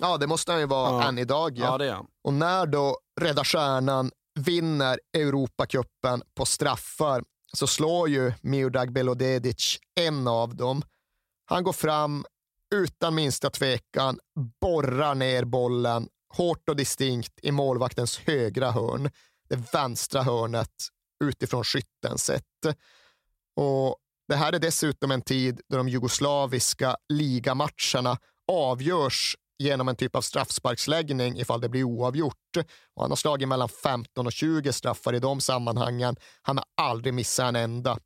Ja, 0.02 0.18
det 0.18 0.28
måste 0.28 0.52
han 0.52 0.62
ju 0.62 0.68
vara 0.68 1.02
ja. 1.04 1.08
än 1.08 1.18
idag. 1.18 1.58
Ja. 1.58 1.66
ja 1.66 1.78
det 1.78 1.86
är 1.86 1.94
han. 1.94 2.08
Och 2.24 2.34
när 2.34 2.66
då 2.66 3.00
Röda 3.22 3.44
Stjärnan 3.44 4.12
vinner 4.40 5.00
Europacupen 5.14 6.24
på 6.36 6.46
straffar 6.46 7.24
så 7.54 7.68
slår 7.68 8.10
ju 8.10 8.34
Miodrag 8.42 8.92
Belodedic 8.92 9.80
en 9.96 10.28
av 10.28 10.56
dem. 10.56 10.82
Han 11.46 11.64
går 11.64 11.74
fram 11.74 12.26
utan 12.76 13.16
minsta 13.16 13.50
tvekan, 13.50 14.20
borrar 14.62 15.16
ner 15.16 15.44
bollen 15.46 16.10
hårt 16.34 16.70
och 16.70 16.76
distinkt 16.76 17.40
i 17.42 17.52
målvaktens 17.52 18.18
högra 18.18 18.72
hörn, 18.72 19.10
det 19.50 19.74
vänstra 19.74 20.24
hörnet 20.24 20.88
utifrån 21.24 21.64
skyttens 21.64 22.24
sätt. 22.24 22.78
Och 23.56 23.98
det 24.28 24.36
här 24.36 24.54
är 24.54 24.60
dessutom 24.60 25.12
en 25.12 25.22
tid 25.22 25.62
då 25.70 25.78
de 25.78 25.90
jugoslaviska 25.90 26.98
ligamatcherna 27.10 28.18
avgörs 28.48 29.36
genom 29.60 29.88
en 29.88 29.96
typ 29.96 30.16
av 30.16 30.22
straffsparksläggning 30.22 31.40
ifall 31.40 31.62
det 31.62 31.70
blir 31.70 31.84
oavgjort. 31.84 32.58
Och 32.96 33.02
han 33.02 33.12
har 33.12 33.16
slagit 33.16 33.48
mellan 33.48 33.70
15 33.70 34.26
och 34.26 34.34
20 34.34 34.74
straffar 34.74 35.14
i 35.14 35.20
de 35.20 35.42
sammanhangen. 35.42 36.16
Han 36.42 36.58
har 36.58 36.66
aldrig 36.78 37.14
missat 37.14 37.48
en 37.48 37.56
enda. 37.56 37.98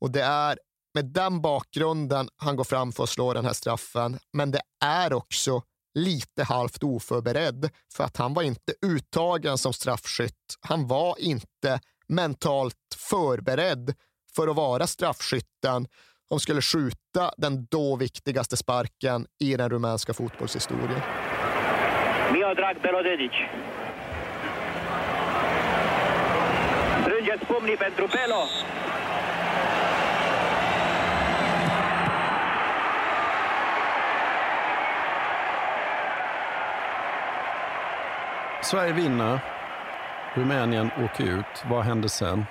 Och 0.00 0.10
det 0.10 0.22
är 0.22 0.58
med 0.94 1.04
den 1.04 1.40
bakgrunden 1.40 2.28
han 2.36 2.56
går 2.56 2.64
fram 2.64 2.92
för 2.92 3.04
att 3.04 3.10
slå 3.10 3.32
den 3.32 3.44
här 3.44 3.52
straffen. 3.52 4.18
Men 4.32 4.50
det 4.50 4.62
är 4.84 5.12
också 5.12 5.62
lite 5.94 6.44
halvt 6.44 6.82
oförberedd 6.82 7.70
för 7.92 8.04
att 8.04 8.16
han 8.16 8.34
var 8.34 8.42
inte 8.42 8.74
uttagen 8.86 9.58
som 9.58 9.72
straffskytt. 9.72 10.56
Han 10.60 10.86
var 10.86 11.20
inte 11.20 11.80
mentalt 12.08 12.76
förberedd 12.96 13.94
för 14.36 14.48
att 14.48 14.56
vara 14.56 14.86
straffskytten 14.86 15.88
som 16.28 16.40
skulle 16.40 16.60
skjuta 16.60 17.30
den 17.36 17.66
då 17.70 17.96
viktigaste 17.96 18.56
sparken 18.56 19.26
i 19.40 19.56
den 19.56 19.70
rumänska 19.70 20.14
fotbollshistorien. 20.14 21.00
Miodrag 22.32 22.76
Belodedic. 22.82 23.32
Strângeți 27.02 27.44
pumnii 27.44 27.76
pentru 27.76 28.06
Belo. 28.06 28.44
Sverige 38.62 38.92
vinner. 38.92 39.40
Rumänien 40.34 40.90
åker 41.04 41.24
ut. 41.24 41.64
Vad 41.70 41.84
händer 41.84 42.08
sen? 42.08 42.44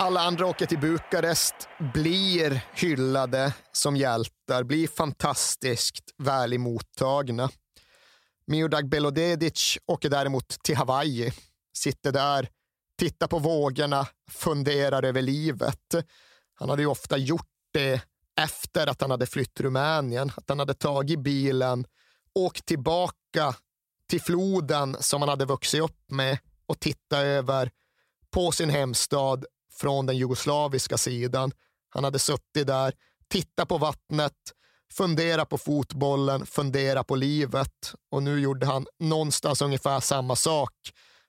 Alla 0.00 0.20
andra 0.20 0.46
åker 0.46 0.66
till 0.66 0.78
Bukarest, 0.78 1.54
blir 1.94 2.64
hyllade 2.74 3.54
som 3.72 3.96
hjältar, 3.96 4.62
blir 4.62 4.88
fantastiskt 4.88 6.04
väl 6.18 6.52
emottagna. 6.52 7.50
Miodag 8.46 8.88
Belodedic 8.88 9.78
åker 9.86 10.10
däremot 10.10 10.48
till 10.48 10.76
Hawaii, 10.76 11.32
sitter 11.76 12.12
där, 12.12 12.48
tittar 12.98 13.26
på 13.26 13.38
vågorna, 13.38 14.06
funderar 14.30 15.02
över 15.02 15.22
livet. 15.22 15.94
Han 16.54 16.68
hade 16.68 16.82
ju 16.82 16.88
ofta 16.88 17.16
gjort 17.16 17.50
det 17.72 18.02
efter 18.40 18.86
att 18.86 19.00
han 19.00 19.10
hade 19.10 19.26
flytt 19.26 19.60
Rumänien, 19.60 20.32
att 20.36 20.48
han 20.48 20.58
hade 20.58 20.74
tagit 20.74 21.20
bilen, 21.20 21.86
åkt 22.34 22.66
tillbaka 22.66 23.54
till 24.08 24.20
floden 24.20 24.96
som 25.00 25.22
han 25.22 25.28
hade 25.28 25.44
vuxit 25.44 25.82
upp 25.82 26.10
med 26.10 26.38
och 26.66 26.80
tittat 26.80 27.18
över 27.18 27.70
på 28.30 28.52
sin 28.52 28.70
hemstad 28.70 29.44
från 29.80 30.06
den 30.06 30.16
jugoslaviska 30.16 30.98
sidan. 30.98 31.52
Han 31.88 32.04
hade 32.04 32.18
suttit 32.18 32.66
där, 32.66 32.92
tittat 33.28 33.68
på 33.68 33.78
vattnet, 33.78 34.34
funderat 34.92 35.48
på 35.48 35.58
fotbollen, 35.58 36.46
funderat 36.46 37.06
på 37.06 37.16
livet 37.16 37.94
och 38.10 38.22
nu 38.22 38.40
gjorde 38.40 38.66
han 38.66 38.86
någonstans 38.98 39.62
ungefär 39.62 40.00
samma 40.00 40.36
sak 40.36 40.72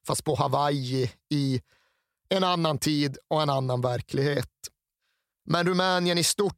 fast 0.08 0.24
på 0.24 0.36
Hawaii 0.36 1.12
i 1.30 1.62
en 2.30 2.44
annan 2.44 2.78
tid 2.78 3.18
och 3.28 3.42
en 3.42 3.50
annan 3.50 3.82
verklighet. 3.82 4.52
Men 5.46 5.68
Rumänien 5.68 6.18
i 6.18 6.24
stort 6.24 6.56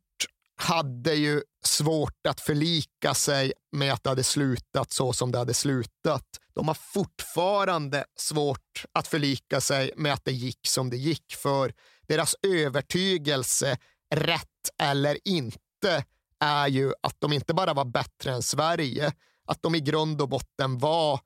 hade 0.55 1.13
ju 1.13 1.41
svårt 1.63 2.27
att 2.27 2.41
förlika 2.41 3.13
sig 3.13 3.53
med 3.71 3.93
att 3.93 4.03
det 4.03 4.09
hade 4.09 4.23
slutat 4.23 4.91
så 4.91 5.13
som 5.13 5.31
det 5.31 5.37
hade 5.37 5.53
slutat. 5.53 6.25
De 6.53 6.67
har 6.67 6.77
fortfarande 6.93 8.05
svårt 8.15 8.85
att 8.91 9.07
förlika 9.07 9.61
sig 9.61 9.91
med 9.95 10.13
att 10.13 10.25
det 10.25 10.31
gick 10.31 10.67
som 10.67 10.89
det 10.89 10.97
gick, 10.97 11.35
för 11.35 11.73
deras 12.07 12.35
övertygelse, 12.47 13.77
rätt 14.15 14.47
eller 14.81 15.17
inte, 15.23 16.05
är 16.39 16.67
ju 16.67 16.93
att 17.03 17.15
de 17.19 17.33
inte 17.33 17.53
bara 17.53 17.73
var 17.73 17.85
bättre 17.85 18.31
än 18.31 18.41
Sverige, 18.41 19.13
att 19.45 19.61
de 19.61 19.75
i 19.75 19.79
grund 19.79 20.21
och 20.21 20.29
botten 20.29 20.77
var 20.77 21.19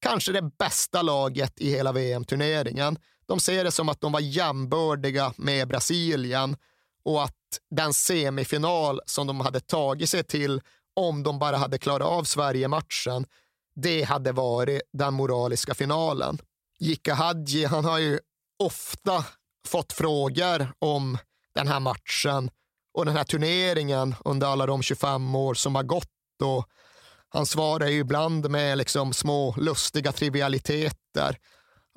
kanske 0.00 0.32
det 0.32 0.42
bästa 0.58 1.02
laget 1.02 1.60
i 1.60 1.70
hela 1.70 1.92
VM-turneringen. 1.92 2.98
De 3.26 3.40
ser 3.40 3.64
det 3.64 3.70
som 3.70 3.88
att 3.88 4.00
de 4.00 4.12
var 4.12 4.20
jämbördiga 4.20 5.32
med 5.36 5.68
Brasilien 5.68 6.56
och 7.02 7.24
att 7.24 7.36
den 7.70 7.94
semifinal 7.94 9.00
som 9.06 9.26
de 9.26 9.40
hade 9.40 9.60
tagit 9.60 10.10
sig 10.10 10.24
till 10.24 10.60
om 10.96 11.22
de 11.22 11.38
bara 11.38 11.56
hade 11.56 11.78
klarat 11.78 12.08
av 12.08 12.24
Sverige-matchen, 12.24 13.26
det 13.74 14.02
hade 14.02 14.32
varit 14.32 14.82
den 14.92 15.14
moraliska 15.14 15.74
finalen. 15.74 16.38
Jika 16.78 17.14
Hadji, 17.14 17.64
han 17.64 17.84
har 17.84 17.98
ju 17.98 18.18
ofta 18.58 19.24
fått 19.68 19.92
frågor 19.92 20.72
om 20.78 21.18
den 21.54 21.68
här 21.68 21.80
matchen 21.80 22.50
och 22.94 23.04
den 23.04 23.16
här 23.16 23.24
turneringen 23.24 24.14
under 24.24 24.46
alla 24.46 24.66
de 24.66 24.82
25 24.82 25.34
år 25.34 25.54
som 25.54 25.74
har 25.74 25.82
gått. 25.82 26.42
Och 26.42 26.68
han 27.28 27.46
svarar 27.46 27.86
ju 27.86 27.98
ibland 27.98 28.50
med 28.50 28.78
liksom 28.78 29.12
små 29.12 29.54
lustiga 29.58 30.12
trivialiteter 30.12 31.36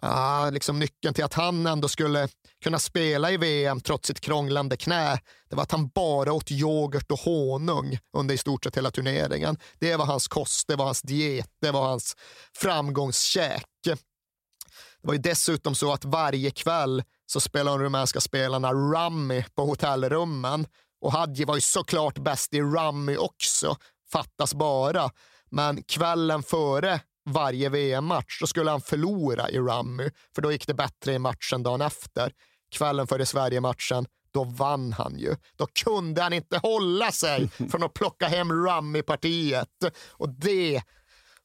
ah, 0.04 0.50
liksom 0.50 0.80
nyckeln 0.80 1.14
till 1.14 1.24
att 1.24 1.34
han 1.34 1.68
ändå 1.68 1.88
skulle 1.88 2.28
kunna 2.64 2.80
spela 2.80 3.32
i 3.32 3.38
VM 3.38 3.82
trots 3.82 4.08
sitt 4.08 4.22
krånglande 4.22 4.78
knä, 4.78 5.20
det 5.50 5.56
var 5.56 5.64
att 5.64 5.72
han 5.72 5.88
bara 5.88 6.34
åt 6.34 6.52
yoghurt 6.52 7.12
och 7.12 7.20
honung 7.20 7.98
under 8.18 8.36
i 8.36 8.38
stort 8.38 8.64
sett 8.64 8.78
hela 8.78 8.92
turneringen. 8.92 9.58
Det 9.80 9.96
var 9.96 10.06
hans 10.06 10.28
kost, 10.28 10.68
det 10.68 10.76
var 10.76 10.86
hans 10.86 11.02
diet, 11.02 11.50
det 11.62 11.72
var 11.72 11.88
hans 11.88 12.16
framgångskäk. 12.58 13.66
Det 13.84 15.08
var 15.08 15.14
ju 15.14 15.20
dessutom 15.20 15.76
så 15.76 15.94
att 15.94 16.06
varje 16.06 16.52
kväll 16.52 17.04
så 17.26 17.40
spelade 17.40 17.78
de 17.78 17.84
rumänska 17.84 18.22
spelarna 18.22 18.74
rummy 18.74 19.44
på 19.56 19.66
hotellrummen 19.66 20.68
och 21.02 21.12
Hadji 21.12 21.46
var 21.46 21.56
ju 21.56 21.62
såklart 21.62 22.18
bäst 22.18 22.54
i 22.54 22.62
rummy 22.62 23.18
också, 23.18 23.76
fattas 24.12 24.54
bara. 24.54 25.10
Men 25.52 25.84
kvällen 25.84 26.44
före 26.44 27.02
varje 27.26 27.70
VM-match, 27.70 28.38
då 28.40 28.48
skulle 28.48 28.72
han 28.72 28.82
förlora 28.82 29.50
i 29.50 29.60
Rummy, 29.60 30.10
för 30.36 30.42
då 30.42 30.52
gick 30.52 30.68
det 30.68 30.74
bättre 30.74 31.14
i 31.14 31.20
matchen 31.20 31.64
dagen 31.64 31.82
efter. 31.82 32.32
Kvällen 32.72 33.08
före 33.08 33.26
Sverige-matchen, 33.26 34.06
då 34.34 34.44
vann 34.44 34.94
han 34.94 35.20
ju. 35.20 35.36
Då 35.56 35.68
kunde 35.84 36.22
han 36.22 36.34
inte 36.34 36.58
hålla 36.58 37.12
sig 37.12 37.50
från 37.72 37.84
att 37.84 37.94
plocka 37.94 38.28
hem 38.28 38.52
Rummy-partiet. 38.52 39.94
Och 40.12 40.30
det 40.30 40.84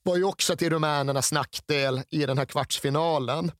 var 0.02 0.16
ju 0.16 0.24
också 0.24 0.56
till 0.56 0.70
rumänernas 0.70 1.32
nackdel 1.32 2.02
i 2.10 2.26
den 2.26 2.38
här 2.38 2.44
kvartsfinalen. 2.44 3.52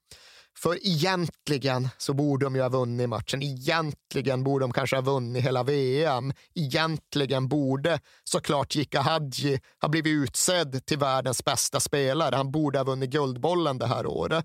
För 0.62 0.86
egentligen 0.86 1.89
så 1.98 2.14
borde 2.14 2.47
de 2.47 2.56
ju 2.56 2.62
ha 2.62 2.68
vunnit 2.68 3.09
matchen. 3.09 3.43
Egentligen 3.43 4.44
borde 4.44 4.64
de 4.64 4.72
kanske 4.72 4.97
ha 4.97 5.01
vunnit 5.01 5.44
hela 5.44 5.62
VM. 5.62 6.32
Egentligen 6.55 7.48
borde 7.48 8.01
såklart 8.24 8.74
Jika 8.74 9.01
Hadji 9.01 9.60
ha 9.80 9.89
blivit 9.89 10.10
utsedd 10.10 10.86
till 10.86 10.98
världens 10.98 11.44
bästa 11.44 11.80
spelare. 11.80 12.36
Han 12.36 12.51
borde 12.51 12.78
ha 12.78 12.85
vunnit 12.85 13.10
Guldbollen 13.10 13.78
det 13.78 13.86
här 13.86 14.06
året. 14.06 14.44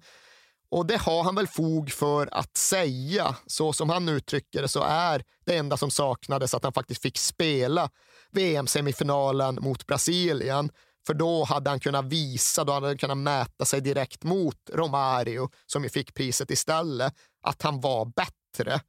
Och 0.69 0.85
det 0.85 0.97
har 0.97 1.23
han 1.23 1.35
väl 1.35 1.47
fog 1.47 1.91
för 1.91 2.29
att 2.31 2.57
säga. 2.57 3.35
Så 3.47 3.73
som 3.73 3.89
han 3.89 4.09
uttrycker 4.09 4.61
det 4.61 4.67
så 4.67 4.83
är 4.83 5.23
det 5.45 5.57
enda 5.57 5.77
som 5.77 5.91
saknades 5.91 6.53
att 6.53 6.63
han 6.63 6.73
faktiskt 6.73 7.01
fick 7.01 7.17
spela 7.17 7.89
VM-semifinalen 8.31 9.57
mot 9.61 9.87
Brasilien. 9.87 10.69
För 11.05 11.13
då 11.13 11.43
hade 11.43 11.69
han 11.69 11.79
kunnat 11.79 12.05
visa, 12.05 12.63
då 12.63 12.73
hade 12.73 12.87
han 12.87 12.97
kunnat 12.97 13.17
mäta 13.17 13.65
sig 13.65 13.81
direkt 13.81 14.23
mot 14.23 14.69
Romario, 14.73 15.49
som 15.65 15.83
ju 15.83 15.89
fick 15.89 16.13
priset 16.13 16.51
istället, 16.51 17.13
att 17.41 17.61
han 17.61 17.81
var 17.81 18.05
bättre. 18.05 18.81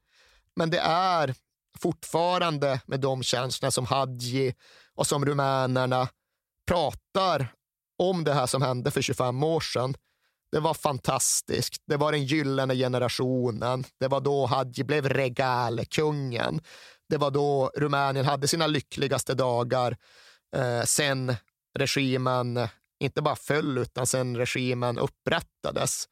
Men 0.56 0.70
det 0.70 0.78
är 0.78 1.34
fortfarande 1.78 2.80
med 2.86 3.00
de 3.00 3.22
känslorna 3.22 3.70
som 3.70 3.86
Hadji 3.86 4.54
och 4.94 5.06
som 5.06 5.24
rumänerna 5.24 6.08
pratar 6.68 7.52
om 7.98 8.24
det 8.24 8.32
här 8.32 8.46
som 8.46 8.62
hände 8.62 8.90
för 8.90 9.02
25 9.02 9.42
år 9.42 9.60
sedan. 9.60 9.94
Det 10.52 10.60
var 10.60 10.74
fantastiskt. 10.74 11.82
Det 11.86 11.96
var 11.96 12.12
den 12.12 12.24
gyllene 12.24 12.74
generationen. 12.74 13.84
Det 14.00 14.08
var 14.08 14.20
då 14.20 14.46
Hadji 14.46 14.84
blev 14.84 15.08
regalkungen. 15.08 16.60
Det 17.08 17.16
var 17.16 17.30
då 17.30 17.70
Rumänien 17.76 18.26
hade 18.26 18.48
sina 18.48 18.66
lyckligaste 18.66 19.34
dagar 19.34 19.96
eh, 20.56 20.82
sen 20.82 21.36
regimen 21.74 22.68
inte 23.00 23.22
bara 23.22 23.36
föll, 23.36 23.78
utan 23.78 24.06
sen 24.06 24.36
regimen 24.36 24.98
upprättades. 24.98 26.08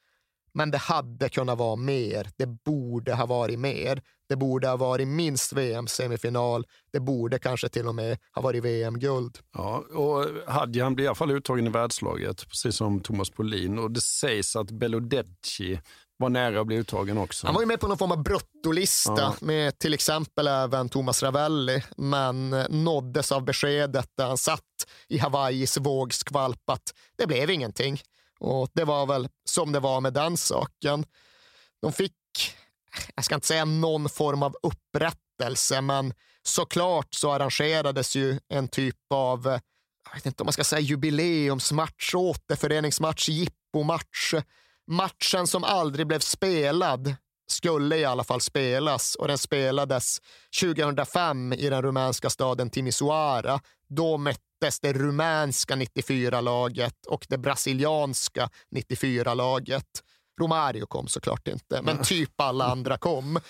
Men 0.54 0.70
det 0.70 0.78
hade 0.78 1.28
kunnat 1.28 1.58
vara 1.58 1.76
mer. 1.76 2.28
Det 2.36 2.46
borde 2.46 3.14
ha 3.14 3.26
varit 3.26 3.58
mer. 3.58 4.02
Det 4.28 4.36
borde 4.36 4.68
ha 4.68 4.76
varit 4.76 5.08
minst 5.08 5.52
VM-semifinal. 5.52 6.66
Det 6.92 7.00
borde 7.00 7.38
kanske 7.38 7.68
till 7.68 7.88
och 7.88 7.94
med 7.94 8.18
ha 8.34 8.42
varit 8.42 8.64
VM-guld. 8.64 9.38
Ja, 9.52 9.84
och 9.94 10.26
Hadji 10.46 10.80
han 10.80 10.94
blir 10.94 11.04
i 11.04 11.08
alla 11.08 11.14
fall 11.14 11.30
uttagen 11.30 11.66
i 11.66 11.70
världslaget, 11.70 12.48
precis 12.48 12.76
som 12.76 13.00
Thomas 13.00 13.30
Polin. 13.30 13.78
Och 13.78 13.90
det 13.90 14.00
sägs 14.00 14.56
att 14.56 14.70
Belodeci 14.70 15.80
var 16.22 16.28
nära 16.28 16.60
att 16.60 16.66
bli 16.66 16.76
uttagen 16.76 17.18
också. 17.18 17.46
Han 17.46 17.54
var 17.54 17.62
ju 17.62 17.66
med 17.66 17.80
på 17.80 17.88
någon 17.88 17.98
form 17.98 18.12
av 18.12 18.22
bruttolista 18.22 19.14
ja. 19.18 19.34
med 19.40 19.78
till 19.78 19.94
exempel 19.94 20.46
även 20.46 20.88
Thomas 20.88 21.22
Ravelli, 21.22 21.82
men 21.96 22.50
nåddes 22.68 23.32
av 23.32 23.44
beskedet 23.44 24.08
där 24.16 24.26
han 24.26 24.38
satt 24.38 24.60
i 25.08 25.18
Hawaiis 25.18 25.76
vågskvalp 25.76 26.70
att 26.70 26.94
det 27.16 27.26
blev 27.26 27.50
ingenting. 27.50 28.00
Och 28.40 28.70
det 28.72 28.84
var 28.84 29.06
väl 29.06 29.28
som 29.44 29.72
det 29.72 29.80
var 29.80 30.00
med 30.00 30.12
den 30.12 30.36
saken. 30.36 31.04
De 31.82 31.92
fick, 31.92 32.14
jag 33.14 33.24
ska 33.24 33.34
inte 33.34 33.46
säga 33.46 33.64
någon 33.64 34.08
form 34.08 34.42
av 34.42 34.56
upprättelse, 34.62 35.80
men 35.80 36.14
såklart 36.42 37.14
så 37.14 37.32
arrangerades 37.32 38.16
ju 38.16 38.40
en 38.48 38.68
typ 38.68 38.96
av, 39.10 39.46
jag 40.08 40.14
vet 40.14 40.26
inte 40.26 40.42
om 40.42 40.46
man 40.46 40.52
ska 40.52 40.64
säga 40.64 40.80
jubileumsmatch, 40.80 42.14
återföreningsmatch, 42.14 43.28
jippomatch. 43.28 44.34
Matchen 44.86 45.46
som 45.46 45.64
aldrig 45.64 46.06
blev 46.06 46.20
spelad 46.20 47.14
skulle 47.46 47.96
i 47.96 48.04
alla 48.04 48.24
fall 48.24 48.40
spelas 48.40 49.14
och 49.14 49.28
den 49.28 49.38
spelades 49.38 50.20
2005 50.60 51.52
i 51.52 51.68
den 51.68 51.82
rumänska 51.82 52.30
staden 52.30 52.70
Timisoara. 52.70 53.60
Då 53.88 54.18
möttes 54.62 54.80
det 54.80 54.92
rumänska 54.92 55.74
94-laget 55.74 57.06
och 57.06 57.26
det 57.28 57.38
brasilianska 57.38 58.50
94-laget. 58.74 59.86
Romario 60.40 60.86
kom 60.86 61.08
såklart 61.08 61.48
inte, 61.48 61.82
men 61.82 62.02
typ 62.02 62.40
alla 62.40 62.64
andra 62.64 62.98
kom. 62.98 63.40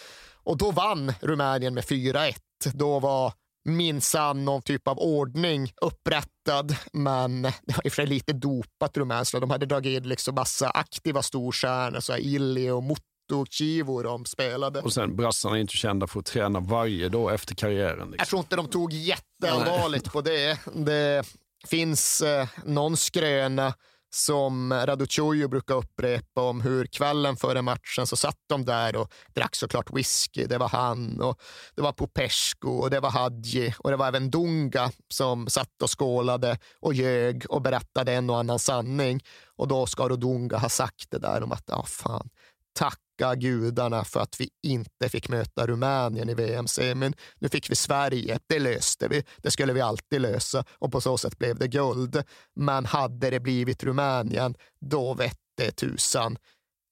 Och 0.44 0.56
då 0.56 0.70
vann 0.70 1.12
Rumänien 1.20 1.74
med 1.74 1.84
4-1. 1.84 2.34
Då 2.74 2.98
var 3.01 3.32
minsann 3.64 4.44
någon 4.44 4.62
typ 4.62 4.89
av 4.89 4.98
ordning 4.98 5.72
upprättad, 5.80 6.76
men 6.93 7.43
det 7.43 7.76
var 7.76 7.86
i 7.86 7.89
och 7.89 7.93
för 7.93 8.02
sig 8.02 8.06
lite 8.06 8.32
dopat 8.32 8.97
rumänskt. 8.97 9.40
De 9.40 9.51
hade 9.51 9.66
dragit 9.66 10.02
in 10.02 10.09
liksom 10.09 10.34
massa 10.34 10.70
aktiva 10.70 11.22
storstjärnor, 11.22 12.01
så 12.01 12.16
Illy 12.16 12.70
och 12.70 12.82
Mutto 12.82 13.11
Chivo 13.50 14.02
de 14.02 14.24
spelade. 14.24 14.80
Och 14.80 14.92
sen 14.92 15.16
brassarna 15.16 15.56
är 15.56 15.60
inte 15.60 15.76
kända 15.76 16.06
för 16.06 16.20
att 16.20 16.26
träna 16.26 16.60
varje 16.60 17.09
dag 17.09 17.34
efter 17.34 17.54
karriären. 17.54 17.98
Liksom. 17.98 18.16
Jag 18.18 18.28
tror 18.28 18.40
inte 18.40 18.56
de 18.56 18.68
tog 18.68 18.92
jätteallvarligt 18.92 20.12
på 20.12 20.20
det. 20.20 20.59
Det 20.74 21.26
finns 21.68 22.20
eh, 22.20 22.48
någon 22.64 22.96
skröna 22.96 23.74
som 24.14 24.72
Raduciojo 24.72 25.48
brukar 25.48 25.74
upprepa 25.74 26.42
om 26.42 26.60
hur 26.60 26.86
kvällen 26.86 27.36
före 27.36 27.62
matchen 27.62 28.06
så 28.06 28.16
satt 28.16 28.38
de 28.48 28.64
där 28.64 28.96
och 28.96 29.12
drack 29.34 29.56
såklart 29.56 29.92
whisky. 29.92 30.46
Det 30.46 30.59
var 30.59 30.68
han 30.68 31.20
och 31.20 31.40
det 31.74 31.82
var 31.82 31.92
Popescu 31.92 32.68
och 32.68 32.90
det 32.90 33.00
var 33.00 33.10
Hadji 33.10 33.74
och 33.78 33.90
det 33.90 33.96
var 33.96 34.09
även 34.09 34.30
Dunga 34.30 34.90
som 35.09 35.48
satt 35.48 35.82
och 35.82 35.98
skålade 35.98 36.59
och 36.80 36.94
ljög 36.94 37.44
och 37.48 37.62
berättade 37.62 38.12
en 38.12 38.30
och 38.30 38.38
annan 38.38 38.59
sanning. 38.59 39.20
Och 39.56 39.68
då 39.68 39.86
ska 39.86 40.09
då 40.09 40.16
Dunga 40.16 40.59
ha 40.59 40.68
sagt 40.68 41.10
det 41.10 41.18
där 41.18 41.42
om 41.42 41.52
att, 41.52 41.64
ja 41.66 41.84
fan, 41.86 42.28
tack 42.72 43.00
tacka 43.18 43.34
gudarna 43.34 44.05
för 44.05 44.20
att 44.20 44.40
vi 44.40 44.48
inte 44.62 45.09
fick 45.09 45.28
möta 45.28 45.66
Rumänien 45.66 46.28
i 46.28 46.34
VM-semin. 46.34 47.14
Nu 47.39 47.48
fick 47.48 47.70
vi 47.70 47.74
Sverige, 47.74 48.39
det 48.47 48.59
löste 48.59 49.09
vi. 49.09 49.24
Det 49.36 49.51
skulle 49.51 49.72
vi 49.72 49.80
alltid 49.80 50.20
lösa 50.20 50.64
och 50.78 50.93
på 50.93 51.01
så 51.01 51.18
sätt 51.18 51.39
blev 51.39 51.59
det 51.59 51.68
guld. 51.68 52.22
Men 52.56 52.86
hade 52.86 53.30
det 53.30 53.40
blivit 53.40 53.84
Rumänien, 53.84 54.55
då 54.80 55.14
vette 55.14 55.70
tusan, 55.76 56.36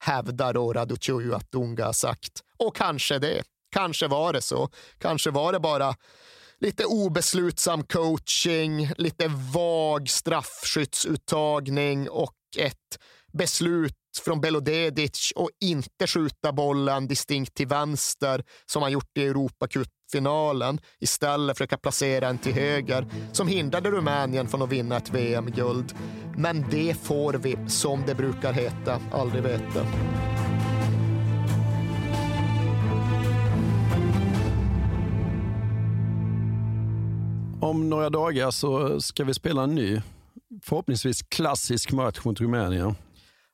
hävdar 0.05 0.55
då 0.55 0.73
Raducioju 0.73 1.35
att 1.35 1.51
Dunga 1.51 1.85
har 1.85 1.93
sagt. 1.93 2.43
Och 2.59 2.77
kanske 2.77 3.19
det. 3.19 3.43
Kanske 3.73 4.09
var 4.09 4.33
det 4.33 4.43
så. 4.43 4.69
Kanske 4.99 5.31
var 5.31 5.53
det 5.53 5.61
bara 5.61 5.95
lite 6.61 6.85
obeslutsam 6.85 7.85
coaching, 7.85 8.93
lite 8.97 9.29
vag 9.55 10.09
straffskyttsuttagning 10.09 12.11
och 12.11 12.35
ett 12.59 12.99
beslut 13.33 13.95
från 14.25 14.41
Belodedic 14.41 15.33
och 15.37 15.51
inte 15.61 16.07
skjuta 16.07 16.53
bollen 16.53 17.07
distinkt 17.07 17.55
till 17.55 17.67
vänster 17.67 18.45
som 18.67 18.83
han 18.83 18.93
gjort 18.93 19.19
i 19.19 19.27
Europacupfinalen. 19.27 20.81
Istället 21.01 21.59
försöka 21.59 21.77
placera 21.77 22.27
den 22.27 22.39
till 22.39 22.53
höger 22.53 23.07
som 23.33 23.49
hindrade 23.49 23.91
Rumänien 23.91 24.49
från 24.49 24.63
att 24.63 24.73
vinna 24.73 24.97
ett 24.97 25.15
VM-guld. 25.15 25.95
Men 26.37 26.71
det 26.71 26.95
får 27.03 27.35
vi, 27.35 27.57
som 27.69 28.03
det 28.07 28.15
brukar 28.15 28.53
heta, 28.53 29.01
aldrig 29.13 29.43
veta. 29.43 29.87
Om 37.61 37.91
några 37.91 38.11
dagar 38.11 38.51
så 38.51 39.01
ska 39.01 39.25
vi 39.25 39.35
spela 39.35 39.63
en 39.63 39.75
ny, 39.75 40.01
förhoppningsvis 40.63 41.23
klassisk 41.23 41.93
match 41.93 42.25
mot 42.25 42.41
Rumänien. 42.41 42.95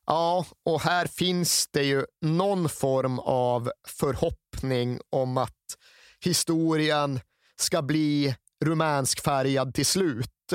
Ja, 0.06 0.46
och 0.64 0.80
här 0.80 1.06
finns 1.06 1.68
det 1.72 1.82
ju 1.82 2.04
någon 2.20 2.68
form 2.68 3.18
av 3.18 3.70
förhoppning 3.88 5.00
om 5.10 5.36
att 5.38 5.76
historien 6.20 7.20
ska 7.56 7.82
bli 7.82 8.36
rumänskfärgad 8.64 9.74
till 9.74 9.86
slut. 9.86 10.52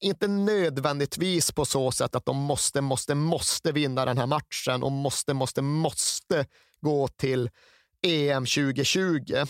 Inte 0.00 0.28
nödvändigtvis 0.28 1.52
på 1.52 1.64
så 1.64 1.90
sätt 1.90 2.14
att 2.14 2.26
de 2.26 2.36
måste, 2.36 2.80
måste, 2.80 3.14
måste 3.14 3.72
vinna 3.72 4.04
den 4.04 4.18
här 4.18 4.26
matchen 4.26 4.82
och 4.82 4.92
måste, 4.92 5.34
måste, 5.34 5.62
måste 5.62 6.46
gå 6.80 7.08
till 7.08 7.50
EM 8.02 8.46
2020. 8.46 9.44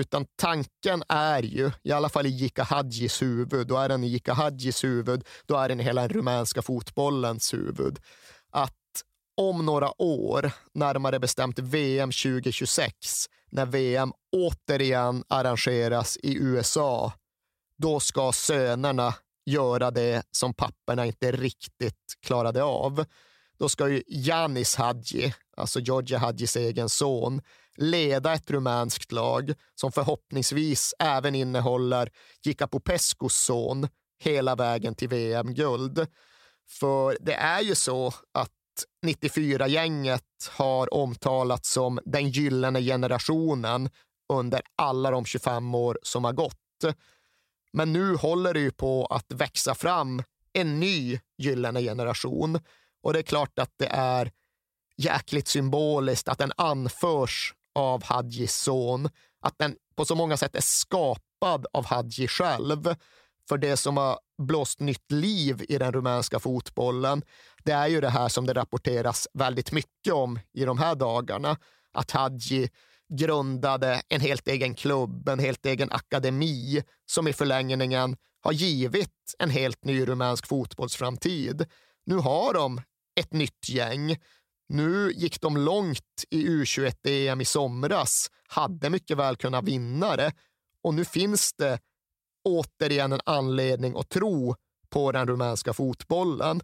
Utan 0.00 0.26
tanken 0.36 1.02
är 1.08 1.42
ju, 1.42 1.70
i 1.82 1.92
alla 1.92 2.08
fall 2.08 2.26
i 2.26 2.28
Jika 2.28 2.62
Hadjis 2.62 3.22
huvud, 3.22 3.66
då 3.66 3.76
är 3.76 3.88
den 3.88 4.04
i 4.04 4.06
Jika 4.06 4.32
Hadjis 4.32 4.84
huvud, 4.84 5.24
då 5.46 5.56
är 5.56 5.68
den 5.68 5.80
i 5.80 5.82
hela 5.82 6.00
den 6.00 6.10
rumänska 6.10 6.62
fotbollens 6.62 7.54
huvud 7.54 7.98
att 8.52 8.72
om 9.36 9.66
några 9.66 10.02
år, 10.02 10.50
närmare 10.74 11.18
bestämt 11.18 11.58
VM 11.58 12.10
2026, 12.10 12.94
när 13.50 13.66
VM 13.66 14.12
återigen 14.32 15.24
arrangeras 15.28 16.16
i 16.16 16.36
USA, 16.36 17.12
då 17.78 18.00
ska 18.00 18.32
sönerna 18.32 19.14
göra 19.46 19.90
det 19.90 20.22
som 20.30 20.54
papporna 20.54 21.06
inte 21.06 21.32
riktigt 21.32 22.14
klarade 22.26 22.62
av. 22.62 23.04
Då 23.58 23.68
ska 23.68 23.88
ju 23.88 24.02
Janis 24.06 24.76
Hadji, 24.76 25.34
alltså 25.56 25.80
Georgia 25.80 26.18
Hadjis 26.18 26.56
egen 26.56 26.88
son, 26.88 27.42
leda 27.76 28.32
ett 28.32 28.50
rumänskt 28.50 29.12
lag 29.12 29.54
som 29.74 29.92
förhoppningsvis 29.92 30.94
även 30.98 31.34
innehåller 31.34 32.10
Gica 32.42 32.66
Popescus 32.66 33.34
son 33.34 33.88
hela 34.18 34.54
vägen 34.54 34.94
till 34.94 35.08
VM-guld. 35.08 36.06
För 36.68 37.16
det 37.20 37.34
är 37.34 37.60
ju 37.60 37.74
så 37.74 38.14
att 38.34 38.50
94-gänget 39.06 40.22
har 40.50 40.94
omtalats 40.94 41.72
som 41.72 42.00
den 42.04 42.30
gyllene 42.30 42.82
generationen 42.82 43.90
under 44.32 44.62
alla 44.76 45.10
de 45.10 45.24
25 45.24 45.74
år 45.74 45.98
som 46.02 46.24
har 46.24 46.32
gått. 46.32 46.54
Men 47.72 47.92
nu 47.92 48.14
håller 48.14 48.54
det 48.54 48.60
ju 48.60 48.70
på 48.70 49.06
att 49.06 49.26
växa 49.28 49.74
fram 49.74 50.22
en 50.52 50.80
ny 50.80 51.20
gyllene 51.38 51.82
generation 51.82 52.60
och 53.02 53.12
det 53.12 53.18
är 53.18 53.22
klart 53.22 53.58
att 53.58 53.72
det 53.76 53.86
är 53.86 54.32
jäkligt 54.96 55.48
symboliskt 55.48 56.28
att 56.28 56.38
den 56.38 56.52
anförs 56.56 57.54
av 57.74 58.04
Hadjis 58.04 58.54
son. 58.54 59.08
Att 59.40 59.58
den 59.58 59.76
på 59.96 60.04
så 60.04 60.14
många 60.14 60.36
sätt 60.36 60.56
är 60.56 60.60
skapad 60.60 61.66
av 61.72 61.86
Hadji 61.86 62.28
själv. 62.28 62.94
För 63.48 63.58
det 63.58 63.76
som 63.76 63.96
har 63.96 64.18
blåst 64.38 64.80
nytt 64.80 65.12
liv 65.12 65.64
i 65.68 65.78
den 65.78 65.92
rumänska 65.92 66.38
fotbollen, 66.38 67.22
det 67.64 67.72
är 67.72 67.86
ju 67.86 68.00
det 68.00 68.10
här 68.10 68.28
som 68.28 68.46
det 68.46 68.52
rapporteras 68.52 69.28
väldigt 69.32 69.72
mycket 69.72 70.12
om 70.12 70.38
i 70.52 70.64
de 70.64 70.78
här 70.78 70.94
dagarna. 70.94 71.56
Att 71.92 72.10
Hadji 72.10 72.70
grundade 73.08 74.02
en 74.08 74.20
helt 74.20 74.48
egen 74.48 74.74
klubb, 74.74 75.28
en 75.28 75.38
helt 75.38 75.66
egen 75.66 75.92
akademi 75.92 76.82
som 77.06 77.28
i 77.28 77.32
förlängningen 77.32 78.16
har 78.40 78.52
givit 78.52 79.34
en 79.38 79.50
helt 79.50 79.84
ny 79.84 80.06
rumänsk 80.06 80.46
fotbollsframtid. 80.46 81.66
Nu 82.06 82.16
har 82.16 82.54
de 82.54 82.80
ett 83.20 83.32
nytt 83.32 83.68
gäng. 83.68 84.16
Nu 84.68 85.12
gick 85.16 85.40
de 85.40 85.56
långt 85.56 86.24
i 86.30 86.46
U21-EM 86.46 87.40
i 87.40 87.44
somras, 87.44 88.30
hade 88.48 88.90
mycket 88.90 89.16
väl 89.16 89.36
kunnat 89.36 89.64
vinna 89.64 90.16
det 90.16 90.32
och 90.82 90.94
nu 90.94 91.04
finns 91.04 91.52
det 91.52 91.78
återigen 92.46 93.12
en 93.12 93.20
anledning 93.24 93.96
att 93.96 94.08
tro 94.08 94.54
på 94.88 95.12
den 95.12 95.28
rumänska 95.28 95.72
fotbollen. 95.72 96.60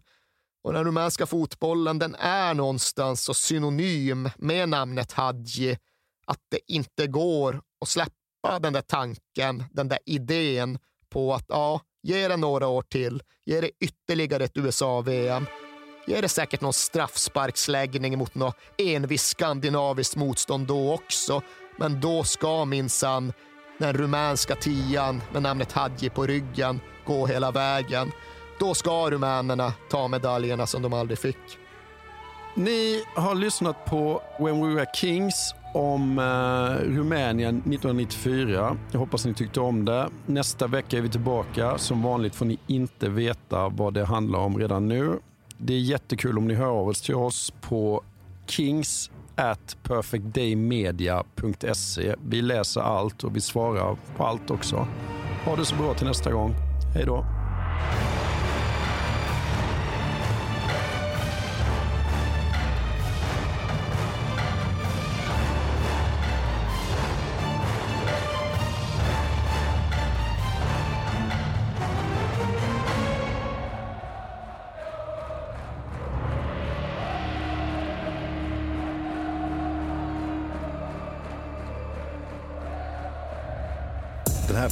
Och 0.63 0.73
den 0.73 0.83
rumänska 0.83 1.25
fotbollen 1.25 1.99
den 1.99 2.15
är 2.15 2.53
någonstans 2.53 3.23
så 3.23 3.33
synonym 3.33 4.29
med 4.37 4.69
namnet 4.69 5.11
Hadji 5.11 5.77
att 6.25 6.39
det 6.51 6.59
inte 6.67 7.07
går 7.07 7.61
att 7.81 7.87
släppa 7.87 8.59
den 8.59 8.73
där 8.73 8.81
tanken, 8.81 9.63
den 9.71 9.87
där 9.87 9.99
idén 10.05 10.79
på 11.09 11.33
att 11.33 11.45
ja, 11.47 11.81
ge 12.03 12.27
det 12.27 12.37
några 12.37 12.67
år 12.67 12.81
till, 12.81 13.23
ge 13.45 13.61
det 13.61 13.71
ytterligare 13.79 14.43
ett 14.43 14.57
USA-VM, 14.57 15.45
ge 16.07 16.21
det 16.21 16.29
säkert 16.29 16.61
någon 16.61 16.73
straffsparksläggning 16.73 18.17
mot 18.17 18.35
något 18.35 18.55
envis 18.77 19.23
skandinaviskt 19.23 20.15
motstånd 20.15 20.67
då 20.67 20.93
också, 20.93 21.41
men 21.77 22.01
då 22.01 22.23
ska 22.23 22.65
minsann 22.65 23.33
den 23.77 23.93
rumänska 23.93 24.55
tian 24.55 25.21
med 25.33 25.41
namnet 25.41 25.71
Hadji 25.71 26.09
på 26.09 26.25
ryggen 26.25 26.79
gå 27.05 27.27
hela 27.27 27.51
vägen. 27.51 28.11
Då 28.59 28.73
ska 28.73 29.09
rumänerna 29.09 29.73
ta 29.89 30.07
medaljerna 30.07 30.67
som 30.67 30.81
de 30.81 30.93
aldrig 30.93 31.19
fick. 31.19 31.57
Ni 32.55 33.03
har 33.15 33.35
lyssnat 33.35 33.85
på 33.85 34.21
When 34.39 34.61
We 34.61 34.73
Were 34.73 34.85
Kings 34.93 35.53
om 35.73 36.19
eh, 36.19 36.85
Rumänien 36.95 37.57
1994. 37.57 38.77
Jag 38.91 38.99
hoppas 38.99 39.25
ni 39.25 39.33
tyckte 39.33 39.59
om 39.59 39.85
det. 39.85 40.09
Nästa 40.25 40.67
vecka 40.67 40.97
är 40.97 41.01
vi 41.01 41.09
tillbaka. 41.09 41.77
Som 41.77 42.01
vanligt 42.01 42.35
får 42.35 42.45
ni 42.45 42.59
inte 42.67 43.09
veta 43.09 43.69
vad 43.69 43.93
det 43.93 44.05
handlar 44.05 44.39
om 44.39 44.59
redan 44.59 44.87
nu. 44.87 45.19
Det 45.57 45.73
är 45.73 45.79
jättekul 45.79 46.37
om 46.37 46.47
ni 46.47 46.53
hör 46.53 46.67
av 46.67 46.89
er 46.89 46.93
till 46.93 47.15
oss 47.15 47.53
på 47.61 48.03
kings 48.47 49.11
at 49.35 49.77
perfectdaymedia.se. 49.83 52.15
Vi 52.25 52.41
läser 52.41 52.81
allt 52.81 53.23
och 53.23 53.35
vi 53.35 53.41
svarar 53.41 53.97
på 54.17 54.25
allt 54.25 54.51
också. 54.51 54.87
Ha 55.45 55.55
det 55.55 55.65
så 55.65 55.75
bra 55.75 55.93
till 55.93 56.07
nästa 56.07 56.31
gång. 56.31 56.55
Hej 56.95 57.05
då! 57.05 57.25